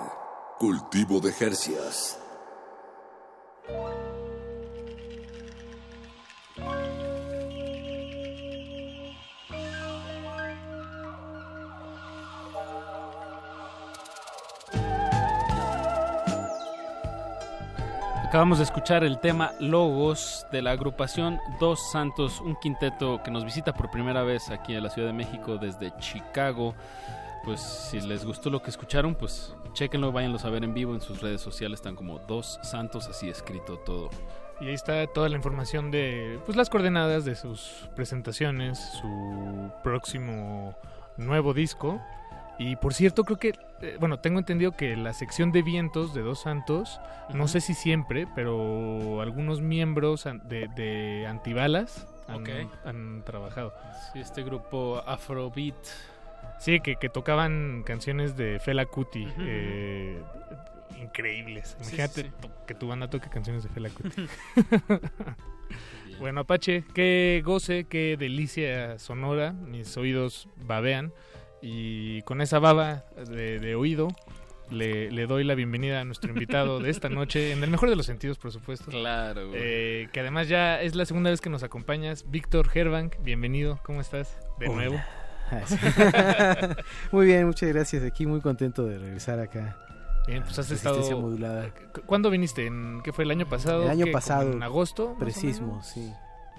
Cultivo 0.58 1.18
de 1.18 1.32
Jercias. 1.32 2.20
Acabamos 18.26 18.58
de 18.58 18.64
escuchar 18.64 19.04
el 19.04 19.18
tema 19.20 19.52
Logos 19.58 20.46
de 20.52 20.60
la 20.60 20.72
agrupación 20.72 21.40
Dos 21.58 21.90
Santos, 21.90 22.42
un 22.42 22.56
quinteto 22.56 23.22
que 23.22 23.30
nos 23.30 23.46
visita 23.46 23.72
por 23.72 23.90
primera 23.90 24.22
vez 24.22 24.50
aquí 24.50 24.74
en 24.74 24.82
la 24.82 24.90
Ciudad 24.90 25.08
de 25.08 25.14
México 25.14 25.56
desde 25.56 25.96
Chicago. 25.96 26.74
Pues 27.44 27.60
si 27.60 28.00
les 28.00 28.24
gustó 28.24 28.48
lo 28.48 28.62
que 28.62 28.70
escucharon, 28.70 29.14
pues 29.14 29.54
chéquenlo, 29.74 30.12
váyanlo 30.12 30.38
a 30.42 30.50
ver 30.50 30.64
en 30.64 30.72
vivo 30.72 30.94
en 30.94 31.00
sus 31.00 31.20
redes 31.20 31.40
sociales, 31.40 31.80
están 31.80 31.94
como 31.94 32.18
Dos 32.20 32.58
Santos, 32.62 33.06
así 33.08 33.28
escrito 33.28 33.78
todo. 33.78 34.08
Y 34.60 34.68
ahí 34.68 34.74
está 34.74 35.06
toda 35.08 35.28
la 35.28 35.36
información 35.36 35.90
de 35.90 36.38
pues 36.46 36.56
las 36.56 36.70
coordenadas 36.70 37.24
de 37.24 37.34
sus 37.34 37.88
presentaciones, 37.94 38.78
su 39.00 39.70
próximo 39.82 40.74
nuevo 41.16 41.52
disco. 41.52 42.00
Y 42.58 42.76
por 42.76 42.94
cierto, 42.94 43.24
creo 43.24 43.38
que, 43.38 43.54
eh, 43.82 43.96
bueno, 43.98 44.20
tengo 44.20 44.38
entendido 44.38 44.72
que 44.72 44.96
la 44.96 45.12
sección 45.12 45.50
de 45.50 45.62
vientos 45.62 46.14
de 46.14 46.22
Dos 46.22 46.42
Santos, 46.42 47.00
no 47.34 47.48
sé 47.48 47.60
si 47.60 47.74
siempre, 47.74 48.28
pero 48.34 49.20
algunos 49.20 49.60
miembros 49.60 50.24
de, 50.44 50.68
de 50.68 51.26
Antibalas 51.26 52.06
han, 52.28 52.44
han 52.84 53.24
trabajado. 53.24 53.74
Sí, 54.12 54.20
este 54.20 54.44
grupo 54.44 55.02
Afrobeat. 55.04 55.74
Sí, 56.64 56.80
que, 56.80 56.96
que 56.96 57.08
tocaban 57.10 57.82
canciones 57.84 58.36
de 58.36 58.58
Fela 58.58 58.86
Kuti. 58.86 59.28
Eh, 59.38 60.18
increíbles. 61.02 61.76
Imagínate 61.80 62.22
sí, 62.22 62.28
sí. 62.28 62.32
to- 62.40 62.66
que 62.66 62.74
tu 62.74 62.88
banda 62.88 63.10
toque 63.10 63.28
canciones 63.28 63.62
de 63.64 63.68
Fela 63.68 63.90
Kuti. 63.90 64.26
bueno, 66.18 66.40
Apache, 66.40 66.84
qué 66.94 67.42
goce, 67.44 67.84
qué 67.84 68.16
delicia 68.18 68.98
sonora. 68.98 69.52
Mis 69.52 69.96
oídos 69.96 70.48
babean. 70.56 71.12
Y 71.60 72.22
con 72.22 72.40
esa 72.40 72.58
baba 72.58 73.04
de, 73.28 73.58
de 73.58 73.74
oído 73.74 74.08
le, 74.70 75.10
le 75.10 75.26
doy 75.26 75.44
la 75.44 75.54
bienvenida 75.54 76.00
a 76.00 76.04
nuestro 76.04 76.30
invitado 76.30 76.78
de 76.80 76.90
esta 76.90 77.08
noche, 77.10 77.52
en 77.52 77.62
el 77.64 77.70
mejor 77.70 77.88
de 77.90 77.96
los 77.96 78.06
sentidos, 78.06 78.38
por 78.38 78.52
supuesto. 78.52 78.90
Claro, 78.90 79.48
güey. 79.48 79.60
Eh, 79.62 80.08
que 80.12 80.20
además 80.20 80.48
ya 80.48 80.80
es 80.80 80.94
la 80.94 81.04
segunda 81.06 81.30
vez 81.30 81.40
que 81.40 81.50
nos 81.50 81.62
acompañas. 81.62 82.30
Víctor 82.30 82.68
Herbank, 82.74 83.16
bienvenido. 83.22 83.80
¿Cómo 83.82 84.00
estás? 84.00 84.38
De 84.58 84.66
Hola. 84.66 84.76
nuevo. 84.76 85.00
Sí. 85.66 85.76
muy 87.12 87.26
bien, 87.26 87.46
muchas 87.46 87.68
gracias. 87.70 88.02
Aquí 88.04 88.26
muy 88.26 88.40
contento 88.40 88.84
de 88.84 88.98
regresar 88.98 89.38
acá. 89.40 89.76
Bien, 90.26 90.42
pues 90.42 90.58
has 90.58 90.70
estado. 90.70 91.00
modulada. 91.20 91.70
¿Cu- 91.92 92.00
¿Cuándo 92.06 92.30
viniste? 92.30 92.66
¿En, 92.66 93.00
¿Qué 93.04 93.12
fue 93.12 93.24
el 93.24 93.30
año 93.30 93.46
pasado? 93.48 93.82
El 93.84 93.90
año 93.90 94.06
¿Qué, 94.06 94.12
pasado. 94.12 94.52
¿En 94.52 94.62
agosto? 94.62 95.16
Precismo, 95.18 95.82
sí. 95.82 96.12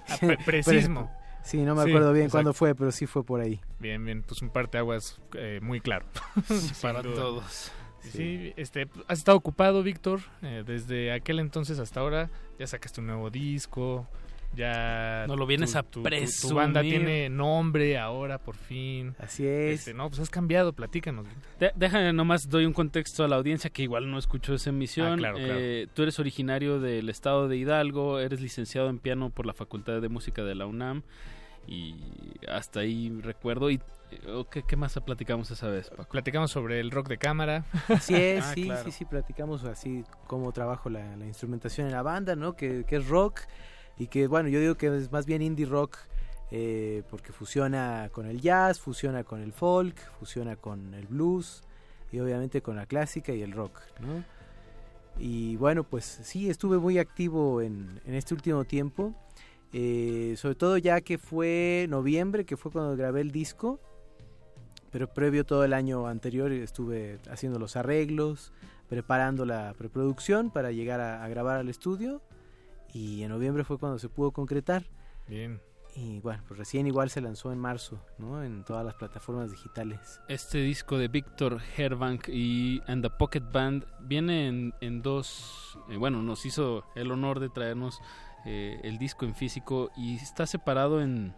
Ah, 0.08 0.16
pre- 0.20 0.38
precismo. 0.38 1.10
Sí, 1.42 1.58
no 1.62 1.74
me 1.74 1.84
Sí, 1.84 1.90
acuerdo 1.90 2.12
bien 2.12 2.26
exacto. 2.26 2.36
cuándo 2.36 2.52
fue, 2.54 2.74
pero 2.74 2.90
sí 2.92 3.06
fue 3.06 3.24
por 3.24 3.40
ahí. 3.40 3.60
Bien, 3.78 4.04
bien, 4.04 4.22
pues 4.22 4.42
un 4.42 4.50
parteaguas 4.50 5.20
eh, 5.36 5.60
muy 5.62 5.80
claro. 5.80 6.06
Para 6.82 7.02
duda. 7.02 7.14
todos. 7.16 7.70
Sí, 8.00 8.52
este, 8.56 8.88
has 9.08 9.18
estado 9.18 9.36
ocupado, 9.36 9.82
Víctor, 9.82 10.20
eh, 10.42 10.62
desde 10.64 11.12
aquel 11.12 11.40
entonces 11.40 11.80
hasta 11.80 11.98
ahora. 12.00 12.30
Ya 12.58 12.66
sacaste 12.68 13.00
un 13.00 13.08
nuevo 13.08 13.30
disco, 13.30 14.06
ya 14.56 15.24
No 15.28 15.36
lo 15.36 15.46
vienes 15.46 15.72
tu- 15.72 15.78
a 15.78 15.82
tu- 15.82 15.88
tu- 15.90 15.98
Tu, 16.00 16.02
presumir. 16.04 16.56
banda 16.56 16.80
tiene 16.82 17.28
nombre 17.28 17.98
ahora, 17.98 18.38
por 18.38 18.56
fin. 18.56 19.14
Así 19.18 19.46
es. 19.46 19.80
Este, 19.80 19.94
no, 19.94 20.08
pues 20.08 20.20
has 20.20 20.30
cambiado, 20.30 20.72
platícanos. 20.72 21.26
De- 21.60 21.72
déjame 21.76 22.12
nomás 22.12 22.48
doy 22.48 22.64
un 22.66 22.72
contexto 22.72 23.22
a 23.24 23.28
la 23.28 23.36
audiencia 23.36 23.70
que 23.70 23.82
igual 23.82 24.10
no 24.10 24.18
escuchó 24.18 24.54
esa 24.54 24.70
emisión. 24.70 25.12
Ah, 25.12 25.16
claro, 25.16 25.36
claro. 25.36 25.54
Eh, 25.56 25.86
tú 25.94 26.02
eres 26.02 26.18
originario 26.18 26.80
del 26.80 27.08
estado 27.08 27.46
de 27.48 27.56
Hidalgo, 27.56 28.18
eres 28.18 28.40
licenciado 28.40 28.88
en 28.88 28.98
piano 28.98 29.30
por 29.30 29.46
la 29.46 29.52
Facultad 29.52 30.00
de 30.00 30.08
Música 30.08 30.42
de 30.42 30.54
la 30.54 30.66
UNAM 30.66 31.02
y 31.66 31.94
hasta 32.48 32.80
ahí 32.80 33.10
recuerdo. 33.22 33.70
¿Y 33.70 33.80
qué, 34.50 34.62
qué 34.62 34.76
más 34.76 34.98
platicamos 35.04 35.50
esa 35.50 35.68
vez, 35.68 35.90
Paco? 35.90 36.10
Platicamos 36.10 36.50
sobre 36.50 36.78
el 36.80 36.90
rock 36.90 37.08
de 37.08 37.18
cámara. 37.18 37.64
Así 37.88 38.14
es, 38.14 38.44
Ah, 38.44 38.52
sí, 38.54 38.64
claro. 38.64 38.84
sí, 38.84 38.92
sí, 38.92 39.04
platicamos 39.04 39.64
así 39.64 40.04
cómo 40.28 40.52
trabajo 40.52 40.88
la, 40.90 41.16
la 41.16 41.26
instrumentación 41.26 41.86
en 41.88 41.92
la 41.92 42.02
banda, 42.02 42.36
¿no? 42.36 42.54
Que, 42.54 42.84
que 42.86 42.96
es 42.96 43.08
rock 43.08 43.40
y 43.98 44.08
que, 44.08 44.26
bueno, 44.26 44.48
yo 44.48 44.60
digo 44.60 44.74
que 44.74 44.94
es 44.96 45.10
más 45.10 45.26
bien 45.26 45.42
indie 45.42 45.66
rock 45.66 45.96
eh, 46.50 47.02
porque 47.10 47.32
fusiona 47.32 48.08
con 48.12 48.26
el 48.26 48.40
jazz, 48.40 48.78
fusiona 48.78 49.24
con 49.24 49.40
el 49.40 49.52
folk, 49.52 49.96
fusiona 50.18 50.56
con 50.56 50.94
el 50.94 51.06
blues 51.06 51.62
y 52.12 52.20
obviamente 52.20 52.62
con 52.62 52.76
la 52.76 52.86
clásica 52.86 53.32
y 53.32 53.42
el 53.42 53.52
rock, 53.52 53.80
¿no? 54.00 54.24
Y 55.18 55.56
bueno, 55.56 55.82
pues 55.82 56.04
sí, 56.04 56.50
estuve 56.50 56.78
muy 56.78 56.98
activo 56.98 57.62
en, 57.62 58.00
en 58.04 58.14
este 58.14 58.34
último 58.34 58.64
tiempo, 58.64 59.14
eh, 59.72 60.34
sobre 60.36 60.54
todo 60.54 60.76
ya 60.78 61.00
que 61.00 61.18
fue 61.18 61.86
noviembre, 61.88 62.44
que 62.44 62.56
fue 62.56 62.70
cuando 62.70 62.94
grabé 62.96 63.22
el 63.22 63.32
disco, 63.32 63.80
pero 64.92 65.12
previo 65.12 65.44
todo 65.44 65.64
el 65.64 65.72
año 65.72 66.06
anterior 66.06 66.52
estuve 66.52 67.18
haciendo 67.30 67.58
los 67.58 67.76
arreglos, 67.76 68.52
preparando 68.88 69.46
la 69.46 69.74
preproducción 69.76 70.50
para 70.50 70.70
llegar 70.70 71.00
a, 71.00 71.24
a 71.24 71.28
grabar 71.28 71.56
al 71.56 71.68
estudio 71.68 72.22
y 72.96 73.22
en 73.22 73.28
noviembre 73.28 73.62
fue 73.62 73.78
cuando 73.78 73.98
se 73.98 74.08
pudo 74.08 74.30
concretar. 74.30 74.84
Bien. 75.28 75.60
Y 75.94 76.20
bueno, 76.20 76.42
pues 76.48 76.58
recién 76.58 76.86
igual 76.86 77.10
se 77.10 77.20
lanzó 77.20 77.52
en 77.52 77.58
marzo, 77.58 78.00
¿no? 78.18 78.42
En 78.42 78.64
todas 78.64 78.84
las 78.84 78.94
plataformas 78.94 79.50
digitales. 79.50 80.20
Este 80.28 80.58
disco 80.58 80.96
de 80.98 81.08
Víctor 81.08 81.60
Herbank 81.76 82.28
y 82.28 82.80
And 82.86 83.02
the 83.02 83.10
Pocket 83.10 83.42
Band 83.52 83.86
viene 84.00 84.48
en, 84.48 84.74
en 84.80 85.02
dos. 85.02 85.78
eh, 85.90 85.96
bueno, 85.96 86.22
nos 86.22 86.44
hizo 86.46 86.84
el 86.94 87.10
honor 87.12 87.40
de 87.40 87.48
traernos 87.50 88.00
eh, 88.44 88.80
el 88.82 88.98
disco 88.98 89.24
en 89.24 89.34
físico 89.34 89.90
y 89.96 90.16
está 90.16 90.46
separado 90.46 91.00
en 91.02 91.34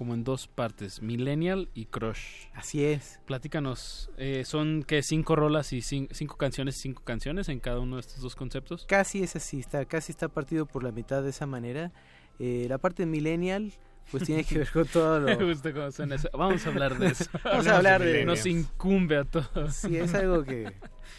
como 0.00 0.14
en 0.14 0.24
dos 0.24 0.48
partes, 0.48 1.02
Millennial 1.02 1.68
y 1.74 1.84
Crush. 1.84 2.46
Así 2.54 2.82
es. 2.82 3.20
Platícanos, 3.26 4.10
eh, 4.16 4.44
¿son 4.46 4.82
que 4.82 5.02
cinco 5.02 5.36
rolas 5.36 5.74
y 5.74 5.80
cin- 5.80 6.08
cinco 6.10 6.38
canciones 6.38 6.78
y 6.78 6.80
cinco 6.80 7.02
canciones 7.04 7.50
en 7.50 7.60
cada 7.60 7.80
uno 7.80 7.96
de 7.96 8.00
estos 8.00 8.20
dos 8.22 8.34
conceptos? 8.34 8.86
Casi 8.88 9.22
es 9.22 9.36
así, 9.36 9.60
está, 9.60 9.84
casi 9.84 10.12
está 10.12 10.28
partido 10.28 10.64
por 10.64 10.84
la 10.84 10.90
mitad 10.90 11.22
de 11.22 11.28
esa 11.28 11.44
manera. 11.44 11.92
Eh, 12.38 12.64
la 12.70 12.78
parte 12.78 13.04
millennial, 13.04 13.74
pues 14.10 14.24
tiene 14.24 14.42
que 14.44 14.56
ver 14.60 14.70
con 14.72 14.86
todo 14.86 15.20
lo... 15.20 15.26
Me 15.38 15.44
gusta 15.44 15.70
cómo 15.74 15.90
suena 15.92 16.14
eso. 16.14 16.30
Vamos 16.32 16.64
a 16.64 16.70
hablar 16.70 16.98
de 16.98 17.08
eso. 17.08 17.26
Vamos 17.44 17.66
a 17.66 17.76
hablar 17.76 18.02
de... 18.02 18.24
Nos 18.24 18.46
incumbe 18.46 19.18
a 19.18 19.24
todos. 19.24 19.74
Sí, 19.74 19.98
es 19.98 20.14
algo 20.14 20.44
que, 20.44 20.72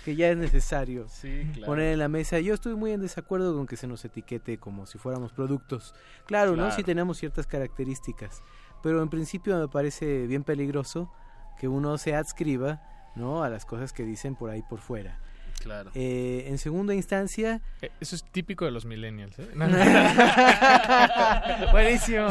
que 0.03 0.15
ya 0.15 0.31
es 0.31 0.37
necesario 0.37 1.05
Sí, 1.07 1.43
claro. 1.53 1.67
poner 1.67 1.93
en 1.93 1.99
la 1.99 2.07
mesa. 2.07 2.39
Yo 2.39 2.55
estoy 2.55 2.73
muy 2.73 2.93
en 2.93 3.01
desacuerdo 3.01 3.55
con 3.55 3.67
que 3.67 3.77
se 3.77 3.85
nos 3.85 4.03
etiquete 4.05 4.57
como 4.57 4.87
si 4.87 4.97
fuéramos 4.97 5.31
productos. 5.33 5.93
Claro, 6.25 6.51
¿no? 6.51 6.63
Claro. 6.63 6.75
Sí 6.75 6.81
tenemos 6.83 7.19
ciertas 7.19 7.45
características, 7.45 8.41
pero 8.83 9.01
en 9.01 9.09
principio 9.09 9.57
me 9.59 9.67
parece 9.67 10.27
bien 10.27 10.43
peligroso 10.43 11.11
que 11.59 11.67
uno 11.67 11.97
se 11.97 12.15
adscriba, 12.15 12.81
¿no? 13.15 13.43
A 13.43 13.49
las 13.49 13.65
cosas 13.65 13.93
que 13.93 14.03
dicen 14.03 14.35
por 14.35 14.49
ahí 14.49 14.63
por 14.69 14.79
fuera. 14.79 15.17
Claro. 15.61 15.91
Eh, 15.93 16.45
en 16.47 16.57
segunda 16.57 16.95
instancia... 16.95 17.61
Eh, 17.83 17.91
Eso 17.99 18.15
es 18.15 18.23
típico 18.23 18.65
de 18.65 18.71
los 18.71 18.85
millennials, 18.85 19.37
¿eh? 19.37 19.47
Buenísimo. 21.71 22.27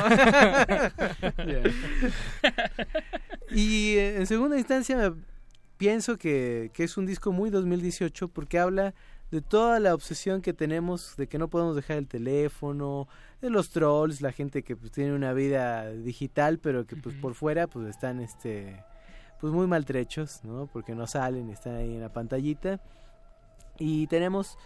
y 3.50 3.94
eh, 3.96 4.16
en 4.16 4.26
segunda 4.26 4.58
instancia 4.58 4.96
me- 4.96 5.12
pienso 5.76 6.18
que, 6.18 6.70
que 6.74 6.84
es 6.84 6.96
un 6.96 7.06
disco 7.06 7.32
muy 7.32 7.50
2018 7.50 8.28
porque 8.28 8.58
habla 8.58 8.94
de 9.30 9.40
toda 9.40 9.78
la 9.80 9.94
obsesión 9.94 10.42
que 10.42 10.52
tenemos 10.52 11.16
de 11.16 11.28
que 11.28 11.38
no 11.38 11.48
podemos 11.48 11.76
dejar 11.76 11.98
el 11.98 12.08
teléfono, 12.08 13.08
de 13.40 13.50
los 13.50 13.70
trolls, 13.70 14.20
la 14.20 14.32
gente 14.32 14.62
que 14.62 14.76
pues, 14.76 14.92
tiene 14.92 15.14
una 15.14 15.32
vida 15.32 15.90
digital 15.90 16.58
pero 16.58 16.86
que 16.86 16.96
pues 16.96 17.14
por 17.16 17.34
fuera 17.34 17.66
pues 17.66 17.88
están 17.88 18.20
este 18.20 18.84
pues 19.40 19.52
muy 19.52 19.66
maltrechos, 19.66 20.44
¿no? 20.44 20.68
Porque 20.70 20.94
no 20.94 21.06
salen, 21.06 21.48
están 21.48 21.76
ahí 21.76 21.94
en 21.94 22.00
la 22.00 22.12
pantallita. 22.12 22.78
Y 23.78 24.06
tenemos 24.08 24.58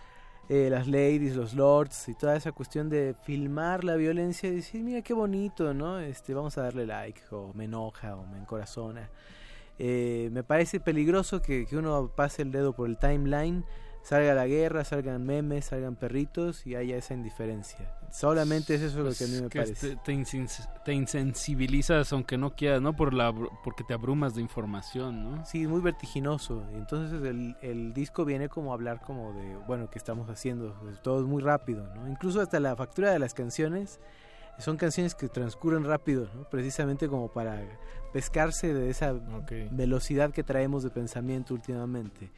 eh, 0.49 0.69
las 0.69 0.89
ladies, 0.89 1.37
los 1.37 1.55
lords 1.55 2.09
y 2.09 2.15
toda 2.15 2.37
esa 2.37 2.53
cuestión 2.53 2.91
de 2.91 3.15
filmar 3.23 3.85
la 3.85 3.95
violencia 3.95 4.49
y 4.49 4.57
decir, 4.57 4.83
mira 4.83 5.01
qué 5.03 5.15
bonito, 5.15 5.73
¿no? 5.73 6.01
Este, 6.01 6.35
vamos 6.35 6.59
a 6.59 6.63
darle 6.63 6.87
like, 6.87 7.21
o 7.31 7.53
me 7.55 7.65
enoja, 7.65 8.17
o 8.17 8.27
me 8.27 8.39
encorazona. 8.39 9.09
Eh, 9.79 10.29
me 10.33 10.43
parece 10.43 10.81
peligroso 10.81 11.41
que, 11.41 11.67
que 11.67 11.77
uno 11.77 12.11
pase 12.15 12.43
el 12.43 12.51
dedo 12.51 12.75
por 12.75 12.89
el 12.89 12.99
timeline, 12.99 13.65
salga 14.05 14.35
la 14.35 14.47
guerra, 14.47 14.85
salgan 14.85 15.25
memes, 15.25 15.65
salgan 15.65 15.97
perritos 15.97 16.67
y 16.67 16.77
haya 16.77 16.97
esa 16.97 17.15
indiferencia. 17.15 17.91
Solamente 18.13 18.77
es 18.77 18.83
eso 18.83 19.03
lo 19.03 19.13
que 19.13 19.25
a 19.25 19.27
mí 19.27 19.41
me 19.41 19.49
parece. 19.51 19.97
Te, 19.97 19.97
te 19.97 20.13
insens- 20.13 20.69
te 20.85 20.93
insensibilizas 20.93 22.13
aunque 22.13 22.39
no 22.39 22.55
quieras, 22.55 22.81
¿no? 22.81 22.95
Por 22.95 23.13
la, 23.13 23.35
porque 23.65 23.83
te 23.83 23.95
abrumas 23.95 24.35
de 24.37 24.43
información, 24.43 25.25
¿no? 25.25 25.45
Sí, 25.47 25.67
muy 25.67 25.81
vertiginoso. 25.81 26.63
Entonces 26.75 27.23
el, 27.25 27.57
el 27.63 27.93
disco 27.93 28.25
viene 28.25 28.49
como 28.49 28.71
a 28.71 28.75
hablar 28.75 29.01
como 29.01 29.33
de, 29.33 29.57
bueno, 29.67 29.91
que 29.91 29.99
estamos 29.99 30.29
haciendo? 30.31 30.77
Pues, 30.83 31.03
todo 31.03 31.21
es 31.21 31.27
muy 31.27 31.43
rápido, 31.43 31.93
¿no? 31.97 32.07
Incluso 32.09 32.41
hasta 32.41 32.61
la 32.61 32.77
factura 32.77 33.11
de 33.11 33.19
las 33.19 33.35
canciones 33.35 33.99
son 34.59 34.77
canciones 34.77 35.17
que 35.17 35.29
transcurren 35.29 35.83
rápido, 35.85 36.29
¿no? 36.37 36.45
Precisamente 36.45 37.09
como 37.09 37.33
para 37.33 37.61
pescarse 38.13 38.73
de 38.73 38.91
esa 38.91 39.13
velocidad 39.73 40.31
que 40.31 40.45
traemos 40.45 40.85
de 40.85 40.91
pensamiento 40.91 41.55
últimamente. 41.55 42.31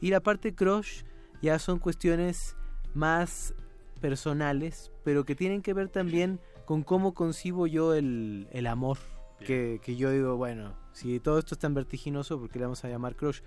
Y 0.00 0.10
la 0.10 0.20
parte 0.20 0.54
crush 0.54 1.02
ya 1.42 1.58
son 1.58 1.78
cuestiones 1.78 2.56
más 2.94 3.54
personales, 4.00 4.90
pero 5.04 5.24
que 5.24 5.34
tienen 5.34 5.62
que 5.62 5.74
ver 5.74 5.88
también 5.88 6.40
con 6.64 6.82
cómo 6.82 7.14
concibo 7.14 7.66
yo 7.66 7.94
el, 7.94 8.48
el 8.52 8.66
amor. 8.66 8.98
Que, 9.46 9.80
que 9.82 9.96
yo 9.96 10.10
digo, 10.10 10.36
bueno, 10.36 10.74
si 10.92 11.18
todo 11.18 11.38
esto 11.38 11.54
es 11.54 11.58
tan 11.58 11.72
vertiginoso, 11.72 12.38
¿por 12.38 12.50
qué 12.50 12.58
le 12.58 12.66
vamos 12.66 12.84
a 12.84 12.88
llamar 12.88 13.16
crush? 13.16 13.40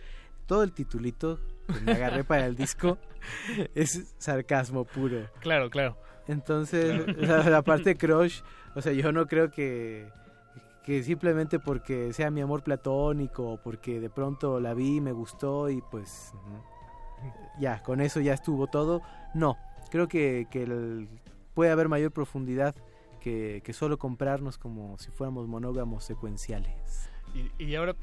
Todo 0.48 0.64
el 0.64 0.74
titulito 0.74 1.40
que 1.68 1.82
me 1.82 1.92
agarré 1.92 2.24
para 2.24 2.48
el 2.48 2.56
disco 2.56 2.98
es 3.76 4.16
sarcasmo 4.18 4.86
puro. 4.86 5.30
Claro, 5.40 5.70
claro. 5.70 5.96
Entonces, 6.28 7.16
la, 7.18 7.48
la 7.48 7.62
parte 7.62 7.96
crush, 7.96 8.42
o 8.74 8.82
sea, 8.82 8.92
yo 8.92 9.12
no 9.12 9.28
creo 9.28 9.52
que, 9.52 10.08
que 10.84 11.02
simplemente 11.04 11.60
porque 11.60 12.12
sea 12.14 12.30
mi 12.32 12.42
amor 12.42 12.64
platónico 12.64 13.52
o 13.54 13.58
porque 13.62 14.00
de 14.00 14.10
pronto 14.10 14.60
la 14.60 14.74
vi, 14.74 15.00
me 15.02 15.12
gustó 15.14 15.70
y 15.70 15.82
pues 15.82 16.34
ya, 17.60 17.82
con 17.84 18.02
eso 18.02 18.20
ya 18.20 18.34
estuvo 18.34 18.68
todo. 18.68 19.02
No, 19.34 19.58
creo 19.92 20.08
que, 20.08 20.48
que 20.52 20.64
el- 20.64 21.08
puede 21.54 21.72
haber 21.72 21.88
mayor 21.88 22.12
profundidad 22.12 22.76
que, 23.22 23.62
que 23.64 23.74
solo 23.74 23.98
comprarnos 23.98 24.58
como 24.58 24.98
si 24.98 25.10
fuéramos 25.12 25.48
monógamos 25.48 26.04
secuenciales. 26.04 27.10
Y, 27.34 27.64
y 27.64 27.76
ahora 27.76 27.96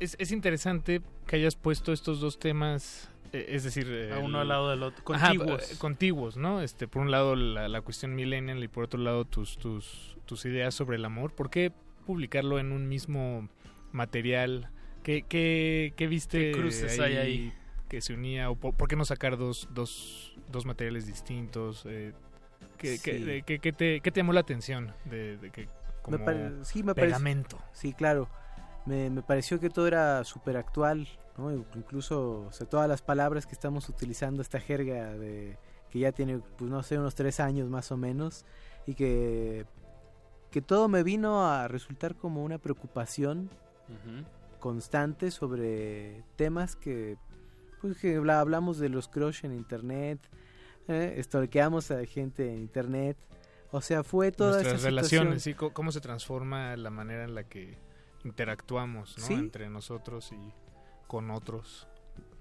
es, 0.00 0.16
es 0.18 0.32
interesante 0.32 1.00
que 1.26 1.36
hayas 1.36 1.56
puesto 1.56 1.92
estos 1.92 2.20
dos 2.20 2.38
temas, 2.38 3.08
eh, 3.32 3.46
es 3.48 3.64
decir, 3.64 3.86
A 4.12 4.18
el- 4.18 4.24
uno 4.24 4.40
al 4.40 4.48
lado 4.48 4.68
del 4.70 4.82
otro, 4.82 5.02
contiguos. 5.04 5.72
eh, 5.72 5.76
contiguos, 5.78 6.36
¿no? 6.36 6.60
Este, 6.60 6.86
por 6.86 7.00
un 7.02 7.10
lado 7.10 7.34
la, 7.36 7.68
la 7.68 7.80
cuestión 7.80 8.14
millennial 8.14 8.62
y 8.62 8.68
por 8.68 8.84
otro 8.84 9.00
lado 9.00 9.24
tus, 9.24 9.56
tus, 9.56 10.16
tus 10.26 10.44
ideas 10.44 10.74
sobre 10.74 10.96
el 10.96 11.04
amor. 11.06 11.32
¿Por 11.32 11.48
qué 11.48 11.72
publicarlo 12.06 12.58
en 12.58 12.72
un 12.72 12.88
mismo 12.88 13.48
material? 13.92 14.70
¿Qué, 15.02 15.22
qué, 15.22 15.92
qué 15.96 16.06
viste 16.06 16.52
¿Qué 16.52 16.58
cruces 16.58 16.98
hay 16.98 17.16
ahí? 17.16 17.52
que 17.88 18.00
se 18.00 18.14
unía? 18.14 18.50
¿O 18.50 18.56
por, 18.56 18.74
por 18.74 18.88
qué 18.88 18.96
no 18.96 19.04
sacar 19.04 19.36
dos, 19.36 19.68
dos, 19.72 20.34
dos 20.50 20.64
materiales 20.66 21.06
distintos? 21.06 21.84
Eh, 21.86 22.12
¿qué, 22.78 22.98
qué- 23.02 23.18
Sí. 23.18 23.42
qué- 23.46 23.58
qué 23.58 23.72
te, 23.72 24.00
qué 24.00 24.10
te 24.10 24.20
llamó 24.20 24.32
la 24.32 24.40
atención 24.40 24.92
de, 25.04 25.36
de 25.36 25.50
que 25.50 25.68
como 26.02 26.18
Me 26.18 26.24
pare- 26.24 26.64
sí, 26.64 26.82
me 26.82 26.94
parece- 26.94 27.12
pegamento? 27.14 27.58
Sí, 27.72 27.92
claro. 27.92 28.28
Me, 28.86 29.10
me 29.10 29.22
pareció 29.22 29.58
que 29.60 29.68
todo 29.70 29.86
era 29.88 30.22
súper 30.24 30.56
actual, 30.56 31.08
¿no? 31.36 31.52
Incluso 31.52 32.46
o 32.48 32.52
sea, 32.52 32.68
todas 32.68 32.88
las 32.88 33.02
palabras 33.02 33.46
que 33.46 33.52
estamos 33.52 33.88
utilizando, 33.88 34.42
esta 34.42 34.60
jerga 34.60 35.12
de 35.14 35.56
que 35.90 35.98
ya 36.00 36.12
tiene, 36.12 36.40
pues 36.58 36.70
no 36.70 36.82
sé, 36.82 36.98
unos 36.98 37.14
tres 37.14 37.38
años 37.40 37.68
más 37.68 37.90
o 37.92 37.96
menos, 37.96 38.44
y 38.86 38.94
que, 38.94 39.64
que 40.50 40.62
todo 40.62 40.88
me 40.88 41.02
vino 41.02 41.46
a 41.46 41.68
resultar 41.68 42.14
como 42.16 42.42
una 42.44 42.58
preocupación 42.58 43.50
constante 44.60 45.30
sobre 45.30 46.22
temas 46.36 46.76
que, 46.76 47.16
pues 47.80 47.98
que 47.98 48.16
habla- 48.16 48.40
hablamos 48.40 48.78
de 48.78 48.88
los 48.88 49.08
crush 49.08 49.44
en 49.44 49.52
internet, 49.52 50.18
eh, 50.88 51.20
stalkeamos 51.22 51.90
a 51.90 52.04
gente 52.06 52.52
en 52.52 52.58
internet, 52.60 53.16
o 53.70 53.80
sea, 53.80 54.02
fue 54.02 54.32
toda 54.32 54.52
Nuestras 54.52 54.80
esa 54.80 54.86
relaciones. 54.88 55.42
¿sí? 55.42 55.54
¿Cómo 55.54 55.92
se 55.92 56.00
transforma 56.00 56.76
la 56.76 56.90
manera 56.90 57.24
en 57.24 57.34
la 57.34 57.44
que 57.44 57.78
interactuamos 58.24 59.18
¿no? 59.18 59.24
Sí. 59.26 59.34
entre 59.34 59.68
nosotros 59.68 60.32
y 60.32 60.52
con 61.06 61.30
otros? 61.30 61.86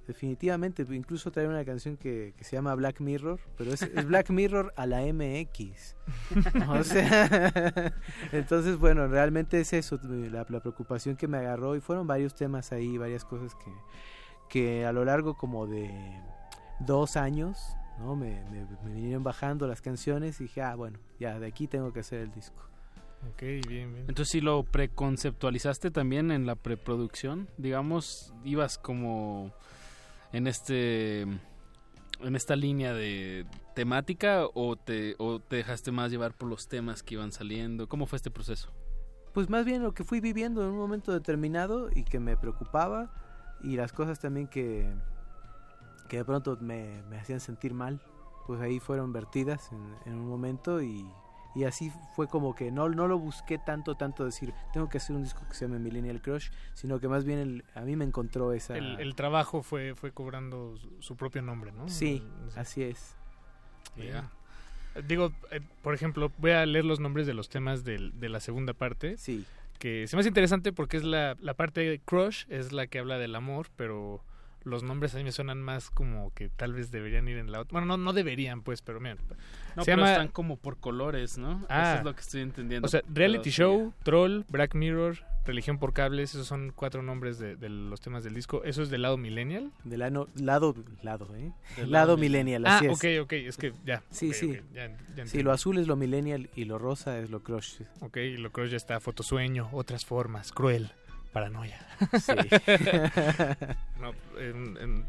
Definitivamente. 0.08 0.86
Incluso 0.90 1.32
trae 1.32 1.48
una 1.48 1.64
canción 1.66 1.98
que, 1.98 2.34
que 2.38 2.44
se 2.44 2.56
llama 2.56 2.76
Black 2.76 3.00
Mirror, 3.02 3.40
pero 3.58 3.74
es, 3.74 3.82
es 3.82 4.06
Black 4.06 4.30
Mirror 4.30 4.74
a 4.76 4.86
la 4.86 5.02
MX. 5.02 5.96
o 6.70 6.84
sea, 6.84 7.94
entonces, 8.32 8.78
bueno, 8.78 9.08
realmente 9.08 9.60
es 9.60 9.74
eso, 9.74 10.00
la, 10.04 10.46
la 10.48 10.60
preocupación 10.60 11.16
que 11.16 11.28
me 11.28 11.38
agarró 11.38 11.76
y 11.76 11.82
fueron 11.82 12.08
varios 12.08 12.36
temas 12.36 12.72
ahí, 12.72 12.98
varias 12.98 13.26
cosas 13.26 13.56
que, 13.56 13.72
que 14.50 14.86
a 14.86 14.92
lo 14.92 15.06
largo 15.06 15.36
como 15.36 15.68
de 15.68 15.90
dos 16.80 17.18
años, 17.18 17.76
¿no? 18.00 18.16
Me, 18.16 18.44
me, 18.52 18.66
me 18.84 18.94
vinieron 18.94 19.24
bajando 19.24 19.68
las 19.68 19.82
canciones 19.82 20.40
y 20.40 20.46
dije, 20.46 20.62
ah, 20.62 20.76
bueno, 20.76 21.00
ya 21.20 21.40
de 21.40 21.48
aquí 21.48 21.68
tengo 21.68 21.94
que 21.94 22.02
hacer 22.02 22.20
el 22.20 22.32
disco. 22.32 22.66
Ok, 23.32 23.42
bien, 23.42 23.94
bien. 23.94 24.06
Entonces 24.08 24.30
sí 24.30 24.42
lo 24.42 24.64
preconceptualizaste 24.64 25.92
también 25.92 26.32
en 26.32 26.46
la 26.46 26.56
preproducción, 26.56 27.50
digamos, 27.58 28.34
ibas 28.44 28.78
como 28.78 29.54
en 30.36 30.48
este 30.48 31.22
en 31.22 32.36
esta 32.36 32.58
línea 32.58 32.94
de 32.94 33.46
temática 33.74 34.46
o 34.54 34.76
te 34.76 35.16
o 35.18 35.40
te 35.40 35.56
dejaste 35.58 35.92
más 35.92 36.12
llevar 36.12 36.34
por 36.34 36.50
los 36.50 36.68
temas 36.68 37.04
que 37.04 37.14
iban 37.16 37.32
saliendo, 37.32 37.88
¿cómo 37.88 38.06
fue 38.06 38.18
este 38.18 38.32
proceso? 38.32 38.70
Pues 39.34 39.50
más 39.50 39.64
bien 39.64 39.82
lo 39.82 39.94
que 39.94 40.04
fui 40.04 40.20
viviendo 40.20 40.62
en 40.62 40.70
un 40.70 40.78
momento 40.78 41.14
determinado 41.14 41.90
y 41.94 42.04
que 42.04 42.20
me 42.20 42.36
preocupaba 42.36 43.14
y 43.64 43.78
las 43.78 43.94
cosas 43.94 44.20
también 44.20 44.48
que 44.48 44.94
que 46.10 46.18
de 46.18 46.26
pronto 46.26 46.58
me, 46.60 47.02
me 47.10 47.18
hacían 47.18 47.40
sentir 47.40 47.74
mal, 47.74 48.02
pues 48.46 48.60
ahí 48.60 48.80
fueron 48.80 49.14
vertidas 49.14 49.72
en, 49.72 49.96
en 50.06 50.20
un 50.20 50.28
momento 50.28 50.82
y 50.82 51.06
y 51.56 51.64
así 51.64 51.92
fue 52.16 52.28
como 52.28 52.54
que 52.54 52.70
no, 52.70 52.90
no 52.90 53.08
lo 53.08 53.18
busqué 53.18 53.58
tanto, 53.58 53.96
tanto 53.96 54.26
decir, 54.26 54.54
tengo 54.74 54.90
que 54.90 54.98
hacer 54.98 55.16
un 55.16 55.24
disco 55.24 55.48
que 55.48 55.56
se 55.56 55.66
llame 55.66 55.80
Millennial 55.80 56.22
Crush, 56.22 56.50
sino 56.74 57.00
que 57.00 57.08
más 57.08 57.24
bien 57.24 57.40
el, 57.40 57.64
a 57.74 57.82
mí 57.82 57.96
me 57.96 58.04
encontró 58.04 58.52
esa... 58.52 58.78
El, 58.78 59.00
el, 59.00 59.16
trabajo 59.16 59.64
fue, 59.64 59.96
fue 59.96 60.12
cobrando 60.12 60.78
su, 61.00 61.16
propio 61.16 61.42
nombre, 61.42 61.72
¿no? 61.72 61.88
Sí, 61.88 62.22
sí. 62.50 62.60
así 62.60 62.84
es. 62.84 63.16
Yeah. 63.96 64.30
Digo, 65.08 65.32
eh, 65.52 65.62
por 65.82 65.94
ejemplo, 65.94 66.30
voy 66.38 66.52
a 66.52 66.66
leer 66.66 66.84
los 66.84 67.00
nombres 67.00 67.26
de 67.26 67.34
los 67.34 67.48
temas 67.48 67.86
de, 67.86 68.12
de 68.14 68.30
la 68.30 68.42
segunda 68.42 68.74
parte. 68.74 69.18
Sí. 69.18 69.46
Que 69.80 70.08
se 70.08 70.16
me 70.18 70.22
hace 70.22 70.30
interesante 70.30 70.74
porque 70.74 70.98
es 70.98 71.04
la, 71.04 71.38
la 71.40 71.54
parte 71.54 71.82
de 71.82 72.00
Crush, 72.00 72.46
es 72.50 72.74
la 72.74 72.88
que 72.88 73.00
habla 73.00 73.18
del 73.18 73.34
amor, 73.34 73.68
pero 73.78 74.24
los 74.66 74.84
nombres 74.84 75.14
a 75.14 75.18
mí 75.20 75.24
me 75.24 75.32
suenan 75.32 75.62
más 75.62 75.90
como 75.90 76.34
que 76.34 76.50
tal 76.50 76.74
vez 76.74 76.92
deberían 76.92 77.28
ir 77.28 77.38
en 77.38 77.52
la 77.52 77.62
otra. 77.62 77.74
Bueno, 77.74 77.86
no, 77.88 77.98
no 77.98 78.14
deberían, 78.14 78.62
pues, 78.62 78.82
pero 78.82 79.00
miren. 79.00 79.18
No, 79.76 79.84
se 79.84 79.92
pero 79.92 79.98
llama... 79.98 80.12
están 80.12 80.28
como 80.30 80.58
por 80.58 80.78
colores, 80.78 81.38
¿no? 81.38 81.66
Ah, 81.70 81.92
Eso 81.92 82.00
es 82.00 82.06
lo 82.06 82.16
que 82.16 82.22
estoy 82.22 82.42
entendiendo. 82.42 82.86
O 82.86 82.90
sea, 82.90 83.02
Reality 83.14 83.52
Show, 83.52 83.94
Troll, 84.04 84.44
Black 84.50 84.74
Mirror, 84.74 85.20
Religión 85.46 85.78
por 85.78 85.94
Cables, 85.94 86.34
esos 86.34 86.48
son 86.48 86.72
cuatro 86.76 87.04
nombres 87.04 87.38
de, 87.38 87.56
de, 87.56 87.70
los 87.70 88.02
temas 88.02 88.24
del 88.24 88.34
disco. 88.34 88.64
¿Eso 88.64 88.82
es 88.82 88.90
del 88.90 89.04
lado 89.04 89.18
millennial? 89.18 89.72
Del 89.84 90.00
lado, 90.00 90.28
lado, 90.36 90.76
lado, 91.04 91.36
¿eh? 91.36 91.52
Del 91.78 91.92
lado, 91.92 92.08
lado 92.08 92.18
millennial, 92.18 92.66
así 92.66 92.88
ah, 92.88 92.92
es. 92.92 92.98
ok, 92.98 93.26
ok, 93.26 93.34
es 93.34 93.58
que 93.58 93.74
ya. 93.86 94.02
Sí, 94.10 94.30
okay, 94.30 94.40
sí. 94.40 94.46
Okay, 94.50 94.64
ya, 94.74 94.98
ya 95.16 95.28
sí, 95.28 95.44
lo 95.44 95.52
azul 95.52 95.78
es 95.78 95.88
lo 95.88 95.96
millennial 95.96 96.50
y 96.56 96.66
lo 96.66 96.80
rosa 96.80 97.20
es 97.20 97.30
lo 97.30 97.44
crush. 97.44 97.82
Ok, 98.00 98.18
y 98.18 98.38
lo 98.38 98.52
crush 98.52 98.72
ya 98.72 98.78
está 98.78 99.00
fotosueño, 99.00 99.70
otras 99.72 100.06
formas, 100.06 100.52
cruel, 100.52 100.92
paranoia. 101.36 101.78
Sí. 102.14 102.32
no, 104.00 104.14
en, 104.40 104.78
en, 104.78 105.06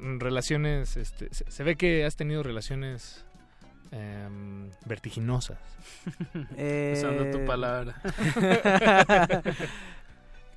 en 0.00 0.20
relaciones, 0.20 0.96
este, 0.96 1.28
se, 1.34 1.50
se, 1.50 1.62
ve 1.64 1.76
que 1.76 2.06
has 2.06 2.16
tenido 2.16 2.42
relaciones 2.42 3.26
eh, 3.92 4.26
vertiginosas. 4.86 5.58
Eh... 6.56 6.94
Usando 6.96 7.30
tu 7.30 7.44
palabra. 7.44 8.00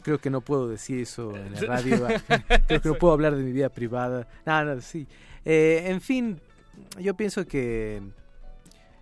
Creo 0.04 0.20
que 0.20 0.30
no 0.30 0.40
puedo 0.40 0.70
decir 0.70 1.02
eso 1.02 1.36
en 1.36 1.54
la 1.54 1.60
radio. 1.60 2.08
Creo 2.68 2.82
que 2.82 2.88
no 2.88 2.96
puedo 2.96 3.12
hablar 3.14 3.36
de 3.36 3.44
mi 3.44 3.52
vida 3.52 3.68
privada. 3.68 4.26
No, 4.46 4.64
no, 4.64 4.80
sí. 4.80 5.06
Eh, 5.44 5.84
en 5.88 6.00
fin, 6.00 6.40
yo 6.98 7.14
pienso 7.16 7.46
que 7.46 8.02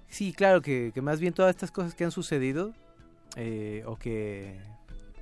sí, 0.10 0.34
claro 0.34 0.64
que, 0.64 0.90
que, 0.96 1.04
más 1.04 1.20
bien 1.20 1.34
todas 1.34 1.52
estas 1.52 1.70
cosas 1.70 1.94
que 1.94 2.06
han 2.06 2.12
sucedido 2.12 2.74
eh, 3.36 3.84
o 3.86 3.98
que 3.98 4.60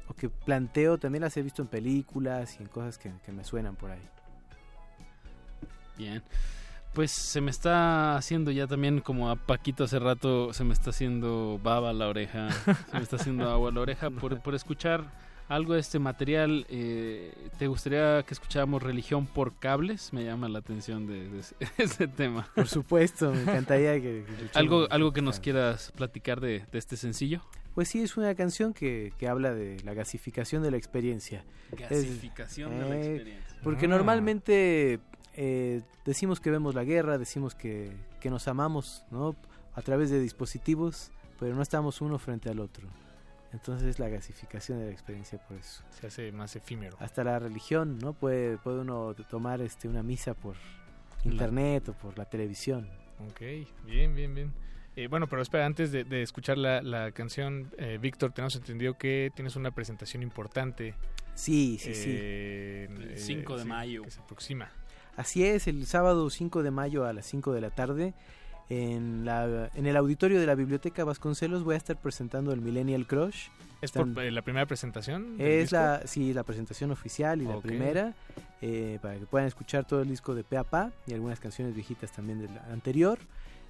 o 0.07 0.13
que 0.13 0.29
planteo 0.29 0.97
también 0.97 1.23
las 1.23 1.35
he 1.37 1.41
visto 1.41 1.61
en 1.61 1.67
películas 1.67 2.57
y 2.59 2.63
en 2.63 2.69
cosas 2.69 2.97
que, 2.97 3.11
que 3.25 3.31
me 3.31 3.43
suenan 3.43 3.75
por 3.75 3.91
ahí. 3.91 4.07
Bien. 5.97 6.21
Pues 6.93 7.11
se 7.11 7.41
me 7.41 7.51
está 7.51 8.15
haciendo 8.15 8.51
ya 8.51 8.67
también 8.67 9.01
como 9.01 9.29
a 9.29 9.35
Paquito 9.35 9.83
hace 9.83 9.99
rato 9.99 10.53
se 10.53 10.63
me 10.63 10.73
está 10.73 10.91
haciendo 10.91 11.59
baba 11.61 11.91
la 11.91 12.07
oreja, 12.07 12.49
se 12.51 12.93
me 12.93 13.03
está 13.03 13.17
haciendo 13.17 13.49
agua 13.49 13.69
la 13.71 13.81
oreja 13.81 14.09
por, 14.21 14.39
por 14.41 14.55
escuchar 14.55 15.03
algo 15.49 15.73
de 15.73 15.79
este 15.79 15.99
material. 15.99 16.65
Eh, 16.69 17.33
¿Te 17.57 17.67
gustaría 17.67 18.23
que 18.23 18.33
escucháramos 18.33 18.81
Religión 18.81 19.27
por 19.27 19.55
Cables? 19.59 20.13
Me 20.13 20.23
llama 20.23 20.47
la 20.47 20.59
atención 20.59 21.05
de, 21.07 21.29
de 21.29 21.39
ese, 21.39 21.55
ese, 21.77 22.07
tema. 22.07 22.47
Por 22.55 22.67
supuesto, 22.67 23.31
me 23.31 23.41
encantaría 23.41 23.93
que... 23.95 24.25
que 24.53 24.57
¿Algo, 24.57 24.87
¿Algo 24.89 25.11
que 25.13 25.21
nos 25.21 25.39
quieras 25.39 25.91
platicar 25.95 26.39
de, 26.39 26.65
de, 26.71 26.79
este 26.79 26.97
sencillo? 26.97 27.41
Pues 27.75 27.89
sí, 27.89 28.01
es 28.01 28.15
una 28.15 28.33
canción 28.35 28.73
que, 28.73 29.13
que 29.17 29.27
habla 29.27 29.53
de 29.53 29.79
la 29.83 29.93
gasificación 29.93 30.63
de 30.63 30.71
la 30.71 30.77
experiencia. 30.77 31.43
Gasificación 31.77 32.71
es, 32.73 32.79
de 32.79 32.89
la 32.89 32.95
experiencia. 32.95 33.57
Porque 33.63 33.85
ah. 33.85 33.89
normalmente 33.89 34.99
eh, 35.33 35.81
decimos 36.05 36.39
que 36.39 36.49
vemos 36.49 36.73
la 36.73 36.85
guerra, 36.85 37.17
decimos 37.17 37.53
que, 37.53 37.91
que 38.21 38.29
nos 38.29 38.47
amamos, 38.47 39.03
¿no? 39.11 39.35
A 39.73 39.81
través 39.81 40.09
de 40.09 40.21
dispositivos, 40.21 41.11
pero 41.37 41.53
no 41.53 41.61
estamos 41.61 41.99
uno 41.99 42.17
frente 42.17 42.49
al 42.49 42.61
otro. 42.61 42.87
Entonces 43.51 43.87
es 43.89 43.99
la 43.99 44.07
gasificación 44.07 44.79
de 44.79 44.85
la 44.85 44.91
experiencia 44.91 45.37
por 45.45 45.57
eso. 45.57 45.83
Se 45.89 46.07
hace 46.07 46.31
más 46.31 46.55
efímero. 46.55 46.95
Hasta 46.99 47.25
la 47.25 47.39
religión, 47.39 47.99
¿no? 47.99 48.13
Puede, 48.13 48.57
puede 48.57 48.79
uno 48.79 49.13
tomar 49.29 49.61
este 49.61 49.89
una 49.89 50.01
misa 50.01 50.33
por 50.33 50.55
internet 51.25 51.87
la... 51.87 51.93
o 51.93 51.97
por 51.97 52.17
la 52.17 52.25
televisión. 52.25 52.89
Ok, 53.29 53.41
bien, 53.85 54.15
bien, 54.15 54.33
bien. 54.33 54.53
Eh, 54.95 55.07
bueno, 55.07 55.27
pero 55.27 55.41
espera, 55.41 55.65
antes 55.65 55.91
de, 55.91 56.03
de 56.03 56.21
escuchar 56.21 56.57
la, 56.57 56.81
la 56.81 57.11
canción, 57.11 57.71
eh, 57.77 57.97
Víctor, 58.01 58.31
tenemos 58.31 58.55
entendido 58.55 58.97
que 58.97 59.31
tienes 59.35 59.55
una 59.55 59.71
presentación 59.71 60.23
importante. 60.23 60.93
Sí, 61.33 61.77
sí, 61.79 61.91
eh, 61.93 62.87
sí. 62.89 63.03
El 63.03 63.17
5 63.17 63.57
de 63.57 63.63
sí, 63.63 63.67
mayo. 63.67 64.03
Que 64.03 64.11
se 64.11 64.21
aproxima. 64.21 64.69
Así 65.17 65.43
es, 65.45 65.67
el 65.67 65.85
sábado 65.85 66.29
5 66.29 66.63
de 66.63 66.71
mayo 66.71 67.05
a 67.05 67.13
las 67.13 67.25
5 67.25 67.53
de 67.53 67.61
la 67.61 67.71
tarde 67.71 68.13
en, 68.69 69.25
la, 69.25 69.69
en 69.75 69.85
el 69.85 69.95
auditorio 69.95 70.39
de 70.39 70.45
la 70.45 70.55
Biblioteca 70.55 71.03
Vasconcelos 71.03 71.63
voy 71.63 71.75
a 71.75 71.77
estar 71.77 71.99
presentando 71.99 72.51
el 72.51 72.61
Millennial 72.61 73.05
Crush. 73.05 73.47
¿Es 73.81 73.91
Están, 73.91 74.13
por 74.13 74.23
la 74.23 74.41
primera 74.41 74.65
presentación? 74.65 75.35
Es 75.39 75.63
disco? 75.63 75.75
la, 75.75 76.01
sí, 76.05 76.33
la 76.33 76.43
presentación 76.43 76.91
oficial 76.91 77.41
y 77.41 77.45
okay. 77.45 77.55
la 77.55 77.61
primera, 77.61 78.15
eh, 78.61 78.97
para 79.01 79.19
que 79.19 79.25
puedan 79.25 79.47
escuchar 79.47 79.85
todo 79.85 80.01
el 80.01 80.09
disco 80.09 80.33
de 80.33 80.43
pe 80.43 80.57
a 80.57 80.63
pa 80.63 80.91
y 81.05 81.13
algunas 81.13 81.39
canciones 81.39 81.75
viejitas 81.75 82.11
también 82.11 82.39
del 82.39 82.57
anterior. 82.71 83.19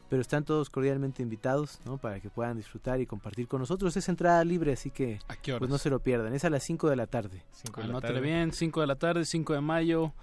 Pero 0.10 0.22
están 0.22 0.46
todos 0.46 0.70
cordialmente 0.70 1.24
invitados, 1.24 1.80
¿no? 1.86 1.98
Para 1.98 2.20
que 2.20 2.30
puedan 2.30 2.58
disfrutar 2.58 3.02
y 3.02 3.06
compartir 3.06 3.48
con 3.48 3.60
nosotros. 3.60 3.98
Es 3.98 4.08
entrada 4.08 4.44
libre, 4.44 4.74
así 4.74 4.92
que 4.92 5.20
¿A 5.28 5.36
qué 5.36 5.54
horas? 5.54 5.60
pues 5.60 5.72
no 5.72 5.78
se 5.78 5.90
lo 5.90 6.00
pierdan. 6.00 6.34
Es 6.34 6.46
a 6.46 6.50
las 6.50 6.64
5 6.64 6.90
de 6.90 6.96
la 6.96 7.08
tarde. 7.08 7.42
Cinco 7.52 7.82
de 7.82 7.88
Anótale 7.88 8.22
bien, 8.22 8.52
5 8.52 8.82
de 8.82 8.88
la 8.88 8.96
tarde, 8.96 9.26
5 9.26 9.54
de 9.54 9.62
mayo. 9.62 10.14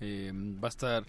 Eh, 0.00 0.32
va 0.34 0.66
a 0.66 0.70
estar 0.70 1.04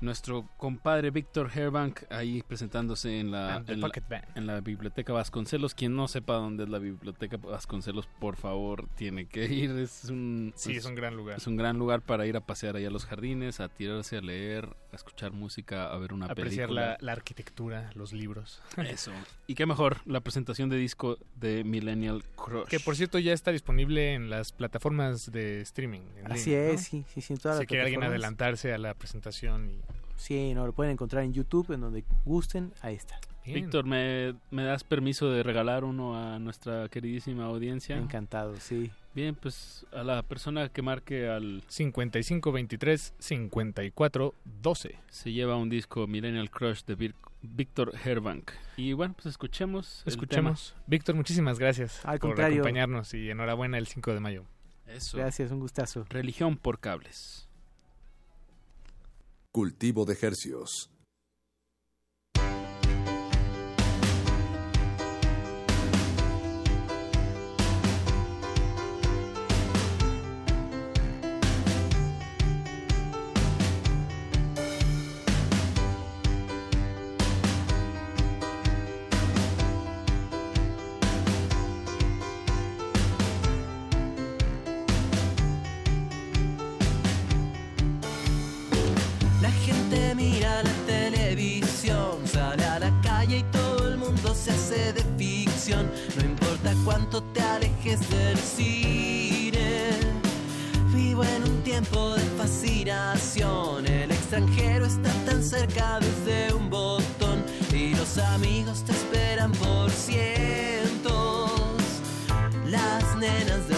nuestro 0.00 0.48
compadre 0.56 1.10
Víctor 1.10 1.50
Herbank 1.54 2.00
ahí 2.10 2.42
presentándose 2.42 3.20
en 3.20 3.30
la, 3.30 3.62
en 3.66 3.80
la, 3.80 3.90
en, 4.34 4.46
la, 4.46 4.60
biblioteca 4.60 5.12
Vasconcelos. 5.12 5.74
Quien 5.74 5.94
no 5.94 6.08
sepa 6.08 6.34
dónde 6.34 6.64
es 6.64 6.70
la 6.70 6.78
biblioteca 6.78 7.36
Vasconcelos, 7.36 8.06
por 8.06 8.36
favor, 8.36 8.88
tiene 8.96 9.26
que 9.26 9.44
ir. 9.46 9.70
Es 9.72 10.04
un, 10.06 10.52
sí, 10.56 10.72
es, 10.72 10.78
es 10.78 10.84
un 10.86 10.94
gran 10.94 11.16
lugar. 11.16 11.36
Es 11.36 11.46
un 11.46 11.56
gran 11.56 11.78
lugar 11.78 12.02
para 12.02 12.26
ir 12.26 12.36
a 12.36 12.40
pasear 12.40 12.76
allá 12.76 12.88
a 12.88 12.90
los 12.90 13.04
jardines, 13.04 13.60
a 13.60 13.68
tirarse 13.68 14.16
a 14.16 14.20
leer, 14.20 14.68
a 14.92 14.96
escuchar 14.96 15.32
música, 15.32 15.92
a 15.92 15.98
ver 15.98 16.12
una 16.12 16.26
Apreciar 16.26 16.68
película. 16.68 16.92
La, 16.92 16.98
la 17.00 17.12
arquitectura, 17.12 17.90
los 17.94 18.12
libros. 18.12 18.62
Eso. 18.76 19.12
y 19.46 19.54
qué 19.54 19.66
mejor, 19.66 19.98
la 20.06 20.20
presentación 20.20 20.68
de 20.68 20.76
disco 20.76 21.18
de 21.36 21.64
Millennial 21.64 22.24
Crush. 22.36 22.68
Que 22.68 22.80
por 22.80 22.96
cierto 22.96 23.18
ya 23.18 23.32
está 23.32 23.52
disponible 23.52 24.14
en 24.14 24.30
las 24.30 24.52
plataformas 24.52 25.30
de 25.30 25.60
streaming. 25.60 26.02
Así 26.24 26.50
línea, 26.50 26.70
es, 26.70 26.80
¿no? 26.80 27.00
sí, 27.00 27.04
sí, 27.14 27.20
sí. 27.20 27.32
En 27.34 27.38
todas 27.38 27.58
si 27.58 27.62
las 27.62 27.68
quiere 27.68 27.82
alguien 27.84 28.02
adelantarse 28.02 28.72
a 28.72 28.78
la 28.78 28.94
presentación 28.94 29.70
y 29.70 29.80
Sí, 30.20 30.52
no, 30.52 30.66
lo 30.66 30.74
pueden 30.74 30.92
encontrar 30.92 31.24
en 31.24 31.32
YouTube, 31.32 31.72
en 31.72 31.80
donde 31.80 32.04
gusten, 32.26 32.74
ahí 32.82 32.94
está. 32.94 33.18
Bien. 33.42 33.62
Víctor, 33.62 33.86
¿me, 33.86 34.34
¿me, 34.50 34.64
das 34.64 34.84
permiso 34.84 35.30
de 35.30 35.42
regalar 35.42 35.82
uno 35.82 36.14
a 36.14 36.38
nuestra 36.38 36.90
queridísima 36.90 37.46
audiencia? 37.46 37.96
Encantado, 37.96 38.54
sí. 38.56 38.90
Bien, 39.14 39.34
pues 39.34 39.86
a 39.92 40.04
la 40.04 40.22
persona 40.22 40.68
que 40.68 40.82
marque 40.82 41.26
al 41.26 41.64
5523 41.68 43.14
5412 43.18 44.98
se 45.08 45.32
lleva 45.32 45.56
un 45.56 45.70
disco 45.70 46.06
Millennial 46.06 46.50
Crush 46.50 46.84
de 46.84 47.14
Víctor 47.40 47.94
Herbank. 48.04 48.50
Y 48.76 48.92
bueno, 48.92 49.14
pues 49.14 49.24
escuchemos. 49.26 50.02
Escuchemos. 50.04 50.76
Víctor, 50.86 51.14
muchísimas 51.14 51.58
gracias 51.58 52.04
Al 52.04 52.18
por 52.18 52.28
contrario. 52.28 52.60
acompañarnos 52.60 53.14
y 53.14 53.30
enhorabuena 53.30 53.78
el 53.78 53.86
5 53.86 54.12
de 54.12 54.20
mayo. 54.20 54.44
Eso. 54.86 55.16
Gracias, 55.16 55.50
un 55.50 55.60
gustazo. 55.60 56.04
Religión 56.10 56.58
por 56.58 56.78
cables. 56.78 57.48
Cultivo 59.52 60.04
de 60.04 60.16
Hercios. 60.20 60.92
Ilusión. 95.18 95.90
No 96.16 96.24
importa 96.24 96.74
cuánto 96.84 97.22
te 97.32 97.40
alejes 97.40 98.00
del 98.10 98.38
cine. 98.38 99.90
Vivo 100.94 101.24
en 101.24 101.42
un 101.44 101.62
tiempo 101.62 102.14
de 102.14 102.22
fascinación. 102.38 103.86
El 103.86 104.10
extranjero 104.10 104.86
está 104.86 105.12
tan 105.26 105.42
cerca 105.42 106.00
desde 106.00 106.54
un 106.54 106.70
botón. 106.70 107.44
Y 107.72 107.94
los 107.94 108.18
amigos 108.18 108.84
te 108.84 108.92
esperan 108.92 109.52
por 109.52 109.90
cientos. 109.90 111.50
Las 112.66 113.16
nenas 113.16 113.68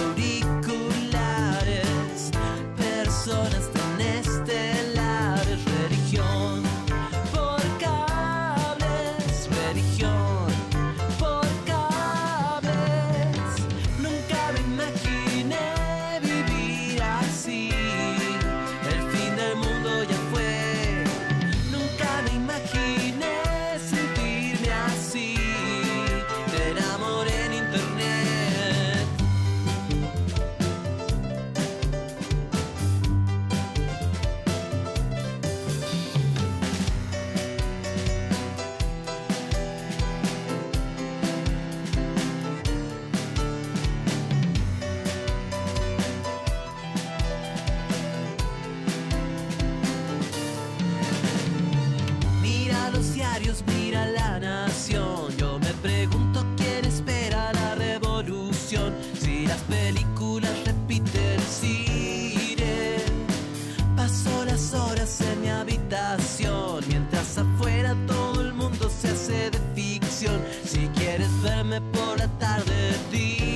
verme 71.42 71.80
por 71.80 72.18
la 72.18 72.28
tarde, 72.38 72.94
dime. 73.10 73.51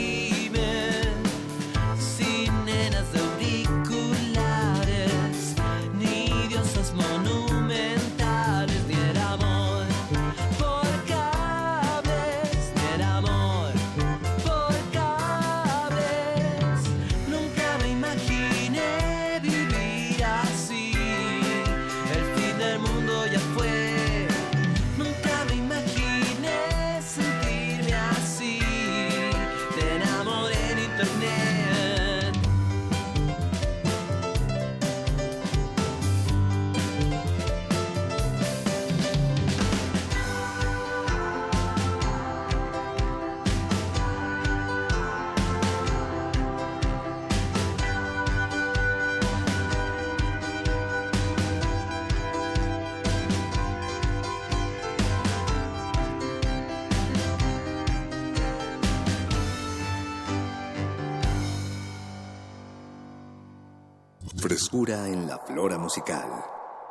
Frescura 64.47 65.09
en 65.09 65.27
la 65.27 65.39
flora 65.39 65.77
musical. 65.77 66.31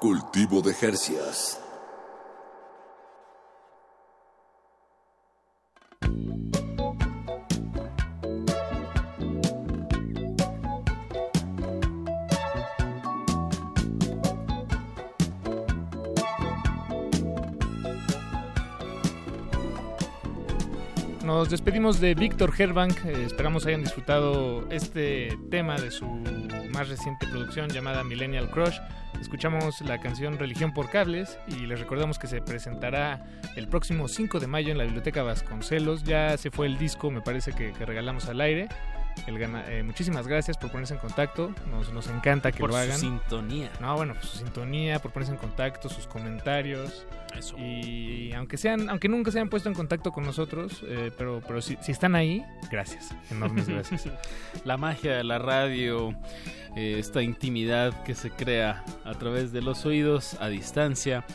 Cultivo 0.01 0.61
de 0.61 0.73
Jercias. 0.73 1.64
Nos 21.45 21.51
despedimos 21.51 21.99
de 21.99 22.15
Víctor 22.15 22.51
Herbank. 22.57 23.05
eh, 23.05 23.23
esperamos 23.23 23.67
hayan 23.67 23.83
disfrutado 23.83 24.67
este 24.71 25.37
tema 25.51 25.75
de 25.75 25.91
su 25.91 26.07
más 26.73 26.89
reciente 26.89 27.27
producción 27.27 27.69
llamada 27.69 28.03
Millennial 28.03 28.49
Crush. 28.49 28.79
Escuchamos 29.21 29.79
la 29.81 29.99
canción 29.99 30.39
Religión 30.39 30.73
por 30.73 30.89
Cables 30.89 31.37
y 31.47 31.67
les 31.67 31.79
recordamos 31.79 32.17
que 32.17 32.25
se 32.25 32.41
presentará 32.41 33.23
el 33.55 33.67
próximo 33.67 34.07
5 34.07 34.39
de 34.39 34.47
mayo 34.47 34.71
en 34.71 34.79
la 34.79 34.85
Biblioteca 34.85 35.21
Vasconcelos. 35.21 36.03
Ya 36.03 36.35
se 36.39 36.49
fue 36.49 36.65
el 36.65 36.79
disco, 36.79 37.11
me 37.11 37.21
parece 37.21 37.51
que, 37.51 37.73
que 37.73 37.85
regalamos 37.85 38.27
al 38.27 38.41
aire. 38.41 38.67
El 39.27 39.39
gana- 39.39 39.65
eh, 39.71 39.81
muchísimas 39.83 40.27
gracias 40.27 40.57
por 40.57 40.71
ponerse 40.71 40.93
en 40.93 40.99
contacto. 40.99 41.51
Nos, 41.71 41.91
nos 41.93 42.07
encanta 42.07 42.51
que 42.51 42.59
Por 42.59 42.69
lo 42.69 42.75
su 42.75 42.81
hagan. 42.81 42.99
sintonía. 42.99 43.71
No, 43.79 43.95
bueno, 43.95 44.13
pues 44.13 44.27
su 44.27 44.37
sintonía, 44.37 44.99
por 44.99 45.11
ponerse 45.11 45.31
en 45.33 45.39
contacto, 45.39 45.89
sus 45.89 46.05
comentarios. 46.07 47.05
Y 47.57 48.31
aunque 48.33 48.57
sean, 48.57 48.89
aunque 48.89 49.09
nunca 49.09 49.29
se 49.31 49.39
hayan 49.39 49.49
puesto 49.49 49.67
en 49.67 49.75
contacto 49.75 50.11
con 50.11 50.23
nosotros, 50.25 50.83
eh, 50.87 51.11
pero, 51.17 51.41
pero 51.45 51.61
si, 51.61 51.77
si 51.81 51.91
están 51.91 52.15
ahí, 52.15 52.45
gracias, 52.71 53.13
enormes 53.31 53.67
gracias. 53.67 54.07
la 54.63 54.77
magia 54.77 55.17
de 55.17 55.23
la 55.25 55.37
radio, 55.37 56.15
eh, 56.77 56.95
esta 56.97 57.21
intimidad 57.21 58.03
que 58.03 58.15
se 58.15 58.29
crea 58.31 58.83
a 59.03 59.13
través 59.15 59.51
de 59.51 59.61
los 59.61 59.85
oídos 59.85 60.37
a 60.39 60.47
distancia. 60.47 61.25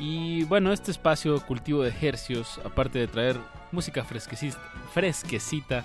Y 0.00 0.44
bueno, 0.44 0.72
este 0.72 0.90
espacio 0.90 1.38
cultivo 1.46 1.82
de 1.82 1.92
hercios, 2.00 2.58
aparte 2.64 2.98
de 2.98 3.06
traer 3.06 3.36
música 3.70 4.02
fresquecita, 4.02 4.58
fresquecita 4.94 5.84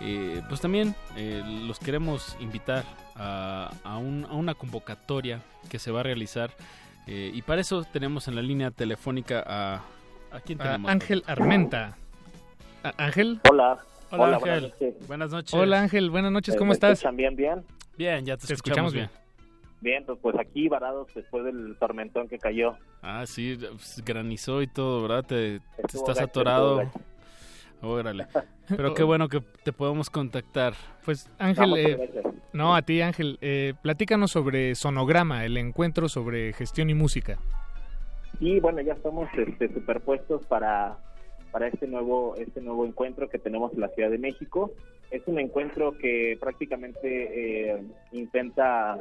eh, 0.00 0.40
pues 0.48 0.60
también 0.60 0.94
eh, 1.16 1.42
los 1.66 1.80
queremos 1.80 2.36
invitar 2.40 2.84
a, 3.16 3.72
a 3.82 3.98
un- 3.98 4.24
a 4.30 4.34
una 4.34 4.54
convocatoria 4.54 5.40
que 5.68 5.78
se 5.80 5.90
va 5.90 6.00
a 6.00 6.02
realizar. 6.04 6.50
eh, 7.08 7.30
y 7.34 7.42
para 7.42 7.60
eso 7.60 7.84
tenemos 7.92 8.28
en 8.28 8.36
la 8.36 8.42
línea 8.42 8.70
telefónica 8.70 9.42
a... 9.46 9.82
¿A 10.32 10.40
quién 10.40 10.60
A 10.60 10.64
tenemos? 10.64 10.90
Ángel 10.90 11.22
Armenta. 11.26 11.96
A- 12.84 12.94
Ángel. 13.04 13.40
Hola. 13.50 13.78
Hola, 14.10 14.24
Hola, 14.24 14.36
Ángel. 14.36 14.40
buenas 14.40 14.62
noches. 14.70 15.06
Buenas 15.08 15.30
noches. 15.30 15.54
Hola 15.54 15.80
Ángel, 15.80 16.10
buenas 16.10 16.30
noches, 16.32 16.54
¿cómo 16.56 16.68
¿me 16.68 16.74
estás? 16.74 17.02
bien, 17.14 17.34
bien? 17.34 17.64
Bien, 17.98 18.24
ya 18.24 18.36
te, 18.36 18.46
Te 18.46 18.54
escuchamos 18.54 18.92
bien. 18.92 19.08
Bien, 19.12 19.25
pues, 20.06 20.18
pues 20.20 20.36
aquí 20.38 20.68
varados 20.68 21.08
después 21.14 21.44
del 21.44 21.76
tormentón 21.78 22.28
que 22.28 22.38
cayó. 22.38 22.76
Ah, 23.02 23.24
sí, 23.26 23.56
pues, 23.58 24.02
granizó 24.04 24.62
y 24.62 24.66
todo, 24.66 25.02
¿verdad? 25.02 25.24
Te, 25.24 25.60
te 25.60 25.96
estás 25.96 26.16
gacho, 26.16 26.24
atorado. 26.24 26.82
estuvo 26.82 27.04
Órale. 27.82 28.26
Pero 28.68 28.94
qué 28.94 29.02
bueno 29.02 29.28
que 29.28 29.40
te 29.62 29.72
podemos 29.72 30.10
contactar. 30.10 30.74
Pues 31.04 31.30
Ángel, 31.38 31.76
eh, 31.76 32.10
no, 32.52 32.74
a 32.74 32.82
ti 32.82 33.00
Ángel, 33.00 33.38
eh, 33.40 33.74
platícanos 33.82 34.30
sobre 34.32 34.74
Sonograma, 34.74 35.44
el 35.44 35.56
encuentro 35.56 36.08
sobre 36.08 36.52
gestión 36.52 36.90
y 36.90 36.94
música. 36.94 37.38
Y 38.40 38.60
bueno, 38.60 38.80
ya 38.80 38.94
estamos 38.94 39.28
este, 39.36 39.72
superpuestos 39.72 40.44
para, 40.46 40.98
para 41.52 41.68
este 41.68 41.86
nuevo 41.86 42.34
este 42.36 42.60
nuevo 42.60 42.84
encuentro 42.84 43.28
que 43.28 43.38
tenemos 43.38 43.72
en 43.72 43.80
la 43.80 43.88
Ciudad 43.88 44.10
de 44.10 44.18
México. 44.18 44.72
Es 45.10 45.22
un 45.26 45.38
encuentro 45.38 45.96
que 45.96 46.36
prácticamente 46.40 47.70
eh, 47.70 47.82
intenta 48.10 48.98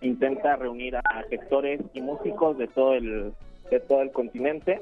intenta 0.00 0.56
reunir 0.56 0.96
a 0.96 1.02
gestores 1.28 1.80
y 1.94 2.00
músicos 2.00 2.58
de 2.58 2.68
todo 2.68 2.94
el 2.94 3.32
de 3.70 3.80
todo 3.80 4.02
el 4.02 4.10
continente. 4.10 4.80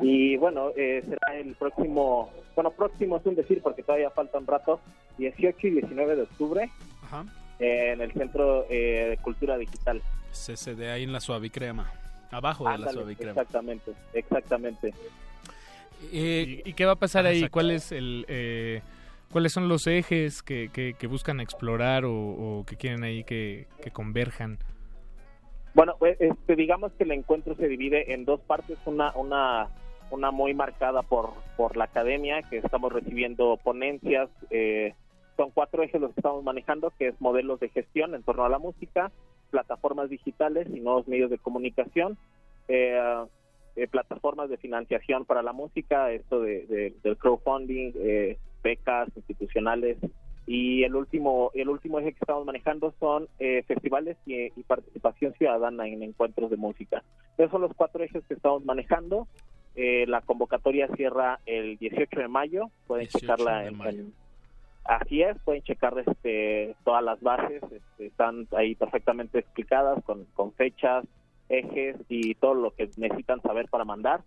Y 0.00 0.36
bueno, 0.36 0.70
eh, 0.76 1.02
será 1.04 1.36
el 1.38 1.54
próximo, 1.54 2.30
bueno, 2.54 2.70
próximo 2.70 3.16
es 3.16 3.26
un 3.26 3.34
decir 3.34 3.60
porque 3.62 3.82
todavía 3.82 4.10
falta 4.10 4.38
un 4.38 4.46
rato, 4.46 4.80
18 5.18 5.66
y 5.66 5.70
19 5.70 6.16
de 6.16 6.22
octubre 6.22 6.70
Ajá. 7.02 7.24
eh, 7.58 7.92
en 7.92 8.00
el 8.00 8.12
Centro 8.12 8.66
eh, 8.70 9.08
de 9.10 9.16
Cultura 9.18 9.56
Digital. 9.58 10.00
CCD 10.30 10.90
ahí 10.90 11.02
en 11.02 11.12
la 11.12 11.20
suavicrema. 11.20 11.92
Abajo 12.30 12.64
de 12.64 12.70
la 12.70 12.74
Ándale, 12.76 12.92
suavicrema. 12.92 13.32
Exactamente, 13.32 13.92
exactamente. 14.14 14.94
¿Y, 16.12 16.68
y 16.68 16.72
qué 16.74 16.86
va 16.86 16.92
a 16.92 16.96
pasar 16.96 17.26
ah, 17.26 17.30
ahí? 17.30 17.48
¿Cuál 17.48 17.72
es 17.72 17.92
el, 17.92 18.24
eh, 18.28 18.82
¿Cuáles 19.30 19.52
son 19.52 19.68
los 19.68 19.86
ejes 19.86 20.42
que, 20.42 20.70
que- 20.72 20.94
buscan 21.06 21.40
explorar 21.40 22.04
o, 22.04 22.64
que 22.66 22.76
quieren 22.76 23.04
ahí 23.04 23.22
que, 23.24 23.66
converjan? 23.92 24.58
Bueno, 25.74 25.94
pues, 25.98 26.20
este, 26.20 26.56
digamos 26.56 26.92
que 26.92 27.04
el 27.04 27.12
encuentro 27.12 27.54
se 27.54 27.68
divide 27.68 28.12
en 28.12 28.24
dos 28.24 28.40
partes, 28.40 28.78
una 28.86 29.12
una 30.10 30.32
muy 30.32 30.54
marcada 30.54 31.02
por 31.02 31.30
por 31.56 31.76
la 31.76 31.84
academia, 31.84 32.42
que 32.42 32.58
estamos 32.58 32.92
recibiendo 32.92 33.56
ponencias, 33.62 34.28
eh, 34.50 34.94
son 35.36 35.50
cuatro 35.52 35.84
ejes 35.84 36.00
los 36.00 36.12
que 36.12 36.20
estamos 36.20 36.42
manejando, 36.42 36.92
que 36.98 37.08
es 37.08 37.20
modelos 37.20 37.60
de 37.60 37.68
gestión 37.68 38.16
en 38.16 38.24
torno 38.24 38.44
a 38.44 38.48
la 38.48 38.58
música, 38.58 39.12
plataformas 39.50 40.10
digitales 40.10 40.66
y 40.74 40.80
nuevos 40.80 41.06
medios 41.06 41.30
de 41.30 41.38
comunicación, 41.38 42.18
eh, 42.66 42.98
eh, 43.76 43.86
plataformas 43.86 44.50
de 44.50 44.56
financiación 44.56 45.24
para 45.24 45.42
la 45.44 45.52
música, 45.52 46.10
esto 46.10 46.40
de, 46.40 46.66
de- 46.66 46.94
del 47.04 47.16
crowdfunding, 47.16 47.92
eh, 48.00 48.38
becas 48.62 49.08
institucionales 49.16 49.98
y 50.46 50.82
el 50.84 50.94
último 50.96 51.50
el 51.54 51.68
último 51.68 51.98
eje 52.00 52.12
que 52.12 52.18
estamos 52.20 52.44
manejando 52.44 52.92
son 52.98 53.28
eh, 53.38 53.62
festivales 53.68 54.16
y, 54.26 54.46
y 54.58 54.62
participación 54.66 55.32
ciudadana 55.34 55.86
en 55.86 56.02
encuentros 56.02 56.50
de 56.50 56.56
música. 56.56 57.02
Esos 57.38 57.50
son 57.50 57.60
los 57.62 57.72
cuatro 57.74 58.02
ejes 58.02 58.24
que 58.26 58.34
estamos 58.34 58.64
manejando. 58.64 59.28
Eh, 59.76 60.04
la 60.08 60.20
convocatoria 60.22 60.88
cierra 60.96 61.38
el 61.46 61.76
18 61.78 62.20
de 62.20 62.28
mayo. 62.28 62.70
Pueden 62.86 63.04
18 63.04 63.18
checarla 63.20 63.60
de 63.60 63.68
en, 63.68 63.76
mayo. 63.78 64.00
en- 64.00 64.14
Así 64.84 65.22
es, 65.22 65.36
pueden 65.44 65.62
checar 65.62 65.96
este, 66.04 66.74
todas 66.84 67.04
las 67.04 67.20
bases, 67.20 67.62
este, 67.62 68.06
están 68.06 68.48
ahí 68.56 68.74
perfectamente 68.74 69.38
explicadas 69.38 70.02
con, 70.04 70.24
con 70.34 70.52
fechas, 70.54 71.04
ejes 71.48 71.96
y 72.08 72.34
todo 72.36 72.54
lo 72.54 72.70
que 72.74 72.88
necesitan 72.96 73.40
saber 73.42 73.68
para 73.68 73.84
mandar. 73.84 74.22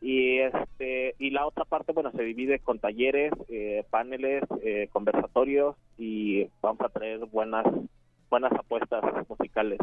Y 0.00 0.38
este 0.38 1.14
y 1.18 1.30
la 1.30 1.46
otra 1.46 1.64
parte, 1.64 1.92
bueno, 1.92 2.10
se 2.12 2.22
divide 2.22 2.58
con 2.60 2.78
talleres, 2.78 3.32
eh, 3.48 3.84
paneles, 3.90 4.44
eh, 4.62 4.88
conversatorios 4.92 5.76
y 5.98 6.46
vamos 6.62 6.80
a 6.80 6.88
traer 6.88 7.18
buenas 7.26 7.66
buenas 8.30 8.52
apuestas 8.52 9.02
musicales. 9.28 9.78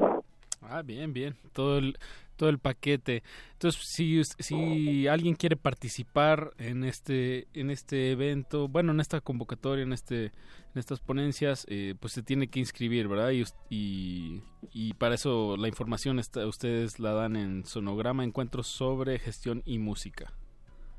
Ah, 0.70 0.82
bien, 0.82 1.14
bien. 1.14 1.36
Todo 1.54 1.78
el, 1.78 1.98
todo 2.36 2.50
el 2.50 2.60
paquete. 2.60 3.24
Entonces, 3.54 3.82
si, 3.82 4.22
si 4.24 5.08
alguien 5.08 5.36
quiere 5.36 5.56
participar 5.56 6.52
en 6.58 6.84
este, 6.84 7.48
en 7.54 7.70
este 7.72 8.12
evento, 8.12 8.68
bueno, 8.68 8.92
en 8.92 9.00
esta 9.00 9.22
convocatoria, 9.22 9.84
en 9.84 9.94
este, 9.94 10.26
en 10.26 10.32
estas 10.76 11.00
ponencias, 11.00 11.66
eh, 11.70 11.96
pues 12.00 12.14
se 12.14 12.24
tiene 12.24 12.48
que 12.48 12.60
inscribir, 12.60 13.08
¿verdad? 13.08 13.32
Y, 13.32 13.44
y, 13.70 14.42
y 14.74 14.94
para 14.96 15.16
eso 15.16 15.56
la 15.58 15.68
información 15.70 16.20
está, 16.20 16.46
ustedes 16.46 17.00
la 17.00 17.14
dan 17.14 17.36
en 17.36 17.66
Sonograma 17.66 18.24
Encuentros 18.24 18.68
sobre 18.68 19.20
Gestión 19.20 19.64
y 19.66 19.80
Música. 19.80 20.34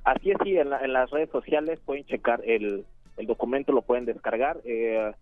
Así 0.04 0.30
es, 0.30 0.38
sí, 0.42 0.56
en, 0.56 0.70
la- 0.70 0.80
en 0.80 0.94
las 0.94 1.10
redes 1.10 1.28
sociales 1.30 1.78
pueden 1.84 2.06
checar 2.06 2.40
el, 2.46 2.86
el 3.18 3.26
documento, 3.26 3.72
lo 3.72 3.82
pueden 3.82 4.06
descargar. 4.06 4.58
Eh, 4.64 5.12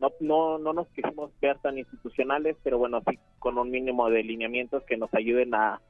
no, 0.00 0.10
no, 0.20 0.58
no 0.58 0.72
nos 0.72 0.88
quisimos 0.88 1.30
ver 1.40 1.58
tan 1.58 1.78
institucionales, 1.78 2.56
pero 2.62 2.78
bueno, 2.78 3.02
sí 3.08 3.18
con 3.38 3.58
un 3.58 3.70
mínimo 3.70 4.08
de 4.10 4.22
lineamientos 4.22 4.82
que 4.84 4.96
nos 4.96 5.12
ayuden 5.14 5.54
a, 5.54 5.80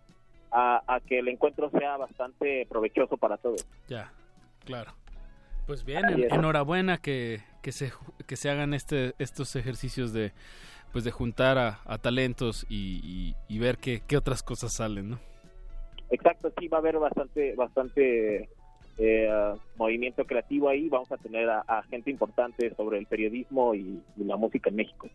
a, 0.51 0.83
a 0.95 1.01
que 1.01 1.21
el 1.21 1.29
encuentro 1.29 1.71
sea 1.71 1.97
bastante 1.97 2.67
provechoso 2.69 3.17
para 3.17 3.37
todos. 3.37 3.65
Ya, 3.89 4.13
claro. 4.65 4.93
Pues 5.67 5.85
bien, 5.85 6.09
en- 6.09 6.33
enhorabuena 6.33 6.99
que, 6.99 7.41
que 7.63 7.71
se 7.73 7.93
que 8.27 8.35
se 8.37 8.51
hagan 8.51 8.75
este 8.75 9.15
estos 9.19 9.55
ejercicios 9.57 10.13
de 10.13 10.33
pues 10.93 11.05
de 11.05 11.13
juntar 11.13 11.57
a, 11.59 11.79
a 11.85 11.99
talentos 11.99 12.67
y, 12.69 13.01
y- 13.05 13.37
y 13.49 13.59
ver 13.61 13.79
qué, 13.79 14.03
qué 14.09 14.17
otras 14.17 14.43
cosas 14.43 14.73
salen, 14.75 15.11
¿no? 15.11 15.21
Exacto, 16.11 16.53
sí 16.59 16.67
va 16.67 16.79
a 16.79 16.81
haber 16.81 16.99
bastante 16.99 17.55
bastante 17.55 18.49
eh, 19.01 19.29
movimiento 19.77 20.25
creativo 20.25 20.69
ahí. 20.69 20.89
Vamos 20.89 21.11
a 21.11 21.17
tener 21.17 21.49
a, 21.49 21.61
a 21.67 21.83
gente 21.85 22.11
importante 22.11 22.73
sobre 22.77 22.99
el 22.99 23.07
periodismo 23.07 23.75
y, 23.75 24.01
y 24.17 24.25
la 24.25 24.37
música 24.37 24.69
en 24.71 24.77
México. 24.77 25.09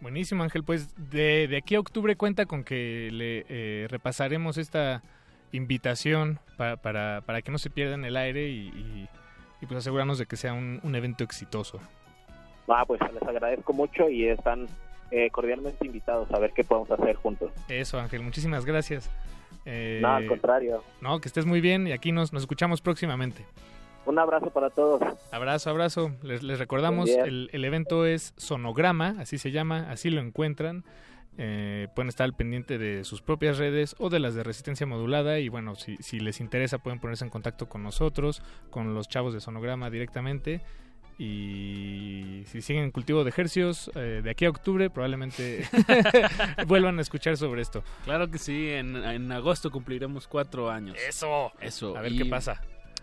Buenísimo, 0.00 0.42
Ángel. 0.42 0.64
Pues 0.64 0.94
de, 1.10 1.46
de 1.46 1.56
aquí 1.58 1.74
a 1.74 1.80
octubre 1.80 2.16
cuenta 2.16 2.46
con 2.46 2.64
que 2.64 3.10
le 3.12 3.44
eh, 3.48 3.86
repasaremos 3.88 4.56
esta 4.56 5.02
invitación 5.52 6.38
pa- 6.56 6.76
para, 6.76 7.20
para 7.26 7.42
que 7.42 7.50
no 7.52 7.58
se 7.58 7.68
pierda 7.70 7.94
en 7.94 8.04
el 8.04 8.16
aire 8.16 8.48
y, 8.48 8.68
y- 8.68 9.08
y, 9.60 9.66
pues 9.66 9.76
asegurarnos 9.78 10.16
de 10.18 10.24
que 10.24 10.36
sea 10.36 10.54
un, 10.54 10.80
un 10.82 10.94
evento 10.94 11.22
exitoso. 11.22 11.80
Ah, 12.66 12.84
pues 12.86 12.98
les 13.12 13.22
agradezco 13.24 13.74
mucho 13.74 14.08
y 14.08 14.26
están 14.26 14.66
eh, 15.10 15.28
cordialmente 15.30 15.84
invitados 15.86 16.30
a 16.32 16.38
ver 16.38 16.52
qué 16.54 16.64
podemos 16.64 16.90
hacer 16.90 17.16
juntos. 17.16 17.52
Eso, 17.68 17.98
Ángel. 18.00 18.22
Muchísimas 18.22 18.64
gracias. 18.64 19.10
Eh, 19.64 19.98
No, 20.02 20.08
al 20.14 20.26
contrario. 20.26 20.82
No, 21.00 21.20
que 21.20 21.28
estés 21.28 21.46
muy 21.46 21.60
bien 21.60 21.86
y 21.86 21.92
aquí 21.92 22.12
nos, 22.12 22.32
nos 22.32 22.42
escuchamos 22.42 22.80
próximamente. 22.80 23.44
Un 24.06 24.18
abrazo 24.18 24.50
para 24.50 24.70
todos. 24.70 25.00
Abrazo, 25.30 25.70
abrazo. 25.70 26.12
Les, 26.22 26.42
les 26.42 26.58
recordamos, 26.58 27.08
el, 27.10 27.50
el 27.52 27.64
evento 27.64 28.06
es 28.06 28.32
Sonograma, 28.36 29.14
así 29.18 29.36
se 29.38 29.50
llama, 29.50 29.90
así 29.90 30.10
lo 30.10 30.20
encuentran. 30.20 30.84
Eh, 31.38 31.88
pueden 31.94 32.08
estar 32.08 32.24
al 32.24 32.34
pendiente 32.34 32.76
de 32.76 33.04
sus 33.04 33.22
propias 33.22 33.56
redes 33.58 33.94
o 33.98 34.10
de 34.10 34.18
las 34.18 34.34
de 34.34 34.42
Resistencia 34.42 34.86
Modulada 34.86 35.38
y 35.38 35.48
bueno, 35.48 35.74
si, 35.74 35.96
si 35.98 36.18
les 36.18 36.40
interesa 36.40 36.78
pueden 36.78 36.98
ponerse 36.98 37.24
en 37.24 37.30
contacto 37.30 37.68
con 37.68 37.82
nosotros, 37.82 38.42
con 38.70 38.94
los 38.94 39.08
chavos 39.08 39.32
de 39.32 39.40
Sonograma 39.40 39.90
directamente. 39.90 40.60
Y 41.20 42.44
si 42.46 42.62
siguen 42.62 42.84
en 42.84 42.90
cultivo 42.90 43.24
de 43.24 43.30
ejercios, 43.30 43.90
eh, 43.94 44.20
de 44.24 44.30
aquí 44.30 44.44
a 44.46 44.50
octubre 44.50 44.88
probablemente 44.90 45.64
vuelvan 46.66 46.98
a 46.98 47.02
escuchar 47.02 47.36
sobre 47.36 47.62
esto. 47.62 47.84
Claro 48.04 48.30
que 48.30 48.38
sí, 48.38 48.70
en, 48.70 48.96
en 48.96 49.30
agosto 49.32 49.70
cumpliremos 49.70 50.26
cuatro 50.26 50.70
años. 50.70 50.96
Eso. 51.08 51.52
Eso. 51.60 51.96
A 51.96 52.00
ver 52.00 52.12
y- 52.12 52.18
qué 52.18 52.24
pasa. 52.26 52.60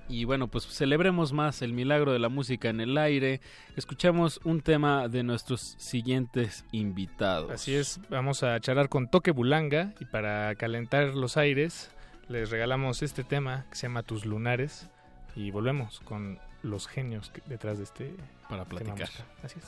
Y 0.09 0.23
bueno, 0.23 0.47
pues 0.47 0.65
celebremos 0.65 1.33
más 1.33 1.61
el 1.61 1.73
milagro 1.73 2.13
de 2.13 2.19
la 2.19 2.29
música 2.29 2.69
en 2.69 2.79
el 2.79 2.97
aire. 2.97 3.41
Escuchamos 3.75 4.39
un 4.45 4.61
tema 4.61 5.09
de 5.09 5.21
nuestros 5.23 5.75
siguientes 5.77 6.63
invitados. 6.71 7.51
Así 7.51 7.75
es, 7.75 7.99
vamos 8.09 8.41
a 8.41 8.57
charlar 8.61 8.87
con 8.87 9.09
Toque 9.09 9.31
Bulanga 9.31 9.93
y 9.99 10.05
para 10.05 10.55
calentar 10.55 11.13
los 11.13 11.35
aires 11.35 11.91
les 12.29 12.49
regalamos 12.51 13.03
este 13.03 13.23
tema 13.25 13.65
que 13.69 13.75
se 13.75 13.87
llama 13.87 14.01
Tus 14.03 14.25
Lunares 14.25 14.89
y 15.35 15.51
volvemos 15.51 15.99
con 15.99 16.39
los 16.67 16.87
genios 16.87 17.29
que- 17.29 17.41
detrás 17.47 17.77
de 17.77 17.85
este 17.85 18.15
Para 18.49 18.65
platicar. 18.65 19.09
Así 19.43 19.57
es. 19.59 19.65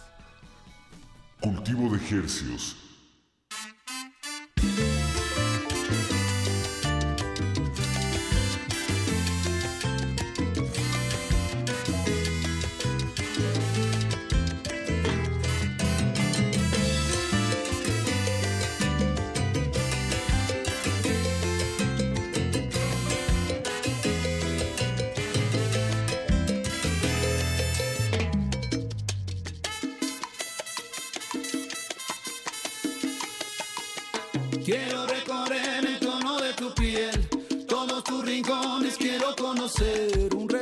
Cultivo 1.41 1.89
de 1.95 1.97
hercios. 2.17 2.75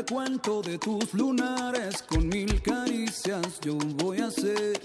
Recuento 0.08 0.62
de 0.62 0.78
tus 0.78 1.14
lunares 1.14 2.02
con 2.04 2.30
mil 2.30 2.62
caricias 2.62 3.60
yo 3.60 3.78
voy 3.96 4.20
a 4.20 4.28
hacer. 4.28 4.80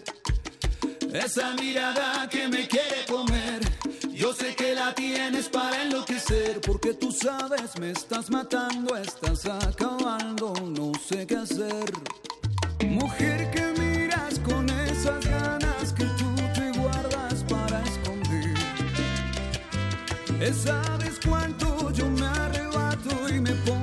Esa 1.12 1.54
mirada 1.54 2.28
que 2.28 2.48
me 2.48 2.66
quiere 2.66 3.04
comer, 3.08 3.60
yo 4.10 4.32
sé 4.34 4.56
que 4.56 4.74
la 4.74 4.92
tienes 4.92 5.48
para 5.48 5.80
enloquecer, 5.82 6.60
porque 6.62 6.94
tú 6.94 7.12
sabes 7.12 7.78
me 7.78 7.92
estás 7.92 8.30
matando, 8.30 8.96
estás 8.96 9.46
acabando, 9.46 10.54
no 10.54 10.90
sé 11.08 11.24
qué 11.24 11.36
hacer. 11.36 11.92
Mujer 12.84 13.48
que 13.52 13.80
miras 13.80 14.40
con 14.40 14.68
esas 14.70 15.24
ganas 15.24 15.92
que 15.92 16.04
tú 16.04 16.34
te 16.52 16.72
guardas 16.80 17.44
para 17.48 17.80
esconder. 17.84 18.54
Eh, 20.40 20.52
Sabes 20.52 21.20
cuánto 21.24 21.92
yo 21.92 22.08
me 22.08 22.26
arrebato 22.26 23.28
y 23.28 23.40
me 23.40 23.52
pongo 23.52 23.81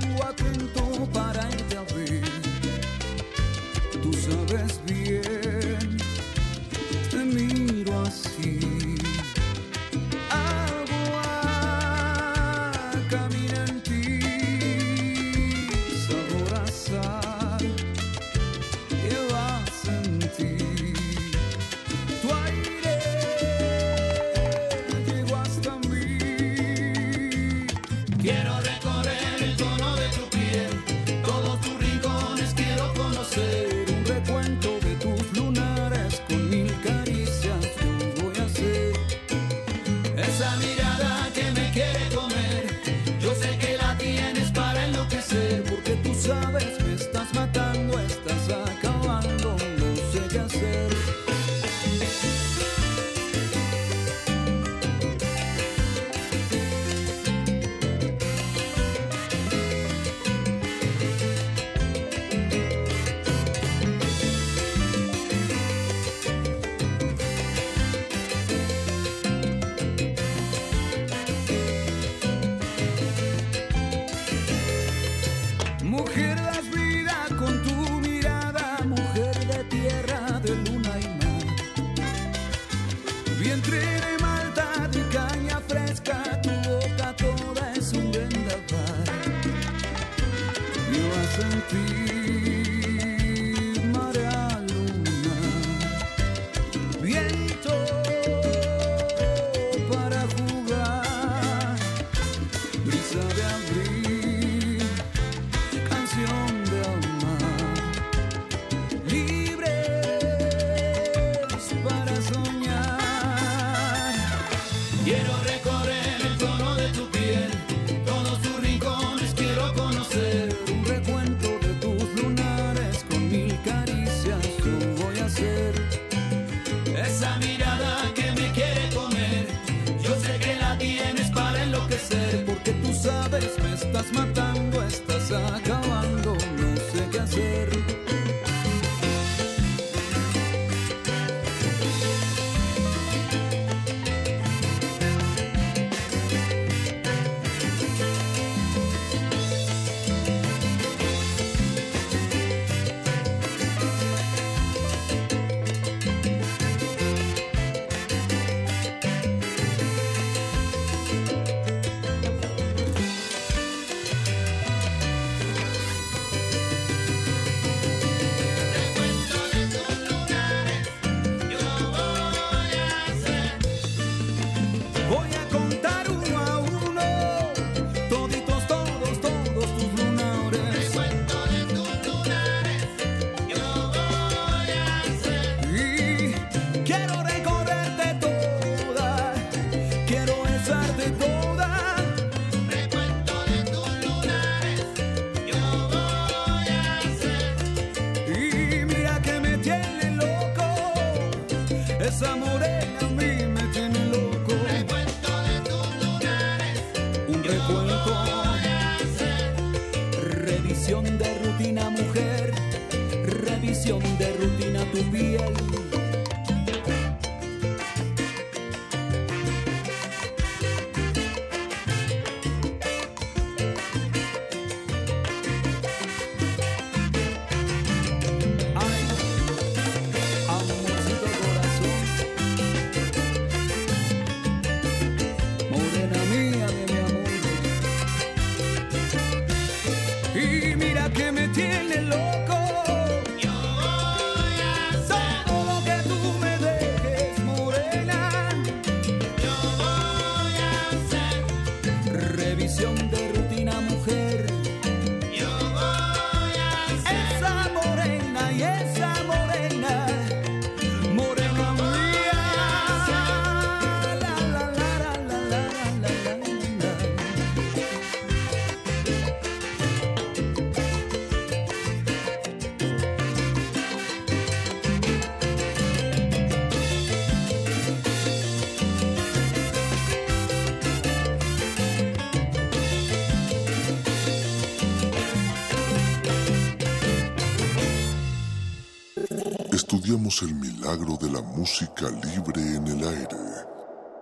El 290.29 290.53
milagro 290.55 291.17
de 291.17 291.27
la 291.31 291.41
música 291.41 292.07
libre 292.23 292.61
en 292.61 292.85
el 292.87 293.03
aire. 293.07 293.65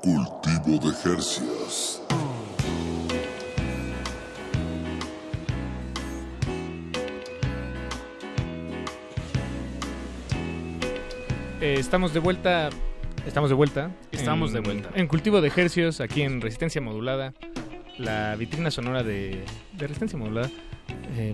Cultivo 0.02 0.80
de 0.90 0.96
Jercias. 1.04 2.02
Eh, 11.62 11.76
estamos 11.80 12.14
de 12.14 12.20
vuelta. 12.20 12.70
Estamos 13.26 13.50
de 13.50 13.56
vuelta. 13.56 13.92
Estamos 14.12 14.50
en- 14.50 14.56
de 14.56 14.60
vuelta. 14.62 14.90
En 14.96 15.08
cultivo 15.08 15.42
de 15.42 15.48
ejercios, 15.48 16.00
aquí 16.02 16.22
en 16.22 16.42
Resistencia 16.42 16.82
Modulada. 16.82 17.34
La 17.98 18.36
vitrina 18.36 18.70
sonora 18.70 19.04
de, 19.04 19.44
de 19.74 19.88
Resistencia 19.88 20.18
Modulada. 20.18 20.50
Eh, 21.16 21.34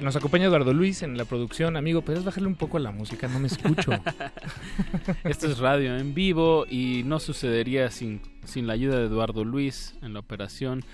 nos 0.00 0.16
acompaña 0.16 0.46
Eduardo 0.46 0.72
Luis 0.72 1.02
en 1.02 1.16
la 1.16 1.24
producción. 1.24 1.76
Amigo, 1.76 2.02
¿puedes 2.02 2.24
bajarle 2.24 2.48
un 2.48 2.54
poco 2.54 2.76
a 2.76 2.80
la 2.80 2.90
música? 2.90 3.28
No 3.28 3.38
me 3.38 3.48
escucho. 3.48 3.92
Esto 5.24 5.46
es 5.46 5.58
radio 5.58 5.96
en 5.96 6.14
vivo 6.14 6.66
y 6.68 7.02
no 7.04 7.20
sucedería 7.20 7.90
sin, 7.90 8.20
sin 8.44 8.66
la 8.66 8.72
ayuda 8.72 8.98
de 8.98 9.06
Eduardo 9.06 9.44
Luis 9.44 9.94
en 10.02 10.14
la 10.14 10.20
operación, 10.20 10.84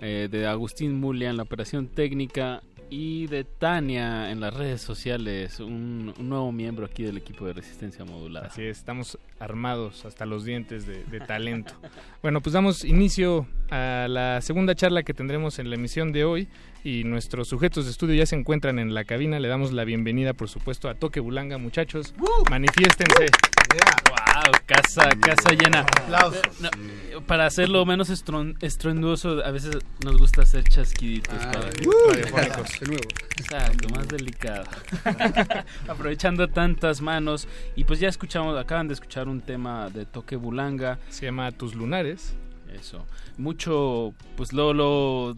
eh, 0.00 0.28
de 0.30 0.46
Agustín 0.46 0.98
Mulia 0.98 1.30
en 1.30 1.36
la 1.36 1.44
operación 1.44 1.88
técnica 1.88 2.62
Y 2.90 3.26
de 3.28 3.44
Tania 3.44 4.30
en 4.30 4.40
las 4.40 4.52
redes 4.52 4.80
sociales, 4.80 5.60
un, 5.60 6.12
un 6.18 6.28
nuevo 6.28 6.52
miembro 6.52 6.84
aquí 6.84 7.02
del 7.04 7.16
equipo 7.16 7.46
de 7.46 7.54
Resistencia 7.54 8.04
Modulada. 8.04 8.48
Así 8.48 8.62
es, 8.62 8.78
estamos 8.78 9.18
armados 9.38 10.04
hasta 10.04 10.26
los 10.26 10.44
dientes 10.44 10.86
de, 10.86 11.04
de 11.04 11.20
talento. 11.20 11.74
bueno, 12.22 12.40
pues 12.40 12.52
damos 12.52 12.84
inicio 12.84 13.46
a 13.70 14.06
la 14.08 14.40
segunda 14.40 14.74
charla 14.74 15.02
que 15.02 15.14
tendremos 15.14 15.58
en 15.58 15.70
la 15.70 15.76
emisión 15.76 16.12
de 16.12 16.24
hoy 16.24 16.48
y 16.84 17.04
nuestros 17.04 17.48
sujetos 17.48 17.84
de 17.84 17.90
estudio 17.92 18.14
ya 18.16 18.26
se 18.26 18.34
encuentran 18.36 18.78
en 18.78 18.92
la 18.94 19.04
cabina. 19.04 19.38
Le 19.38 19.48
damos 19.48 19.72
la 19.72 19.84
bienvenida, 19.84 20.32
por 20.34 20.48
supuesto, 20.48 20.88
a 20.88 20.94
Toque 20.94 21.20
Bulanga, 21.20 21.58
muchachos. 21.58 22.14
Manifiéstense. 22.50 23.26
Wow, 23.74 24.52
casa, 24.66 25.08
casa 25.20 25.50
llena. 25.52 25.86
No, 26.10 27.20
para 27.26 27.46
hacerlo 27.46 27.86
menos 27.86 28.10
estron- 28.10 28.56
estruendoso, 28.60 29.42
a 29.44 29.50
veces 29.50 29.78
nos 30.04 30.18
gusta 30.18 30.42
hacer 30.42 30.64
chasquiditos 30.64 31.34
Ah, 31.40 31.50
para 31.52 31.66
uh, 31.66 32.10
radiofónicos. 32.10 32.80
de 32.80 32.86
nuevo. 32.86 33.02
Exacto, 33.38 33.88
más 33.94 34.08
delicado. 34.08 34.64
Aprovechando 35.88 36.48
tantas 36.48 37.00
manos. 37.00 37.48
Y 37.76 37.84
pues 37.84 38.00
ya 38.00 38.08
escuchamos, 38.08 38.58
acaban 38.58 38.88
de 38.88 38.94
escuchar 38.94 39.28
un 39.28 39.40
tema 39.40 39.88
de 39.90 40.04
Toque 40.06 40.36
Bulanga. 40.36 40.98
Se 41.08 41.26
llama 41.26 41.50
Tus 41.52 41.74
Lunares. 41.74 42.34
Eso. 42.74 43.06
Mucho, 43.38 44.12
pues 44.36 44.52
lo, 44.52 44.72
lo 44.74 45.36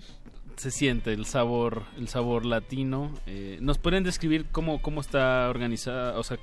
se 0.57 0.71
siente 0.71 1.13
el 1.13 1.27
sabor, 1.27 1.85
el 1.97 2.09
sabor 2.09 2.45
latino. 2.45 3.13
Eh, 3.27 3.59
¿Nos 3.61 3.79
pueden 3.79 4.05
describir 4.05 4.47
cómo, 4.51 4.81
cómo 4.83 5.01
está 5.01 5.49
organizada, 5.49 6.19
o 6.19 6.23
sea, 6.23 6.39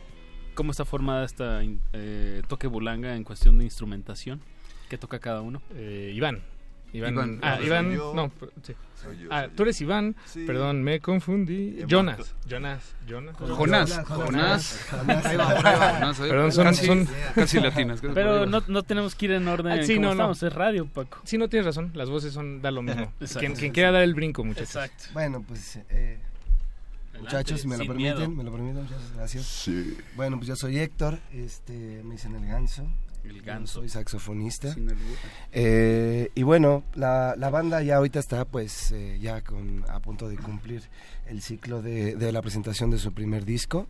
cómo 0.54 0.72
está 0.72 0.86
formada 0.86 1.26
esta 1.26 1.62
eh, 1.94 2.42
Toque 2.48 2.68
Bulanga 2.68 3.16
en 3.16 3.24
cuestión 3.24 3.58
de 3.58 3.66
instrumentación? 3.66 4.42
¿Qué 4.90 4.98
toca 4.98 5.20
cada 5.20 5.42
uno? 5.42 5.62
Eh, 5.76 6.12
Iván. 6.14 6.44
Iván, 6.94 7.14
Iván. 7.14 7.40
ah, 7.42 7.60
Iván, 7.64 7.92
yo. 7.94 8.14
no, 8.16 8.30
p- 8.30 8.48
sí. 8.64 8.74
Soy 9.02 9.18
yo, 9.18 9.30
Ah, 9.32 9.46
soy 9.46 9.56
tú 9.56 9.64
eres 9.64 9.82
Iván, 9.82 10.16
Sí. 10.26 10.44
perdón, 10.46 10.84
me 10.84 11.00
confundí. 11.00 11.78
Jonas, 11.88 12.36
Jonas, 12.48 12.94
Jonas. 13.08 13.36
Jonás, 13.38 14.04
Jonás. 14.08 14.80
Perdón, 16.20 16.52
son, 16.52 16.66
Casi- 16.66 16.86
son 16.86 17.08
casi 17.36 17.60
latinas, 17.60 18.02
Pero 18.14 18.46
no, 18.46 18.62
no 18.68 18.84
tenemos 18.84 19.16
que 19.16 19.26
ir 19.26 19.32
en 19.34 19.48
orden. 19.48 19.80
Ah, 19.80 19.84
sí, 19.84 19.96
no, 20.00 20.08
no. 20.08 20.12
estamos, 20.12 20.44
es 20.44 20.54
radio, 20.54 20.86
Paco. 20.86 21.20
Sí, 21.24 21.38
no 21.38 21.48
tienes 21.50 21.66
razón, 21.66 21.92
las 21.96 22.10
voces 22.10 22.34
son 22.34 22.62
da 22.62 22.72
lo 22.72 22.82
mismo. 22.82 23.12
Exacto. 23.20 23.40
quien, 23.40 23.54
quien 23.56 23.72
quiera 23.72 23.92
dar 23.92 24.04
el 24.04 24.14
brinco, 24.14 24.44
muchachos. 24.44 24.76
Exacto. 24.76 25.06
Bueno, 25.14 25.44
pues, 25.48 25.80
eh, 25.90 26.20
muchachos, 27.20 27.62
si 27.62 27.68
me 27.68 27.78
lo 27.78 27.86
permiten, 27.86 28.18
miedo. 28.18 28.30
me 28.30 28.44
lo 28.44 28.52
permiten, 28.52 28.84
muchas 28.84 29.14
gracias. 29.16 29.70
Bueno, 30.16 30.38
pues 30.38 30.48
yo 30.48 30.56
soy 30.56 30.78
Héctor, 30.80 31.18
este, 31.34 32.02
me 32.04 32.14
dicen 32.16 32.36
el 32.36 32.46
ganso. 32.46 32.88
El 33.24 33.42
ganso. 33.42 33.80
Soy 33.80 33.90
saxofonista. 33.90 34.74
Sin. 34.74 34.88
Eh, 35.52 36.30
y 36.36 36.44
bueno, 36.44 36.84
la, 36.96 37.36
la 37.38 37.50
banda 37.50 37.82
ya 37.82 37.98
ahorita 37.98 38.20
está 38.20 38.46
pues 38.46 38.92
eh, 38.92 39.18
ya 39.22 39.42
con, 39.42 39.84
a 39.90 40.00
punto 40.00 40.28
de 40.30 40.38
cumplir 40.38 40.84
el 41.28 41.42
ciclo 41.42 41.82
de, 41.82 42.16
de 42.16 42.32
la 42.32 42.42
presentación 42.42 42.92
de 42.92 42.98
su 42.98 43.14
primer 43.14 43.46
disco. 43.46 43.88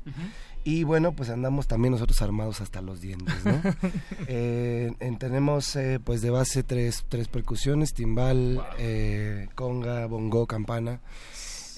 Y 0.64 0.84
bueno, 0.84 1.14
pues 1.14 1.30
andamos 1.32 1.68
también 1.68 1.92
nosotros 1.94 2.22
armados 2.22 2.62
hasta 2.62 2.82
los 2.82 3.02
dientes, 3.02 3.34
¿no? 3.46 3.62
Eh, 4.28 4.92
en- 5.00 5.18
tenemos 5.18 5.76
eh, 5.76 6.00
pues 6.04 6.22
de 6.22 6.30
base 6.30 6.62
tres, 6.64 7.04
tres 7.10 7.28
percusiones, 7.28 7.94
timbal, 7.94 8.62
eh, 8.78 9.48
conga, 9.56 10.06
bongo, 10.06 10.46
campana. 10.46 11.02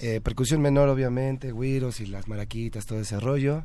Eh, 0.00 0.20
percusión 0.22 0.60
menor, 0.60 0.88
obviamente, 0.90 1.50
güiros 1.52 2.00
y 2.00 2.06
las 2.06 2.28
maraquitas, 2.28 2.84
todo 2.84 3.00
ese 3.00 3.18
rollo. 3.20 3.64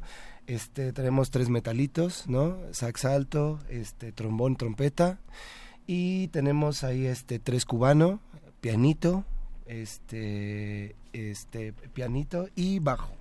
Este, 0.49 0.93
tenemos 0.93 1.29
tres 1.29 1.47
metalitos, 1.49 2.27
¿no? 2.27 2.57
Sax 2.71 3.05
alto, 3.05 3.59
este, 3.69 4.11
trombón, 4.11 4.55
trompeta. 4.55 5.19
Y 5.85 6.27
tenemos 6.29 6.83
ahí 6.83 7.05
este, 7.05 7.37
tres 7.37 7.65
cubano, 7.65 8.19
pianito, 8.59 9.25
este, 9.67 10.95
este, 11.13 11.73
pianito 11.93 12.47
y 12.55 12.79
bajo. 12.79 13.13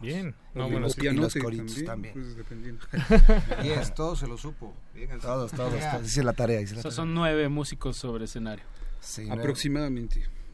Bien. 0.00 0.34
No, 0.54 0.66
Y 0.66 0.70
bueno, 0.72 0.86
los 0.86 0.92
sí, 0.94 1.06
y 1.06 1.10
los 1.10 1.34
coritos 1.34 1.84
también. 1.84 2.14
pues, 2.14 2.36
dependiendo. 2.36 2.84
Yes, 3.62 3.94
todo 3.94 4.16
se 4.16 4.26
lo 4.26 4.38
supo. 4.38 4.72
Bien, 4.94 5.10
Todos, 5.20 5.52
todos, 5.52 5.78
todos. 5.78 6.06
Hice 6.06 6.22
la 6.24 6.32
tarea. 6.32 6.60
hice 6.60 6.74
la 6.74 6.80
O 6.80 6.82
sea, 6.82 6.90
tarea. 6.90 6.96
son 6.96 7.14
nueve 7.14 7.48
músicos 7.50 7.96
sobre 7.98 8.24
escenario. 8.24 8.64
Sí, 9.00 9.24
nueve. 9.26 9.42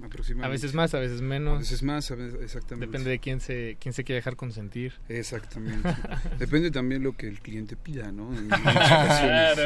Aproximadamente. 0.02 0.46
A 0.46 0.48
veces 0.48 0.74
más, 0.74 0.94
a 0.94 0.98
veces 1.00 1.20
menos. 1.22 1.56
A 1.56 1.58
veces 1.58 1.82
más, 1.82 2.10
a 2.10 2.14
veces- 2.14 2.40
exactamente. 2.42 2.86
Depende 2.86 3.10
de 3.10 3.18
quién 3.18 3.40
se, 3.40 3.76
quién 3.80 3.92
se 3.92 4.04
quiere 4.04 4.16
dejar 4.18 4.36
consentir. 4.36 4.94
Exactamente. 5.08 5.88
Depende 6.38 6.70
también 6.70 7.02
lo 7.02 7.16
que 7.16 7.26
el 7.28 7.40
cliente 7.40 7.76
pida, 7.76 8.12
¿no? 8.12 8.32
En 8.36 8.44
muchas 8.44 9.20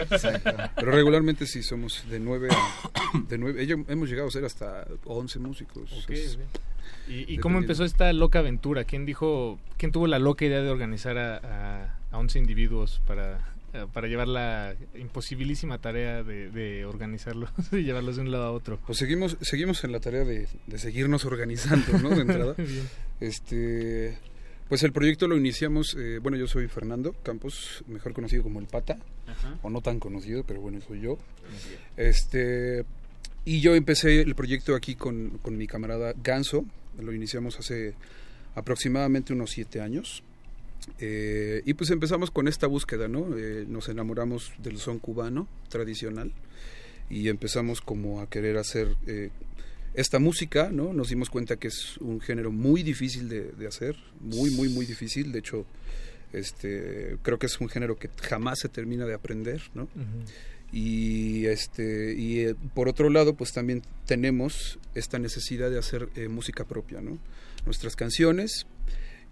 Claro. 0.21 0.71
Pero 0.77 0.91
regularmente 0.93 1.47
sí 1.47 1.63
somos 1.63 2.05
de 2.09 2.19
nueve 2.21 2.49
a... 2.51 3.19
De 3.29 3.37
nueve, 3.37 3.67
hemos 3.89 4.09
llegado 4.09 4.29
a 4.29 4.31
ser 4.31 4.45
hasta 4.47 4.87
11 5.05 5.39
músicos. 5.39 5.93
Ok, 6.03 6.11
Es-. 6.11 6.39
¿Y, 7.09 7.35
y 7.35 7.39
cómo 7.39 7.59
empezó 7.59 7.85
esta 7.85 8.11
loca 8.13 8.39
aventura? 8.39 8.85
¿Quién 8.85 9.05
dijo, 9.05 9.59
quién 9.77 9.93
tuvo 9.93 10.07
la 10.07 10.19
loca 10.19 10.45
idea 10.47 10.63
de 10.63 10.71
organizar 10.71 11.19
a, 11.19 11.37
a, 11.37 11.99
a 12.11 12.19
11 12.19 12.39
individuos 12.39 13.03
para, 13.07 13.52
para 13.93 14.07
llevar 14.07 14.29
la 14.29 14.75
imposibilísima 14.95 15.79
tarea 15.79 16.23
de, 16.23 16.51
de 16.51 16.85
organizarlos 16.85 17.51
y 17.73 17.83
llevarlos 17.83 18.17
de 18.17 18.23
un 18.23 18.31
lado 18.31 18.45
a 18.45 18.51
otro? 18.53 18.79
Pues 18.87 18.99
seguimos, 18.99 19.37
seguimos 19.41 19.83
en 19.85 19.93
la 19.93 20.01
tarea 20.01 20.25
de, 20.25 20.49
de 20.67 20.79
seguirnos 20.79 21.25
organizando, 21.25 21.99
¿no? 21.99 22.11
De 22.11 22.23
entrada. 22.23 22.55
Este, 23.21 24.19
pues 24.69 24.83
el 24.83 24.91
proyecto 24.93 25.29
lo 25.29 25.37
iniciamos, 25.37 25.97
eh, 25.97 26.19
bueno, 26.19 26.37
yo 26.37 26.49
soy 26.49 26.67
Fernando 26.67 27.15
Campos, 27.23 27.85
mejor 27.87 28.13
conocido 28.15 28.43
como 28.43 28.59
El 28.59 28.67
Pata, 28.67 28.99
Ajá. 29.29 29.59
o 29.63 29.71
no 29.71 29.81
tan 29.81 30.01
conocido, 30.01 30.43
pero 30.43 30.61
bueno, 30.61 30.81
soy 30.81 31.03
yo. 31.03 31.19
Este, 31.97 32.85
y 33.45 33.61
yo 33.61 33.77
empecé 33.77 34.23
el 34.23 34.35
proyecto 34.35 34.75
aquí 34.75 34.97
con, 34.97 35.39
con 35.43 35.57
mi 35.57 35.69
camarada 35.69 36.15
Ganso, 36.21 36.65
lo 36.99 37.13
iniciamos 37.13 37.61
hace 37.61 37.95
aproximadamente 38.55 39.33
unos 39.33 39.51
siete 39.51 39.81
años. 39.81 40.23
Eh, 40.99 41.63
y 41.65 41.75
pues 41.75 41.91
empezamos 41.91 42.31
con 42.31 42.49
esta 42.49 42.67
búsqueda, 42.67 43.09
¿no? 43.09 43.37
Eh, 43.37 43.65
nos 43.69 43.89
enamoramos 43.89 44.53
del 44.59 44.79
son 44.79 44.99
cubano 44.99 45.49
tradicional 45.69 46.33
y 47.09 47.29
empezamos 47.29 47.81
como 47.81 48.21
a 48.21 48.29
querer 48.29 48.57
hacer 48.57 48.97
eh, 49.07 49.31
esta 49.95 50.19
música, 50.19 50.71
¿no? 50.73 50.93
Nos 50.93 51.09
dimos 51.09 51.31
cuenta 51.31 51.57
que 51.57 51.69
es 51.69 51.97
un 51.99 52.21
género 52.21 52.51
muy 52.51 52.83
difícil 52.83 53.29
de, 53.29 53.53
de 53.53 53.67
hacer, 53.67 53.97
muy, 54.21 54.51
muy, 54.51 54.69
muy 54.69 54.87
difícil. 54.87 55.33
De 55.33 55.39
hecho, 55.39 55.67
este, 56.33 57.19
creo 57.23 57.39
que 57.39 57.47
es 57.47 57.61
un 57.61 57.69
género 57.69 57.97
que 57.97 58.09
jamás 58.23 58.61
se 58.61 58.69
termina 58.69 59.07
de 59.07 59.15
aprender, 59.15 59.63
¿no? 59.75 59.89
Y 60.73 61.45
este 61.47 62.15
y 62.17 62.55
por 62.75 62.89
otro 62.89 63.11
lado, 63.11 63.35
pues 63.35 63.53
también 63.53 63.83
tenemos 64.07 64.79
esta 64.95 65.19
necesidad 65.19 65.71
de 65.71 65.79
hacer 65.79 66.09
música 66.31 66.65
propia, 66.65 67.03
¿no? 67.03 67.19
Nuestras 67.67 67.95
canciones 67.95 68.67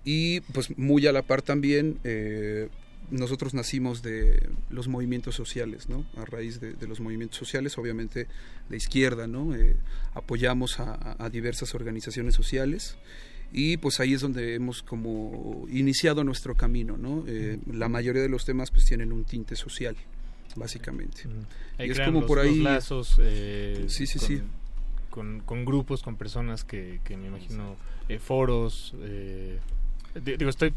y 0.04 0.40
pues 0.40 0.76
muy 0.78 1.06
a 1.06 1.12
la 1.12 1.22
par 1.22 1.42
también 1.42 1.98
eh, 2.04 2.68
nosotros 3.10 3.54
nacimos 3.54 4.02
de 4.02 4.48
los 4.70 4.86
movimientos 4.88 5.34
sociales, 5.34 5.88
¿no? 5.88 6.04
A 6.16 6.24
raíz 6.24 6.60
de, 6.60 6.74
de 6.74 6.86
los 6.86 7.00
movimientos 7.00 7.38
sociales, 7.38 7.76
obviamente 7.76 8.26
de 8.68 8.76
izquierda, 8.76 9.26
¿no? 9.26 9.54
Eh, 9.54 9.76
apoyamos 10.14 10.78
a, 10.80 11.16
a- 11.18 11.28
diversas 11.28 11.74
organizaciones 11.74 12.34
sociales 12.34 12.96
y 13.52 13.78
pues 13.78 13.98
ahí 13.98 14.14
es 14.14 14.20
donde 14.20 14.54
hemos 14.54 14.82
como 14.84 15.66
iniciado 15.70 16.22
nuestro 16.22 16.54
camino, 16.54 16.96
¿no? 16.96 17.24
Eh, 17.26 17.58
la 17.72 17.88
mayoría 17.88 18.22
de 18.22 18.28
los 18.28 18.44
temas 18.44 18.70
pues 18.70 18.84
tienen 18.86 19.12
un 19.12 19.24
tinte 19.24 19.56
social, 19.56 19.96
básicamente. 20.56 21.22
Ahí 21.78 21.88
Y 21.88 21.90
es 21.90 22.00
como 22.00 22.20
los- 22.20 22.28
por 22.28 22.38
los 22.38 22.46
ahí... 22.46 22.58
lazos 22.60 23.16
eh, 23.20 23.84
Sí, 23.88 24.06
sí, 24.06 24.18
con, 24.18 24.28
sí. 24.28 24.42
Con, 25.10 25.40
con 25.40 25.64
grupos, 25.64 26.02
con 26.02 26.14
personas 26.16 26.62
que, 26.62 27.00
que 27.04 27.16
me 27.16 27.26
imagino, 27.26 27.74
eh, 28.08 28.20
foros, 28.20 28.94
eh, 29.00 29.58
digo, 30.14 30.50
estoy... 30.50 30.74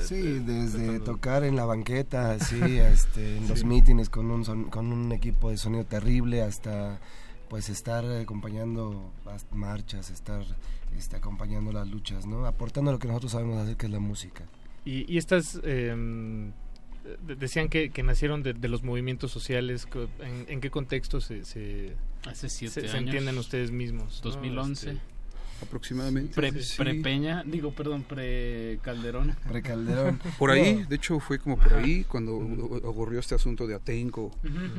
Sí, 0.00 0.16
eh, 0.16 0.42
desde 0.44 1.00
tocar 1.00 1.44
en 1.44 1.56
la 1.56 1.64
banqueta, 1.64 2.38
sí, 2.38 2.60
este, 2.78 3.38
en 3.38 3.48
los 3.48 3.60
Sí. 3.60 3.64
mítines 3.66 4.10
con 4.10 4.30
un, 4.30 4.44
son- 4.44 4.64
con 4.64 4.92
un 4.92 5.12
equipo 5.12 5.48
de 5.50 5.56
sonido 5.56 5.84
terrible, 5.84 6.42
hasta 6.42 6.98
pues 7.48 7.68
estar 7.70 8.04
acompañando 8.04 9.12
las 9.24 9.46
marchas, 9.50 10.10
estar 10.10 10.42
este, 10.96 11.16
acompañando 11.16 11.72
las 11.72 11.88
luchas, 11.88 12.26
¿no? 12.26 12.44
Aportando 12.46 12.92
lo 12.92 12.98
que 12.98 13.08
nosotros 13.08 13.32
sabemos 13.32 13.58
hacer, 13.58 13.76
que 13.78 13.86
es 13.86 13.92
la 13.92 13.98
música. 13.98 14.44
Y, 14.84 15.10
y 15.10 15.16
estas 15.16 15.58
eh, 15.64 15.94
de- 17.26 17.36
decían 17.36 17.68
que, 17.68 17.90
que 17.90 18.02
nacieron 18.02 18.42
de, 18.42 18.52
de 18.54 18.68
los 18.68 18.82
movimientos 18.82 19.30
sociales. 19.30 19.88
¿En, 20.20 20.44
en 20.48 20.60
qué 20.60 20.70
contexto 20.70 21.20
se, 21.20 21.44
se, 21.44 21.94
Hace 22.26 22.48
siete 22.50 22.88
se, 22.88 22.96
entienden 22.96 23.38
ustedes 23.38 23.70
mismos? 23.70 24.20
¿no? 24.22 24.30
2011. 24.30 24.90
Este, 24.90 25.02
aproximadamente. 25.62 26.34
Pre, 26.34 26.52
Sí. 26.62 26.76
Prepeña, 26.76 27.42
digo, 27.46 27.72
perdón, 27.74 28.02
pre 28.02 28.78
Calderón. 28.82 29.36
Pre-Calderón. 29.48 30.20
Por 30.38 30.50
ahí, 30.50 30.84
de 30.88 30.96
hecho 30.96 31.18
fue 31.20 31.38
como 31.38 31.56
por 31.58 31.72
ahí 31.74 32.04
cuando 32.04 32.36
ocurrió 32.36 33.20
este 33.20 33.34
asunto 33.34 33.66
de 33.66 33.74
Atenco. 33.74 34.30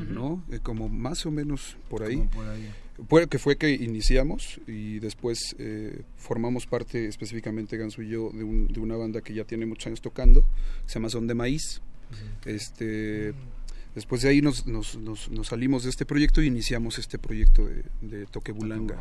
¿no? 0.10 0.44
Eh, 0.52 0.60
como 0.62 0.90
más 0.90 1.26
o 1.26 1.32
menos 1.32 1.78
por 1.90 2.04
ahí. 2.04 2.18
Como 2.18 2.30
por 2.32 2.48
ahí. 2.50 2.72
Fue, 3.10 3.28
que 3.28 3.40
fue 3.40 3.58
que 3.58 3.72
iniciamos 3.72 4.62
y 4.68 5.00
después 5.00 5.56
eh, 5.58 6.04
formamos 6.16 6.68
parte 6.68 7.08
específicamente 7.08 7.76
Ganso 7.76 8.04
y 8.04 8.10
yo 8.10 8.30
de, 8.32 8.44
un- 8.44 8.68
de 8.68 8.80
una 8.80 8.96
banda 8.96 9.22
que 9.22 9.34
ya 9.34 9.46
tiene 9.46 9.66
muchos 9.66 9.88
años 9.88 10.00
tocando, 10.02 10.42
que 10.42 10.88
se 10.90 10.94
llama 10.96 11.10
Son 11.10 11.26
de 11.26 11.34
Maíz. 11.34 11.82
Este, 12.46 13.34
después 13.96 14.22
de 14.22 14.30
ahí 14.30 14.42
nos, 14.42 14.68
nos, 14.68 14.96
nos- 14.98 15.30
nos 15.32 15.48
salimos 15.48 15.84
de 15.84 15.90
este 15.90 16.06
proyecto 16.06 16.42
y 16.42 16.48
iniciamos 16.48 17.00
este 17.00 17.18
proyecto 17.18 17.66
de, 17.66 17.84
de 18.02 18.26
Toque 18.28 18.52
Bulanga. 18.52 18.98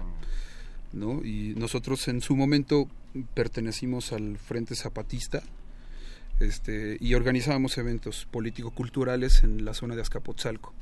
¿No? 0.93 1.24
Y 1.24 1.55
nosotros 1.56 2.06
en 2.09 2.20
su 2.20 2.36
momento 2.36 2.89
pertenecimos 3.35 4.12
al 4.12 4.39
Frente 4.39 4.74
Zapatista 4.74 5.43
este, 6.40 6.97
y 7.01 7.14
organizábamos 7.14 7.77
eventos 7.78 8.27
político-culturales 8.31 9.43
en 9.44 9.64
la 9.64 9.74
zona 9.74 9.94
de 9.94 10.02
Azcapotzalco. 10.02 10.73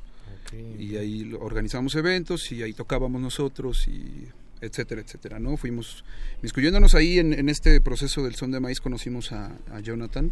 Y 0.77 0.97
ahí 0.97 1.33
organizábamos 1.39 1.95
eventos 1.95 2.51
y 2.51 2.61
ahí 2.63 2.73
tocábamos 2.73 3.21
nosotros 3.21 3.87
y 3.87 4.27
etcétera, 4.59 5.01
etcétera, 5.01 5.39
¿no? 5.39 5.55
Fuimos 5.55 6.03
miscuyéndonos 6.41 6.93
ahí 6.93 7.19
en, 7.19 7.31
en 7.33 7.47
este 7.47 7.79
proceso 7.79 8.23
del 8.23 8.35
son 8.35 8.51
de 8.51 8.59
maíz 8.59 8.81
conocimos 8.81 9.31
a, 9.31 9.57
a 9.71 9.79
Jonathan, 9.79 10.31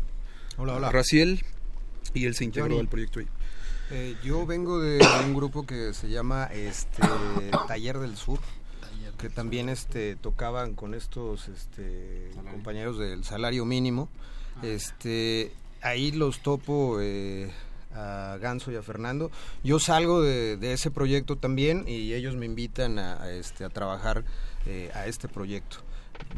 Hola, 0.58 0.76
hola. 0.76 0.88
a 0.90 0.92
Raciel 0.92 1.42
y 2.14 2.26
él 2.26 2.36
se 2.36 2.44
integró 2.44 2.68
Johnny. 2.70 2.80
al 2.82 2.88
proyecto 2.90 3.20
ahí. 3.20 3.28
Eh, 3.92 4.16
yo 4.24 4.46
vengo 4.46 4.80
de 4.80 5.00
un 5.26 5.34
grupo 5.34 5.66
que 5.66 5.94
se 5.94 6.10
llama 6.10 6.46
este 6.46 7.02
Taller 7.68 7.98
del 8.00 8.18
Sur, 8.18 8.40
que 9.20 9.30
también 9.30 9.70
este 9.70 10.16
tocaban 10.16 10.74
con 10.74 10.94
estos 10.94 11.48
este, 11.50 12.32
compañeros 12.52 12.98
del 12.98 13.24
salario 13.24 13.66
mínimo. 13.66 14.10
Este 14.64 15.52
ahí 15.82 16.12
los 16.12 16.40
topo 16.40 16.98
eh, 17.02 17.52
a 17.94 18.38
Ganso 18.42 18.72
y 18.72 18.76
a 18.76 18.82
Fernando. 18.82 19.30
Yo 19.64 19.80
salgo 19.80 20.22
de, 20.22 20.58
de 20.58 20.74
ese 20.74 20.90
proyecto 20.90 21.36
también 21.36 21.86
y 21.88 22.14
ellos 22.14 22.36
me 22.36 22.46
invitan 22.46 22.98
a, 22.98 23.22
a, 23.22 23.32
este, 23.32 23.66
a 23.66 23.70
trabajar 23.70 24.24
eh, 24.66 24.90
a 24.94 25.06
este 25.06 25.28
proyecto. 25.28 25.78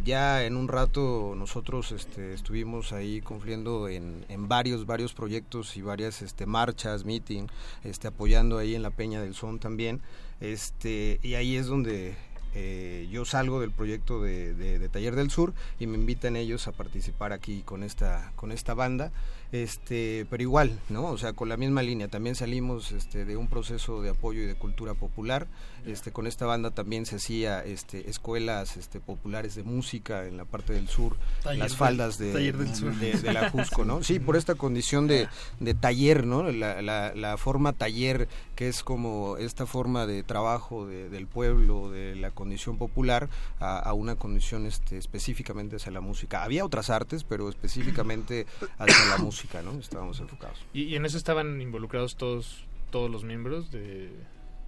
Ya 0.04 0.46
en 0.46 0.56
un 0.56 0.68
rato 0.68 1.34
nosotros 1.36 1.92
este, 1.92 2.34
estuvimos 2.34 2.94
ahí 2.94 3.22
confliendo 3.22 3.90
en, 3.90 4.26
en 4.30 4.48
varios, 4.48 4.86
varios 4.86 5.14
proyectos 5.14 5.76
y 5.76 5.82
varias 5.82 6.22
este, 6.22 6.46
marchas, 6.46 7.04
meeting, 7.04 7.48
este, 7.84 8.08
apoyando 8.08 8.58
ahí 8.58 8.76
en 8.76 8.84
la 8.84 8.92
Peña 8.92 9.22
del 9.22 9.34
Son 9.34 9.60
también. 9.60 10.02
Este, 10.40 11.20
y 11.24 11.34
ahí 11.34 11.56
es 11.56 11.68
donde 11.68 12.16
eh, 12.54 13.08
yo 13.12 13.26
salgo 13.26 13.60
del 13.62 13.72
proyecto 13.72 14.22
de, 14.22 14.54
de- 14.54 14.80
de 14.80 14.90
Taller 14.90 15.16
del 15.16 15.30
Sur 15.32 15.54
y 15.80 15.88
me 15.88 15.98
invitan 15.98 16.36
ellos 16.36 16.68
a 16.68 16.72
participar 16.72 17.32
aquí 17.34 17.62
con 17.64 17.84
esta, 17.84 18.32
con 18.36 18.52
esta 18.52 18.74
banda. 18.74 19.12
Este, 19.52 20.26
pero 20.30 20.42
igual, 20.44 20.80
¿no? 20.88 21.06
O 21.08 21.18
sea, 21.18 21.34
con 21.34 21.50
la 21.50 21.58
misma 21.58 21.84
línea. 21.84 22.08
También 22.08 22.36
salimos 22.36 22.94
este, 22.94 23.26
de 23.26 23.36
un 23.36 23.50
proceso 23.50 24.02
de 24.02 24.12
apoyo 24.12 24.42
y 24.42 24.46
de 24.46 24.56
cultura 24.56 24.94
popular. 24.94 25.46
Este, 25.86 26.12
con 26.14 26.26
esta 26.26 26.46
banda 26.46 26.72
también 26.72 27.06
se 27.06 27.18
hacía 27.18 27.62
este, 27.66 28.10
escuelas 28.10 28.78
este, 28.78 29.02
populares 29.02 29.56
de 29.56 29.64
música 29.64 30.26
en 30.26 30.38
la 30.38 30.46
parte 30.46 30.72
del 30.74 30.88
sur, 30.88 31.18
Taller 31.44 31.60
las 31.60 31.76
faldas 31.76 32.18
de, 32.18 32.32
Taller 32.32 32.56
del 32.58 32.74
Sur. 32.76 32.96
de, 32.96 33.14
de 33.14 33.34
la 33.34 33.50
Jusco, 33.50 33.84
¿no? 33.84 34.04
Sí, 34.04 34.20
por 34.22 34.38
esta 34.38 34.56
condición 34.56 35.08
de, 35.08 35.28
de 35.60 35.74
taller, 35.74 36.26
¿no? 36.26 36.44
La, 36.50 36.82
la, 36.82 37.14
la 37.14 37.38
forma 37.38 37.74
taller, 37.74 38.30
que 38.62 38.68
es 38.68 38.84
como 38.84 39.38
esta 39.38 39.66
forma 39.66 40.06
de 40.06 40.22
trabajo 40.22 40.86
de- 40.86 41.10
del 41.10 41.26
pueblo, 41.26 41.90
de 41.90 42.16
la 42.16 42.30
condición 42.30 42.78
popular, 42.78 43.28
a, 43.60 43.80
a 43.80 43.94
una 43.94 44.16
condición 44.18 44.68
este, 44.68 45.00
específicamente 45.00 45.78
hacia 45.78 45.92
la 45.92 46.00
música. 46.00 46.44
Había 46.44 46.64
otras 46.64 46.92
artes, 46.92 47.24
pero 47.24 47.50
específicamente 47.50 48.46
hacia 48.78 49.06
la 49.10 49.18
música, 49.18 49.64
¿no? 49.64 49.72
Estábamos 49.80 50.20
enfocados. 50.20 50.60
¿Y, 50.76 50.84
y 50.84 50.96
en 50.96 51.08
eso 51.08 51.18
estaban 51.18 51.60
involucrados 51.60 52.18
todos 52.18 52.64
todos 52.92 53.10
los 53.10 53.24
miembros 53.24 53.72
de, 53.72 54.12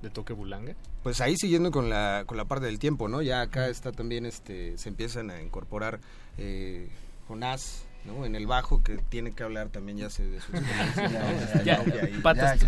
de 0.02 0.10
Toque 0.10 0.34
Bulanga? 0.34 0.74
Pues 1.03 1.22
ahí 1.22 1.38
siguiendo 1.38 1.70
con 1.70 1.88
la, 1.91 2.24
con 2.26 2.36
la 2.38 2.45
parte 2.45 2.65
del 2.65 2.80
tiempo, 2.80 3.07
¿no? 3.10 3.22
Ya 3.22 3.41
acá 3.41 3.68
está 3.68 3.91
también, 3.91 4.26
este, 4.26 4.76
se 4.80 4.90
empiezan 4.90 5.30
a 5.30 5.40
incorporar 5.40 5.99
eh, 6.40 6.90
Jonás, 7.28 7.86
¿no? 8.05 8.25
En 8.25 8.35
el 8.35 8.47
bajo, 8.47 8.84
que 8.84 8.97
tiene 9.09 9.31
que 9.31 9.43
hablar 9.43 9.69
también 9.69 9.97
ya 9.97 10.09
se 10.09 10.25
de 10.25 10.41
su 10.41 10.51
experiencia, 10.55 11.81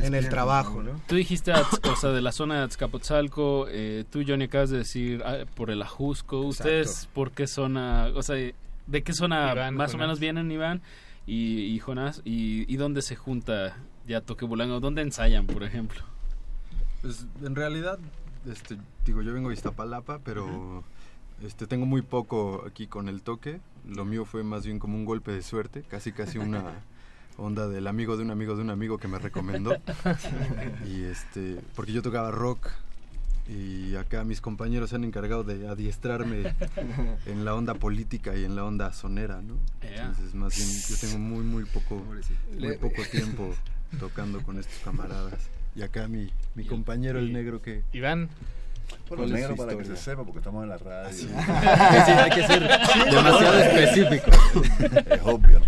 en 0.03 0.15
el 0.15 0.29
trabajo, 0.29 0.81
¿no? 0.81 0.99
Tú 1.07 1.15
dijiste, 1.15 1.51
o 1.51 1.95
sea, 1.95 2.11
de 2.11 2.21
la 2.21 2.31
zona 2.31 2.59
de 2.59 2.63
Azcapotzalco, 2.63 3.67
eh, 3.69 4.05
tú, 4.09 4.23
Johnny, 4.25 4.45
acabas 4.45 4.69
de 4.69 4.79
decir 4.79 5.23
ah, 5.25 5.45
por 5.55 5.71
el 5.71 5.81
Ajusco. 5.81 6.41
¿Ustedes 6.41 7.09
por 7.13 7.31
qué 7.31 7.47
zona, 7.47 8.11
o 8.15 8.23
sea, 8.23 8.35
de 8.35 9.03
qué 9.03 9.13
zona 9.13 9.51
Iván, 9.51 9.75
más 9.75 9.93
o 9.93 9.97
menos 9.97 10.19
vienen, 10.19 10.51
Iván 10.51 10.81
y, 11.25 11.65
y 11.65 11.79
Jonás? 11.79 12.21
Y, 12.23 12.71
¿Y 12.71 12.77
dónde 12.77 13.01
se 13.01 13.15
junta 13.15 13.75
ya 14.07 14.21
Toquebulanga? 14.21 14.79
¿Dónde 14.79 15.01
ensayan, 15.01 15.47
por 15.47 15.63
ejemplo? 15.63 16.01
Pues 17.01 17.25
en 17.43 17.55
realidad, 17.55 17.99
este, 18.49 18.77
digo, 19.05 19.21
yo 19.21 19.33
vengo 19.33 19.49
de 19.49 19.55
Iztapalapa, 19.55 20.19
pero 20.23 20.83
este, 21.43 21.67
tengo 21.67 21.85
muy 21.85 22.01
poco 22.01 22.63
aquí 22.67 22.87
con 22.87 23.09
el 23.09 23.21
toque. 23.21 23.59
Lo 23.87 24.05
mío 24.05 24.25
fue 24.25 24.43
más 24.43 24.65
bien 24.65 24.79
como 24.79 24.97
un 24.97 25.05
golpe 25.05 25.31
de 25.31 25.41
suerte, 25.43 25.83
casi 25.83 26.11
casi 26.11 26.37
una 26.37 26.63
onda 27.37 27.67
del 27.67 27.87
amigo 27.87 28.17
de 28.17 28.23
un 28.23 28.31
amigo 28.31 28.55
de 28.55 28.61
un 28.61 28.69
amigo 28.69 28.97
que 28.97 29.07
me 29.07 29.19
recomendó. 29.19 29.75
y 30.87 31.03
este, 31.03 31.59
porque 31.75 31.91
yo 31.91 32.01
tocaba 32.01 32.31
rock 32.31 32.69
y 33.47 33.95
acá 33.95 34.23
mis 34.23 34.41
compañeros 34.41 34.89
se 34.89 34.95
han 34.95 35.03
encargado 35.03 35.43
de 35.43 35.67
adiestrarme 35.67 36.55
en 37.27 37.45
la 37.45 37.53
onda 37.53 37.75
política 37.75 38.35
y 38.35 38.43
en 38.43 38.55
la 38.55 38.63
onda 38.63 38.91
sonera, 38.91 39.41
¿no? 39.41 39.57
Entonces, 39.81 40.33
más 40.33 40.55
bien 40.55 40.67
yo 40.89 40.95
tengo 40.99 41.19
muy 41.19 41.43
muy 41.43 41.65
poco 41.65 42.03
muy 42.57 42.77
poco 42.77 43.03
tiempo 43.11 43.53
tocando 43.99 44.41
con 44.41 44.57
estos 44.57 44.79
camaradas. 44.83 45.49
Y 45.75 45.81
acá 45.81 46.07
mi, 46.07 46.31
mi 46.55 46.65
compañero 46.65 47.19
el 47.19 47.33
negro 47.33 47.61
que 47.61 47.83
Iván 47.91 48.29
¿Cuál 49.07 49.19
Bueno, 49.19 49.23
es 49.23 49.29
su 49.29 49.35
negro 49.35 49.55
para 49.55 49.69
que 49.77 49.85
se 49.85 49.93
historia? 49.93 50.03
sepa, 50.03 50.23
porque 50.23 50.39
estamos 50.39 50.63
en 50.63 50.69
la 50.69 50.77
radio. 50.77 51.11
Sí. 51.13 51.27
Sí, 51.27 51.31
hay 52.11 52.31
que 52.31 52.47
ser 52.47 52.61
demasiado 53.11 53.59
específico. 53.59 54.31
Es 55.15 55.21
obvio. 55.23 55.61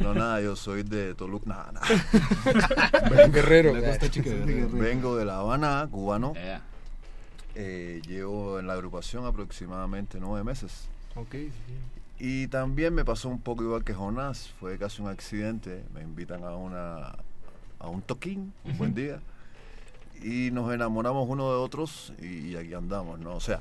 No, 0.00 0.12
nada, 0.14 0.40
yo 0.42 0.56
soy 0.56 0.82
de 0.82 1.14
Toluca. 1.14 1.48
Nada, 1.48 1.72
nada. 1.72 3.26
Guerrero. 3.28 3.72
Chica 4.10 4.30
de 4.30 4.36
Guerrero. 4.44 4.68
Vengo 4.72 5.16
de 5.16 5.24
La 5.24 5.38
Habana, 5.38 5.88
cubano. 5.90 6.34
Eh, 7.54 8.02
llevo 8.06 8.58
en 8.58 8.66
la 8.66 8.74
agrupación 8.74 9.24
aproximadamente 9.24 10.18
nueve 10.20 10.44
meses. 10.44 10.88
Ok, 11.14 11.34
Y 12.18 12.48
también 12.48 12.92
me 12.94 13.04
pasó 13.06 13.30
un 13.30 13.40
poco 13.40 13.62
igual 13.62 13.84
que 13.84 13.94
Jonás, 13.94 14.50
fue 14.60 14.76
casi 14.78 15.00
un 15.00 15.08
accidente, 15.08 15.82
me 15.94 16.02
invitan 16.02 16.44
a 16.44 16.54
una 16.56 17.14
a 17.78 17.88
un 17.88 18.02
toquín, 18.02 18.52
un 18.64 18.76
buen 18.78 18.94
día, 18.94 19.20
y 20.22 20.50
nos 20.52 20.72
enamoramos 20.72 21.28
uno 21.28 21.50
de 21.50 21.56
otros 21.58 22.12
y 22.20 22.56
aquí 22.56 22.74
andamos, 22.74 23.18
¿no? 23.20 23.34
O 23.34 23.40
sea, 23.40 23.60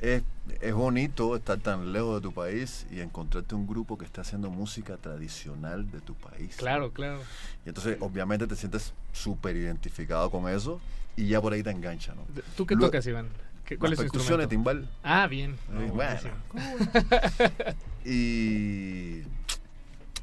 es, 0.00 0.22
es 0.60 0.74
bonito 0.74 1.34
estar 1.36 1.58
tan 1.58 1.92
lejos 1.92 2.16
de 2.16 2.28
tu 2.28 2.32
país 2.32 2.86
y 2.90 3.00
encontrarte 3.00 3.54
un 3.54 3.66
grupo 3.66 3.98
que 3.98 4.04
está 4.04 4.20
haciendo 4.20 4.48
música 4.50 4.96
tradicional 4.96 5.90
de 5.90 6.00
tu 6.00 6.14
país. 6.14 6.54
Claro, 6.56 6.92
claro. 6.92 7.20
Y 7.66 7.68
entonces, 7.70 7.96
obviamente, 8.00 8.46
te 8.46 8.54
sientes 8.56 8.92
súper 9.12 9.56
identificado 9.56 10.30
con 10.30 10.48
eso 10.48 10.80
y 11.16 11.26
ya 11.26 11.40
por 11.40 11.52
ahí 11.52 11.62
te 11.64 11.70
engancha, 11.70 12.14
¿no? 12.14 12.22
¿Tú 12.56 12.64
qué 12.66 12.76
tocas, 12.76 13.06
Iván? 13.06 13.26
¿Qué- 13.64 13.76
¿Cuál 13.76 13.92
es 13.92 13.98
tu 13.98 14.04
percusiones, 14.04 14.48
timbal. 14.48 14.88
Ah, 15.02 15.26
bien. 15.26 15.50
Eh, 15.52 15.56
No, 15.88 15.92
bueno. 15.94 16.20
y 18.04 19.22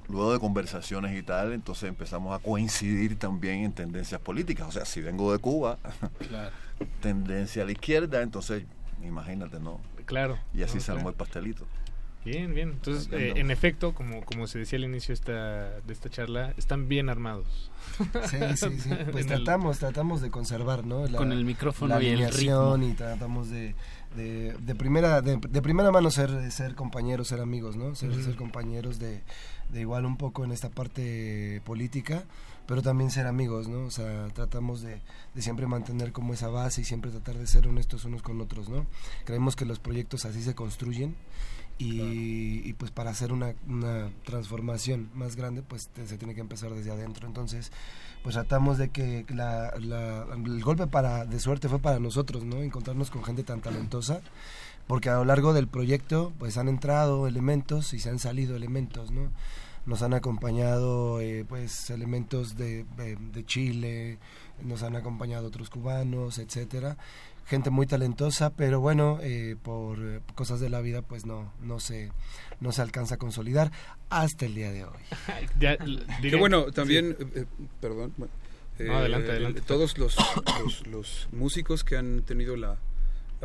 luego 0.10 0.34
de 0.34 0.40
conversaciones 0.40 1.18
y 1.18 1.24
tal, 1.24 1.54
entonces 1.54 1.90
empezamos 1.90 2.36
a 2.36 2.40
coincidir 2.44 3.18
también 3.18 3.64
en 3.64 3.72
tendencias 3.74 4.20
políticas. 4.22 4.68
O 4.68 4.72
sea, 4.72 4.86
si 4.86 5.02
vengo 5.02 5.32
de 5.32 5.40
Cuba, 5.40 5.78
Claro. 6.28 6.52
tendencia 7.02 7.64
a 7.64 7.66
la 7.66 7.72
izquierda, 7.72 8.22
entonces 8.22 8.64
imagínate, 9.04 9.60
¿no? 9.60 9.80
Claro. 10.06 10.38
Y 10.54 10.64
así 10.64 10.76
No, 10.76 10.82
se 10.82 10.92
armó 10.92 11.02
claro. 11.04 11.10
el 11.12 11.16
pastelito. 11.18 11.66
Bien, 12.24 12.56
bien. 12.56 12.70
Entonces, 12.70 13.08
eh, 13.12 13.34
en 13.36 13.52
efecto, 13.52 13.94
como, 13.94 14.26
como 14.26 14.48
se 14.48 14.58
decía 14.58 14.78
al 14.80 14.86
inicio 14.86 15.14
esta, 15.14 15.80
de 15.82 15.94
esta 15.94 16.10
charla, 16.10 16.56
están 16.58 16.88
bien 16.88 17.08
armados. 17.10 17.70
Sí, 18.26 18.38
sí, 18.56 18.80
sí. 18.80 18.90
Pues 19.12 19.26
el- 19.28 19.44
tratamos, 19.44 19.78
tratamos 19.78 20.22
de 20.22 20.32
conservar, 20.32 20.86
¿no? 20.88 21.06
Con 21.16 21.32
el 21.32 21.46
micrófono 21.46 21.94
la 21.96 22.02
y 22.02 22.08
el 22.08 22.14
alineación 22.14 22.80
ritmo. 22.82 22.94
y 22.94 22.96
tratamos 22.96 23.50
de, 23.52 23.76
de, 24.16 24.54
de 24.60 24.76
primera 24.76 25.22
de, 25.22 25.38
de 25.38 25.62
primera 25.62 25.92
mano 25.92 26.10
ser 26.10 26.52
ser 26.52 26.74
compañeros, 26.74 27.28
ser 27.28 27.42
amigos, 27.42 27.76
¿no? 27.76 27.94
Ser, 27.94 28.12
ser 28.24 28.36
compañeros 28.36 28.98
de, 28.98 29.22
de 29.72 29.82
igual 29.82 30.06
un 30.06 30.18
poco 30.18 30.44
en 30.46 30.52
esta 30.52 30.70
parte 30.70 31.62
política, 31.66 32.24
pero 32.68 32.82
también 32.82 33.12
ser 33.12 33.28
amigos, 33.28 33.68
¿no? 33.68 33.86
O 33.86 33.92
sea, 33.92 34.28
tratamos 34.34 34.82
de, 34.82 35.00
de 35.36 35.42
siempre 35.42 35.68
mantener 35.68 36.12
como 36.12 36.34
esa 36.34 36.48
base 36.48 36.82
y 36.82 36.84
siempre 36.84 37.12
tratar 37.12 37.38
de 37.38 37.46
ser 37.48 37.68
honestos 37.68 38.06
unos 38.06 38.22
con 38.22 38.42
otros, 38.42 38.70
¿no? 38.70 38.86
Creemos 39.26 39.56
que 39.56 39.66
los 39.66 39.80
proyectos 39.80 40.26
así 40.26 40.42
se 40.42 40.56
construyen 40.56 41.16
y, 41.78 42.62
y, 42.64 42.74
pues 42.74 42.90
para 42.92 43.10
hacer 43.12 43.34
una, 43.34 43.54
una 43.68 44.10
transformación 44.24 45.10
más 45.14 45.36
grande 45.36 45.62
pues 45.62 45.90
te- 45.90 46.08
se 46.08 46.18
tiene 46.18 46.34
que 46.34 46.40
empezar 46.40 46.74
desde 46.74 46.90
adentro 46.92 47.28
entonces 47.28 47.70
pues 48.24 48.36
tratamos 48.36 48.78
de 48.78 48.90
que 48.92 49.26
la, 49.28 49.74
la- 49.82 50.26
el 50.34 50.64
golpe 50.64 50.88
para 50.88 51.26
de 51.26 51.38
suerte 51.38 51.68
fue 51.68 51.80
para 51.80 52.00
nosotros 52.00 52.46
no 52.46 52.64
encontrarnos 52.64 53.12
con 53.12 53.26
gente 53.26 53.44
tan 53.44 53.60
talentosa 53.60 54.22
porque 54.88 55.10
a 55.10 55.16
lo 55.16 55.26
largo 55.26 55.54
del 55.54 55.68
proyecto 55.68 56.34
pues 56.38 56.58
han 56.58 56.68
entrado 56.68 57.28
elementos 57.28 57.94
y 57.94 58.00
se 58.00 58.10
han 58.10 58.20
salido 58.20 58.56
elementos 58.56 59.12
no 59.12 59.32
nos 59.86 60.02
han 60.02 60.14
acompañado 60.16 61.22
eh, 61.22 61.46
pues 61.48 61.90
elementos 61.92 62.56
de, 62.58 62.86
de- 62.98 63.16
de 63.18 63.46
Chile 63.46 64.18
nos 64.64 64.82
han 64.84 64.96
acompañado 64.96 65.48
otros 65.48 65.70
cubanos 65.70 66.38
etcétera 66.40 66.98
gente 67.46 67.70
muy 67.70 67.86
talentosa 67.86 68.50
pero 68.50 68.80
bueno 68.80 69.20
eh, 69.22 69.56
por 69.62 70.00
eh, 70.00 70.22
cosas 70.34 70.60
de 70.60 70.70
la 70.70 70.82
vida 70.82 71.02
pues 71.04 71.26
no 71.28 71.52
no 71.62 71.80
se 71.80 72.12
no 72.60 72.72
se 72.72 72.82
alcanza 72.82 73.16
a 73.16 73.18
consolidar 73.20 73.72
hasta 74.10 74.46
el 74.46 74.56
día 74.56 74.72
de 74.72 74.86
hoy 74.86 75.00
Que 76.22 76.36
bueno, 76.36 76.72
también, 76.72 77.16
eh, 77.20 77.28
eh, 77.36 77.46
perdón. 77.82 78.14
No, 78.18 78.98
adelante, 78.98 79.32
adelante. 79.32 79.62
Todos 79.62 79.98
los, 79.98 80.18
los, 80.64 80.88
los 80.88 81.30
músicos 81.32 81.84
que 81.84 81.96
han 81.98 82.24
tenido 82.24 82.56
la, 82.58 82.78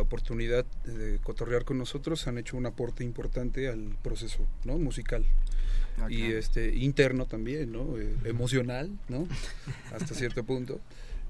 la 0.00 0.04
oportunidad 0.06 0.64
de 0.84 1.18
cotorrear 1.22 1.64
con 1.66 1.76
nosotros, 1.76 2.26
han 2.26 2.38
hecho 2.38 2.56
un 2.56 2.64
aporte 2.64 3.04
importante 3.04 3.68
al 3.68 3.96
proceso 4.02 4.46
¿no? 4.64 4.78
musical. 4.78 5.24
Ah, 5.98 6.06
y 6.10 6.22
este 6.22 6.74
interno 6.74 7.26
también, 7.26 7.70
¿no? 7.72 7.98
Eh, 7.98 8.16
emocional, 8.24 8.90
¿no? 9.08 9.28
Hasta 9.94 10.14
cierto 10.14 10.42
punto. 10.44 10.80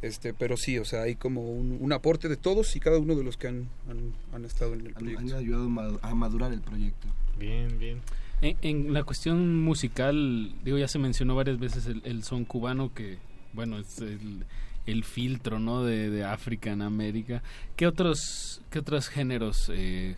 Este, 0.03 0.33
pero 0.33 0.57
sí, 0.57 0.79
o 0.79 0.85
sea, 0.85 1.03
hay 1.03 1.17
como 1.17 1.51
un, 1.51 1.77
un 1.81 1.93
aporte 1.93 2.29
de 2.29 2.37
todos 2.37 2.75
y 2.77 2.81
cada 2.81 2.99
uno 2.99 3.17
de 3.17 3.25
los 3.25 3.37
que 3.37 3.49
han, 3.49 3.69
han, 3.89 4.13
han 4.33 4.45
estado 4.45 4.75
en 4.75 4.81
el 4.83 4.87
Han, 4.89 4.95
proyecto. 4.95 5.21
han 5.23 5.33
ayudado 5.35 5.69
ma- 5.69 5.99
a 6.01 6.15
madurar 6.15 6.53
el 6.53 6.61
proyecto. 6.61 7.09
Bien, 7.39 7.77
bien. 7.79 8.01
En, 8.43 8.57
en 8.63 8.93
la 8.93 9.03
cuestión 9.03 9.59
musical, 9.59 10.55
digo, 10.65 10.79
ya 10.79 10.87
se 10.89 10.99
mencionó 11.01 11.35
varias 11.35 11.59
veces 11.59 11.87
el, 11.87 12.01
el 12.05 12.23
son 12.23 12.45
cubano 12.45 12.95
que, 12.95 13.19
bueno, 13.53 13.79
es 13.79 13.99
el, 13.99 14.45
el 14.87 15.05
filtro, 15.05 15.59
¿no? 15.59 15.85
De, 15.85 16.11
de 16.11 16.25
África 16.25 16.71
en 16.71 16.83
América. 16.83 17.43
¿Qué 17.77 17.87
otros, 17.87 18.63
qué 18.71 18.81
otros 18.81 19.09
géneros 19.09 19.71
eh, 19.73 20.17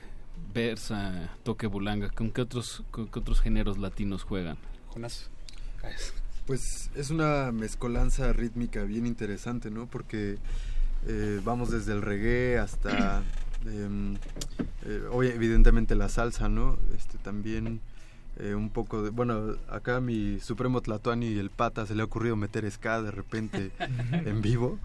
versa 0.54 1.30
Toque 1.42 1.66
Bulanga? 1.66 2.10
¿Con 2.10 2.30
qué 2.30 2.42
otros, 2.42 2.82
con 2.90 3.08
qué 3.08 3.18
otros 3.18 3.40
géneros 3.40 3.78
latinos 3.78 4.22
juegan? 4.22 4.56
Jonás. 4.88 5.30
Pues 6.46 6.90
es 6.94 7.10
una 7.10 7.52
mezcolanza 7.52 8.32
rítmica 8.32 8.82
bien 8.82 9.06
interesante, 9.06 9.70
¿no? 9.70 9.86
Porque 9.86 10.38
eh, 11.06 11.40
vamos 11.44 11.70
desde 11.70 11.92
el 11.92 12.02
reggae 12.02 12.58
hasta, 12.58 13.22
em, 13.66 14.16
eh, 14.84 15.02
hoy 15.10 15.28
evidentemente 15.28 15.94
la 15.94 16.08
salsa, 16.08 16.48
¿no? 16.48 16.78
Este 16.96 17.18
también 17.18 17.80
eh, 18.36 18.54
un 18.54 18.70
poco 18.70 19.02
de, 19.02 19.10
bueno, 19.10 19.56
acá 19.68 19.96
a 19.96 20.00
mi 20.00 20.40
supremo 20.40 20.80
Tlatuani 20.80 21.38
el 21.38 21.50
pata 21.50 21.86
se 21.86 21.94
le 21.94 22.02
ha 22.02 22.04
ocurrido 22.04 22.36
meter 22.36 22.70
ska 22.70 23.02
de 23.02 23.10
repente 23.10 23.70
en 24.12 24.40
vivo. 24.42 24.78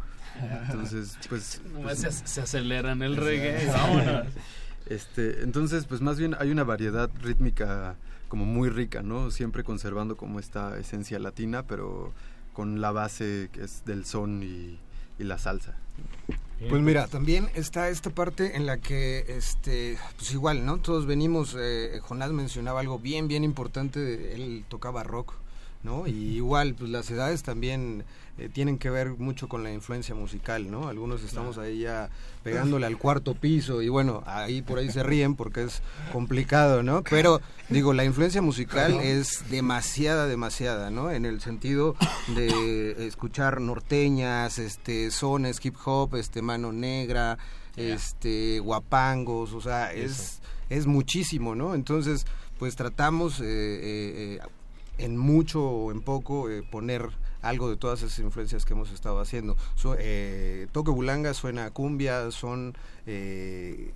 Entonces, 0.66 1.18
pues, 1.30 1.62
pues, 1.82 2.00
se, 2.00 2.12
se 2.12 2.42
aceleran 2.42 3.02
el 3.02 3.16
reggae. 3.18 3.68
Vámonos. 3.68 4.28
este, 4.86 5.44
entonces, 5.44 5.86
pues 5.86 6.02
más 6.02 6.20
bien 6.20 6.36
hay 6.40 6.52
una 6.52 6.64
variedad 6.64 7.10
rítmica 7.22 7.96
como 8.28 8.46
muy 8.46 8.70
rica, 8.70 9.02
¿no? 9.02 9.32
Siempre 9.32 9.64
conservando 9.64 10.18
como 10.18 10.40
esta 10.40 10.78
esencia 10.78 11.18
latina, 11.18 11.64
pero 11.64 12.14
con 12.54 12.82
la 12.82 12.92
base 12.92 13.50
que 13.54 13.64
es 13.64 13.86
del 13.86 14.06
son 14.06 14.44
y, 14.44 14.78
y 15.18 15.24
la 15.24 15.38
salsa. 15.38 15.76
Pues 16.60 16.82
mira, 16.82 17.06
también 17.08 17.50
está 17.54 17.90
esta 17.90 18.10
parte 18.10 18.58
en 18.58 18.66
la 18.66 18.80
que, 18.80 19.26
este, 19.28 19.98
pues 20.18 20.32
igual, 20.34 20.66
¿no? 20.66 20.80
Todos 20.80 21.06
venimos, 21.06 21.56
eh, 21.58 22.00
Jonás 22.02 22.32
mencionaba 22.32 22.80
algo 22.80 22.98
bien, 22.98 23.28
bien 23.28 23.44
importante, 23.44 24.34
él 24.34 24.66
tocaba 24.68 25.04
rock, 25.04 25.34
¿no? 25.84 26.08
Y 26.08 26.36
igual, 26.36 26.74
pues 26.74 26.90
las 26.90 27.12
edades 27.12 27.44
también 27.44 28.06
eh, 28.38 28.50
tienen 28.52 28.78
que 28.78 28.90
ver 28.90 29.10
mucho 29.18 29.48
con 29.48 29.64
la 29.64 29.72
influencia 29.72 30.16
musical, 30.16 30.70
¿no? 30.70 30.88
Algunos 30.88 31.24
estamos 31.24 31.58
ahí 31.58 31.80
ya 31.80 32.10
pegándole 32.44 32.86
al 32.86 32.98
cuarto 32.98 33.34
piso 33.34 33.82
y 33.82 33.90
bueno, 33.90 34.24
ahí 34.26 34.62
por 34.62 34.80
ahí 34.80 34.92
se 34.92 35.04
ríen 35.04 35.36
porque 35.36 35.64
es 35.64 35.82
complicado, 36.14 36.84
¿no? 36.84 37.04
Pero 37.04 37.42
digo, 37.70 37.94
la 37.94 38.06
influencia 38.06 38.42
musical 38.42 39.00
es 39.02 39.50
demasiada, 39.50 40.28
demasiada, 40.28 40.90
¿no? 40.90 41.12
En 41.12 41.26
el 41.26 41.42
sentido 41.42 41.96
de 42.36 43.08
escuchar 43.08 43.60
norteñas, 43.60 44.60
este, 44.60 45.12
sones, 45.12 45.64
hip 45.64 45.76
hop, 45.86 46.16
este, 46.16 46.42
mano 46.42 46.72
negra, 46.72 47.38
este, 47.76 48.60
guapangos, 48.60 49.54
o 49.54 49.62
sea, 49.62 49.94
es, 49.94 50.42
es 50.70 50.88
muchísimo, 50.88 51.56
¿no? 51.56 51.76
Entonces, 51.76 52.26
pues 52.58 52.76
tratamos 52.76 53.40
eh, 53.40 53.46
eh, 53.46 54.40
eh, 54.40 54.40
en 54.98 55.18
mucho 55.18 55.62
o 55.64 55.92
en 55.92 56.02
poco 56.02 56.48
poner 56.72 57.10
algo 57.48 57.70
de 57.70 57.78
todas 57.78 58.02
esas 58.04 58.20
influencias 58.20 58.66
que 58.66 58.74
hemos 58.74 58.92
estado 58.92 59.20
haciendo. 59.20 59.56
So- 59.76 59.96
eh, 60.00 60.68
Toque 60.72 60.92
Bulanga 60.92 61.34
suena 61.34 61.66
a 61.66 61.72
cumbia, 61.72 62.30
son 62.32 62.76
eh, 63.06 63.92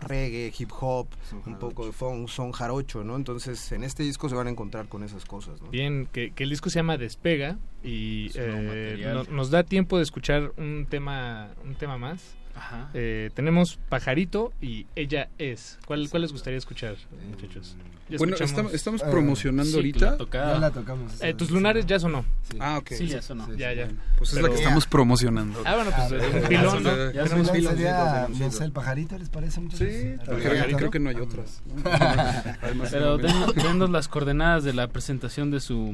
reggae, 0.00 0.52
hip 0.58 0.70
hop, 0.80 1.08
un 1.46 1.58
poco 1.58 1.84
de 1.86 1.92
funk, 1.92 2.28
son 2.28 2.52
jarocho, 2.52 3.04
¿no? 3.04 3.16
Entonces, 3.16 3.70
en 3.72 3.84
este 3.84 4.02
disco 4.02 4.28
se 4.30 4.34
van 4.34 4.46
a 4.46 4.50
encontrar 4.50 4.88
con 4.88 5.02
esas 5.02 5.24
cosas, 5.26 5.60
¿no? 5.60 5.68
Bien, 5.68 6.08
que, 6.10 6.30
que 6.32 6.44
el 6.44 6.50
disco 6.50 6.70
se 6.70 6.76
llama 6.78 6.96
Despega 6.96 7.58
y 7.82 8.30
eh, 8.34 8.96
no- 9.14 9.24
nos 9.36 9.50
da 9.50 9.62
tiempo 9.64 9.98
de 9.98 10.02
escuchar 10.04 10.52
un 10.56 10.86
tema, 10.88 11.50
un 11.64 11.74
tema 11.74 11.98
más. 11.98 12.34
Ajá. 12.56 12.88
Eh, 12.94 13.30
tenemos 13.34 13.78
Pajarito 13.88 14.52
y 14.60 14.86
Ella 14.94 15.28
es. 15.38 15.78
¿Cuál, 15.86 16.08
cuál 16.08 16.22
les 16.22 16.32
gustaría 16.32 16.58
escuchar, 16.58 16.96
muchachos? 17.30 17.76
Ya 18.08 18.18
Bueno, 18.18 18.36
estamos- 18.38 18.74
estamos 18.74 19.02
promocionando 19.02 19.70
Sí, 19.70 19.76
ahorita. 19.76 20.10
la 20.12 20.16
tocada. 20.18 20.52
Ya 20.54 20.58
la 20.60 20.70
tocamos. 20.70 21.12
Eh, 21.22 21.32
Tus 21.34 21.50
lunares 21.50 21.86
ya 21.86 21.98
sonó. 21.98 22.24
Ah, 22.60 22.76
ok. 22.78 22.90
Sí, 22.90 23.06
ya 23.08 23.22
sonó. 23.22 23.52
ya, 23.56 23.72
ya. 23.72 23.88
Pues 24.18 24.34
es 24.34 24.42
la 24.42 24.48
que 24.50 24.56
estamos 24.56 24.86
promocionando. 24.86 25.62
Ah, 25.64 25.74
bueno, 25.74 25.90
pues 25.96 26.22
Ah, 26.22 26.36
un 26.42 26.48
pilón, 26.48 26.82
¿no? 26.82 26.96
ya 26.96 27.12
Ya 27.12 27.24
tenemos 27.24 27.50
pilón. 27.50 27.72
Sería, 27.74 28.28
no 28.28 28.50
sé, 28.50 28.64
el 28.64 28.72
pajarito, 28.72 29.18
¿les 29.18 29.30
parece 29.30 29.60
mucho? 29.60 29.78
Sí, 29.78 29.84
creo, 30.24 30.76
creo 30.76 30.90
que 30.90 31.00
no 31.00 31.08
hay 31.10 31.16
otras. 31.16 31.62
Pero 32.90 33.16
no- 33.16 33.18
denos, 33.18 33.54
denos 33.54 33.90
las 33.90 34.08
coordenadas 34.08 34.64
de 34.64 34.74
la 34.74 34.88
presentación 34.88 35.50
de 35.50 35.60
su, 35.60 35.92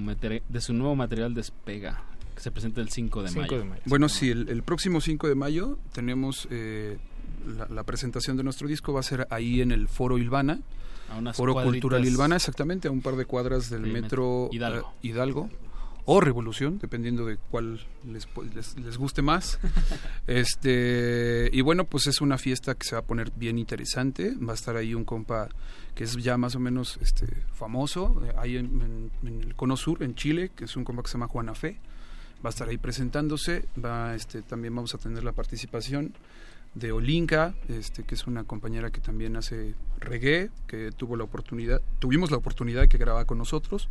de 0.48 0.60
su 0.60 0.72
nuevo 0.74 0.96
material 0.96 1.32
Despega, 1.34 2.02
que 2.40 2.44
se 2.44 2.50
presenta 2.50 2.80
el 2.80 2.88
5 2.88 3.22
de 3.22 3.30
mayo. 3.42 3.80
Bueno, 3.84 4.08
sí, 4.08 4.30
el, 4.30 4.48
el 4.48 4.62
próximo 4.62 5.02
5 5.02 5.28
de 5.28 5.34
mayo 5.34 5.78
tenemos 5.92 6.48
eh, 6.50 6.96
la, 7.46 7.66
la 7.68 7.84
presentación 7.84 8.38
de 8.38 8.42
nuestro 8.44 8.66
disco, 8.66 8.94
va 8.94 9.00
a 9.00 9.02
ser 9.02 9.26
ahí 9.30 9.60
en 9.60 9.72
el 9.72 9.88
Foro 9.88 10.16
Ilvana. 10.16 10.60
A 11.10 11.18
unas 11.18 11.36
Foro 11.36 11.52
cuadritas 11.52 11.82
Cultural 11.82 12.06
Ilvana, 12.06 12.36
exactamente, 12.36 12.88
a 12.88 12.90
un 12.90 13.02
par 13.02 13.16
de 13.16 13.26
cuadras 13.26 13.68
del 13.68 13.82
metro 13.82 13.92
metro 14.02 14.48
Hidalgo. 14.52 14.88
eh, 15.02 15.06
Hidalgo. 15.08 15.50
O 16.06 16.20
Revolución, 16.20 16.78
dependiendo 16.78 17.26
de 17.26 17.36
cuál 17.36 17.78
les, 18.10 18.26
les, 18.54 18.76
les 18.78 18.96
guste 18.96 19.20
más. 19.20 19.60
este 20.26 21.50
Y 21.52 21.60
bueno, 21.60 21.84
pues 21.84 22.06
es 22.06 22.20
una 22.20 22.38
fiesta 22.38 22.74
que 22.74 22.86
se 22.86 22.94
va 22.94 23.00
a 23.00 23.04
poner 23.04 23.30
bien 23.36 23.58
interesante. 23.58 24.34
Va 24.36 24.52
a 24.52 24.54
estar 24.54 24.76
ahí 24.76 24.94
un 24.94 25.04
compa 25.04 25.48
que 25.94 26.04
es 26.04 26.16
ya 26.16 26.36
más 26.38 26.54
o 26.56 26.60
menos 26.60 26.98
este 27.02 27.26
famoso, 27.52 28.22
eh, 28.24 28.32
ahí 28.38 28.56
en, 28.56 29.10
en- 29.22 29.28
en 29.28 29.40
el 29.42 29.54
Cono 29.54 29.76
Sur, 29.76 30.02
en 30.02 30.14
Chile, 30.14 30.50
que 30.56 30.64
es 30.64 30.76
un 30.76 30.84
compa 30.84 31.02
que 31.02 31.08
se 31.08 31.14
llama 31.14 31.28
Juana 31.28 31.54
Fe. 31.54 31.78
Va 32.44 32.48
a 32.48 32.50
estar 32.50 32.68
ahí 32.68 32.78
presentándose. 32.78 33.64
Va, 33.82 34.14
este, 34.14 34.42
también 34.42 34.74
vamos 34.74 34.94
a 34.94 34.98
tener 34.98 35.24
la 35.24 35.32
participación 35.32 36.14
de 36.74 36.92
Olinka, 36.92 37.54
este, 37.68 38.04
que 38.04 38.14
es 38.14 38.26
una 38.26 38.44
compañera 38.44 38.90
que 38.90 39.00
también 39.00 39.36
hace 39.36 39.74
reggae, 39.98 40.50
que 40.66 40.92
tuvo 40.92 41.16
la 41.16 41.24
oportunidad, 41.24 41.82
tuvimos 41.98 42.30
la 42.30 42.36
oportunidad 42.36 42.82
de 42.82 42.88
que 42.88 42.98
grabara 42.98 43.24
con 43.24 43.38
nosotros. 43.38 43.88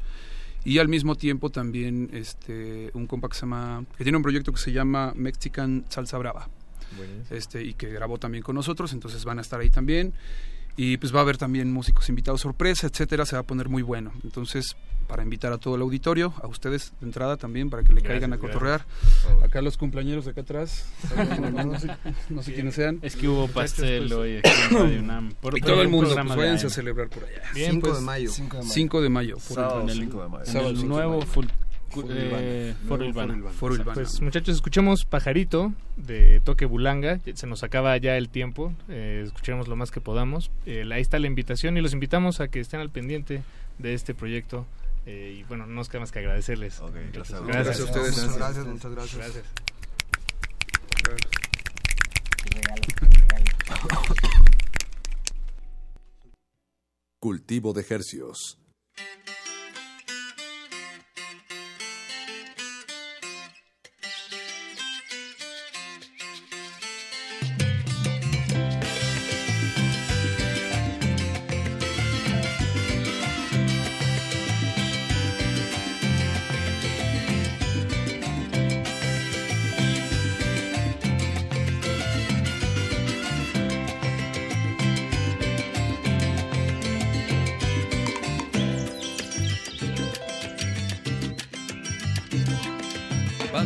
Y 0.65 0.79
al 0.79 0.89
mismo 0.89 1.15
tiempo 1.15 1.49
también 1.49 2.09
este, 2.13 2.91
un 2.93 3.07
compa 3.07 3.29
que 3.29 3.35
se 3.35 3.41
llama, 3.41 3.85
que 3.97 4.03
tiene 4.03 4.17
un 4.17 4.23
proyecto 4.23 4.51
que 4.51 4.59
se 4.59 4.71
llama 4.71 5.13
Mexican 5.15 5.85
Salsa 5.89 6.17
Brava. 6.17 6.49
Este, 7.29 7.63
y 7.63 7.75
que 7.75 7.89
grabó 7.89 8.17
también 8.17 8.43
con 8.43 8.55
nosotros, 8.55 8.93
entonces 8.93 9.23
van 9.23 9.37
a 9.37 9.41
estar 9.41 9.59
ahí 9.59 9.69
también. 9.69 10.13
Y 10.81 10.95
pues 10.95 11.13
va 11.13 11.19
a 11.19 11.21
haber 11.23 11.37
también 11.37 11.73
músicos 11.73 12.07
invitados 12.07 12.39
sorpresa, 12.39 12.87
etcétera, 12.87 13.25
se 13.25 13.35
va 13.35 13.41
a 13.41 13.43
poner 13.43 13.67
muy 13.67 13.81
bueno. 13.81 14.13
Entonces, 14.23 14.77
para 15.09 15.23
invitar 15.23 15.51
a 15.51 15.57
todo 15.57 15.75
el 15.75 15.81
auditorio, 15.81 16.33
a 16.41 16.47
ustedes 16.47 16.93
de 17.01 17.05
entrada 17.07 17.35
también, 17.35 17.69
para 17.69 17.83
que 17.83 17.91
le 17.91 18.01
caigan 18.01 18.31
a 18.31 18.37
cotorrear. 18.37 18.85
Acá 19.43 19.61
los 19.61 19.75
cumpleañeros 19.75 20.23
de 20.23 20.31
acá 20.31 20.39
atrás, 20.41 20.85
no 21.51 21.77
sé, 21.79 21.89
no 22.29 22.43
sé 22.43 22.53
quiénes 22.53 22.75
sean. 22.75 22.99
Es 23.01 23.17
que 23.17 23.27
hubo 23.27 23.49
pastel 23.49 24.03
pues. 24.07 24.11
hoy 24.13 24.37
aquí 24.37 24.49
en 24.71 24.73
Radio 24.79 24.99
UNAM. 25.01 25.33
Por- 25.41 25.57
y 25.57 25.61
todo 25.61 25.81
el 25.81 25.87
un 25.87 25.93
mundo, 25.93 26.15
pues 26.15 26.35
váyanse 26.37 26.67
a 26.67 26.69
celebrar 26.69 27.09
por 27.09 27.25
allá. 27.25 27.41
Bien, 27.53 27.71
5 27.73 27.87
pues, 27.87 27.99
de 27.99 28.05
mayo. 28.05 28.31
5 28.31 29.01
de 29.01 29.09
mayo. 29.09 29.33
por 29.35 29.43
Sábado 29.55 29.73
ejemplo. 29.81 29.91
en 29.93 29.99
el- 29.99 30.05
5 30.05 30.23
de 30.23 30.29
mayo. 30.29 30.43
En 30.45 30.51
Sábado 30.53 30.69
el 30.69 30.77
5 30.77 30.87
de 30.87 30.93
nuevo 30.93 31.19
mayo. 31.19 31.25
eh, 31.25 31.29
Ilvana. 31.33 31.68
Ilvana. 31.95 32.75
Foro 32.87 33.05
Ilvana. 33.05 33.49
Foro 33.51 33.75
Ilvana. 33.75 33.93
Pues 33.93 34.21
muchachos, 34.21 34.55
escuchemos 34.55 35.05
Pajarito 35.05 35.73
de 35.97 36.39
Toque 36.41 36.65
Bulanga. 36.65 37.19
Se 37.33 37.47
nos 37.47 37.63
acaba 37.63 37.95
ya 37.97 38.17
el 38.17 38.29
tiempo. 38.29 38.73
Eh, 38.87 39.23
escucharemos 39.25 39.67
lo 39.67 39.75
más 39.75 39.91
que 39.91 40.01
podamos. 40.01 40.51
Eh, 40.65 40.87
ahí 40.91 41.01
está 41.01 41.19
la 41.19 41.27
invitación 41.27 41.77
y 41.77 41.81
los 41.81 41.93
invitamos 41.93 42.39
a 42.39 42.47
que 42.47 42.59
estén 42.59 42.79
al 42.79 42.89
pendiente 42.89 43.43
de 43.77 43.93
este 43.93 44.13
proyecto. 44.13 44.65
Eh, 45.05 45.37
y 45.39 45.43
bueno, 45.43 45.65
no 45.65 45.73
nos 45.73 45.89
queda 45.89 46.01
más 46.01 46.11
que 46.11 46.19
agradecerles. 46.19 46.81
gracias. 47.13 47.41
Gracias 47.45 47.79
a 47.79 47.83
ustedes. 47.83 48.17
Muchas 48.17 48.37
gracias, 48.37 48.65
muchas 48.65 48.91
gracias. 48.91 49.17
Gracias. 49.17 49.45
Cultivo 57.19 57.73
de 57.73 57.85
hercios. 57.89 58.57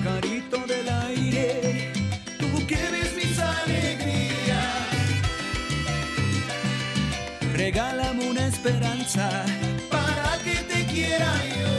pajarito 0.04 0.58
del 0.68 0.90
aire, 1.08 1.92
tú 2.38 2.68
que 2.68 2.76
eres 2.76 3.16
mis 3.16 3.40
alegrías. 3.40 4.68
Regálame 7.54 8.30
una 8.30 8.48
esperanza 8.48 9.30
para 9.90 10.38
que 10.44 10.56
te 10.56 10.86
quiera 10.92 11.32
yo. 11.58 11.74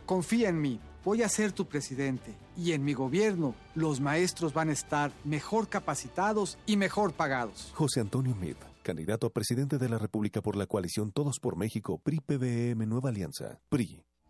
Confía 0.04 0.50
en 0.50 0.60
mí, 0.60 0.80
voy 1.04 1.22
a 1.22 1.28
ser 1.28 1.52
tu 1.52 1.66
presidente. 1.66 2.34
Y 2.56 2.72
en 2.72 2.84
mi 2.84 2.92
gobierno, 2.92 3.54
los 3.74 4.00
maestros 4.00 4.52
van 4.52 4.68
a 4.68 4.72
estar 4.72 5.12
mejor 5.24 5.68
capacitados 5.68 6.58
y 6.66 6.76
mejor 6.76 7.14
pagados. 7.14 7.72
José 7.74 8.00
Antonio 8.00 8.34
Meade, 8.34 8.56
candidato 8.82 9.26
a 9.26 9.30
presidente 9.30 9.78
de 9.78 9.88
la 9.88 9.98
República 9.98 10.42
por 10.42 10.56
la 10.56 10.66
coalición 10.66 11.10
Todos 11.10 11.40
por 11.40 11.56
México, 11.56 11.98
PRI-PBM 12.02 12.86
Nueva 12.86 13.08
Alianza. 13.08 13.58
PRI. 13.68 14.04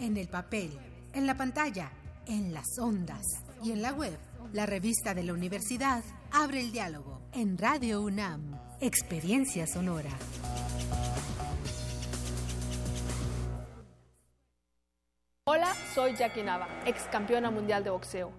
en 0.00 0.16
el 0.16 0.28
papel, 0.28 0.70
en 1.12 1.26
la 1.26 1.36
pantalla, 1.36 1.90
en 2.26 2.54
las 2.54 2.78
ondas 2.78 3.22
y 3.62 3.72
en 3.72 3.82
la 3.82 3.92
web. 3.92 4.18
La 4.52 4.66
revista 4.66 5.14
de 5.14 5.22
la 5.22 5.34
universidad 5.34 6.02
abre 6.32 6.60
el 6.60 6.72
diálogo 6.72 7.20
en 7.32 7.58
Radio 7.58 8.00
UNAM. 8.00 8.58
Experiencia 8.80 9.66
sonora. 9.66 10.10
Hola, 15.44 15.74
soy 15.94 16.16
Jackie 16.16 16.42
Nava, 16.42 16.68
ex 16.86 17.02
campeona 17.12 17.50
mundial 17.50 17.84
de 17.84 17.90
boxeo. 17.90 18.32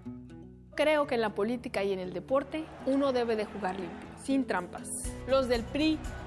Creo 0.76 1.06
que 1.06 1.16
en 1.16 1.22
la 1.22 1.36
política 1.36 1.84
y 1.84 1.92
en 1.92 2.00
el 2.00 2.14
deporte 2.14 2.66
uno 2.86 3.12
debe 3.12 3.36
de 3.36 3.46
jugar 3.46 3.80
limpio, 3.80 4.10
sin 4.24 4.48
trampas. 4.48 4.88
Los 5.28 5.48
del 5.48 5.64
PRI 5.64 6.00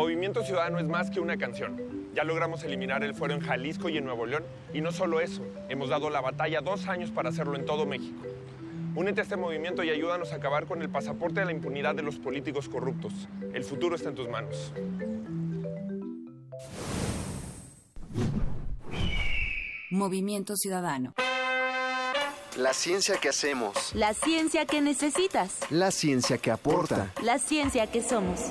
Movimiento 0.00 0.42
Ciudadano 0.42 0.78
es 0.78 0.86
más 0.86 1.10
que 1.10 1.20
una 1.20 1.36
canción. 1.36 2.08
Ya 2.14 2.24
logramos 2.24 2.64
eliminar 2.64 3.04
el 3.04 3.14
fuero 3.14 3.34
en 3.34 3.40
Jalisco 3.40 3.90
y 3.90 3.98
en 3.98 4.06
Nuevo 4.06 4.24
León. 4.24 4.44
Y 4.72 4.80
no 4.80 4.92
solo 4.92 5.20
eso, 5.20 5.42
hemos 5.68 5.90
dado 5.90 6.08
la 6.08 6.22
batalla 6.22 6.62
dos 6.62 6.88
años 6.88 7.10
para 7.10 7.28
hacerlo 7.28 7.54
en 7.54 7.66
todo 7.66 7.84
México. 7.84 8.22
Únete 8.94 9.20
a 9.20 9.24
este 9.24 9.36
movimiento 9.36 9.84
y 9.84 9.90
ayúdanos 9.90 10.32
a 10.32 10.36
acabar 10.36 10.64
con 10.64 10.80
el 10.80 10.88
pasaporte 10.88 11.40
de 11.40 11.46
la 11.46 11.52
impunidad 11.52 11.94
de 11.94 12.02
los 12.02 12.18
políticos 12.18 12.70
corruptos. 12.70 13.12
El 13.52 13.62
futuro 13.62 13.94
está 13.94 14.08
en 14.08 14.14
tus 14.14 14.26
manos. 14.26 14.72
Movimiento 19.90 20.56
Ciudadano. 20.56 21.12
La 22.56 22.72
ciencia 22.72 23.18
que 23.18 23.28
hacemos. 23.28 23.94
La 23.94 24.14
ciencia 24.14 24.64
que 24.64 24.80
necesitas. 24.80 25.58
La 25.68 25.90
ciencia 25.90 26.38
que 26.38 26.50
aporta. 26.50 27.12
La 27.22 27.38
ciencia 27.38 27.86
que 27.86 28.02
somos. 28.02 28.50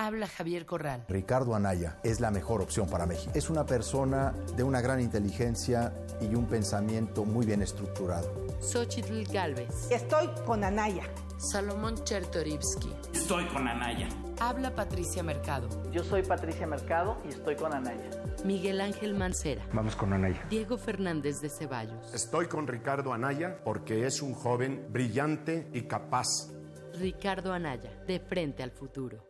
Habla 0.00 0.28
Javier 0.28 0.64
Corral. 0.64 1.04
Ricardo 1.10 1.54
Anaya 1.54 1.98
es 2.02 2.20
la 2.20 2.30
mejor 2.30 2.62
opción 2.62 2.88
para 2.88 3.04
México. 3.04 3.32
Es 3.34 3.50
una 3.50 3.66
persona 3.66 4.32
de 4.56 4.62
una 4.62 4.80
gran 4.80 4.98
inteligencia 4.98 5.92
y 6.22 6.34
un 6.34 6.46
pensamiento 6.46 7.26
muy 7.26 7.44
bien 7.44 7.60
estructurado. 7.60 8.32
Xochitl 8.62 9.24
Galvez. 9.30 9.90
Estoy 9.90 10.28
con 10.46 10.64
Anaya. 10.64 11.02
Salomón 11.36 12.02
Chertorivsky. 12.02 12.90
Estoy 13.12 13.44
con 13.48 13.68
Anaya. 13.68 14.08
Habla 14.40 14.74
Patricia 14.74 15.22
Mercado. 15.22 15.68
Yo 15.92 16.02
soy 16.02 16.22
Patricia 16.22 16.66
Mercado 16.66 17.18
y 17.26 17.28
estoy 17.28 17.56
con 17.56 17.74
Anaya. 17.74 18.08
Miguel 18.42 18.80
Ángel 18.80 19.14
Mancera. 19.14 19.66
Vamos 19.74 19.96
con 19.96 20.14
Anaya. 20.14 20.46
Diego 20.48 20.78
Fernández 20.78 21.42
de 21.42 21.50
Ceballos. 21.50 22.14
Estoy 22.14 22.46
con 22.46 22.66
Ricardo 22.66 23.12
Anaya 23.12 23.60
porque 23.62 24.06
es 24.06 24.22
un 24.22 24.32
joven 24.32 24.86
brillante 24.90 25.68
y 25.74 25.82
capaz. 25.82 26.48
Ricardo 26.94 27.52
Anaya, 27.52 28.02
de 28.06 28.18
frente 28.18 28.62
al 28.62 28.70
futuro. 28.70 29.29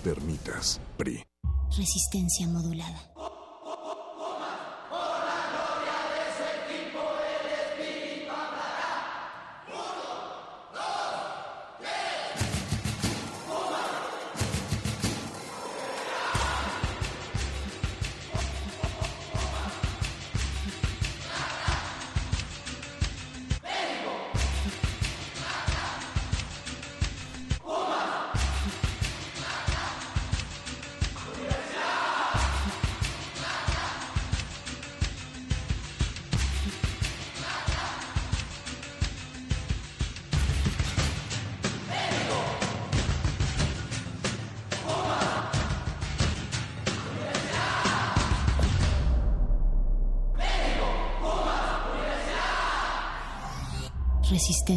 permitas, 0.00 0.80
PRI. 0.96 1.24
Resistencia 1.76 2.48
modulada. 2.48 2.98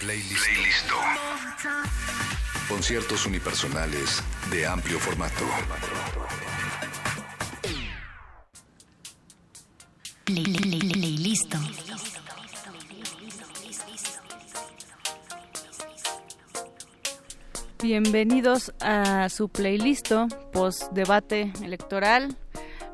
Playlist. 0.00 0.46
Conciertos 2.66 3.26
unipersonales 3.26 4.22
de 4.50 4.66
amplio 4.66 4.98
formato. 4.98 5.44
Play, 10.24 10.42
play, 10.42 10.54
play, 10.54 10.92
play, 10.92 11.18
listo. 11.18 11.58
Bienvenidos 17.82 18.72
a 18.80 19.28
su 19.28 19.50
playlist 19.50 20.12
post 20.50 20.90
debate 20.92 21.52
electoral. 21.62 22.38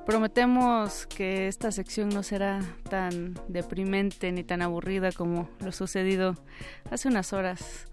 Prometemos 0.06 1.04
que 1.08 1.48
esta 1.48 1.72
sección 1.72 2.10
no 2.10 2.22
será 2.22 2.60
tan 2.88 3.34
deprimente 3.48 4.30
ni 4.30 4.44
tan 4.44 4.62
aburrida 4.62 5.10
como 5.10 5.50
lo 5.58 5.72
sucedido 5.72 6.36
hace 6.92 7.08
unas 7.08 7.32
horas 7.32 7.88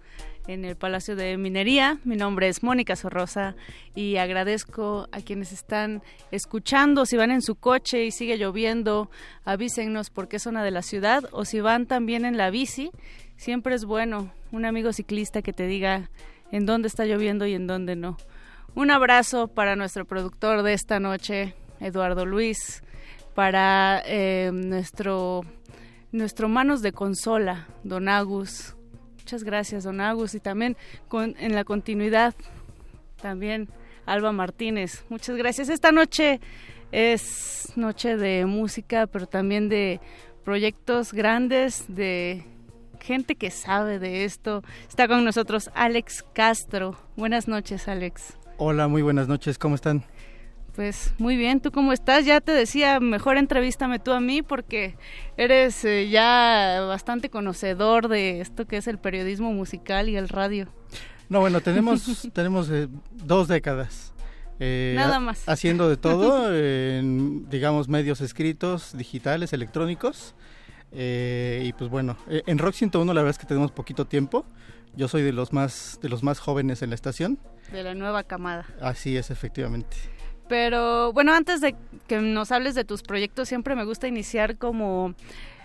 en 0.46 0.64
el 0.64 0.76
Palacio 0.76 1.16
de 1.16 1.36
Minería. 1.38 1.98
Mi 2.04 2.14
nombre 2.14 2.46
es 2.46 2.62
Mónica 2.62 2.94
Sorrosa 2.94 3.56
y 3.96 4.18
agradezco 4.18 5.08
a 5.10 5.22
quienes 5.22 5.50
están 5.50 6.04
escuchando. 6.30 7.04
Si 7.04 7.16
van 7.16 7.32
en 7.32 7.42
su 7.42 7.56
coche 7.56 8.04
y 8.04 8.12
sigue 8.12 8.38
lloviendo, 8.38 9.10
avísennos 9.44 10.10
por 10.10 10.28
qué 10.28 10.38
zona 10.38 10.62
de 10.62 10.70
la 10.70 10.82
ciudad 10.82 11.24
o 11.32 11.44
si 11.44 11.60
van 11.60 11.86
también 11.86 12.24
en 12.24 12.36
la 12.36 12.50
bici. 12.50 12.92
Siempre 13.36 13.74
es 13.74 13.84
bueno 13.84 14.32
un 14.52 14.66
amigo 14.66 14.92
ciclista 14.92 15.42
que 15.42 15.52
te 15.52 15.66
diga 15.66 16.10
en 16.52 16.64
dónde 16.64 16.86
está 16.86 17.06
lloviendo 17.06 17.44
y 17.44 17.54
en 17.54 17.66
dónde 17.66 17.96
no. 17.96 18.16
Un 18.76 18.92
abrazo 18.92 19.48
para 19.48 19.74
nuestro 19.74 20.04
productor 20.04 20.62
de 20.62 20.74
esta 20.74 21.00
noche, 21.00 21.54
Eduardo 21.80 22.26
Luis, 22.26 22.82
para 23.34 24.02
eh, 24.06 24.50
nuestro, 24.52 25.42
nuestro 26.12 26.48
manos 26.48 26.82
de 26.82 26.92
consola, 26.92 27.66
Don 27.82 28.08
Agus. 28.08 28.74
Muchas 29.18 29.44
gracias, 29.44 29.84
Don 29.84 30.00
Agus. 30.00 30.34
Y 30.34 30.40
también 30.40 30.76
con, 31.08 31.34
en 31.38 31.54
la 31.54 31.64
continuidad, 31.64 32.34
también 33.20 33.68
Alba 34.06 34.32
Martínez. 34.32 35.04
Muchas 35.08 35.36
gracias. 35.36 35.68
Esta 35.68 35.92
noche 35.92 36.40
es 36.92 37.72
noche 37.76 38.16
de 38.16 38.46
música, 38.46 39.06
pero 39.06 39.26
también 39.26 39.68
de 39.68 40.00
proyectos 40.44 41.12
grandes, 41.12 41.84
de 41.88 42.44
gente 43.00 43.34
que 43.34 43.50
sabe 43.50 43.98
de 43.98 44.24
esto. 44.24 44.62
Está 44.88 45.08
con 45.08 45.24
nosotros 45.24 45.70
Alex 45.74 46.24
Castro. 46.32 46.96
Buenas 47.16 47.48
noches, 47.48 47.88
Alex. 47.88 48.36
Hola, 48.56 48.88
muy 48.88 49.02
buenas 49.02 49.26
noches. 49.26 49.58
¿Cómo 49.58 49.74
están? 49.74 50.04
Pues 50.74 51.14
muy 51.18 51.36
bien, 51.36 51.60
¿tú 51.60 51.70
cómo 51.70 51.92
estás? 51.92 52.24
Ya 52.24 52.40
te 52.40 52.50
decía, 52.50 52.98
mejor 52.98 53.36
entrevístame 53.36 54.00
tú 54.00 54.10
a 54.12 54.20
mí 54.20 54.42
porque 54.42 54.96
eres 55.36 55.84
eh, 55.84 56.08
ya 56.08 56.84
bastante 56.88 57.30
conocedor 57.30 58.08
de 58.08 58.40
esto 58.40 58.66
que 58.66 58.78
es 58.78 58.88
el 58.88 58.98
periodismo 58.98 59.52
musical 59.52 60.08
y 60.08 60.16
el 60.16 60.28
radio. 60.28 60.68
No, 61.28 61.38
bueno, 61.40 61.60
tenemos, 61.60 62.28
tenemos 62.32 62.68
eh, 62.70 62.88
dos 63.12 63.46
décadas. 63.46 64.12
eh, 64.58 64.94
Nada 64.96 65.20
más. 65.20 65.48
Haciendo 65.48 65.88
de 65.88 65.96
todo, 65.96 66.52
en, 66.56 67.48
digamos, 67.48 67.88
medios 67.88 68.20
escritos, 68.20 68.96
digitales, 68.96 69.52
electrónicos. 69.52 70.34
Eh, 70.90 71.62
y 71.66 71.72
pues 71.72 71.88
bueno, 71.90 72.16
eh, 72.28 72.42
en 72.46 72.58
Rock 72.58 72.74
101 72.74 73.12
la 73.14 73.20
verdad 73.22 73.30
es 73.30 73.38
que 73.38 73.46
tenemos 73.46 73.70
poquito 73.70 74.06
tiempo. 74.06 74.44
Yo 74.96 75.08
soy 75.08 75.22
de 75.22 75.32
los 75.32 75.52
más 75.52 75.98
de 76.02 76.08
los 76.08 76.22
más 76.22 76.38
jóvenes 76.40 76.82
en 76.82 76.90
la 76.90 76.94
estación. 76.94 77.38
De 77.72 77.82
la 77.82 77.94
nueva 77.94 78.22
camada. 78.24 78.64
Así 78.80 79.16
es, 79.16 79.30
efectivamente. 79.30 79.96
Pero 80.48 81.12
bueno, 81.12 81.32
antes 81.32 81.60
de 81.60 81.74
que 82.06 82.18
nos 82.20 82.52
hables 82.52 82.74
de 82.74 82.84
tus 82.84 83.02
proyectos, 83.02 83.48
siempre 83.48 83.74
me 83.74 83.84
gusta 83.84 84.08
iniciar 84.08 84.56
como 84.56 85.14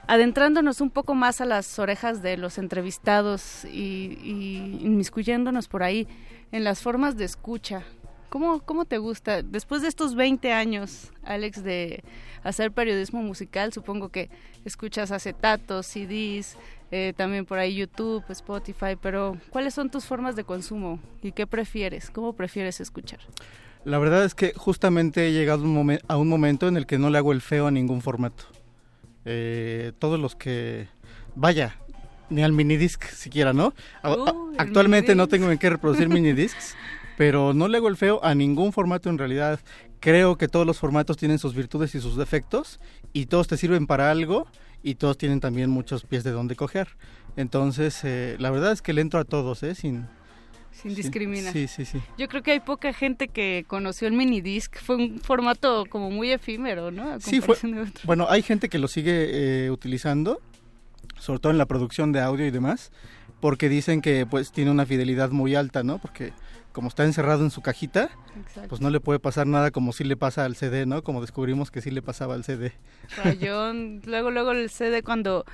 adentrándonos 0.07 0.81
un 0.81 0.89
poco 0.89 1.13
más 1.13 1.41
a 1.41 1.45
las 1.45 1.77
orejas 1.77 2.21
de 2.21 2.37
los 2.37 2.57
entrevistados 2.57 3.65
y, 3.65 4.17
y 4.23 4.79
inmiscuyéndonos 4.81 5.67
por 5.67 5.83
ahí 5.83 6.07
en 6.51 6.63
las 6.63 6.81
formas 6.81 7.17
de 7.17 7.25
escucha. 7.25 7.83
¿Cómo, 8.29 8.59
¿Cómo 8.59 8.85
te 8.85 8.99
gusta? 8.99 9.41
Después 9.41 9.81
de 9.81 9.87
estos 9.87 10.13
20 10.13 10.53
años, 10.53 11.11
Alex, 11.23 11.63
de 11.63 12.03
hacer 12.43 12.71
periodismo 12.71 13.23
musical, 13.23 13.73
supongo 13.73 14.09
que 14.09 14.29
escuchas 14.65 15.11
acetatos, 15.11 15.87
CDs, 15.87 16.55
eh, 16.91 17.13
también 17.17 17.45
por 17.45 17.57
ahí 17.57 17.75
YouTube, 17.75 18.23
Spotify, 18.29 18.95
pero 19.01 19.37
¿cuáles 19.49 19.73
son 19.73 19.89
tus 19.89 20.05
formas 20.05 20.35
de 20.35 20.43
consumo 20.43 20.99
y 21.23 21.31
qué 21.31 21.47
prefieres? 21.47 22.11
¿Cómo 22.11 22.33
prefieres 22.33 22.79
escuchar? 22.79 23.19
La 23.85 23.97
verdad 23.97 24.25
es 24.25 24.35
que 24.35 24.53
justamente 24.55 25.27
he 25.27 25.31
llegado 25.31 25.63
un 25.63 25.75
momen- 25.75 26.01
a 26.07 26.17
un 26.17 26.27
momento 26.27 26.67
en 26.67 26.77
el 26.77 26.85
que 26.85 26.97
no 26.97 27.09
le 27.09 27.17
hago 27.17 27.31
el 27.31 27.41
feo 27.41 27.67
a 27.67 27.71
ningún 27.71 28.01
formato. 28.01 28.43
Eh, 29.25 29.93
todos 29.99 30.19
los 30.19 30.35
que... 30.35 30.87
Vaya, 31.35 31.75
ni 32.29 32.43
al 32.43 32.51
minidisc 32.51 33.03
siquiera, 33.05 33.53
¿no? 33.53 33.73
A- 34.03 34.11
Uh, 34.15 34.53
actualmente 34.57 35.15
no 35.15 35.27
tengo 35.27 35.49
en 35.51 35.57
qué 35.57 35.69
reproducir 35.69 36.09
minidiscs, 36.09 36.75
pero 37.17 37.53
no 37.53 37.67
le 37.67 37.77
hago 37.77 37.87
el 37.87 37.97
feo 37.97 38.19
a 38.23 38.35
ningún 38.35 38.73
formato 38.73 39.09
en 39.09 39.17
realidad. 39.17 39.59
Creo 39.99 40.37
que 40.37 40.47
todos 40.47 40.65
los 40.65 40.77
formatos 40.79 41.17
tienen 41.17 41.39
sus 41.39 41.53
virtudes 41.55 41.95
y 41.95 42.01
sus 42.01 42.15
defectos 42.17 42.79
y 43.13 43.25
todos 43.27 43.47
te 43.47 43.57
sirven 43.57 43.87
para 43.87 44.11
algo 44.11 44.47
y 44.83 44.95
todos 44.95 45.17
tienen 45.17 45.39
también 45.39 45.69
muchos 45.69 46.03
pies 46.03 46.23
de 46.23 46.31
donde 46.31 46.55
coger. 46.55 46.89
Entonces, 47.35 47.99
eh, 48.03 48.35
la 48.39 48.49
verdad 48.51 48.71
es 48.71 48.81
que 48.81 48.93
le 48.93 49.01
entro 49.01 49.19
a 49.19 49.25
todos, 49.25 49.63
¿eh? 49.63 49.75
Sin, 49.75 50.07
sin 50.81 50.95
discriminar. 50.95 51.53
Sí, 51.53 51.67
sí, 51.67 51.85
sí. 51.85 52.01
Yo 52.17 52.27
creo 52.27 52.41
que 52.41 52.51
hay 52.51 52.59
poca 52.59 52.93
gente 52.93 53.27
que 53.27 53.65
conoció 53.67 54.07
el 54.07 54.13
minidisc. 54.13 54.77
Fue 54.77 54.95
un 54.95 55.19
formato 55.19 55.85
como 55.89 56.09
muy 56.09 56.31
efímero, 56.31 56.91
¿no? 56.91 57.19
sí, 57.19 57.41
fue. 57.41 57.57
Bueno, 58.03 58.27
hay 58.29 58.41
gente 58.41 58.69
que 58.69 58.79
lo 58.79 58.87
sigue 58.87 59.65
eh, 59.65 59.71
utilizando, 59.71 60.41
sobre 61.17 61.39
todo 61.39 61.51
en 61.51 61.57
la 61.57 61.65
producción 61.65 62.11
de 62.11 62.21
audio 62.21 62.45
y 62.45 62.51
demás, 62.51 62.91
porque 63.39 63.69
dicen 63.69 64.01
que 64.01 64.25
pues 64.25 64.51
tiene 64.51 64.71
una 64.71 64.85
fidelidad 64.85 65.31
muy 65.31 65.55
alta, 65.55 65.83
¿no? 65.83 65.99
Porque 65.99 66.33
como 66.71 66.87
está 66.87 67.03
encerrado 67.03 67.43
en 67.43 67.51
su 67.51 67.61
cajita, 67.61 68.09
pues 68.67 68.79
no 68.79 68.89
le 68.89 68.99
puede 68.99 69.19
pasar 69.19 69.47
nada 69.47 69.71
como 69.71 69.91
si 69.91 70.03
le 70.03 70.15
pasa 70.15 70.45
al 70.45 70.55
CD, 70.55 70.85
¿no? 70.85 71.03
Como 71.03 71.21
descubrimos 71.21 71.71
que 71.71 71.81
sí 71.81 71.91
le 71.91 72.01
pasaba 72.01 72.35
al 72.35 72.43
CD. 72.43 72.73
Rayón, 73.17 74.01
luego, 74.05 74.31
luego 74.31 74.51
el 74.51 74.69
CD 74.69 75.01
cuando 75.03 75.45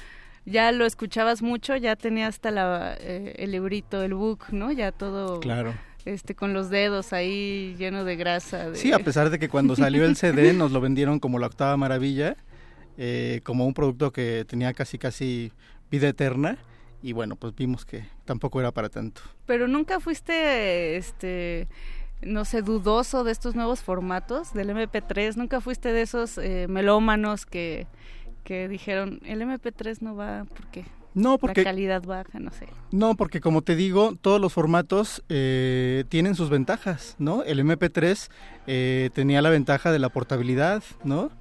ya 0.45 0.72
lo 0.72 0.85
escuchabas 0.85 1.41
mucho, 1.41 1.76
ya 1.76 1.95
tenía 1.95 2.27
hasta 2.27 2.51
la, 2.51 2.95
eh, 2.99 3.35
el 3.38 3.51
librito, 3.51 4.01
el 4.03 4.13
book, 4.13 4.45
¿no? 4.51 4.72
Ya 4.72 4.91
todo... 4.91 5.39
Claro. 5.39 5.73
Este, 6.05 6.35
con 6.35 6.53
los 6.53 6.69
dedos 6.69 7.13
ahí 7.13 7.76
lleno 7.80 8.03
de 8.03 8.15
grasa. 8.15 8.76
Sí, 8.76 8.93
a 8.93 8.99
pesar 8.99 9.31
de 9.31 9.39
que 9.39 9.49
cuando 9.49 9.76
salió 9.76 10.05
el 10.05 10.15
CD 10.15 10.53
nos 10.53 10.72
lo 10.72 10.80
vendieron 10.80 11.19
como 11.19 11.39
la 11.39 11.47
octava 11.47 11.76
maravilla, 11.77 12.35
eh, 12.97 13.41
como 13.43 13.65
un 13.65 13.73
producto 13.73 14.11
que 14.11 14.45
tenía 14.47 14.72
casi 14.76 14.99
casi 14.99 15.51
vida 15.89 16.07
eterna 16.07 16.59
y 17.01 17.13
bueno, 17.13 17.35
pues 17.35 17.55
vimos 17.55 17.85
que 17.85 18.05
tampoco 18.26 18.59
era 18.59 18.72
para 18.72 18.89
tanto. 18.89 19.22
Pero 19.45 19.67
nunca 19.67 19.99
fuiste, 19.99 20.97
este, 20.97 21.67
no 22.22 22.45
sé, 22.45 22.61
dudoso 22.63 23.23
de 23.23 23.31
estos 23.31 23.53
nuevos 23.53 23.81
formatos 23.81 24.53
del 24.53 24.69
MP3, 24.69 25.35
nunca 25.35 25.61
fuiste 25.61 25.91
de 25.91 26.01
esos 26.01 26.38
eh, 26.38 26.65
melómanos 26.67 27.45
que, 27.45 27.85
que 28.45 28.69
dijeron, 28.69 29.19
el 29.26 29.41
MP3 29.41 29.97
no 29.99 30.15
va 30.15 30.45
porque... 30.45 30.85
No, 31.13 31.38
porque... 31.38 31.61
La 31.61 31.72
calidad 31.72 32.03
baja, 32.03 32.39
no 32.39 32.51
sé. 32.51 32.67
No, 32.91 33.15
porque 33.15 33.41
como 33.41 33.61
te 33.61 33.76
digo, 33.76 34.15
todos 34.22 34.39
los 34.39 34.53
formatos 34.53 35.23
eh, 35.30 36.03
tienen 36.09 36.35
sus 36.35 36.49
ventajas, 36.49 37.15
¿no? 37.19 37.43
El 37.43 37.59
MP3 37.59 38.30
eh, 38.67 39.09
tenía 39.13 39.41
la 39.41 39.49
ventaja 39.49 39.91
de 39.91 39.99
la 39.99 40.09
portabilidad, 40.09 40.84
¿no? 41.03 41.31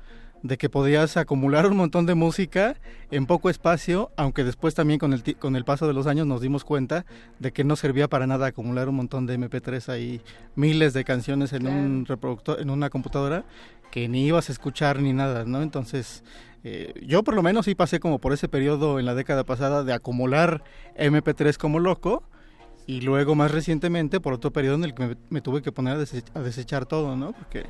de 0.44 0.58
que 0.58 0.68
podías 0.68 1.16
acumular 1.16 1.66
un 1.66 1.78
montón 1.78 2.04
de 2.04 2.14
música 2.14 2.76
en 3.10 3.24
poco 3.24 3.48
espacio, 3.48 4.10
aunque 4.14 4.44
después 4.44 4.74
también 4.74 5.00
con 5.00 5.14
el, 5.14 5.36
con 5.38 5.56
el 5.56 5.64
paso 5.64 5.86
de 5.86 5.94
los 5.94 6.06
años 6.06 6.26
nos 6.26 6.42
dimos 6.42 6.64
cuenta 6.64 7.06
de 7.38 7.50
que 7.50 7.64
no 7.64 7.76
servía 7.76 8.08
para 8.08 8.26
nada 8.26 8.48
acumular 8.48 8.90
un 8.90 8.96
montón 8.96 9.24
de 9.24 9.38
MP3 9.38 9.88
ahí, 9.88 10.20
miles 10.54 10.92
de 10.92 11.02
canciones 11.02 11.54
en 11.54 11.66
un 11.66 12.04
reproductor, 12.04 12.60
en 12.60 12.68
una 12.68 12.90
computadora 12.90 13.46
que 13.90 14.06
ni 14.06 14.26
ibas 14.26 14.50
a 14.50 14.52
escuchar 14.52 15.00
ni 15.00 15.14
nada, 15.14 15.46
¿no? 15.46 15.62
Entonces, 15.62 16.24
eh, 16.64 16.94
yo 17.02 17.22
por 17.22 17.34
lo 17.34 17.42
menos 17.42 17.66
sí 17.66 17.74
pasé 17.74 18.00
como 18.00 18.18
por 18.18 18.32
ese 18.32 18.48
periodo 18.48 18.98
en 18.98 19.04
la 19.06 19.14
década 19.14 19.44
pasada 19.44 19.84
de 19.84 19.92
acumular 19.92 20.64
MP3 20.96 21.56
como 21.58 21.78
loco 21.78 22.22
y 22.86 23.02
luego 23.02 23.34
más 23.34 23.50
recientemente 23.50 24.18
por 24.18 24.32
otro 24.32 24.50
periodo 24.50 24.76
en 24.76 24.84
el 24.84 24.94
que 24.94 25.16
me, 25.28 25.40
tuve 25.42 25.62
que 25.62 25.72
poner 25.72 25.96
a, 25.96 26.38
a 26.38 26.42
desechar 26.42 26.86
todo, 26.86 27.16
¿no? 27.16 27.32
Porque 27.32 27.66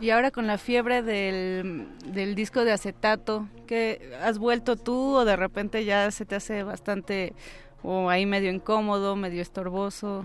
y 0.00 0.10
ahora 0.10 0.30
con 0.30 0.46
la 0.46 0.58
fiebre 0.58 1.02
del, 1.02 1.88
del 2.06 2.34
disco 2.36 2.64
de 2.64 2.72
acetato, 2.72 3.48
¿qué 3.66 4.16
has 4.22 4.38
vuelto 4.38 4.76
tú 4.76 5.16
o 5.16 5.24
de 5.24 5.34
repente 5.34 5.84
ya 5.84 6.10
se 6.12 6.24
te 6.24 6.36
hace 6.36 6.62
bastante 6.62 7.34
o 7.82 8.08
ahí 8.08 8.24
medio 8.24 8.50
incómodo, 8.50 9.16
medio 9.16 9.42
estorboso? 9.42 10.24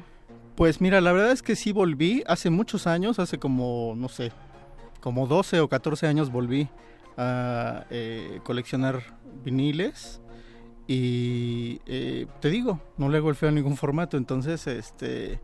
Pues 0.55 0.79
mira, 0.79 1.01
la 1.01 1.11
verdad 1.11 1.31
es 1.31 1.41
que 1.41 1.55
sí 1.55 1.71
volví 1.71 2.23
hace 2.27 2.51
muchos 2.51 2.85
años, 2.85 3.17
hace 3.17 3.39
como, 3.39 3.95
no 3.97 4.09
sé, 4.09 4.31
como 5.01 5.25
12 5.25 5.61
o 5.61 5.67
14 5.67 6.05
años 6.05 6.31
volví 6.31 6.69
a 7.17 7.85
eh, 7.89 8.39
coleccionar 8.43 9.01
viniles 9.43 10.21
y 10.87 11.79
eh, 11.85 12.27
te 12.41 12.49
digo, 12.49 12.81
no 12.97 13.09
le 13.09 13.17
hago 13.17 13.29
el 13.29 13.35
feo 13.35 13.49
a 13.49 13.51
ningún 13.51 13.77
formato, 13.77 14.17
entonces 14.17 14.67
este 14.67 15.39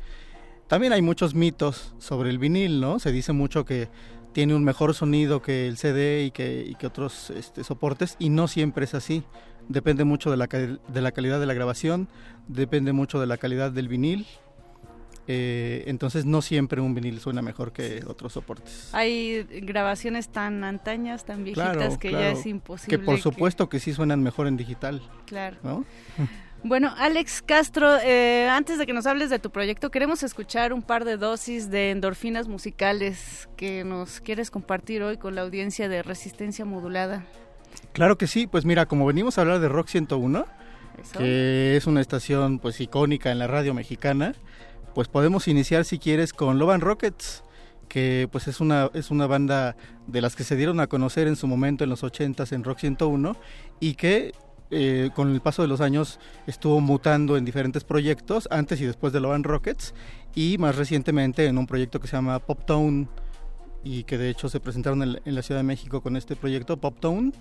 también 0.68 0.94
hay 0.94 1.02
muchos 1.02 1.34
mitos 1.34 1.96
sobre 1.98 2.30
el 2.30 2.38
vinil, 2.38 2.80
¿no? 2.80 3.00
Se 3.00 3.12
dice 3.12 3.34
mucho 3.34 3.66
que 3.66 3.90
tiene 4.34 4.54
un 4.54 4.64
mejor 4.64 4.94
sonido 4.94 5.42
que 5.42 5.68
el 5.68 5.78
CD 5.78 6.26
y 6.26 6.32
que, 6.32 6.76
que 6.78 6.86
otros 6.86 7.32
este, 7.32 7.64
soportes 7.64 8.16
y 8.20 8.30
no 8.30 8.48
siempre 8.48 8.86
es 8.86 8.94
así. 8.94 9.24
Depende 9.68 10.04
mucho 10.04 10.30
de 10.30 10.38
la, 10.38 10.46
de 10.46 11.02
la 11.02 11.12
calidad 11.12 11.40
de 11.40 11.46
la 11.48 11.56
grabación, 11.56 12.08
depende 12.48 12.94
mucho 12.94 13.20
de 13.20 13.26
la 13.26 13.38
calidad 13.38 13.72
del 13.72 13.88
vinil. 13.88 14.28
Eh, 15.32 15.84
entonces 15.86 16.26
no 16.26 16.42
siempre 16.42 16.82
un 16.82 16.96
vinil 16.96 17.20
suena 17.20 17.44
mejor 17.44 17.72
que 17.72 18.04
otros 18.08 18.34
soportes. 18.34 18.90
Hay 18.94 19.44
grabaciones 19.62 20.30
tan 20.30 20.64
antañas, 20.64 21.24
tan 21.24 21.44
viejitas 21.44 22.00
que 22.00 22.12
ya 22.12 22.32
es 22.32 22.48
imposible. 22.48 22.98
Que 22.98 23.04
por 23.06 23.20
supuesto 23.20 23.70
que... 23.70 23.80
sí 23.80 23.94
suenan 23.94 24.24
mejor 24.24 24.48
en 24.48 24.58
digital. 24.58 25.04
Claro. 25.28 25.86
Bueno, 26.62 26.94
Alex 26.98 27.42
Castro, 27.42 27.96
eh, 28.04 28.50
antes 28.50 28.78
de 28.78 28.86
que 28.86 28.92
nos 28.92 29.06
hables 29.06 29.30
de 29.30 29.40
tu 29.40 29.50
proyecto, 29.50 29.92
queremos 29.92 30.24
escuchar 30.24 30.74
un 30.74 30.82
par 30.82 31.06
de 31.06 31.16
dosis 31.16 31.72
de 31.72 31.92
endorfinas 31.92 32.50
musicales 32.50 33.48
que 33.56 33.86
nos 33.86 34.20
quieres 34.20 34.52
compartir 34.52 35.02
hoy 35.02 35.16
con 35.16 35.36
la 35.36 35.42
audiencia 35.44 35.88
de 35.88 36.04
Resistencia 36.04 36.66
Modulada. 36.66 37.24
Claro 37.94 38.18
que 38.18 38.28
sí, 38.28 38.46
pues 38.46 38.66
mira, 38.66 38.88
como 38.88 39.06
venimos 39.06 39.38
a 39.38 39.42
hablar 39.42 39.62
de 39.62 39.70
Rock 39.70 39.88
101, 39.88 40.46
que 41.18 41.78
es 41.78 41.88
una 41.88 42.02
estación 42.02 42.60
pues 42.60 42.82
icónica 42.82 43.32
en 43.32 43.40
la 43.40 43.48
radio 43.48 43.74
mexicana, 43.74 44.36
pues 44.94 45.08
podemos 45.08 45.48
iniciar 45.48 45.86
si 45.86 46.00
quieres 46.00 46.34
con 46.34 46.60
Loban 46.60 46.82
Rockets 46.82 47.44
que 47.88 48.30
pues 48.32 48.48
es 48.48 48.60
una 48.60 48.90
es 48.94 49.10
una 49.10 49.28
banda 49.28 49.76
de 50.08 50.22
las 50.22 50.36
que 50.36 50.44
se 50.44 50.56
dieron 50.56 50.80
a 50.80 50.88
conocer 50.88 51.28
en 51.28 51.36
su 51.36 51.48
momento 51.48 51.84
en 51.84 51.90
los 51.90 52.04
80s 52.04 52.54
en 52.54 52.64
Rock 52.64 52.80
101 52.80 53.36
y 53.80 53.96
que 53.96 54.34
eh, 54.72 55.10
con 55.16 55.32
el 55.32 55.42
paso 55.42 55.64
de 55.64 55.68
los 55.68 55.82
años 55.82 56.20
estuvo 56.46 56.80
mutando 56.80 57.38
en 57.38 57.46
diferentes 57.46 57.84
proyectos, 57.84 58.48
antes 58.52 58.80
y 58.80 58.86
después 58.86 59.12
de 59.12 59.20
Lovan 59.20 59.44
Rockets, 59.44 59.96
y 60.36 60.60
más 60.60 60.76
recientemente 60.76 61.48
en 61.48 61.58
un 61.58 61.66
proyecto 61.66 62.00
que 62.00 62.08
se 62.08 62.16
llama 62.16 62.38
Pop 62.38 62.66
Town, 62.66 63.10
y 63.84 64.04
que 64.04 64.20
de 64.20 64.30
hecho 64.30 64.48
se 64.48 64.60
presentaron 64.60 65.02
en, 65.02 65.36
la 65.36 65.42
Ciudad 65.42 65.60
de 65.60 65.64
México 65.64 66.02
con 66.02 66.16
este 66.16 66.36
proyecto, 66.36 66.78
Pop 66.78 67.00
Town, 67.00 67.34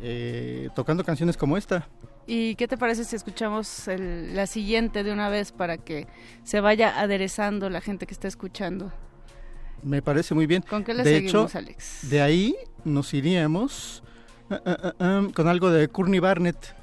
eh, 0.00 0.70
tocando 0.74 1.04
canciones 1.04 1.36
como 1.36 1.58
esta. 1.58 1.88
¿Y 2.26 2.54
qué 2.56 2.68
te 2.68 2.76
parece 2.76 3.04
si 3.04 3.16
escuchamos 3.16 3.88
la 3.88 4.46
siguiente 4.46 5.04
de 5.04 5.12
una 5.12 5.28
vez 5.28 5.52
para 5.52 5.78
que 5.78 6.06
se 6.42 6.60
vaya 6.60 7.00
aderezando 7.00 7.68
la 7.70 7.80
gente 7.80 8.06
que 8.06 8.14
está 8.14 8.28
escuchando? 8.28 8.92
Me 9.82 10.00
parece 10.00 10.34
muy 10.34 10.46
bien. 10.46 10.62
¿Con 10.62 10.84
qué 10.84 10.94
le 10.94 11.04
de 11.04 11.16
seguimos, 11.16 11.50
hecho, 11.50 11.58
Alex? 11.58 12.08
De 12.08 12.22
ahí 12.22 12.56
nos 12.84 13.12
iríamos 13.12 14.02
Ah, 14.50 14.60
ah, 14.66 14.94
ah, 14.98 15.28
con 15.34 15.48
algo 15.48 15.70
de 15.70 15.88
Courtney 15.88 16.20
Barnett 16.20 16.76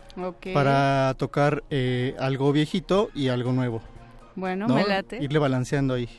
para 0.53 1.13
tocar 1.18 1.63
eh, 1.69 2.15
algo 2.19 2.51
viejito 2.51 3.09
y 3.13 3.27
algo 3.27 3.51
nuevo. 3.51 3.81
Bueno, 4.35 4.68
me 4.68 4.84
late. 4.84 5.19
Irle 5.22 5.39
balanceando 5.39 5.93
ahí. 5.93 6.09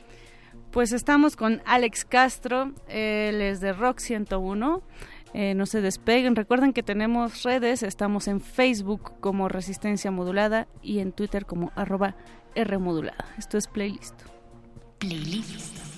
Pues 0.71 0.93
estamos 0.93 1.37
con 1.37 1.61
Alex 1.67 2.05
Castro, 2.05 2.73
él 2.89 3.43
es 3.43 3.61
de 3.61 3.73
Rock 3.73 3.99
101. 3.99 4.83
Eh, 5.35 5.55
no 5.55 5.67
se 5.67 5.81
despeguen. 5.81 6.37
Recuerden 6.37 6.73
que 6.73 6.83
tenemos 6.83 7.43
redes, 7.43 7.83
estamos 7.83 8.29
en 8.29 8.41
Facebook 8.41 9.19
como 9.21 9.49
Resistencia 9.49 10.11
Modulada 10.11 10.69
y 10.83 10.99
en 10.99 11.13
Twitter 11.13 11.47
como 11.47 11.73
arroba 11.75 12.17
Rmodulada. 12.55 13.27
Esto 13.39 13.57
es 13.57 13.67
playlist. 13.67 14.15
Playlist. 14.99 15.93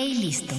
Playlist. 0.00 0.50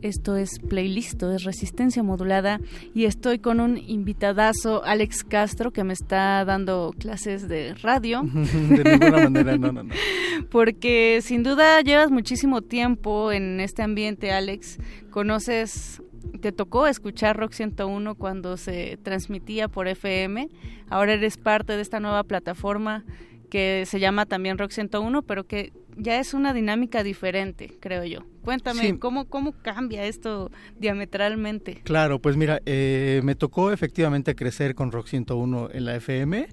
Esto 0.00 0.36
es 0.36 0.58
Playlist, 0.58 1.22
es 1.22 1.44
Resistencia 1.44 2.02
Modulada 2.02 2.58
y 2.94 3.04
estoy 3.04 3.40
con 3.40 3.60
un 3.60 3.76
invitadazo, 3.76 4.82
Alex 4.84 5.22
Castro, 5.22 5.70
que 5.70 5.84
me 5.84 5.92
está 5.92 6.42
dando 6.46 6.94
clases 6.98 7.46
de 7.46 7.74
radio. 7.74 8.22
de 8.24 8.84
ninguna 8.84 9.28
manera, 9.28 9.58
no, 9.58 9.72
no, 9.72 9.82
no. 9.82 9.94
Porque 10.50 11.20
sin 11.22 11.42
duda 11.42 11.82
llevas 11.82 12.10
muchísimo 12.10 12.62
tiempo 12.62 13.32
en 13.32 13.60
este 13.60 13.82
ambiente, 13.82 14.32
Alex. 14.32 14.78
Conoces, 15.10 16.02
te 16.40 16.52
tocó 16.52 16.86
escuchar 16.86 17.36
Rock 17.36 17.52
101 17.52 18.14
cuando 18.14 18.56
se 18.56 18.98
transmitía 19.02 19.68
por 19.68 19.88
FM. 19.88 20.48
Ahora 20.88 21.14
eres 21.14 21.36
parte 21.36 21.74
de 21.74 21.82
esta 21.82 22.00
nueva 22.00 22.24
plataforma 22.24 23.04
que 23.50 23.84
se 23.86 24.00
llama 24.00 24.26
también 24.26 24.56
Rock 24.56 24.70
101, 24.70 25.22
pero 25.22 25.46
que 25.46 25.72
ya 25.96 26.18
es 26.18 26.32
una 26.32 26.54
dinámica 26.54 27.02
diferente, 27.02 27.76
creo 27.80 28.04
yo. 28.04 28.20
Cuéntame, 28.42 28.98
¿cómo, 28.98 29.26
¿cómo 29.26 29.52
cambia 29.52 30.04
esto 30.06 30.50
diametralmente? 30.78 31.80
Claro, 31.82 32.20
pues 32.20 32.36
mira, 32.36 32.60
eh, 32.64 33.20
me 33.24 33.34
tocó 33.34 33.72
efectivamente 33.72 34.34
crecer 34.34 34.74
con 34.74 34.92
Rock 34.92 35.08
101 35.08 35.70
en 35.72 35.84
la 35.84 35.96
FM. 35.96 36.48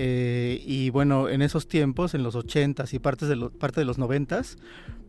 Eh, 0.00 0.62
y 0.64 0.90
bueno, 0.90 1.28
en 1.28 1.42
esos 1.42 1.66
tiempos, 1.66 2.14
en 2.14 2.22
los 2.22 2.36
80s 2.36 2.94
y 2.94 3.00
partes 3.00 3.28
de 3.28 3.34
lo, 3.34 3.50
parte 3.50 3.80
de 3.80 3.84
los 3.84 3.98
90s, 3.98 4.56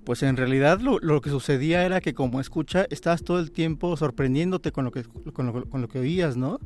pues 0.09 0.23
en 0.23 0.37
realidad 0.37 0.79
lo, 0.79 0.97
lo, 0.97 1.21
que 1.21 1.29
sucedía 1.29 1.85
era 1.85 2.01
que 2.01 2.15
como 2.15 2.41
escucha, 2.41 2.87
estabas 2.89 3.21
todo 3.21 3.37
el 3.37 3.51
tiempo 3.51 3.95
sorprendiéndote 3.95 4.71
con 4.71 4.83
lo 4.83 4.89
que, 4.89 5.03
con 5.03 5.45
lo, 5.45 5.69
con 5.69 5.81
lo 5.81 5.87
que 5.87 5.99
oías, 5.99 6.35
¿no? 6.35 6.59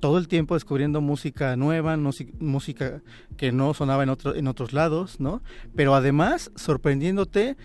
Todo 0.00 0.16
el 0.16 0.26
tiempo 0.26 0.54
descubriendo 0.54 1.02
música 1.02 1.54
nueva, 1.56 1.98
no, 1.98 2.12
música 2.40 3.02
que 3.36 3.52
no 3.52 3.74
sonaba 3.74 4.04
en, 4.04 4.08
otro, 4.08 4.34
en 4.34 4.48
otros 4.48 4.72
lados, 4.72 5.20
¿no? 5.20 5.42
Pero 5.76 5.94
además 5.94 6.50
sorprendiéndote, 6.56 7.58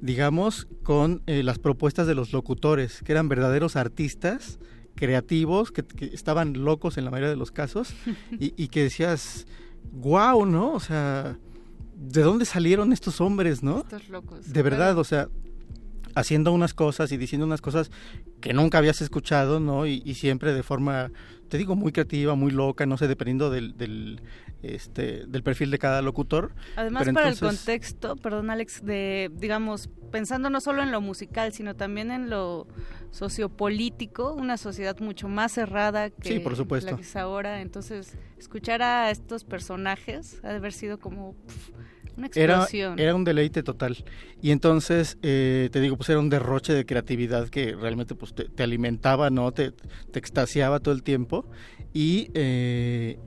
digamos, 0.00 0.68
con 0.84 1.22
eh, 1.26 1.42
las 1.42 1.58
propuestas 1.58 2.06
de 2.06 2.14
los 2.14 2.32
locutores, 2.32 3.02
que 3.02 3.10
eran 3.10 3.28
verdaderos 3.28 3.74
artistas, 3.74 4.60
creativos, 4.94 5.72
que, 5.72 5.82
que 5.82 6.04
estaban 6.04 6.52
locos 6.52 6.98
en 6.98 7.04
la 7.04 7.10
mayoría 7.10 7.30
de 7.30 7.36
los 7.36 7.50
casos, 7.50 7.94
y, 8.38 8.54
y 8.56 8.68
que 8.68 8.84
decías, 8.84 9.48
wow, 9.90 10.46
¿no? 10.46 10.74
O 10.74 10.78
sea 10.78 11.36
¿de 11.98 12.22
dónde 12.22 12.44
salieron 12.44 12.92
estos 12.92 13.20
hombres, 13.20 13.62
no? 13.62 13.78
Estos 13.80 14.08
locos. 14.08 14.52
De 14.52 14.62
verdad, 14.62 14.96
o 14.98 15.04
sea, 15.04 15.28
haciendo 16.14 16.52
unas 16.52 16.74
cosas 16.74 17.12
y 17.12 17.16
diciendo 17.16 17.46
unas 17.46 17.60
cosas 17.60 17.90
que 18.40 18.52
nunca 18.52 18.78
habías 18.78 19.00
escuchado, 19.02 19.60
¿no? 19.60 19.86
Y, 19.86 20.02
y 20.04 20.14
siempre 20.14 20.52
de 20.52 20.62
forma, 20.62 21.10
te 21.48 21.58
digo, 21.58 21.76
muy 21.76 21.92
creativa, 21.92 22.34
muy 22.34 22.50
loca, 22.50 22.86
no 22.86 22.96
sé, 22.96 23.08
dependiendo 23.08 23.50
del, 23.50 23.76
del, 23.76 24.20
este, 24.62 25.26
del 25.26 25.42
perfil 25.42 25.70
de 25.70 25.78
cada 25.78 26.02
locutor. 26.02 26.52
Además, 26.76 27.04
Pero 27.04 27.14
para 27.14 27.28
entonces, 27.28 27.42
el 27.42 27.56
contexto, 27.58 28.16
perdón 28.16 28.50
Alex, 28.50 28.84
de, 28.84 29.30
digamos, 29.34 29.88
pensando 30.10 30.50
no 30.50 30.60
solo 30.60 30.82
en 30.82 30.90
lo 30.90 31.00
musical, 31.00 31.52
sino 31.52 31.76
también 31.76 32.10
en 32.10 32.30
lo 32.30 32.66
sociopolítico, 33.10 34.34
una 34.34 34.56
sociedad 34.56 34.98
mucho 35.00 35.28
más 35.28 35.52
cerrada 35.52 36.10
que 36.10 36.34
sí, 36.34 36.38
por 36.40 36.56
supuesto. 36.56 36.90
la 36.90 36.96
que 36.96 37.02
es 37.02 37.16
ahora. 37.16 37.60
Entonces, 37.60 38.16
escuchar 38.38 38.82
a 38.82 39.10
estos 39.10 39.44
personajes 39.44 40.40
ha 40.42 40.48
de 40.48 40.56
haber 40.56 40.72
sido 40.72 40.98
como 40.98 41.34
pff, 41.46 41.70
una 42.18 42.26
explosión. 42.26 42.92
Era, 42.94 43.02
era, 43.02 43.14
un 43.14 43.24
deleite 43.24 43.62
total. 43.62 43.96
Y 44.42 44.50
entonces, 44.50 45.18
eh, 45.22 45.68
te 45.72 45.80
digo, 45.80 45.96
pues 45.96 46.08
era 46.10 46.18
un 46.18 46.28
derroche 46.28 46.72
de 46.72 46.84
creatividad 46.84 47.48
que 47.48 47.74
realmente 47.74 48.14
pues 48.14 48.34
te, 48.34 48.44
te 48.44 48.62
alimentaba, 48.62 49.30
¿no? 49.30 49.52
Te, 49.52 49.72
te, 49.72 50.18
extasiaba 50.18 50.80
todo 50.80 50.94
el 50.94 51.02
tiempo. 51.02 51.46
Y 51.92 52.30
eh, 52.34 53.18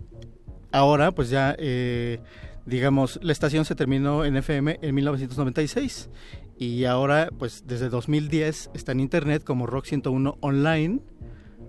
ahora, 0.71 1.11
pues 1.11 1.29
ya, 1.29 1.55
eh, 1.57 2.19
digamos, 2.65 3.19
la 3.23 3.31
estación 3.31 3.65
se 3.65 3.75
terminó 3.75 4.25
en 4.25 4.37
FM 4.37 4.79
en 4.81 4.95
1996 4.95 6.09
y 6.57 6.85
ahora 6.85 7.29
pues 7.39 7.63
desde 7.65 7.89
2010 7.89 8.69
está 8.75 8.91
en 8.91 8.99
internet 8.99 9.43
como 9.43 9.65
Rock 9.65 9.85
101 9.85 10.37
online, 10.41 10.99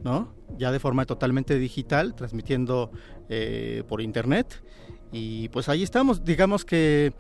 ¿no? 0.05 0.35
Ya 0.59 0.71
de 0.71 0.79
forma 0.79 1.07
totalmente 1.07 1.59
digital, 1.59 2.15
transmitiendo 2.15 2.91
eh, 3.31 3.85
por 3.89 4.03
internet 4.03 4.63
y 5.13 5.49
pues 5.51 5.69
ahí 5.69 5.83
estamos, 5.83 6.25
digamos 6.25 6.65
que 6.65 7.13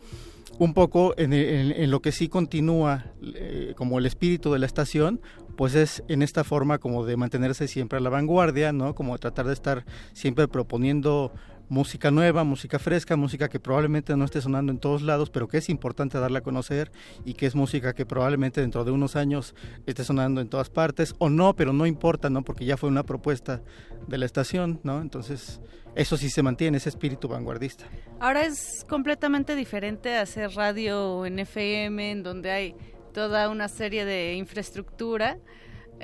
un 0.59 0.75
poco 0.75 1.15
en, 1.17 1.33
en, 1.33 1.73
en 1.73 1.91
lo 1.91 2.01
que 2.01 2.13
sí 2.13 2.29
continúa 2.29 3.07
eh, 3.23 3.75
como 3.77 3.99
el 3.99 4.07
espíritu 4.07 4.53
de 4.53 4.59
la 4.59 4.67
estación, 4.67 5.21
pues 5.57 5.75
es 5.75 6.03
en 6.09 6.23
esta 6.23 6.45
forma 6.45 6.79
como 6.79 7.05
de 7.05 7.17
mantenerse 7.17 7.69
siempre 7.69 7.99
a 7.99 8.01
la 8.01 8.11
vanguardia, 8.11 8.73
¿no? 8.73 8.95
Como 8.95 9.13
de 9.13 9.19
tratar 9.19 9.47
de 9.47 9.53
estar 9.53 9.85
siempre 10.13 10.49
proponiendo 10.49 11.33
música 11.73 12.11
nueva, 12.11 12.45
música 12.45 12.79
fresca, 12.79 13.17
música 13.17 13.49
que 13.49 13.59
probablemente 13.59 14.15
no 14.15 14.27
esté 14.27 14.43
sonando 14.43 14.71
en 14.71 14.79
todos 14.79 15.01
lados, 15.01 15.31
pero 15.31 15.49
que 15.49 15.57
es 15.57 15.71
importante 15.71 16.19
darla 16.19 16.41
a 16.41 16.43
conocer 16.43 16.93
y 17.25 17.33
que 17.33 17.47
es 17.47 17.55
música 17.55 17.95
que 17.95 18.05
probablemente 18.05 18.61
dentro 18.61 18.85
de 18.85 18.91
unos 18.91 19.17
años 19.17 19.55
esté 19.87 20.05
sonando 20.05 20.43
en 20.43 20.51
todas 20.51 20.69
partes 20.69 21.15
o 21.17 21.31
no, 21.31 21.57
pero 21.57 21.73
no 21.73 21.87
importa, 21.87 22.29
¿no? 22.29 22.45
Porque 22.45 22.67
ya 22.67 22.77
fue 22.77 22.91
una 22.91 23.05
propuesta 23.05 23.63
de 24.07 24.19
la 24.19 24.27
estación, 24.27 24.81
¿no? 24.83 25.01
Entonces, 25.01 25.63
eso 25.95 26.19
sí 26.19 26.29
se 26.29 26.43
mantiene, 26.43 26.77
ese 26.77 26.91
espíritu 26.91 27.27
vanguardista. 27.27 27.87
Ahora 28.21 28.45
es 28.45 28.85
completamente 28.87 29.57
diferente 29.57 30.19
hacer 30.19 30.51
radio 30.51 31.25
en 31.25 31.39
FM, 31.39 32.11
en 32.11 32.23
donde 32.23 32.51
hay 32.51 32.75
toda 33.15 33.49
una 33.49 33.69
serie 33.69 34.05
de 34.05 34.35
infraestructura 34.35 35.39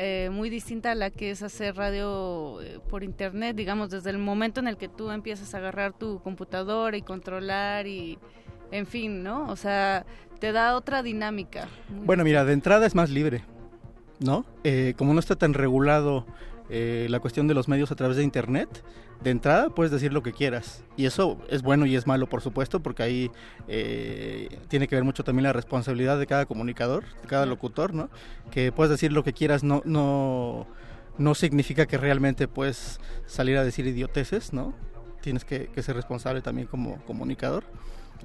eh, 0.00 0.30
muy 0.30 0.48
distinta 0.48 0.92
a 0.92 0.94
la 0.94 1.10
que 1.10 1.32
es 1.32 1.42
hacer 1.42 1.74
radio 1.74 2.62
eh, 2.62 2.78
por 2.88 3.02
internet, 3.02 3.56
digamos, 3.56 3.90
desde 3.90 4.10
el 4.10 4.18
momento 4.18 4.60
en 4.60 4.68
el 4.68 4.76
que 4.76 4.88
tú 4.88 5.10
empiezas 5.10 5.52
a 5.54 5.58
agarrar 5.58 5.92
tu 5.92 6.20
computadora 6.20 6.96
y 6.96 7.02
controlar 7.02 7.88
y, 7.88 8.16
en 8.70 8.86
fin, 8.86 9.24
¿no? 9.24 9.48
O 9.48 9.56
sea, 9.56 10.06
te 10.38 10.52
da 10.52 10.76
otra 10.76 11.02
dinámica. 11.02 11.66
Bueno, 11.88 12.22
mira, 12.22 12.44
de 12.44 12.52
entrada 12.52 12.86
es 12.86 12.94
más 12.94 13.10
libre, 13.10 13.42
¿no? 14.20 14.44
Eh, 14.62 14.94
como 14.96 15.14
no 15.14 15.18
está 15.18 15.34
tan 15.34 15.52
regulado 15.52 16.26
la 16.70 17.20
cuestión 17.20 17.48
de 17.48 17.54
los 17.54 17.68
medios 17.68 17.90
a 17.90 17.96
través 17.96 18.16
de 18.16 18.22
internet, 18.22 18.84
de 19.22 19.30
entrada 19.30 19.70
puedes 19.70 19.90
decir 19.90 20.12
lo 20.12 20.22
que 20.22 20.32
quieras. 20.32 20.84
Y 20.96 21.06
eso 21.06 21.38
es 21.48 21.62
bueno 21.62 21.86
y 21.86 21.96
es 21.96 22.06
malo, 22.06 22.28
por 22.28 22.40
supuesto, 22.40 22.80
porque 22.80 23.02
ahí 23.02 23.30
eh, 23.66 24.48
tiene 24.68 24.86
que 24.86 24.94
ver 24.94 25.04
mucho 25.04 25.24
también 25.24 25.44
la 25.44 25.52
responsabilidad 25.52 26.18
de 26.18 26.26
cada 26.26 26.46
comunicador, 26.46 27.04
de 27.22 27.28
cada 27.28 27.46
locutor, 27.46 27.94
¿no? 27.94 28.10
Que 28.50 28.72
puedes 28.72 28.90
decir 28.90 29.12
lo 29.12 29.24
que 29.24 29.32
quieras, 29.32 29.64
no, 29.64 29.82
no, 29.84 30.66
no 31.18 31.34
significa 31.34 31.86
que 31.86 31.98
realmente 31.98 32.48
puedes 32.48 33.00
salir 33.26 33.56
a 33.56 33.64
decir 33.64 33.86
idioteces, 33.86 34.52
¿no? 34.52 34.74
Tienes 35.20 35.44
que, 35.44 35.66
que 35.66 35.82
ser 35.82 35.96
responsable 35.96 36.42
también 36.42 36.68
como 36.68 37.04
comunicador. 37.04 37.64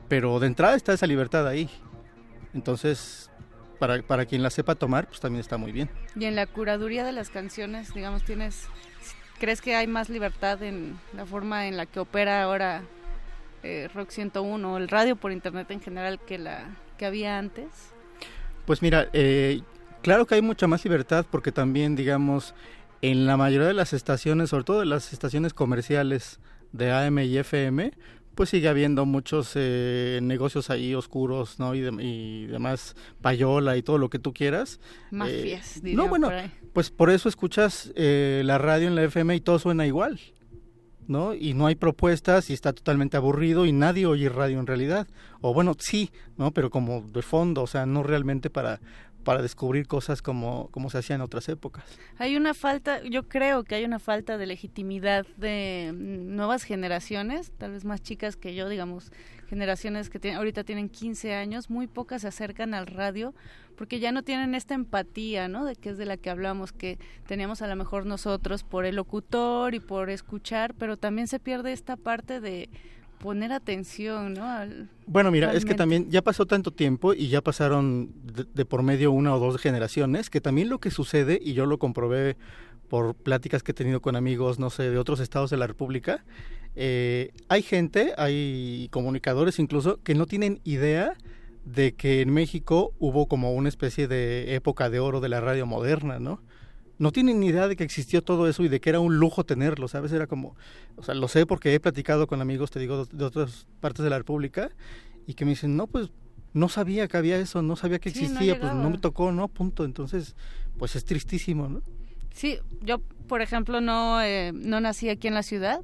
Pero 0.07 0.39
de 0.39 0.47
entrada 0.47 0.75
está 0.75 0.93
esa 0.93 1.07
libertad 1.07 1.47
ahí. 1.47 1.69
Entonces, 2.53 3.31
para, 3.87 4.01
para 4.01 4.25
quien 4.25 4.41
la 4.41 4.49
sepa 4.49 4.75
tomar, 4.75 5.07
pues 5.07 5.19
también 5.19 5.41
está 5.41 5.57
muy 5.57 5.73
bien. 5.73 5.89
Y 6.15 6.23
en 6.23 6.35
la 6.35 6.47
curaduría 6.47 7.03
de 7.03 7.11
las 7.11 7.29
canciones, 7.29 7.93
digamos, 7.93 8.23
tienes 8.23 8.69
¿Crees 9.43 9.59
que 9.59 9.75
hay 9.75 9.87
más 9.87 10.07
libertad 10.07 10.63
en 10.63 10.97
la 11.13 11.25
forma 11.25 11.67
en 11.67 11.75
la 11.75 11.85
que 11.85 11.99
opera 11.99 12.43
ahora 12.43 12.83
eh, 13.61 13.89
Rock 13.93 14.11
101 14.11 14.73
o 14.73 14.77
el 14.77 14.87
radio 14.87 15.17
por 15.17 15.33
internet 15.33 15.69
en 15.71 15.81
general 15.81 16.17
que 16.25 16.37
la 16.37 16.77
que 16.97 17.05
había 17.05 17.37
antes? 17.37 17.67
Pues 18.65 18.81
mira, 18.81 19.09
eh, 19.11 19.59
claro 20.01 20.25
que 20.25 20.35
hay 20.35 20.41
mucha 20.41 20.65
más 20.67 20.85
libertad 20.85 21.25
porque 21.29 21.51
también, 21.51 21.97
digamos, 21.97 22.55
en 23.01 23.25
la 23.25 23.35
mayoría 23.35 23.67
de 23.67 23.73
las 23.73 23.91
estaciones, 23.91 24.51
sobre 24.51 24.63
todo 24.63 24.83
en 24.83 24.89
las 24.91 25.11
estaciones 25.11 25.53
comerciales 25.53 26.39
de 26.71 26.93
AM 26.93 27.19
y 27.19 27.37
FM, 27.37 27.91
pues 28.35 28.49
sigue 28.49 28.67
habiendo 28.67 29.05
muchos 29.05 29.51
eh, 29.55 30.19
negocios 30.21 30.69
ahí 30.69 30.95
oscuros, 30.95 31.59
¿no? 31.59 31.75
Y, 31.75 31.81
de, 31.81 32.03
y, 32.03 32.47
demás, 32.47 32.95
payola 33.21 33.77
y 33.77 33.83
todo 33.83 33.97
lo 33.97 34.09
que 34.09 34.19
tú 34.19 34.33
quieras. 34.33 34.79
Mafias, 35.11 35.77
eh, 35.77 35.93
No, 35.93 36.07
bueno, 36.07 36.29
por 36.29 36.71
pues 36.73 36.89
por 36.89 37.09
eso 37.09 37.29
escuchas 37.29 37.91
eh, 37.95 38.41
la 38.45 38.57
radio 38.57 38.87
en 38.87 38.95
la 38.95 39.03
FM 39.03 39.35
y 39.35 39.41
todo 39.41 39.59
suena 39.59 39.85
igual, 39.85 40.19
¿no? 41.07 41.33
Y 41.33 41.53
no 41.53 41.67
hay 41.67 41.75
propuestas 41.75 42.49
y 42.49 42.53
está 42.53 42.73
totalmente 42.73 43.17
aburrido 43.17 43.65
y 43.65 43.71
nadie 43.71 44.05
oye 44.05 44.29
radio 44.29 44.59
en 44.59 44.67
realidad. 44.67 45.07
O 45.41 45.53
bueno, 45.53 45.75
sí, 45.77 46.11
¿no? 46.37 46.51
Pero 46.51 46.69
como 46.69 47.01
de 47.01 47.21
fondo, 47.21 47.61
o 47.61 47.67
sea, 47.67 47.85
no 47.85 48.03
realmente 48.03 48.49
para 48.49 48.81
para 49.23 49.41
descubrir 49.41 49.87
cosas 49.87 50.21
como, 50.21 50.69
como 50.71 50.89
se 50.89 50.99
hacía 50.99 51.15
en 51.15 51.21
otras 51.21 51.49
épocas. 51.49 51.83
Hay 52.17 52.35
una 52.35 52.53
falta, 52.53 53.01
yo 53.03 53.27
creo 53.27 53.63
que 53.63 53.75
hay 53.75 53.85
una 53.85 53.99
falta 53.99 54.37
de 54.37 54.45
legitimidad 54.45 55.25
de 55.37 55.91
nuevas 55.93 56.63
generaciones, 56.63 57.51
tal 57.57 57.71
vez 57.71 57.85
más 57.85 58.01
chicas 58.01 58.35
que 58.35 58.55
yo, 58.55 58.69
digamos, 58.69 59.11
generaciones 59.47 60.09
que 60.09 60.19
tienen, 60.19 60.37
ahorita 60.37 60.63
tienen 60.63 60.89
15 60.89 61.33
años, 61.33 61.69
muy 61.69 61.87
pocas 61.87 62.21
se 62.21 62.27
acercan 62.27 62.73
al 62.73 62.87
radio 62.87 63.33
porque 63.75 63.99
ya 63.99 64.11
no 64.11 64.23
tienen 64.23 64.55
esta 64.55 64.73
empatía, 64.73 65.47
¿no? 65.47 65.65
De 65.65 65.75
que 65.75 65.89
es 65.89 65.97
de 65.97 66.05
la 66.05 66.17
que 66.17 66.29
hablamos, 66.29 66.71
que 66.71 66.99
teníamos 67.27 67.61
a 67.61 67.67
lo 67.67 67.75
mejor 67.75 68.05
nosotros 68.05 68.63
por 68.63 68.85
el 68.85 68.95
locutor 68.95 69.73
y 69.73 69.79
por 69.79 70.09
escuchar, 70.09 70.73
pero 70.75 70.97
también 70.97 71.27
se 71.27 71.39
pierde 71.39 71.71
esta 71.71 71.97
parte 71.97 72.39
de 72.39 72.69
poner 73.23 73.53
atención, 73.53 74.33
¿no? 74.33 74.45
Al, 74.45 74.89
bueno, 75.07 75.31
mira, 75.31 75.47
realmente. 75.47 75.65
es 75.65 75.71
que 75.71 75.77
también 75.77 76.11
ya 76.11 76.21
pasó 76.21 76.45
tanto 76.45 76.71
tiempo 76.71 77.13
y 77.13 77.29
ya 77.29 77.41
pasaron 77.41 78.11
de, 78.23 78.45
de, 78.53 78.65
por 78.65 78.83
medio 78.83 79.11
una 79.11 79.33
o 79.33 79.39
dos 79.39 79.59
generaciones 79.61 80.29
que 80.29 80.41
también 80.41 80.69
lo 80.69 80.79
que 80.79 80.91
sucede 80.91 81.39
y 81.41 81.53
yo 81.53 81.65
lo 81.65 81.79
comprobé 81.79 82.35
por 82.89 83.15
pláticas 83.15 83.63
que 83.63 83.71
he 83.71 83.73
tenido 83.73 84.01
con 84.01 84.15
amigos, 84.15 84.59
no 84.59 84.69
sé, 84.69 84.89
de 84.89 84.97
otros 84.97 85.19
estados 85.19 85.49
de 85.49 85.57
la 85.57 85.65
República, 85.65 86.23
eh, 86.75 87.31
hay 87.49 87.61
gente, 87.61 88.13
hay 88.17 88.87
comunicadores 88.91 89.59
incluso, 89.59 90.01
que 90.03 90.15
no 90.15 90.25
tienen 90.25 90.59
idea 90.63 91.13
de 91.65 91.93
que 91.93 92.21
en 92.21 92.33
México 92.33 92.93
hubo 92.99 93.27
como 93.27 93.53
una 93.53 93.69
especie 93.69 94.07
de 94.07 94.55
época 94.55 94.89
de 94.89 94.99
oro 94.99 95.21
de 95.21 95.29
la 95.29 95.39
radio 95.39 95.65
moderna, 95.65 96.19
¿no? 96.19 96.41
No 96.99 97.11
tienen 97.11 97.39
ni 97.39 97.47
idea 97.47 97.67
de 97.67 97.75
que 97.75 97.83
existió 97.83 98.21
todo 98.21 98.47
eso 98.47 98.63
y 98.63 98.67
de 98.67 98.79
que 98.79 98.89
era 98.89 98.99
un 98.99 99.17
lujo 99.17 99.43
tenerlo, 99.43 99.87
¿sabes? 99.87 100.11
Era 100.11 100.27
como, 100.27 100.55
o 100.95 101.03
sea, 101.03 101.15
lo 101.15 101.27
sé 101.27 101.45
porque 101.45 101.73
he 101.73 101.79
platicado 101.79 102.27
con 102.27 102.41
amigos, 102.41 102.71
te 102.71 102.79
digo, 102.79 103.05
de 103.05 103.25
otras 103.25 103.67
partes 103.79 104.03
de 104.03 104.09
la 104.09 104.17
República 104.17 104.69
y 105.25 105.33
que 105.33 105.45
me 105.45 105.51
dicen, 105.51 105.75
no, 105.75 105.87
pues 105.87 106.11
no 106.53 106.69
sabía 106.69 107.07
que 107.07 107.17
había 107.17 107.37
eso, 107.37 107.61
no 107.61 107.75
sabía 107.75 107.99
que 107.99 108.09
existía, 108.09 108.59
pues 108.59 108.73
no 108.73 108.89
me 108.89 108.99
tocó, 108.99 109.31
¿no? 109.31 109.47
Punto. 109.47 109.85
Entonces, 109.85 110.35
pues 110.77 110.95
es 110.95 111.03
tristísimo, 111.03 111.67
¿no? 111.67 111.81
Sí, 112.31 112.59
yo, 112.81 112.99
por 113.27 113.41
ejemplo, 113.41 113.81
no, 113.81 114.21
eh, 114.21 114.51
no 114.53 114.79
nací 114.79 115.09
aquí 115.09 115.27
en 115.27 115.33
la 115.33 115.43
ciudad 115.43 115.81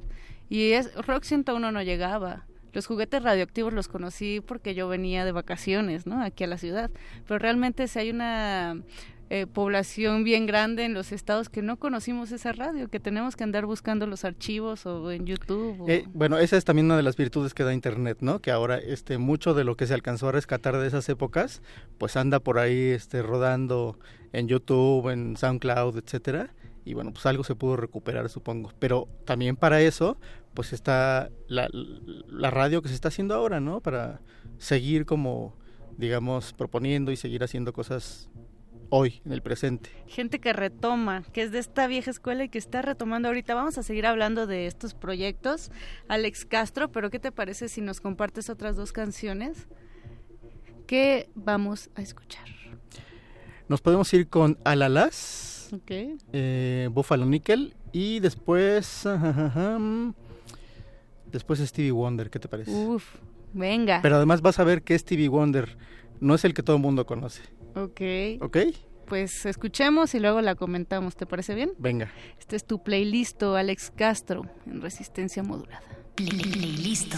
y 0.48 0.72
es 0.72 0.94
Rock 1.06 1.24
101 1.24 1.72
no 1.72 1.82
llegaba. 1.82 2.46
Los 2.72 2.86
juguetes 2.86 3.22
radioactivos 3.22 3.72
los 3.72 3.88
conocí 3.88 4.40
porque 4.40 4.74
yo 4.74 4.88
venía 4.88 5.24
de 5.24 5.32
vacaciones, 5.32 6.06
¿no? 6.06 6.22
Aquí 6.22 6.44
a 6.44 6.46
la 6.46 6.58
ciudad. 6.58 6.90
Pero 7.26 7.38
realmente 7.38 7.88
si 7.88 7.98
hay 7.98 8.10
una 8.10 8.80
eh, 9.32 9.46
población 9.46 10.24
bien 10.24 10.44
grande 10.44 10.84
en 10.84 10.92
los 10.92 11.12
estados 11.12 11.48
que 11.48 11.62
no 11.62 11.76
conocimos 11.78 12.32
esa 12.32 12.50
radio, 12.52 12.88
que 12.88 12.98
tenemos 12.98 13.36
que 13.36 13.44
andar 13.44 13.64
buscando 13.64 14.08
los 14.08 14.24
archivos 14.24 14.86
o 14.86 15.12
en 15.12 15.24
YouTube. 15.24 15.88
Eh, 15.88 16.04
bueno, 16.12 16.38
esa 16.38 16.56
es 16.56 16.64
también 16.64 16.86
una 16.86 16.96
de 16.96 17.04
las 17.04 17.16
virtudes 17.16 17.54
que 17.54 17.62
da 17.62 17.72
Internet, 17.72 18.18
¿no? 18.22 18.40
Que 18.40 18.50
ahora 18.50 18.78
este 18.78 19.18
mucho 19.18 19.54
de 19.54 19.62
lo 19.62 19.76
que 19.76 19.86
se 19.86 19.94
alcanzó 19.94 20.30
a 20.30 20.32
rescatar 20.32 20.76
de 20.78 20.88
esas 20.88 21.08
épocas, 21.08 21.62
pues 21.96 22.16
anda 22.16 22.40
por 22.40 22.58
ahí 22.58 22.88
este 22.88 23.22
rodando 23.22 24.00
en 24.32 24.48
YouTube, 24.48 25.08
en 25.10 25.36
SoundCloud, 25.36 25.96
etcétera. 25.98 26.52
Y 26.84 26.94
bueno, 26.94 27.12
pues 27.12 27.24
algo 27.24 27.44
se 27.44 27.54
pudo 27.54 27.76
recuperar, 27.76 28.28
supongo. 28.30 28.72
Pero 28.80 29.06
también 29.26 29.54
para 29.54 29.80
eso, 29.80 30.18
pues 30.54 30.72
está 30.72 31.30
la 31.46 32.50
radio 32.50 32.82
que 32.82 32.88
se 32.88 32.96
está 32.96 33.08
haciendo 33.08 33.36
ahora, 33.36 33.60
¿no? 33.60 33.80
Para 33.80 34.22
seguir 34.58 35.06
como, 35.06 35.56
digamos, 35.98 36.52
proponiendo 36.52 37.12
y 37.12 37.16
seguir 37.16 37.44
haciendo 37.44 37.72
cosas 37.72 38.28
hoy, 38.90 39.22
en 39.24 39.32
el 39.32 39.40
presente. 39.40 39.90
Gente 40.06 40.40
que 40.40 40.52
retoma, 40.52 41.22
que 41.32 41.42
es 41.42 41.52
de 41.52 41.58
esta 41.58 41.86
vieja 41.86 42.10
escuela 42.10 42.44
y 42.44 42.48
que 42.48 42.58
está 42.58 42.82
retomando 42.82 43.28
ahorita. 43.28 43.54
Vamos 43.54 43.78
a 43.78 43.82
seguir 43.82 44.06
hablando 44.06 44.46
de 44.46 44.66
estos 44.66 44.94
proyectos. 44.94 45.70
Alex 46.08 46.44
Castro, 46.44 46.90
pero 46.90 47.10
¿qué 47.10 47.18
te 47.18 47.32
parece 47.32 47.68
si 47.68 47.80
nos 47.80 48.00
compartes 48.00 48.50
otras 48.50 48.76
dos 48.76 48.92
canciones 48.92 49.68
que 50.86 51.30
vamos 51.34 51.90
a 51.94 52.02
escuchar? 52.02 52.46
Nos 53.68 53.80
podemos 53.80 54.12
ir 54.12 54.28
con 54.28 54.58
Alalas, 54.64 55.70
okay. 55.72 56.16
eh, 56.32 56.88
Buffalo 56.92 57.24
Nickel 57.24 57.74
y 57.92 58.18
después... 58.18 59.08
después 61.30 61.60
Stevie 61.60 61.92
Wonder, 61.92 62.28
¿qué 62.30 62.40
te 62.40 62.48
parece? 62.48 62.72
Uf, 62.72 63.04
venga. 63.52 64.00
Pero 64.02 64.16
además 64.16 64.42
vas 64.42 64.58
a 64.58 64.64
ver 64.64 64.82
que 64.82 64.98
Stevie 64.98 65.28
Wonder 65.28 65.78
no 66.18 66.34
es 66.34 66.44
el 66.44 66.52
que 66.52 66.64
todo 66.64 66.74
el 66.74 66.82
mundo 66.82 67.06
conoce. 67.06 67.42
Ok. 67.74 68.00
¿Ok? 68.40 68.56
Pues 69.06 69.44
escuchemos 69.44 70.14
y 70.14 70.20
luego 70.20 70.40
la 70.40 70.54
comentamos, 70.54 71.16
¿te 71.16 71.26
parece 71.26 71.54
bien? 71.54 71.72
Venga. 71.78 72.12
Este 72.38 72.54
es 72.54 72.64
tu 72.64 72.82
playlist, 72.82 73.42
Alex 73.42 73.90
Castro, 73.96 74.46
en 74.66 74.80
resistencia 74.80 75.42
modulada. 75.42 75.82
Playlist. 76.14 77.14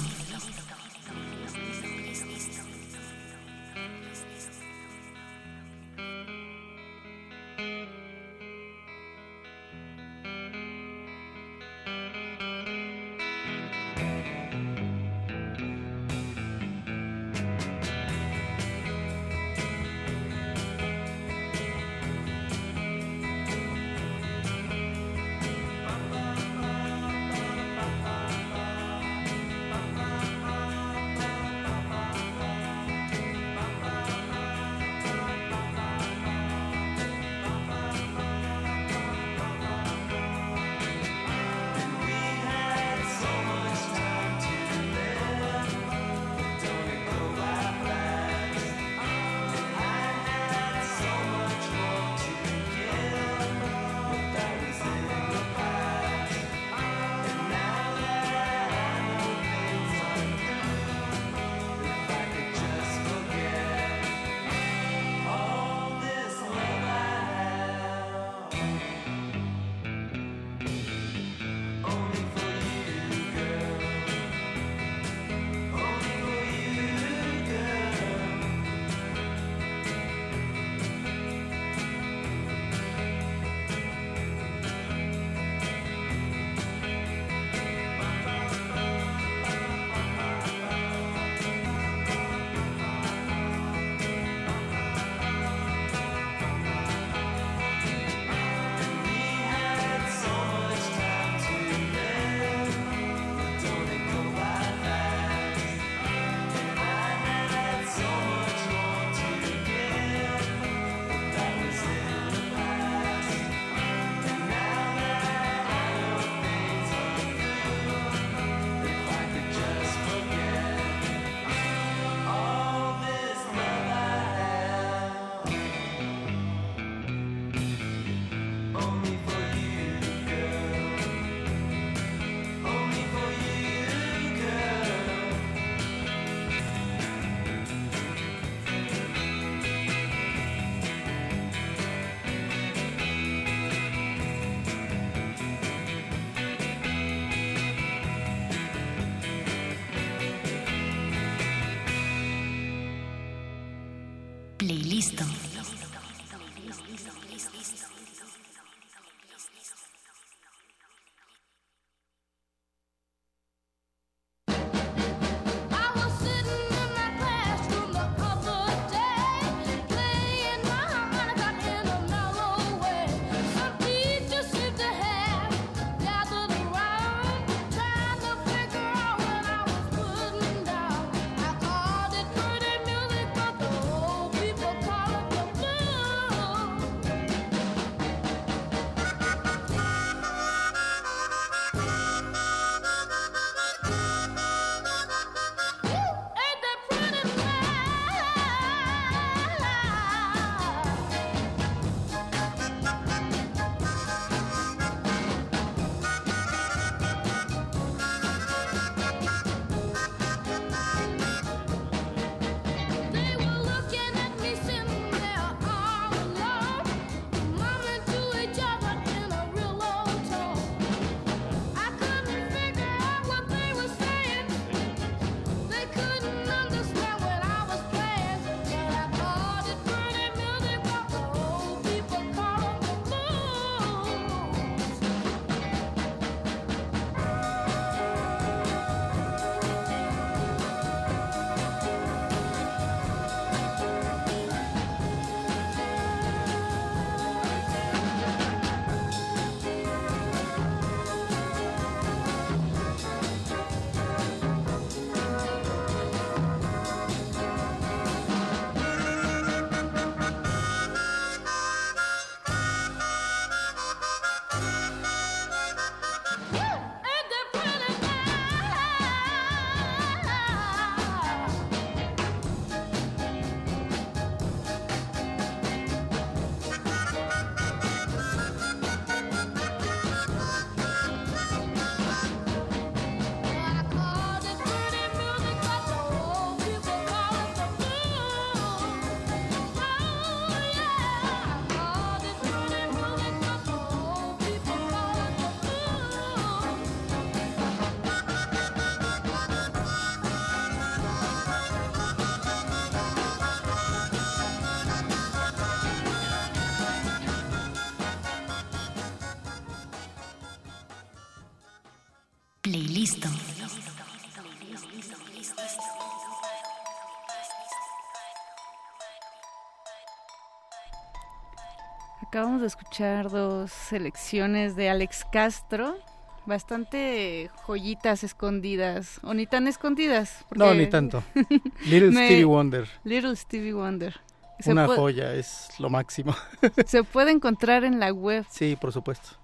Acabamos 322.32 322.62
de 322.62 322.66
escuchar 322.66 323.28
dos 323.28 323.70
selecciones 323.70 324.74
de 324.74 324.88
Alex 324.88 325.26
Castro, 325.30 325.98
bastante 326.46 327.50
joyitas 327.66 328.24
escondidas, 328.24 329.20
o 329.22 329.34
ni 329.34 329.46
tan 329.46 329.68
escondidas. 329.68 330.42
No, 330.54 330.72
ni 330.72 330.86
tanto. 330.86 331.22
Little 331.84 332.12
Stevie 332.12 332.44
Wonder. 332.46 332.88
Little 333.04 333.36
Stevie 333.36 333.74
Wonder. 333.74 334.18
Una 334.64 334.86
joya, 334.86 335.34
es 335.34 335.68
lo 335.78 335.90
máximo. 335.90 336.34
se 336.86 337.04
puede 337.04 337.32
encontrar 337.32 337.84
en 337.84 338.00
la 338.00 338.10
web. 338.14 338.46
Sí, 338.48 338.78
por 338.80 338.94
supuesto. 338.94 339.36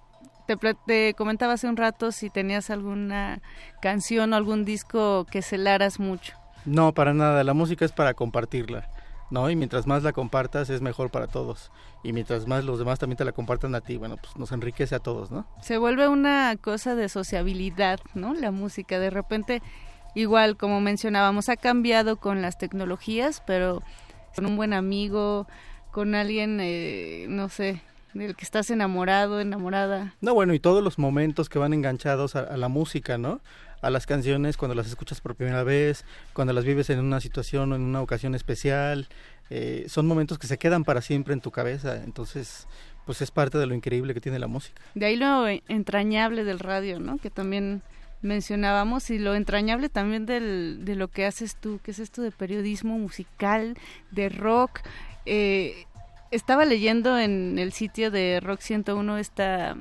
Te, 0.47 0.57
te, 0.87 1.13
comentaba 1.13 1.53
hace 1.53 1.69
un 1.69 1.77
rato 1.77 2.11
si 2.11 2.31
tenías 2.31 2.71
alguna 2.71 3.43
canción 3.83 4.33
o 4.33 4.37
algún 4.37 4.65
disco 4.65 5.27
que 5.31 5.43
celaras 5.43 6.01
mucho. 6.01 6.33
No, 6.65 6.95
para 6.95 7.13
nada. 7.13 7.45
La 7.45 7.53
música 7.53 7.85
es 7.85 7.93
para 7.93 8.15
compartirla. 8.15 8.89
¿No? 9.31 9.51
Y 9.51 9.57
mientras 9.57 9.87
más 9.87 10.03
la 10.03 10.13
compartas 10.13 10.71
es 10.71 10.81
mejor 10.81 11.11
para 11.11 11.27
todos. 11.27 11.71
Y 12.03 12.13
mientras 12.13 12.47
más 12.47 12.65
los 12.65 12.79
demás 12.79 12.99
también 12.99 13.17
te 13.17 13.25
la 13.25 13.33
compartan 13.33 13.75
a 13.75 13.81
ti, 13.81 13.97
bueno, 13.97 14.17
pues 14.17 14.37
nos 14.37 14.53
enriquece 14.53 14.95
a 14.95 15.01
todos, 15.01 15.31
¿no? 15.31 15.47
Se 15.63 15.79
vuelve 15.79 16.09
una 16.09 16.57
cosa 16.61 16.95
de 16.95 17.09
sociabilidad, 17.09 18.01
¿no? 18.15 18.35
La 18.35 18.51
música, 18.51 18.99
de 18.99 19.11
repente, 19.11 19.63
igual 20.15 20.57
como 20.57 20.81
mencionábamos, 20.81 21.49
ha 21.49 21.57
cambiado 21.57 22.17
con 22.17 22.43
las 22.43 22.59
tecnologías, 22.59 23.43
pero 23.47 23.83
con 24.35 24.47
un 24.47 24.57
buen 24.57 24.73
amigo, 24.73 25.47
con 25.91 26.15
alguien, 26.15 26.59
eh, 26.61 27.27
no 27.29 27.49
sé, 27.49 27.83
del 28.15 28.37
que 28.37 28.45
estás 28.45 28.71
enamorado, 28.71 29.41
enamorada. 29.41 30.15
No, 30.21 30.35
bueno, 30.35 30.55
y 30.55 30.61
todos 30.61 30.83
los 30.83 30.99
momentos 30.99 31.49
que 31.49 31.59
van 31.59 31.73
enganchados 31.73 32.37
a, 32.37 32.41
a 32.41 32.57
la 32.57 32.69
música, 32.69 33.19
¿no? 33.19 33.41
A 33.81 33.91
las 33.91 34.07
canciones 34.07 34.57
cuando 34.57 34.75
las 34.75 34.87
escuchas 34.87 35.21
por 35.21 35.35
primera 35.35 35.63
vez, 35.63 36.05
cuando 36.33 36.53
las 36.53 36.65
vives 36.65 36.91
en 36.91 37.01
una 37.01 37.21
situación 37.21 37.73
o 37.73 37.77
en 37.77 37.83
una 37.83 38.01
ocasión 38.03 38.35
especial. 38.35 39.09
Eh, 39.51 39.87
son 39.89 40.07
momentos 40.07 40.39
que 40.39 40.47
se 40.47 40.59
quedan 40.59 40.85
para 40.85 41.01
siempre 41.01 41.35
en 41.35 41.41
tu 41.41 41.51
cabeza. 41.51 42.03
Entonces, 42.03 42.67
pues 43.07 43.23
es 43.23 43.31
parte 43.31 43.59
de 43.59 43.67
lo 43.67 43.75
increíble 43.75 44.15
que 44.15 44.21
tiene 44.21 44.39
la 44.39 44.47
música. 44.47 44.83
De 44.95 45.07
ahí 45.07 45.17
lo 45.17 45.47
entrañable 45.49 46.45
del 46.45 46.59
radio, 46.59 47.01
¿no? 47.01 47.19
Que 47.19 47.31
también 47.31 47.83
mencionábamos 48.21 49.11
y 49.11 49.19
lo 49.19 49.35
entrañable 49.35 49.89
también 49.89 50.27
del, 50.27 50.85
de 50.85 50.97
lo 50.97 51.09
que 51.09 51.25
haces 51.25 51.57
tú, 51.57 51.81
que 51.83 51.93
es 51.93 52.01
esto 52.01 52.21
de 52.21 52.31
periodismo 52.31 52.99
musical, 52.99 53.77
de 54.11 54.29
rock. 54.29 54.81
Eh, 55.25 55.87
estaba 56.31 56.65
leyendo 56.65 57.19
en 57.19 57.59
el 57.59 57.73
sitio 57.73 58.11
de 58.11 58.41
Rock 58.41 58.61
101 58.61 59.19
esta 59.19 59.77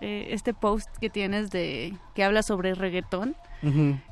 eh, 0.00 0.28
este 0.30 0.54
post 0.54 0.88
que 0.98 1.10
tienes 1.10 1.50
de 1.50 1.94
que 2.14 2.24
habla 2.24 2.42
sobre 2.42 2.74
reggaetón 2.74 3.36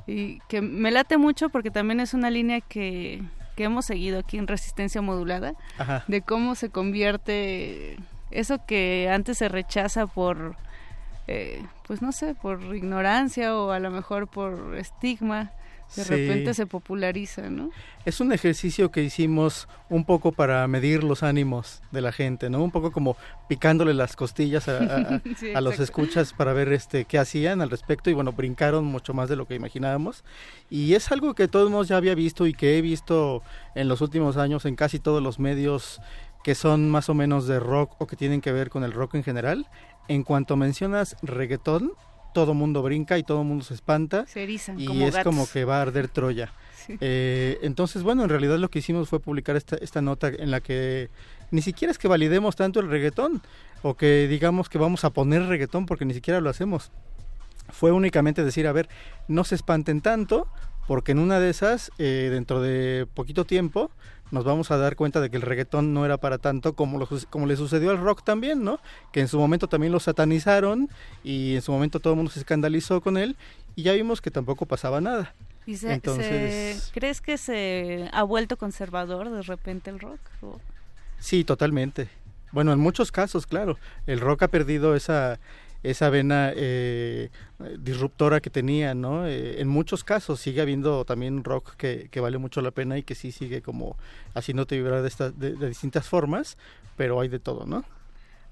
y 0.07 0.39
que 0.47 0.61
me 0.61 0.89
late 0.89 1.17
mucho 1.17 1.49
porque 1.49 1.69
también 1.69 1.99
es 1.99 2.15
una 2.15 2.31
línea 2.31 2.59
que, 2.59 3.21
que 3.55 3.65
hemos 3.65 3.85
seguido 3.85 4.17
aquí 4.19 4.39
en 4.39 4.47
Resistencia 4.47 5.01
Modulada 5.01 5.53
de 6.07 6.21
cómo 6.21 6.55
se 6.55 6.69
convierte 6.69 7.97
eso 8.31 8.65
que 8.65 9.09
antes 9.11 9.37
se 9.37 9.49
rechaza 9.49 10.07
por 10.07 10.55
eh, 11.27 11.63
pues 11.87 12.01
no 12.01 12.11
sé 12.11 12.35
por 12.35 12.75
ignorancia 12.75 13.55
o 13.55 13.71
a 13.71 13.79
lo 13.79 13.91
mejor 13.91 14.27
por 14.27 14.75
estigma 14.75 15.51
de 15.95 16.03
repente 16.03 16.53
se 16.53 16.65
populariza, 16.65 17.49
¿no? 17.49 17.69
Es 18.05 18.19
un 18.19 18.33
ejercicio 18.33 18.91
que 18.91 19.03
hicimos 19.03 19.67
un 19.89 20.05
poco 20.05 20.31
para 20.31 20.67
medir 20.67 21.03
los 21.03 21.23
ánimos 21.23 21.81
de 21.91 22.01
la 22.01 22.11
gente, 22.11 22.49
¿no? 22.49 22.63
Un 22.63 22.71
poco 22.71 22.91
como 22.91 23.15
picándole 23.47 23.93
las 23.93 24.15
costillas 24.15 24.67
a, 24.67 25.21
los 25.61 25.79
escuchas 25.79 26.33
para 26.33 26.53
ver 26.53 26.73
este 26.73 27.05
qué 27.05 27.19
hacían 27.19 27.61
al 27.61 27.69
respecto 27.69 28.09
y 28.09 28.13
bueno, 28.13 28.31
brincaron 28.31 28.85
mucho 28.85 29.13
más 29.13 29.29
de 29.29 29.35
lo 29.35 29.47
que 29.47 29.55
imaginábamos 29.55 30.23
y 30.69 30.95
es 30.95 31.11
algo 31.11 31.35
que 31.35 31.47
todos 31.47 31.87
ya 31.87 31.97
había 31.97 32.15
visto 32.15 32.47
y 32.47 32.53
que 32.53 32.77
he 32.77 32.81
visto 32.81 33.43
en 33.75 33.87
los 33.87 34.01
últimos 34.01 34.37
años 34.37 34.65
en 34.65 34.75
casi 34.75 34.99
todos 34.99 35.21
los 35.21 35.39
medios 35.39 36.01
que 36.43 36.55
son 36.55 36.89
más 36.89 37.09
o 37.09 37.13
menos 37.13 37.47
de 37.47 37.59
rock 37.59 37.95
o 37.99 38.07
que 38.07 38.15
tienen 38.15 38.41
que 38.41 38.51
ver 38.51 38.69
con 38.69 38.83
el 38.83 38.91
rock 38.91 39.15
en 39.15 39.23
general. 39.23 39.67
En 40.09 40.23
cuanto 40.23 40.57
mencionas 40.57 41.15
reggaetón, 41.21 41.93
todo 42.33 42.53
mundo 42.53 42.81
brinca 42.81 43.17
y 43.17 43.23
todo 43.23 43.43
mundo 43.43 43.63
se 43.63 43.73
espanta. 43.73 44.25
Se 44.27 44.43
erizan 44.43 44.79
y 44.79 45.03
es 45.03 45.17
como 45.19 45.47
que 45.47 45.65
va 45.65 45.79
a 45.79 45.81
arder 45.83 46.07
Troya. 46.07 46.53
Eh, 46.99 47.59
entonces, 47.61 48.03
bueno, 48.03 48.23
en 48.23 48.29
realidad 48.29 48.57
lo 48.57 48.69
que 48.69 48.79
hicimos 48.79 49.07
fue 49.07 49.19
publicar 49.19 49.55
esta, 49.55 49.77
esta 49.77 50.01
nota 50.01 50.27
en 50.27 50.51
la 50.51 50.59
que 50.59 51.09
ni 51.51 51.61
siquiera 51.61 51.91
es 51.91 51.97
que 51.97 52.07
validemos 52.07 52.55
tanto 52.55 52.79
el 52.79 52.89
reggaetón 52.89 53.41
o 53.83 53.95
que 53.95 54.27
digamos 54.27 54.69
que 54.69 54.77
vamos 54.77 55.03
a 55.05 55.11
poner 55.11 55.43
reggaetón 55.43 55.85
porque 55.85 56.05
ni 56.05 56.13
siquiera 56.13 56.41
lo 56.41 56.49
hacemos. 56.49 56.91
Fue 57.69 57.91
únicamente 57.91 58.43
decir, 58.43 58.67
a 58.67 58.73
ver, 58.73 58.89
no 59.27 59.43
se 59.43 59.55
espanten 59.55 60.01
tanto 60.01 60.47
porque 60.87 61.13
en 61.13 61.19
una 61.19 61.39
de 61.39 61.49
esas, 61.49 61.91
eh, 61.97 62.29
dentro 62.31 62.61
de 62.61 63.07
poquito 63.13 63.45
tiempo, 63.45 63.91
nos 64.33 64.43
vamos 64.43 64.71
a 64.71 64.77
dar 64.77 64.95
cuenta 64.95 65.21
de 65.21 65.29
que 65.29 65.37
el 65.37 65.43
reggaetón 65.43 65.93
no 65.93 66.05
era 66.05 66.17
para 66.17 66.39
tanto 66.39 66.73
como, 66.73 67.07
como 67.29 67.45
le 67.45 67.55
sucedió 67.55 67.91
al 67.91 67.99
rock 67.99 68.23
también, 68.23 68.63
¿no? 68.63 68.79
Que 69.11 69.19
en 69.19 69.27
su 69.27 69.37
momento 69.37 69.67
también 69.67 69.93
lo 69.93 69.99
satanizaron 69.99 70.89
y 71.23 71.55
en 71.55 71.61
su 71.61 71.71
momento 71.71 71.99
todo 71.99 72.13
el 72.13 72.17
mundo 72.17 72.31
se 72.31 72.39
escandalizó 72.39 72.99
con 72.99 73.17
él 73.17 73.37
y 73.75 73.83
ya 73.83 73.93
vimos 73.93 74.21
que 74.21 74.31
tampoco 74.31 74.65
pasaba 74.65 75.01
nada. 75.01 75.35
¿Y 75.67 75.77
Entonces, 75.85 76.89
¿Crees 76.93 77.21
que 77.21 77.37
se 77.37 78.09
ha 78.11 78.23
vuelto 78.23 78.57
conservador 78.57 79.29
de 79.29 79.43
repente 79.43 79.91
el 79.91 79.99
rock? 79.99 80.19
Sí, 81.19 81.43
totalmente. 81.43 82.09
Bueno, 82.51 82.73
en 82.73 82.79
muchos 82.79 83.11
casos, 83.11 83.45
claro. 83.45 83.77
El 84.07 84.19
rock 84.19 84.43
ha 84.43 84.47
perdido 84.47 84.95
esa 84.95 85.39
esa 85.83 86.09
vena 86.09 86.51
eh, 86.55 87.29
disruptora 87.77 88.39
que 88.39 88.49
tenía, 88.49 88.95
¿no? 88.95 89.27
Eh, 89.27 89.61
en 89.61 89.67
muchos 89.67 90.03
casos 90.03 90.39
sigue 90.39 90.61
habiendo 90.61 91.03
también 91.03 91.43
rock 91.43 91.75
que, 91.75 92.09
vale 92.21 92.37
mucho 92.37 92.61
la 92.61 92.71
pena 92.71 92.97
y 92.97 93.03
que 93.03 93.15
sí 93.15 93.31
sigue 93.31 93.61
como 93.61 93.97
haciéndote 94.33 94.77
vibrar 94.77 95.01
de, 95.01 95.07
esta, 95.09 95.29
de, 95.29 95.55
distintas 95.67 96.07
formas, 96.07 96.57
pero 96.95 97.19
hay 97.19 97.27
de 97.27 97.39
todo, 97.39 97.65
¿no? 97.65 97.83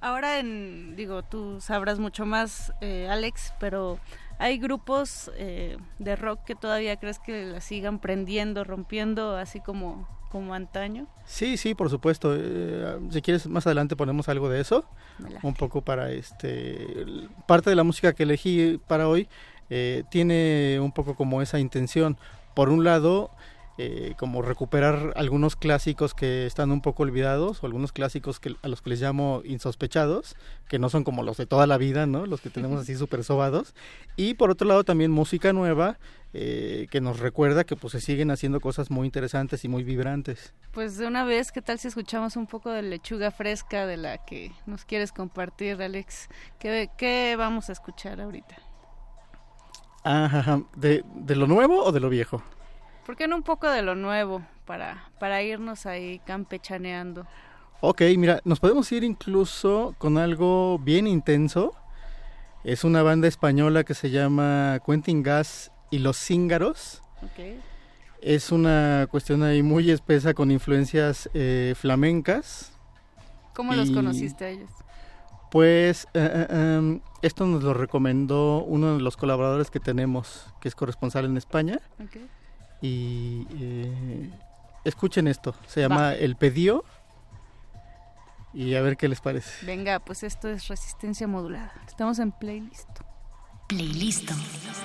Ahora, 0.01 0.39
en, 0.39 0.95
digo, 0.95 1.23
tú 1.23 1.61
sabrás 1.61 1.99
mucho 1.99 2.25
más, 2.25 2.73
eh, 2.81 3.07
Alex, 3.09 3.53
pero 3.59 3.99
hay 4.39 4.57
grupos 4.57 5.31
de 5.37 6.15
rock 6.15 6.43
que 6.43 6.55
todavía 6.55 6.97
crees 6.97 7.19
que 7.19 7.45
la 7.45 7.61
sigan 7.61 7.99
prendiendo, 7.99 8.63
rompiendo, 8.63 9.37
así 9.37 9.59
como 9.59 10.07
como 10.31 10.53
antaño? 10.53 11.07
Sí, 11.25 11.57
sí, 11.57 11.75
por 11.75 11.89
supuesto. 11.89 12.33
Eh, 12.35 12.99
si 13.11 13.21
quieres 13.21 13.47
más 13.47 13.65
adelante 13.67 13.95
ponemos 13.95 14.29
algo 14.29 14.49
de 14.49 14.61
eso, 14.61 14.85
un 15.43 15.53
poco 15.53 15.81
para 15.81 16.11
este 16.11 17.05
parte 17.47 17.69
de 17.69 17.75
la 17.75 17.83
música 17.83 18.13
que 18.13 18.23
elegí 18.23 18.79
para 18.87 19.07
hoy 19.07 19.27
eh, 19.69 20.03
tiene 20.09 20.79
un 20.81 20.91
poco 20.91 21.15
como 21.15 21.41
esa 21.41 21.59
intención. 21.59 22.17
Por 22.53 22.69
un 22.69 22.83
lado, 22.83 23.31
eh, 23.77 24.13
como 24.17 24.41
recuperar 24.41 25.13
algunos 25.15 25.55
clásicos 25.55 26.13
que 26.13 26.45
están 26.45 26.71
un 26.71 26.81
poco 26.81 27.03
olvidados 27.03 27.63
o 27.63 27.65
algunos 27.65 27.91
clásicos 27.91 28.39
que, 28.39 28.55
a 28.61 28.67
los 28.67 28.81
que 28.81 28.91
les 28.91 29.01
llamo 29.01 29.41
insospechados, 29.45 30.35
que 30.67 30.77
no 30.77 30.89
son 30.89 31.03
como 31.03 31.23
los 31.23 31.37
de 31.37 31.45
toda 31.45 31.67
la 31.67 31.77
vida, 31.77 32.05
¿no? 32.05 32.25
Los 32.25 32.41
que 32.41 32.49
tenemos 32.49 32.81
así 32.81 32.95
súper 32.95 33.23
sobados. 33.23 33.73
Y 34.17 34.33
por 34.33 34.51
otro 34.51 34.67
lado 34.67 34.83
también 34.83 35.09
música 35.09 35.53
nueva 35.53 35.97
eh, 36.33 36.87
que 36.91 37.01
nos 37.01 37.19
recuerda 37.19 37.63
que 37.63 37.75
pues 37.75 37.91
se 37.91 38.01
siguen 38.01 38.31
haciendo 38.31 38.61
cosas 38.61 38.91
muy 38.91 39.05
interesantes 39.05 39.65
y 39.65 39.67
muy 39.67 39.83
vibrantes. 39.83 40.53
Pues 40.71 40.97
de 40.97 41.07
una 41.07 41.25
vez, 41.25 41.51
¿qué 41.51 41.61
tal 41.61 41.79
si 41.79 41.87
escuchamos 41.87 42.35
un 42.35 42.47
poco 42.47 42.69
de 42.71 42.81
lechuga 42.81 43.31
fresca 43.31 43.85
de 43.85 43.97
la 43.97 44.17
que 44.25 44.51
nos 44.65 44.85
quieres 44.85 45.11
compartir, 45.11 45.81
Alex? 45.81 46.29
¿Qué, 46.59 46.89
qué 46.97 47.35
vamos 47.37 47.69
a 47.69 47.73
escuchar 47.73 48.21
ahorita? 48.21 48.55
Ajá, 50.03 50.63
¿De, 50.75 51.03
¿De 51.15 51.35
lo 51.35 51.47
nuevo 51.47 51.83
o 51.83 51.91
de 51.91 51.99
lo 51.99 52.09
viejo? 52.09 52.41
¿Por 53.05 53.15
qué 53.15 53.27
no 53.27 53.35
un 53.35 53.43
poco 53.43 53.69
de 53.69 53.81
lo 53.81 53.95
nuevo 53.95 54.41
para, 54.65 55.09
para 55.19 55.41
irnos 55.41 55.85
ahí 55.85 56.19
campechaneando? 56.25 57.25
Ok, 57.81 58.01
mira, 58.17 58.41
nos 58.45 58.59
podemos 58.59 58.91
ir 58.91 59.03
incluso 59.03 59.95
con 59.97 60.17
algo 60.17 60.77
bien 60.79 61.07
intenso. 61.07 61.73
Es 62.63 62.83
una 62.83 63.01
banda 63.01 63.27
española 63.27 63.83
que 63.83 63.95
se 63.95 64.11
llama 64.11 64.79
Quentin 64.85 65.23
Gas 65.23 65.71
y 65.89 65.97
los 65.97 66.17
cíngaros. 66.17 67.01
Es 68.21 68.51
una 68.51 69.07
cuestión 69.09 69.41
ahí 69.41 69.63
muy 69.63 69.89
espesa 69.89 70.35
con 70.35 70.51
influencias 70.51 71.27
eh, 71.33 71.73
flamencas. 71.75 72.71
¿Cómo 73.55 73.73
los 73.73 73.89
conociste 73.89 74.45
a 74.45 74.49
ellos? 74.49 74.69
Pues 75.49 76.07
eh, 76.13 76.47
em, 76.49 77.01
esto 77.23 77.47
nos 77.47 77.63
lo 77.63 77.73
recomendó 77.73 78.63
uno 78.63 78.95
de 78.95 79.01
los 79.01 79.17
colaboradores 79.17 79.71
que 79.71 79.79
tenemos, 79.79 80.45
que 80.61 80.67
es 80.67 80.75
corresponsal 80.75 81.25
en 81.25 81.35
España. 81.35 81.79
Y 82.81 83.45
escuchen 84.83 85.27
esto, 85.27 85.55
se 85.67 85.81
llama 85.81 86.13
El 86.13 86.35
Pedío. 86.35 86.83
Y 88.53 88.75
a 88.75 88.81
ver 88.81 88.97
qué 88.97 89.07
les 89.07 89.21
parece. 89.21 89.65
Venga, 89.65 89.99
pues 89.99 90.23
esto 90.23 90.49
es 90.49 90.67
resistencia 90.67 91.25
modulada. 91.27 91.71
Estamos 91.87 92.19
en 92.19 92.33
playlist. 92.33 92.89
Playlist. 93.67 94.25
Playlist. 94.25 94.81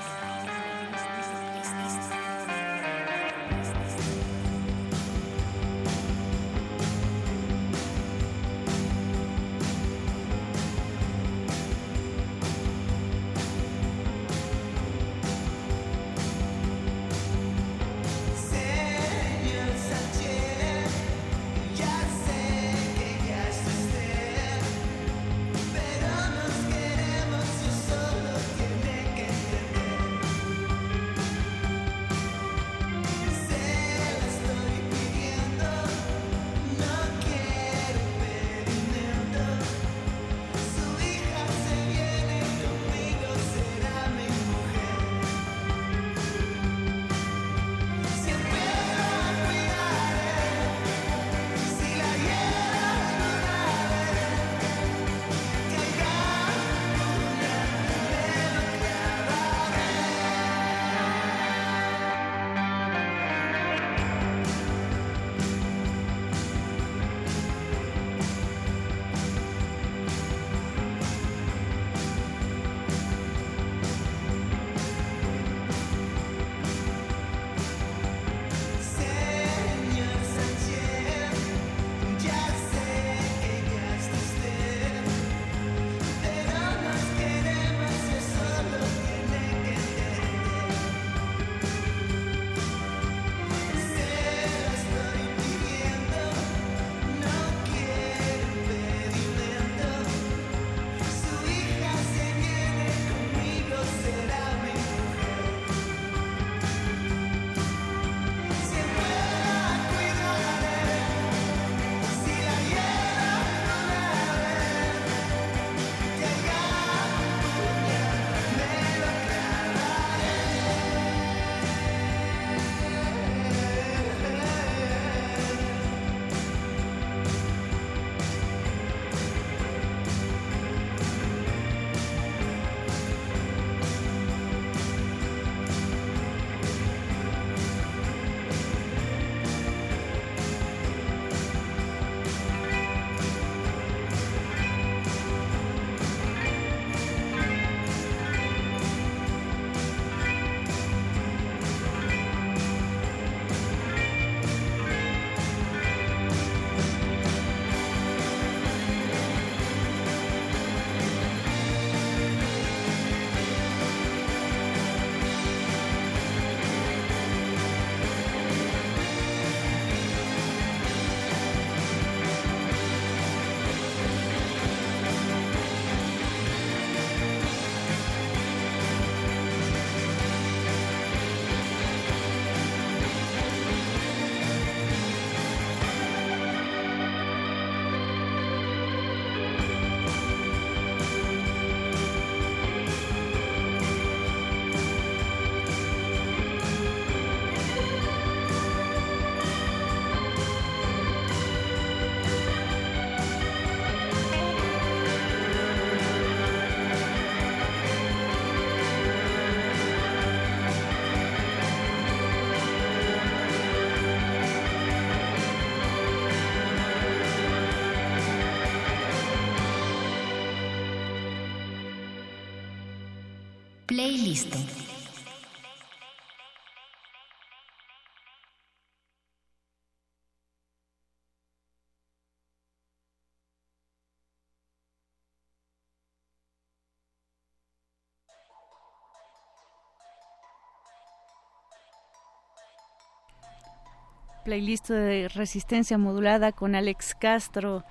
Playlist 244.46 244.90
de 244.90 245.28
resistencia 245.28 245.98
modulada 245.98 246.52
con 246.52 246.76
Alex 246.76 247.16
Castro, 247.16 247.84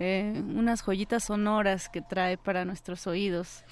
eh, 0.00 0.34
unas 0.36 0.82
joyitas 0.82 1.22
sonoras 1.22 1.88
que 1.88 2.02
trae 2.02 2.36
para 2.36 2.64
nuestros 2.64 3.06
oídos. 3.06 3.64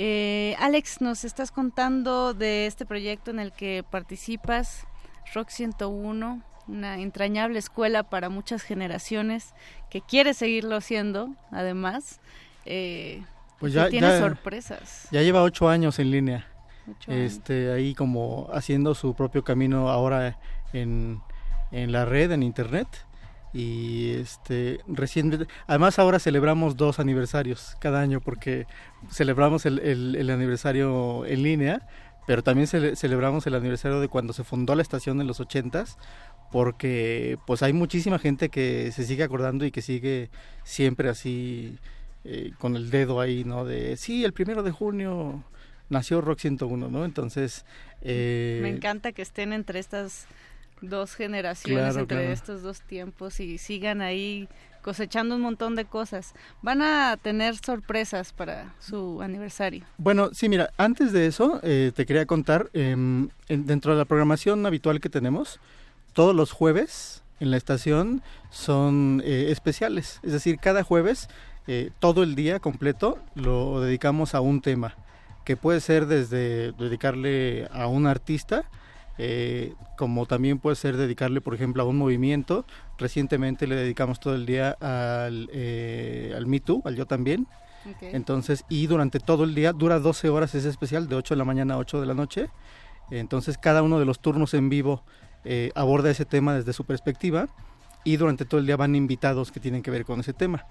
Eh, 0.00 0.54
Alex, 0.60 1.00
nos 1.00 1.24
estás 1.24 1.50
contando 1.50 2.32
de 2.32 2.68
este 2.68 2.86
proyecto 2.86 3.32
en 3.32 3.40
el 3.40 3.50
que 3.50 3.84
participas, 3.90 4.86
Rock 5.34 5.48
101, 5.48 6.40
una 6.68 7.00
entrañable 7.00 7.58
escuela 7.58 8.04
para 8.04 8.28
muchas 8.28 8.62
generaciones 8.62 9.54
que 9.90 10.00
quiere 10.00 10.34
seguirlo 10.34 10.80
siendo, 10.80 11.30
además. 11.50 12.20
Eh, 12.64 13.24
pues 13.58 13.72
ya 13.72 13.88
tiene 13.88 14.16
sorpresas. 14.20 15.08
Ya 15.10 15.22
lleva 15.22 15.42
ocho 15.42 15.68
años 15.68 15.98
en 15.98 16.12
línea. 16.12 16.46
Este, 17.08 17.72
ahí 17.72 17.92
como 17.96 18.48
haciendo 18.52 18.94
su 18.94 19.14
propio 19.14 19.42
camino 19.42 19.90
ahora 19.90 20.38
en, 20.72 21.20
en 21.72 21.90
la 21.90 22.04
red, 22.04 22.30
en 22.30 22.44
internet. 22.44 22.86
Y 23.52 24.10
este 24.10 24.80
recién, 24.86 25.46
además 25.66 25.98
ahora 25.98 26.18
celebramos 26.18 26.76
dos 26.76 26.98
aniversarios 26.98 27.76
cada 27.80 28.00
año 28.00 28.20
porque 28.20 28.66
celebramos 29.10 29.64
el, 29.64 29.78
el, 29.78 30.30
aniversario 30.30 31.24
en 31.24 31.42
línea, 31.42 31.86
pero 32.26 32.42
también 32.42 32.66
celebramos 32.66 33.46
el 33.46 33.54
aniversario 33.54 34.00
de 34.00 34.08
cuando 34.08 34.34
se 34.34 34.44
fundó 34.44 34.74
la 34.74 34.82
estación 34.82 35.20
en 35.20 35.26
los 35.26 35.40
ochentas, 35.40 35.96
porque 36.52 37.38
pues 37.46 37.62
hay 37.62 37.72
muchísima 37.72 38.18
gente 38.18 38.50
que 38.50 38.92
se 38.92 39.04
sigue 39.04 39.22
acordando 39.22 39.64
y 39.64 39.70
que 39.70 39.80
sigue 39.80 40.30
siempre 40.62 41.08
así 41.08 41.78
eh, 42.24 42.52
con 42.58 42.76
el 42.76 42.90
dedo 42.90 43.20
ahí, 43.20 43.44
¿no? 43.44 43.64
De 43.64 43.96
sí, 43.96 44.24
el 44.24 44.34
primero 44.34 44.62
de 44.62 44.70
junio 44.72 45.42
nació 45.88 46.20
Rock 46.20 46.40
101, 46.40 46.88
¿no? 46.88 47.04
Entonces... 47.04 47.64
Eh, 48.02 48.58
Me 48.62 48.68
encanta 48.68 49.12
que 49.12 49.22
estén 49.22 49.52
entre 49.52 49.78
estas 49.78 50.26
dos 50.80 51.14
generaciones 51.14 51.96
entre 51.96 52.32
estos 52.32 52.62
dos 52.62 52.80
tiempos 52.82 53.40
y 53.40 53.58
sigan 53.58 54.00
ahí 54.00 54.48
cosechando 54.82 55.34
un 55.34 55.42
montón 55.42 55.74
de 55.74 55.84
cosas. 55.84 56.34
Van 56.62 56.82
a 56.82 57.16
tener 57.20 57.56
sorpresas 57.56 58.32
para 58.32 58.74
su 58.78 59.20
aniversario. 59.20 59.84
Bueno, 59.98 60.30
sí, 60.32 60.48
mira, 60.48 60.70
antes 60.76 61.12
de 61.12 61.26
eso 61.26 61.60
eh, 61.62 61.92
te 61.94 62.06
quería 62.06 62.26
contar, 62.26 62.70
em, 62.72 63.28
dentro 63.48 63.92
de 63.92 63.98
la 63.98 64.04
programación 64.04 64.64
habitual 64.64 65.00
que 65.00 65.10
tenemos, 65.10 65.60
todos 66.12 66.34
los 66.34 66.52
jueves 66.52 67.22
en 67.40 67.50
la 67.50 67.56
estación 67.56 68.22
son 68.50 69.22
eh, 69.24 69.46
especiales, 69.50 70.20
es 70.22 70.32
decir, 70.32 70.58
cada 70.58 70.82
jueves, 70.82 71.28
eh, 71.66 71.90
todo 71.98 72.22
el 72.22 72.34
día 72.34 72.58
completo 72.58 73.18
lo 73.34 73.80
dedicamos 73.80 74.34
a 74.34 74.40
un 74.40 74.60
tema, 74.60 74.96
que 75.44 75.56
puede 75.56 75.80
ser 75.80 76.06
desde 76.06 76.72
dedicarle 76.72 77.68
a 77.72 77.86
un 77.86 78.06
artista, 78.06 78.64
eh, 79.18 79.74
como 79.96 80.26
también 80.26 80.58
puede 80.58 80.76
ser 80.76 80.96
dedicarle, 80.96 81.40
por 81.40 81.54
ejemplo, 81.54 81.82
a 81.82 81.86
un 81.86 81.96
movimiento. 81.96 82.64
Recientemente 82.98 83.66
le 83.66 83.74
dedicamos 83.74 84.20
todo 84.20 84.34
el 84.34 84.46
día 84.46 84.76
al, 84.80 85.50
eh, 85.52 86.32
al 86.36 86.46
Me 86.46 86.60
Too, 86.60 86.82
al 86.84 86.96
Yo 86.96 87.06
también. 87.06 87.46
Entonces, 88.00 88.64
y 88.68 88.86
durante 88.86 89.18
todo 89.18 89.44
el 89.44 89.54
día, 89.54 89.72
dura 89.72 89.98
12 89.98 90.28
horas 90.28 90.54
ese 90.54 90.68
especial, 90.68 91.08
de 91.08 91.16
8 91.16 91.34
de 91.34 91.38
la 91.38 91.44
mañana 91.44 91.74
a 91.74 91.78
8 91.78 92.00
de 92.00 92.06
la 92.06 92.14
noche. 92.14 92.50
Entonces, 93.10 93.56
cada 93.56 93.82
uno 93.82 93.98
de 93.98 94.04
los 94.04 94.20
turnos 94.20 94.52
en 94.54 94.68
vivo 94.68 95.02
eh, 95.44 95.70
aborda 95.74 96.10
ese 96.10 96.24
tema 96.24 96.54
desde 96.54 96.72
su 96.72 96.84
perspectiva 96.84 97.48
y 98.04 98.16
durante 98.16 98.44
todo 98.44 98.60
el 98.60 98.66
día 98.66 98.76
van 98.76 98.94
invitados 98.94 99.52
que 99.52 99.60
tienen 99.60 99.82
que 99.82 99.90
ver 99.90 100.04
con 100.04 100.20
ese 100.20 100.32
tema. 100.32 100.66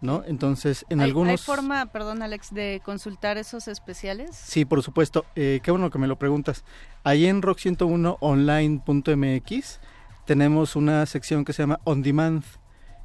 ¿no? 0.00 0.22
Entonces, 0.26 0.84
en 0.88 1.00
algunos... 1.00 1.32
¿Hay 1.32 1.38
forma, 1.38 1.86
perdón 1.86 2.22
Alex, 2.22 2.52
de 2.52 2.80
consultar 2.84 3.38
esos 3.38 3.68
especiales? 3.68 4.36
Sí, 4.36 4.64
por 4.64 4.82
supuesto. 4.82 5.24
Eh, 5.36 5.60
qué 5.62 5.70
bueno 5.70 5.90
que 5.90 5.98
me 5.98 6.06
lo 6.06 6.18
preguntas. 6.18 6.64
Ahí 7.04 7.26
en 7.26 7.42
rock101online.mx 7.42 9.80
tenemos 10.26 10.74
una 10.76 11.04
sección 11.06 11.44
que 11.44 11.52
se 11.52 11.62
llama 11.62 11.80
On 11.84 12.02
Demand. 12.02 12.42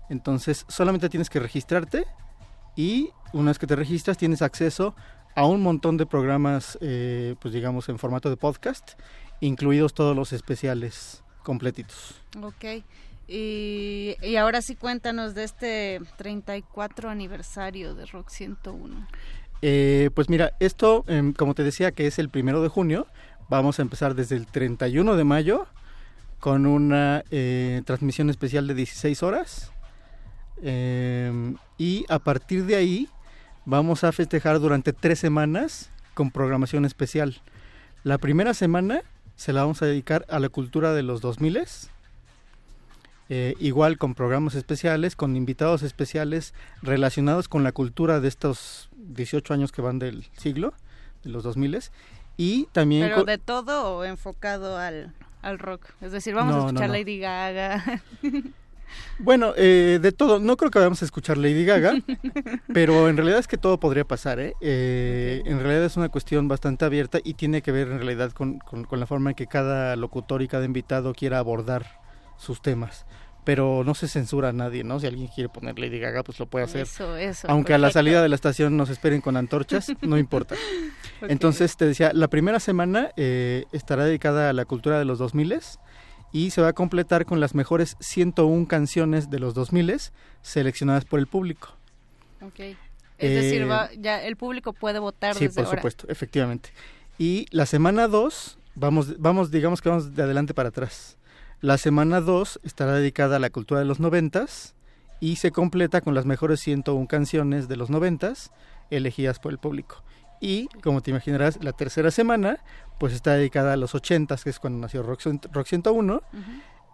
Entonces, 0.09 0.65
solamente 0.67 1.09
tienes 1.09 1.29
que 1.29 1.39
registrarte 1.39 2.05
y 2.75 3.11
una 3.31 3.51
vez 3.51 3.59
que 3.59 3.67
te 3.67 3.75
registras 3.75 4.17
tienes 4.17 4.41
acceso 4.41 4.95
a 5.35 5.45
un 5.45 5.61
montón 5.63 5.97
de 5.97 6.05
programas, 6.05 6.77
eh, 6.81 7.35
pues 7.39 7.53
digamos, 7.53 7.87
en 7.89 7.97
formato 7.97 8.29
de 8.29 8.37
podcast, 8.37 8.91
incluidos 9.39 9.93
todos 9.93 10.15
los 10.15 10.33
especiales 10.33 11.23
completitos. 11.43 12.21
Ok. 12.41 12.83
Y, 13.27 14.15
ahora 14.37 14.61
sí 14.61 14.75
cuéntanos 14.75 15.33
de 15.33 15.43
este 15.43 16.01
34 16.17 17.09
aniversario 17.09 17.95
de 17.95 18.05
Rock 18.05 18.29
101. 18.29 19.07
Eh, 19.61 20.09
pues 20.13 20.29
mira, 20.29 20.53
esto, 20.59 21.05
em, 21.07 21.33
como 21.33 21.53
te 21.53 21.63
decía, 21.63 21.91
que 21.91 22.05
es 22.05 22.19
el 22.19 22.29
primero 22.29 22.61
de 22.61 22.67
junio, 22.67 23.07
vamos 23.49 23.79
a 23.79 23.81
empezar 23.81 24.13
desde 24.13 24.35
el 24.35 24.45
31 24.45 25.15
de 25.15 25.23
mayo 25.23 25.67
con 26.39 26.65
una 26.65 27.23
eh, 27.31 27.81
transmisión 27.85 28.29
especial 28.29 28.67
de 28.67 28.73
16 28.73 29.23
horas. 29.23 29.71
Em, 30.61 31.55
y 31.77 32.05
a 32.09 32.19
partir 32.19 32.65
de 32.65 32.75
ahí 32.75 33.07
vamos 33.65 34.03
a 34.03 34.11
festejar 34.11 34.59
durante 34.59 34.91
tres 34.91 35.19
semanas 35.19 35.89
con 36.13 36.31
programación 36.31 36.83
especial. 36.83 37.41
La 38.03 38.17
primera 38.17 38.53
semana 38.53 39.01
se 39.35 39.53
la 39.53 39.61
vamos 39.61 39.81
a 39.81 39.85
dedicar 39.85 40.25
a 40.29 40.39
la 40.39 40.49
cultura 40.49 40.93
de 40.93 41.03
los 41.03 41.21
2000 41.21 41.57
eh, 43.35 43.55
igual 43.59 43.97
con 43.97 44.13
programas 44.13 44.53
especiales, 44.53 45.15
con 45.15 45.35
invitados 45.35 45.81
especiales 45.81 46.53
relacionados 46.83 47.47
con 47.47 47.63
la 47.63 47.71
cultura 47.71 48.19
de 48.19 48.27
estos 48.27 48.91
18 48.95 49.55
años 49.55 49.71
que 49.71 49.81
van 49.81 49.97
del 49.97 50.29
siglo, 50.37 50.75
de 51.23 51.31
los 51.31 51.41
2000 51.41 51.79
y 52.37 52.67
también... 52.73 53.09
Pero 53.09 53.23
de 53.23 53.39
todo 53.39 53.97
o 53.97 54.03
enfocado 54.03 54.77
al, 54.77 55.15
al 55.41 55.57
rock, 55.57 55.87
es 56.01 56.11
decir, 56.11 56.35
vamos 56.35 56.53
a 56.53 56.67
escuchar 56.67 56.91
Lady 56.91 57.17
Gaga. 57.17 58.01
Bueno, 59.17 59.53
eh, 59.57 59.97
de 59.99 60.11
todo, 60.11 60.39
no 60.39 60.55
creo 60.55 60.69
que 60.69 60.77
vayamos 60.77 61.01
a 61.01 61.05
escuchar 61.05 61.39
Lady 61.39 61.65
Gaga, 61.65 61.95
pero 62.75 63.09
en 63.09 63.17
realidad 63.17 63.39
es 63.39 63.47
que 63.47 63.57
todo 63.57 63.79
podría 63.79 64.05
pasar, 64.05 64.39
¿eh? 64.39 64.53
eh 64.61 65.41
en 65.45 65.59
realidad 65.59 65.85
es 65.85 65.97
una 65.97 66.09
cuestión 66.09 66.47
bastante 66.47 66.85
abierta 66.85 67.17
y 67.23 67.33
tiene 67.33 67.63
que 67.63 67.71
ver 67.71 67.87
en 67.87 67.97
realidad 67.97 68.33
con, 68.33 68.59
con 68.59 68.99
la 68.99 69.07
forma 69.07 69.31
en 69.31 69.35
que 69.35 69.47
cada 69.47 69.95
locutor 69.95 70.43
y 70.43 70.47
cada 70.47 70.65
invitado 70.65 71.15
quiera 71.15 71.39
abordar 71.39 72.03
sus 72.37 72.61
temas 72.61 73.07
pero 73.43 73.83
no 73.85 73.93
se 73.95 74.07
censura 74.07 74.49
a 74.49 74.53
nadie, 74.53 74.83
¿no? 74.83 74.99
Si 74.99 75.07
alguien 75.07 75.27
quiere 75.27 75.49
poner 75.49 75.77
Lady 75.77 75.99
Gaga, 75.99 76.23
pues 76.23 76.39
lo 76.39 76.45
puede 76.45 76.65
hacer. 76.65 76.81
Eso, 76.81 77.17
eso, 77.17 77.47
Aunque 77.49 77.73
a 77.73 77.77
la 77.77 77.91
salida 77.91 78.21
de 78.21 78.29
la 78.29 78.35
estación 78.35 78.77
nos 78.77 78.89
esperen 78.89 79.21
con 79.21 79.37
antorchas, 79.37 79.91
no 80.01 80.17
importa. 80.17 80.55
Entonces, 81.21 81.75
te 81.77 81.85
decía, 81.85 82.11
la 82.13 82.27
primera 82.27 82.59
semana 82.59 83.11
eh, 83.17 83.65
estará 83.71 84.05
dedicada 84.05 84.49
a 84.49 84.53
la 84.53 84.65
cultura 84.65 84.99
de 84.99 85.05
los 85.05 85.19
2000 85.19 85.61
y 86.31 86.49
se 86.51 86.61
va 86.61 86.69
a 86.69 86.73
completar 86.73 87.25
con 87.25 87.39
las 87.39 87.53
mejores 87.53 87.95
101 87.99 88.67
canciones 88.67 89.29
de 89.29 89.39
los 89.39 89.53
2000 89.53 90.11
seleccionadas 90.41 91.05
por 91.05 91.19
el 91.19 91.27
público. 91.27 91.69
Ok. 92.41 92.59
Es 93.17 93.41
decir, 93.41 93.61
eh, 93.61 93.97
ya 93.99 94.21
el 94.23 94.35
público 94.35 94.73
puede 94.73 94.99
votar 94.99 95.35
sí, 95.35 95.47
por 95.47 95.67
supuesto, 95.67 96.07
efectivamente. 96.09 96.71
Y 97.17 97.45
la 97.51 97.65
semana 97.65 98.07
2, 98.07 98.57
vamos, 98.75 99.19
vamos, 99.19 99.51
digamos 99.51 99.81
que 99.81 99.89
vamos 99.89 100.15
de 100.15 100.23
adelante 100.23 100.53
para 100.53 100.69
atrás. 100.69 101.17
La 101.63 101.77
semana 101.77 102.19
2 102.19 102.59
estará 102.63 102.91
dedicada 102.91 103.37
a 103.37 103.39
la 103.39 103.49
cultura 103.49 103.79
de 103.79 103.85
los 103.85 104.01
noventas 104.01 104.75
y 105.21 105.37
se 105.37 105.51
completa 105.51 106.01
con 106.01 106.13
las 106.13 106.25
mejores 106.25 106.59
101 106.59 107.07
canciones 107.07 107.69
de 107.69 107.77
los 107.77 107.89
noventas 107.89 108.51
elegidas 108.89 109.39
por 109.39 109.53
el 109.53 109.59
público. 109.59 110.03
Y, 110.41 110.67
como 110.83 110.99
te 110.99 111.11
imaginarás, 111.11 111.63
la 111.63 111.71
tercera 111.71 112.11
semana 112.11 112.57
pues 112.99 113.13
está 113.13 113.35
dedicada 113.35 113.71
a 113.71 113.77
los 113.77 113.95
ochentas, 113.95 114.43
que 114.43 114.49
es 114.49 114.59
cuando 114.59 114.77
nació 114.79 115.03
Rock, 115.03 115.21
101. 115.21 116.21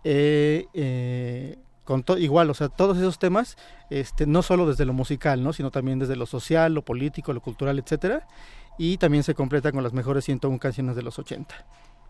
Eh, 0.03 0.67
eh, 0.75 1.57
con 1.83 2.05
igual, 2.19 2.51
o 2.51 2.53
sea, 2.53 2.69
todos 2.69 2.99
esos 2.99 3.17
temas, 3.17 3.57
este, 3.89 4.27
no 4.27 4.43
solo 4.43 4.67
desde 4.67 4.85
lo 4.85 4.93
musical, 4.93 5.43
¿no? 5.43 5.51
sino 5.51 5.71
también 5.71 5.97
desde 5.97 6.15
lo 6.15 6.27
social, 6.27 6.75
lo 6.75 6.85
político, 6.85 7.33
lo 7.33 7.41
cultural, 7.41 7.79
etcétera. 7.79 8.27
Y 8.77 8.97
también 8.97 9.23
se 9.23 9.33
completa 9.33 9.71
con 9.71 9.81
las 9.81 9.93
mejores 9.93 10.25
101 10.25 10.59
canciones 10.59 10.95
de 10.95 11.01
los 11.01 11.17
80. 11.17 11.55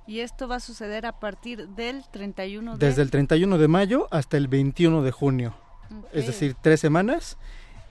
Y 0.07 0.21
esto 0.21 0.47
va 0.47 0.55
a 0.55 0.59
suceder 0.59 1.05
a 1.05 1.19
partir 1.19 1.67
del 1.69 2.03
31 2.11 2.77
de... 2.77 2.87
Desde 2.87 3.01
el 3.01 3.11
31 3.11 3.57
de 3.57 3.67
mayo 3.67 4.07
hasta 4.11 4.37
el 4.37 4.47
21 4.47 5.03
de 5.03 5.11
junio. 5.11 5.53
Es 6.13 6.27
decir, 6.27 6.55
tres 6.61 6.79
semanas. 6.79 7.37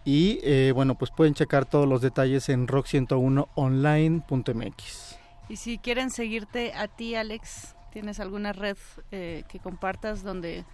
Y 0.04 0.38
eh, 0.42 0.72
bueno, 0.74 0.96
pues 0.96 1.10
pueden 1.10 1.34
checar 1.34 1.66
todos 1.66 1.86
los 1.86 2.00
detalles 2.00 2.48
en 2.48 2.66
rock101online.mx. 2.66 5.18
Y 5.48 5.56
si 5.56 5.76
quieren 5.78 6.10
seguirte 6.10 6.72
a 6.74 6.88
ti, 6.88 7.14
Alex, 7.14 7.76
¿tienes 7.92 8.18
alguna 8.20 8.52
red 8.52 8.76
eh, 9.10 9.44
que 9.48 9.58
compartas 9.58 10.22
donde 10.22 10.64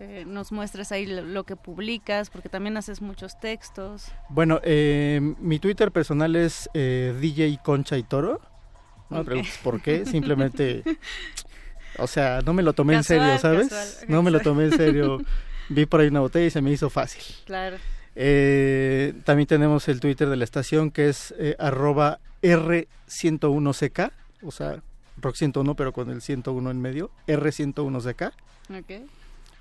eh, 0.00 0.24
nos 0.26 0.50
muestres 0.52 0.92
ahí 0.92 1.06
lo, 1.06 1.44
que 1.44 1.56
publicas? 1.56 2.30
Porque 2.30 2.48
también 2.48 2.76
haces 2.76 3.00
muchos 3.00 3.40
textos. 3.40 4.12
Bueno, 4.28 4.60
mi 4.64 5.58
Twitter 5.58 5.90
personal 5.92 6.36
es 6.36 6.68
DJ 6.74 7.58
Concha 7.62 7.96
y 7.96 8.02
Toro 8.02 8.40
No 9.10 9.18
me 9.18 9.24
preguntes 9.24 9.58
por 9.62 9.80
qué, 9.80 10.06
simplemente, 10.06 10.82
o 11.98 12.06
sea, 12.06 12.40
no 12.44 12.52
me 12.52 12.62
lo 12.62 12.72
tomé 12.72 12.94
en 12.94 13.04
serio, 13.04 13.38
¿sabes? 13.38 14.04
no 14.08 14.22
me 14.22 14.30
lo 14.30 14.40
tomé 14.40 14.64
en 14.64 14.76
serio. 14.76 15.18
Vi 15.68 15.86
por 15.86 16.00
ahí 16.00 16.08
una 16.08 16.20
botella 16.20 16.46
y 16.46 16.50
se 16.50 16.60
me 16.60 16.70
hizo 16.70 16.90
fácil. 16.90 17.22
Claro. 17.46 17.78
Eh, 18.16 19.14
también 19.24 19.46
tenemos 19.46 19.88
el 19.88 20.00
Twitter 20.00 20.28
de 20.28 20.36
la 20.36 20.44
estación 20.44 20.90
que 20.90 21.08
es 21.08 21.34
eh, 21.38 21.56
arroba 21.58 22.20
R101CK, 22.42 24.12
o 24.42 24.50
sea, 24.50 24.82
Rock 25.16 25.36
101 25.36 25.74
pero 25.74 25.92
con 25.92 26.10
el 26.10 26.20
101 26.20 26.70
en 26.70 26.80
medio, 26.80 27.10
R101CK. 27.26 28.32
Ok. 28.78 29.08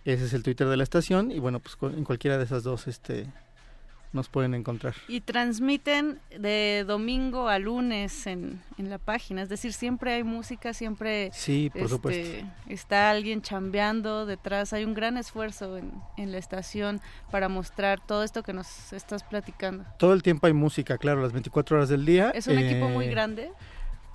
Ese 0.06 0.26
es 0.26 0.34
el 0.34 0.44
Twitter 0.44 0.68
de 0.68 0.78
la 0.78 0.84
estación 0.84 1.32
y 1.32 1.40
bueno, 1.40 1.60
pues 1.60 1.78
en 1.94 2.04
cualquiera 2.04 2.38
de 2.38 2.44
esas 2.44 2.64
dos 2.64 2.88
este 2.88 3.28
nos 4.14 4.30
pueden 4.30 4.54
encontrar. 4.54 4.94
Y 5.08 5.22
transmiten 5.22 6.20
de 6.40 6.86
domingo 6.88 7.50
a 7.50 7.60
lunes 7.60 8.28
en, 8.28 8.62
en 8.78 8.90
la 8.90 9.00
página, 9.00 9.42
es 9.42 9.50
decir, 9.50 9.74
siempre 9.74 10.14
hay 10.14 10.24
música, 10.24 10.74
siempre 10.74 11.32
sí, 11.34 11.70
por 11.72 11.82
este, 11.82 11.90
supuesto. 11.90 12.48
está 12.70 13.10
alguien 13.10 13.42
chambeando 13.42 14.26
detrás, 14.26 14.72
hay 14.72 14.86
un 14.86 14.94
gran 14.94 15.18
esfuerzo 15.18 15.78
en, 15.78 15.92
en, 16.18 16.32
la 16.32 16.38
estación 16.38 17.02
para 17.32 17.50
mostrar 17.50 18.00
todo 18.06 18.24
esto 18.24 18.44
que 18.44 18.54
nos 18.54 18.94
estás 18.94 19.24
platicando. 19.24 19.84
Todo 19.98 20.14
el 20.14 20.22
tiempo 20.22 20.48
hay 20.48 20.54
música, 20.54 20.98
claro, 20.98 21.22
las 21.22 21.34
24 21.34 21.78
horas 21.78 21.90
del 21.90 22.06
día. 22.06 22.30
¿Es 22.30 22.48
un 22.48 22.58
eh, 22.58 22.70
equipo 22.70 22.90
muy 22.90 23.08
grande? 23.08 23.52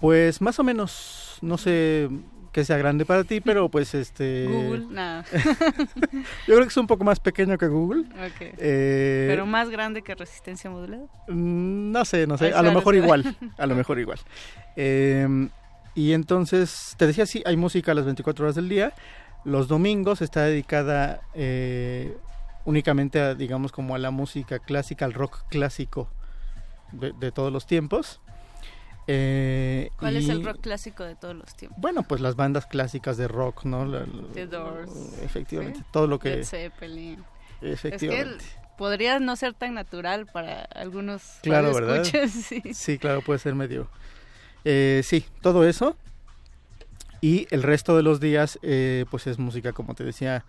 Pues 0.00 0.40
más 0.40 0.58
o 0.60 0.64
menos, 0.64 1.38
no 1.42 1.58
sé 1.58 2.08
que 2.52 2.64
sea 2.64 2.76
grande 2.76 3.04
para 3.04 3.24
ti, 3.24 3.40
pero 3.40 3.68
pues 3.68 3.94
este... 3.94 4.46
Google, 4.46 4.86
nada. 4.90 5.24
Yo 6.46 6.54
creo 6.54 6.62
que 6.62 6.68
es 6.68 6.76
un 6.76 6.86
poco 6.86 7.04
más 7.04 7.20
pequeño 7.20 7.58
que 7.58 7.68
Google. 7.68 8.04
Okay. 8.34 8.52
Eh... 8.58 9.26
Pero 9.28 9.46
más 9.46 9.70
grande 9.70 10.02
que 10.02 10.14
Resistencia 10.14 10.70
Modulada. 10.70 11.04
Mm, 11.28 11.92
no 11.92 12.04
sé, 12.04 12.26
no 12.26 12.38
sé, 12.38 12.52
a 12.54 12.62
lo 12.62 12.72
mejor 12.72 12.94
igual, 12.96 13.36
a 13.56 13.66
lo 13.66 13.74
mejor 13.74 13.98
igual. 13.98 14.18
Eh, 14.76 15.48
y 15.94 16.12
entonces, 16.12 16.94
te 16.96 17.06
decía, 17.06 17.26
sí, 17.26 17.42
hay 17.44 17.56
música 17.56 17.92
a 17.92 17.94
las 17.94 18.04
24 18.04 18.44
horas 18.44 18.54
del 18.54 18.68
día. 18.68 18.92
Los 19.44 19.68
domingos 19.68 20.22
está 20.22 20.42
dedicada 20.42 21.20
eh, 21.34 22.16
únicamente 22.64 23.20
a, 23.20 23.34
digamos, 23.34 23.72
como 23.72 23.94
a 23.94 23.98
la 23.98 24.10
música 24.10 24.58
clásica, 24.58 25.04
al 25.04 25.14
rock 25.14 25.42
clásico 25.48 26.08
de, 26.92 27.12
de 27.12 27.32
todos 27.32 27.52
los 27.52 27.66
tiempos. 27.66 28.20
Eh, 29.10 29.90
¿Cuál 29.98 30.14
y, 30.14 30.18
es 30.18 30.28
el 30.28 30.44
rock 30.44 30.60
clásico 30.60 31.02
de 31.02 31.16
todos 31.16 31.34
los 31.34 31.54
tiempos? 31.54 31.80
Bueno, 31.80 32.02
pues 32.02 32.20
las 32.20 32.36
bandas 32.36 32.66
clásicas 32.66 33.16
de 33.16 33.26
rock, 33.26 33.64
¿no? 33.64 33.84
La, 33.86 34.04
The 34.34 34.46
Doors. 34.46 34.92
Efectivamente, 35.22 35.80
¿sí? 35.80 35.84
todo 35.90 36.06
lo 36.06 36.18
que... 36.18 36.36
Led 36.36 36.44
Zeppelin. 36.44 37.24
Efectivamente. 37.62 38.44
Es 38.44 38.52
que 38.52 38.58
podría 38.76 39.18
no 39.18 39.34
ser 39.34 39.54
tan 39.54 39.74
natural 39.74 40.26
para 40.26 40.62
algunos 40.62 41.22
claro, 41.42 41.74
¿verdad? 41.74 42.04
Sí. 42.28 42.62
sí, 42.72 42.98
claro, 42.98 43.22
puede 43.22 43.38
ser 43.38 43.54
medio... 43.54 43.88
Eh, 44.64 45.00
sí, 45.04 45.24
todo 45.40 45.66
eso. 45.66 45.96
Y 47.20 47.48
el 47.50 47.62
resto 47.62 47.96
de 47.96 48.02
los 48.02 48.20
días, 48.20 48.58
eh, 48.62 49.04
pues 49.10 49.26
es 49.26 49.38
música, 49.38 49.72
como 49.72 49.94
te 49.94 50.04
decía, 50.04 50.44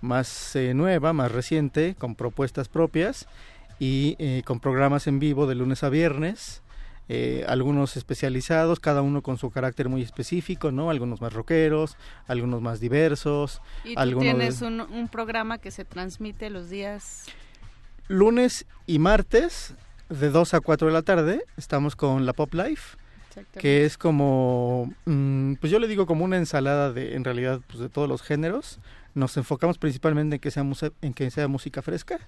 más 0.00 0.54
eh, 0.56 0.74
nueva, 0.74 1.12
más 1.12 1.32
reciente, 1.32 1.94
con 1.98 2.14
propuestas 2.14 2.68
propias 2.68 3.26
y 3.78 4.16
eh, 4.18 4.42
con 4.44 4.60
programas 4.60 5.06
en 5.06 5.18
vivo 5.18 5.46
de 5.46 5.54
lunes 5.54 5.82
a 5.82 5.88
viernes. 5.88 6.62
Eh, 7.08 7.44
algunos 7.48 7.98
especializados, 7.98 8.80
cada 8.80 9.02
uno 9.02 9.20
con 9.20 9.36
su 9.36 9.50
carácter 9.50 9.90
muy 9.90 10.00
específico, 10.00 10.72
¿no? 10.72 10.88
Algunos 10.88 11.20
más 11.20 11.32
rockeros, 11.34 11.98
algunos 12.26 12.62
más 12.62 12.80
diversos. 12.80 13.60
¿Y 13.84 13.94
tú 13.94 14.18
tienes 14.20 14.60
de... 14.60 14.66
un, 14.66 14.80
un, 14.80 15.08
programa 15.08 15.58
que 15.58 15.70
se 15.70 15.84
transmite 15.84 16.48
los 16.48 16.70
días? 16.70 17.26
Lunes 18.08 18.64
y 18.86 18.98
martes, 18.98 19.74
de 20.08 20.30
2 20.30 20.54
a 20.54 20.60
4 20.60 20.88
de 20.88 20.92
la 20.92 21.02
tarde, 21.02 21.44
estamos 21.56 21.96
con 21.96 22.26
la 22.26 22.32
Pop 22.32 22.52
Life, 22.54 22.96
que 23.58 23.84
es 23.84 23.98
como, 23.98 24.92
mmm, 25.06 25.54
pues 25.54 25.72
yo 25.72 25.78
le 25.78 25.88
digo 25.88 26.06
como 26.06 26.24
una 26.24 26.36
ensalada 26.36 26.92
de, 26.92 27.16
en 27.16 27.24
realidad, 27.24 27.60
pues 27.66 27.80
de 27.80 27.88
todos 27.88 28.08
los 28.08 28.22
géneros. 28.22 28.78
Nos 29.14 29.36
enfocamos 29.36 29.78
principalmente 29.78 30.36
en 30.36 30.40
que 30.40 30.50
sea, 30.50 30.64
en 31.02 31.14
que 31.14 31.30
sea 31.30 31.48
música 31.48 31.82
fresca, 31.82 32.18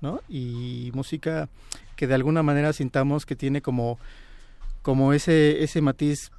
¿no? 0.00 0.20
Y 0.28 0.90
música 0.94 1.48
que 1.96 2.06
de 2.06 2.14
alguna 2.14 2.42
manera 2.42 2.72
sintamos 2.72 3.26
que 3.26 3.36
tiene 3.36 3.62
como, 3.62 3.98
como 4.82 5.12
ese, 5.12 5.62
ese 5.62 5.80
matiz, 5.80 6.30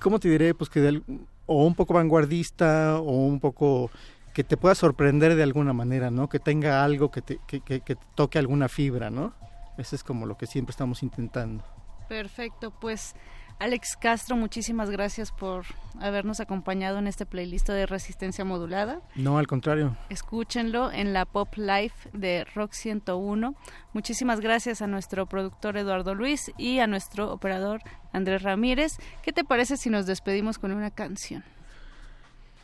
¿cómo 0.00 0.20
te 0.20 0.28
diré? 0.28 0.54
Pues 0.54 0.70
que 0.70 0.80
de, 0.80 1.02
o 1.46 1.66
un 1.66 1.74
poco 1.74 1.94
vanguardista 1.94 2.98
o 2.98 3.10
un 3.10 3.40
poco 3.40 3.90
que 4.32 4.44
te 4.44 4.56
pueda 4.56 4.74
sorprender 4.74 5.34
de 5.34 5.42
alguna 5.42 5.72
manera, 5.72 6.10
¿no? 6.10 6.28
Que 6.28 6.38
tenga 6.38 6.84
algo 6.84 7.10
que 7.10 7.22
que, 7.22 7.60
que, 7.60 7.80
que 7.80 7.96
toque 8.14 8.38
alguna 8.38 8.68
fibra, 8.68 9.10
¿no? 9.10 9.34
Eso 9.78 9.96
es 9.96 10.04
como 10.04 10.26
lo 10.26 10.36
que 10.36 10.46
siempre 10.46 10.70
estamos 10.70 11.02
intentando. 11.02 11.64
Perfecto, 12.08 12.72
pues 12.80 13.14
Alex 13.62 13.96
Castro, 13.96 14.36
muchísimas 14.36 14.90
gracias 14.90 15.30
por 15.30 15.66
habernos 16.00 16.40
acompañado 16.40 16.98
en 16.98 17.06
este 17.06 17.26
playlist 17.26 17.68
de 17.68 17.86
Resistencia 17.86 18.44
Modulada. 18.44 19.00
No, 19.14 19.38
al 19.38 19.46
contrario. 19.46 19.96
Escúchenlo 20.08 20.90
en 20.90 21.12
la 21.12 21.26
Pop 21.26 21.54
Life 21.54 22.10
de 22.12 22.44
Rock 22.56 22.72
101. 22.72 23.54
Muchísimas 23.92 24.40
gracias 24.40 24.82
a 24.82 24.88
nuestro 24.88 25.26
productor 25.26 25.76
Eduardo 25.76 26.16
Luis 26.16 26.50
y 26.58 26.80
a 26.80 26.88
nuestro 26.88 27.32
operador 27.32 27.82
Andrés 28.12 28.42
Ramírez. 28.42 28.96
¿Qué 29.22 29.32
te 29.32 29.44
parece 29.44 29.76
si 29.76 29.90
nos 29.90 30.06
despedimos 30.06 30.58
con 30.58 30.72
una 30.72 30.90
canción? 30.90 31.44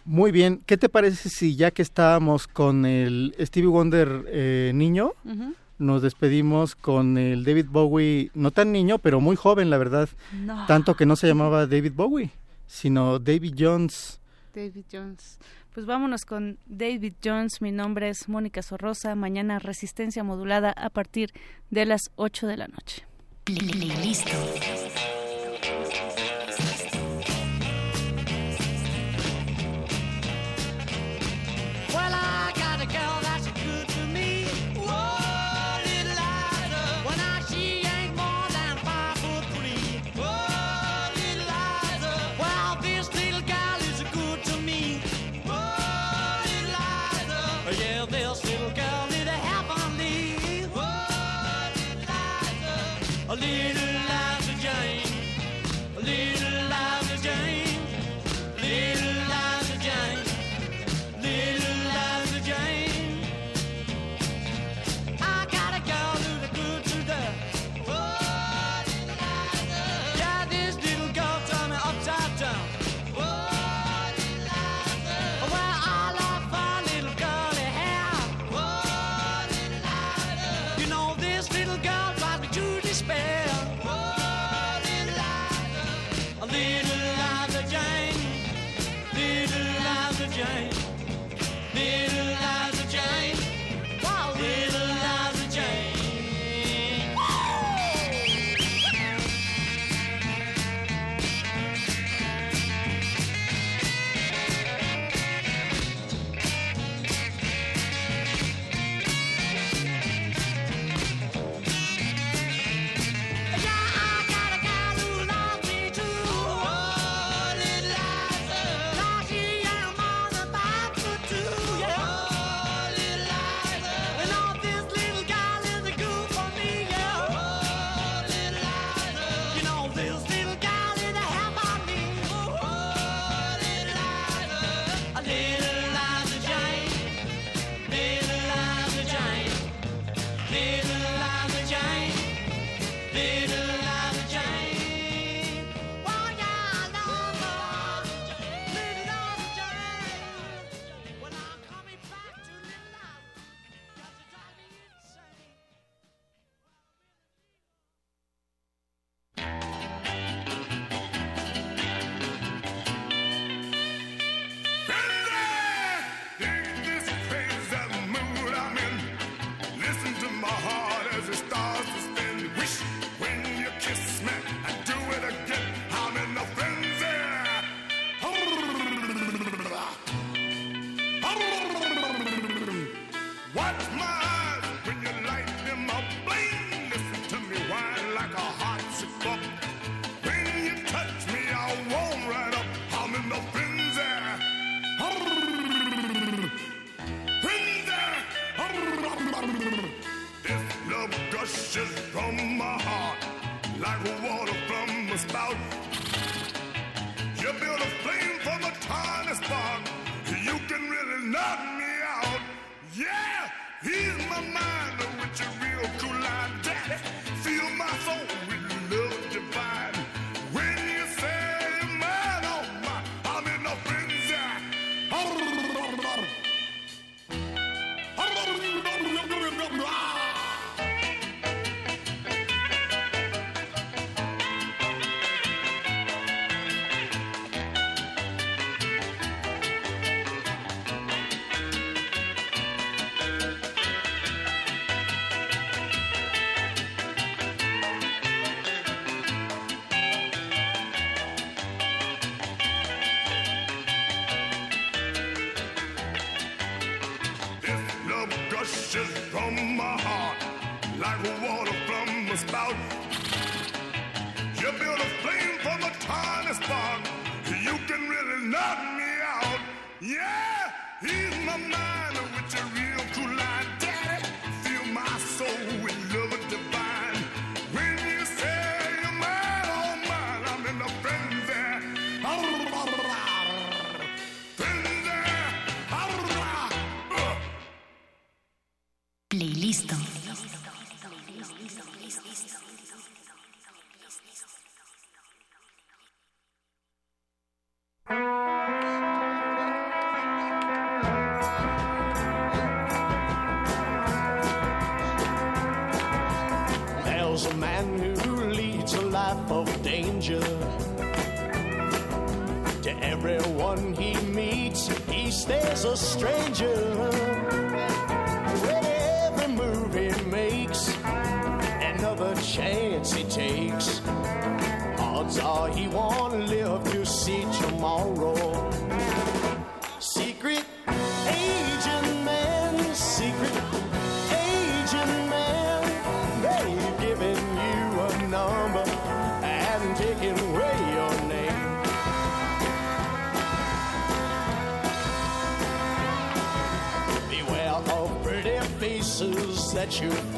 Muy 0.05 0.33
bien, 0.33 0.65
¿qué 0.67 0.77
te 0.77 0.89
parece 0.89 1.29
si 1.29 1.55
ya 1.55 1.71
que 1.71 1.83
estábamos 1.83 2.49
con 2.49 2.85
el 2.85 3.37
Stevie 3.39 3.69
Wonder 3.69 4.25
eh, 4.27 4.73
niño, 4.75 5.13
uh 5.25 5.31
-huh 5.31 5.55
nos 5.79 6.03
despedimos 6.03 6.75
con 6.75 7.19
el 7.19 7.45
David 7.45 7.67
Bowie, 7.69 8.31
no 8.35 8.51
tan 8.51 8.73
niño, 8.73 8.99
pero 8.99 9.21
muy 9.21 9.37
joven, 9.37 9.71
la 9.71 9.79
verdad. 9.79 10.09
No. 10.33 10.67
Tanto 10.67 10.95
que 10.97 11.07
no 11.07 11.17
se 11.17 11.27
llamaba 11.27 11.67
David 11.67 11.93
Bowie, 11.95 12.31
sino 12.67 13.19
David 13.19 13.55
Jones. 13.59 14.21
David 14.55 14.85
Jones. 14.93 15.39
Pues 15.73 15.87
vámonos 15.87 16.25
con 16.25 16.59
David 16.67 17.15
Jones. 17.25 17.63
Mi 17.63 17.71
nombre 17.71 18.09
es 18.09 18.29
Mónica 18.29 18.63
Sorrosa. 18.63 19.15
Mañana 19.15 19.59
resistencia 19.61 20.25
modulada 20.25 20.73
a 20.73 20.91
partir 20.91 21.33
de 21.71 21.87
las 21.87 22.11
8 22.17 22.47
de 22.49 22.57
la 22.57 22.67
noche. 22.67 23.05
Listo. 23.47 24.37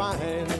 fine. 0.00 0.59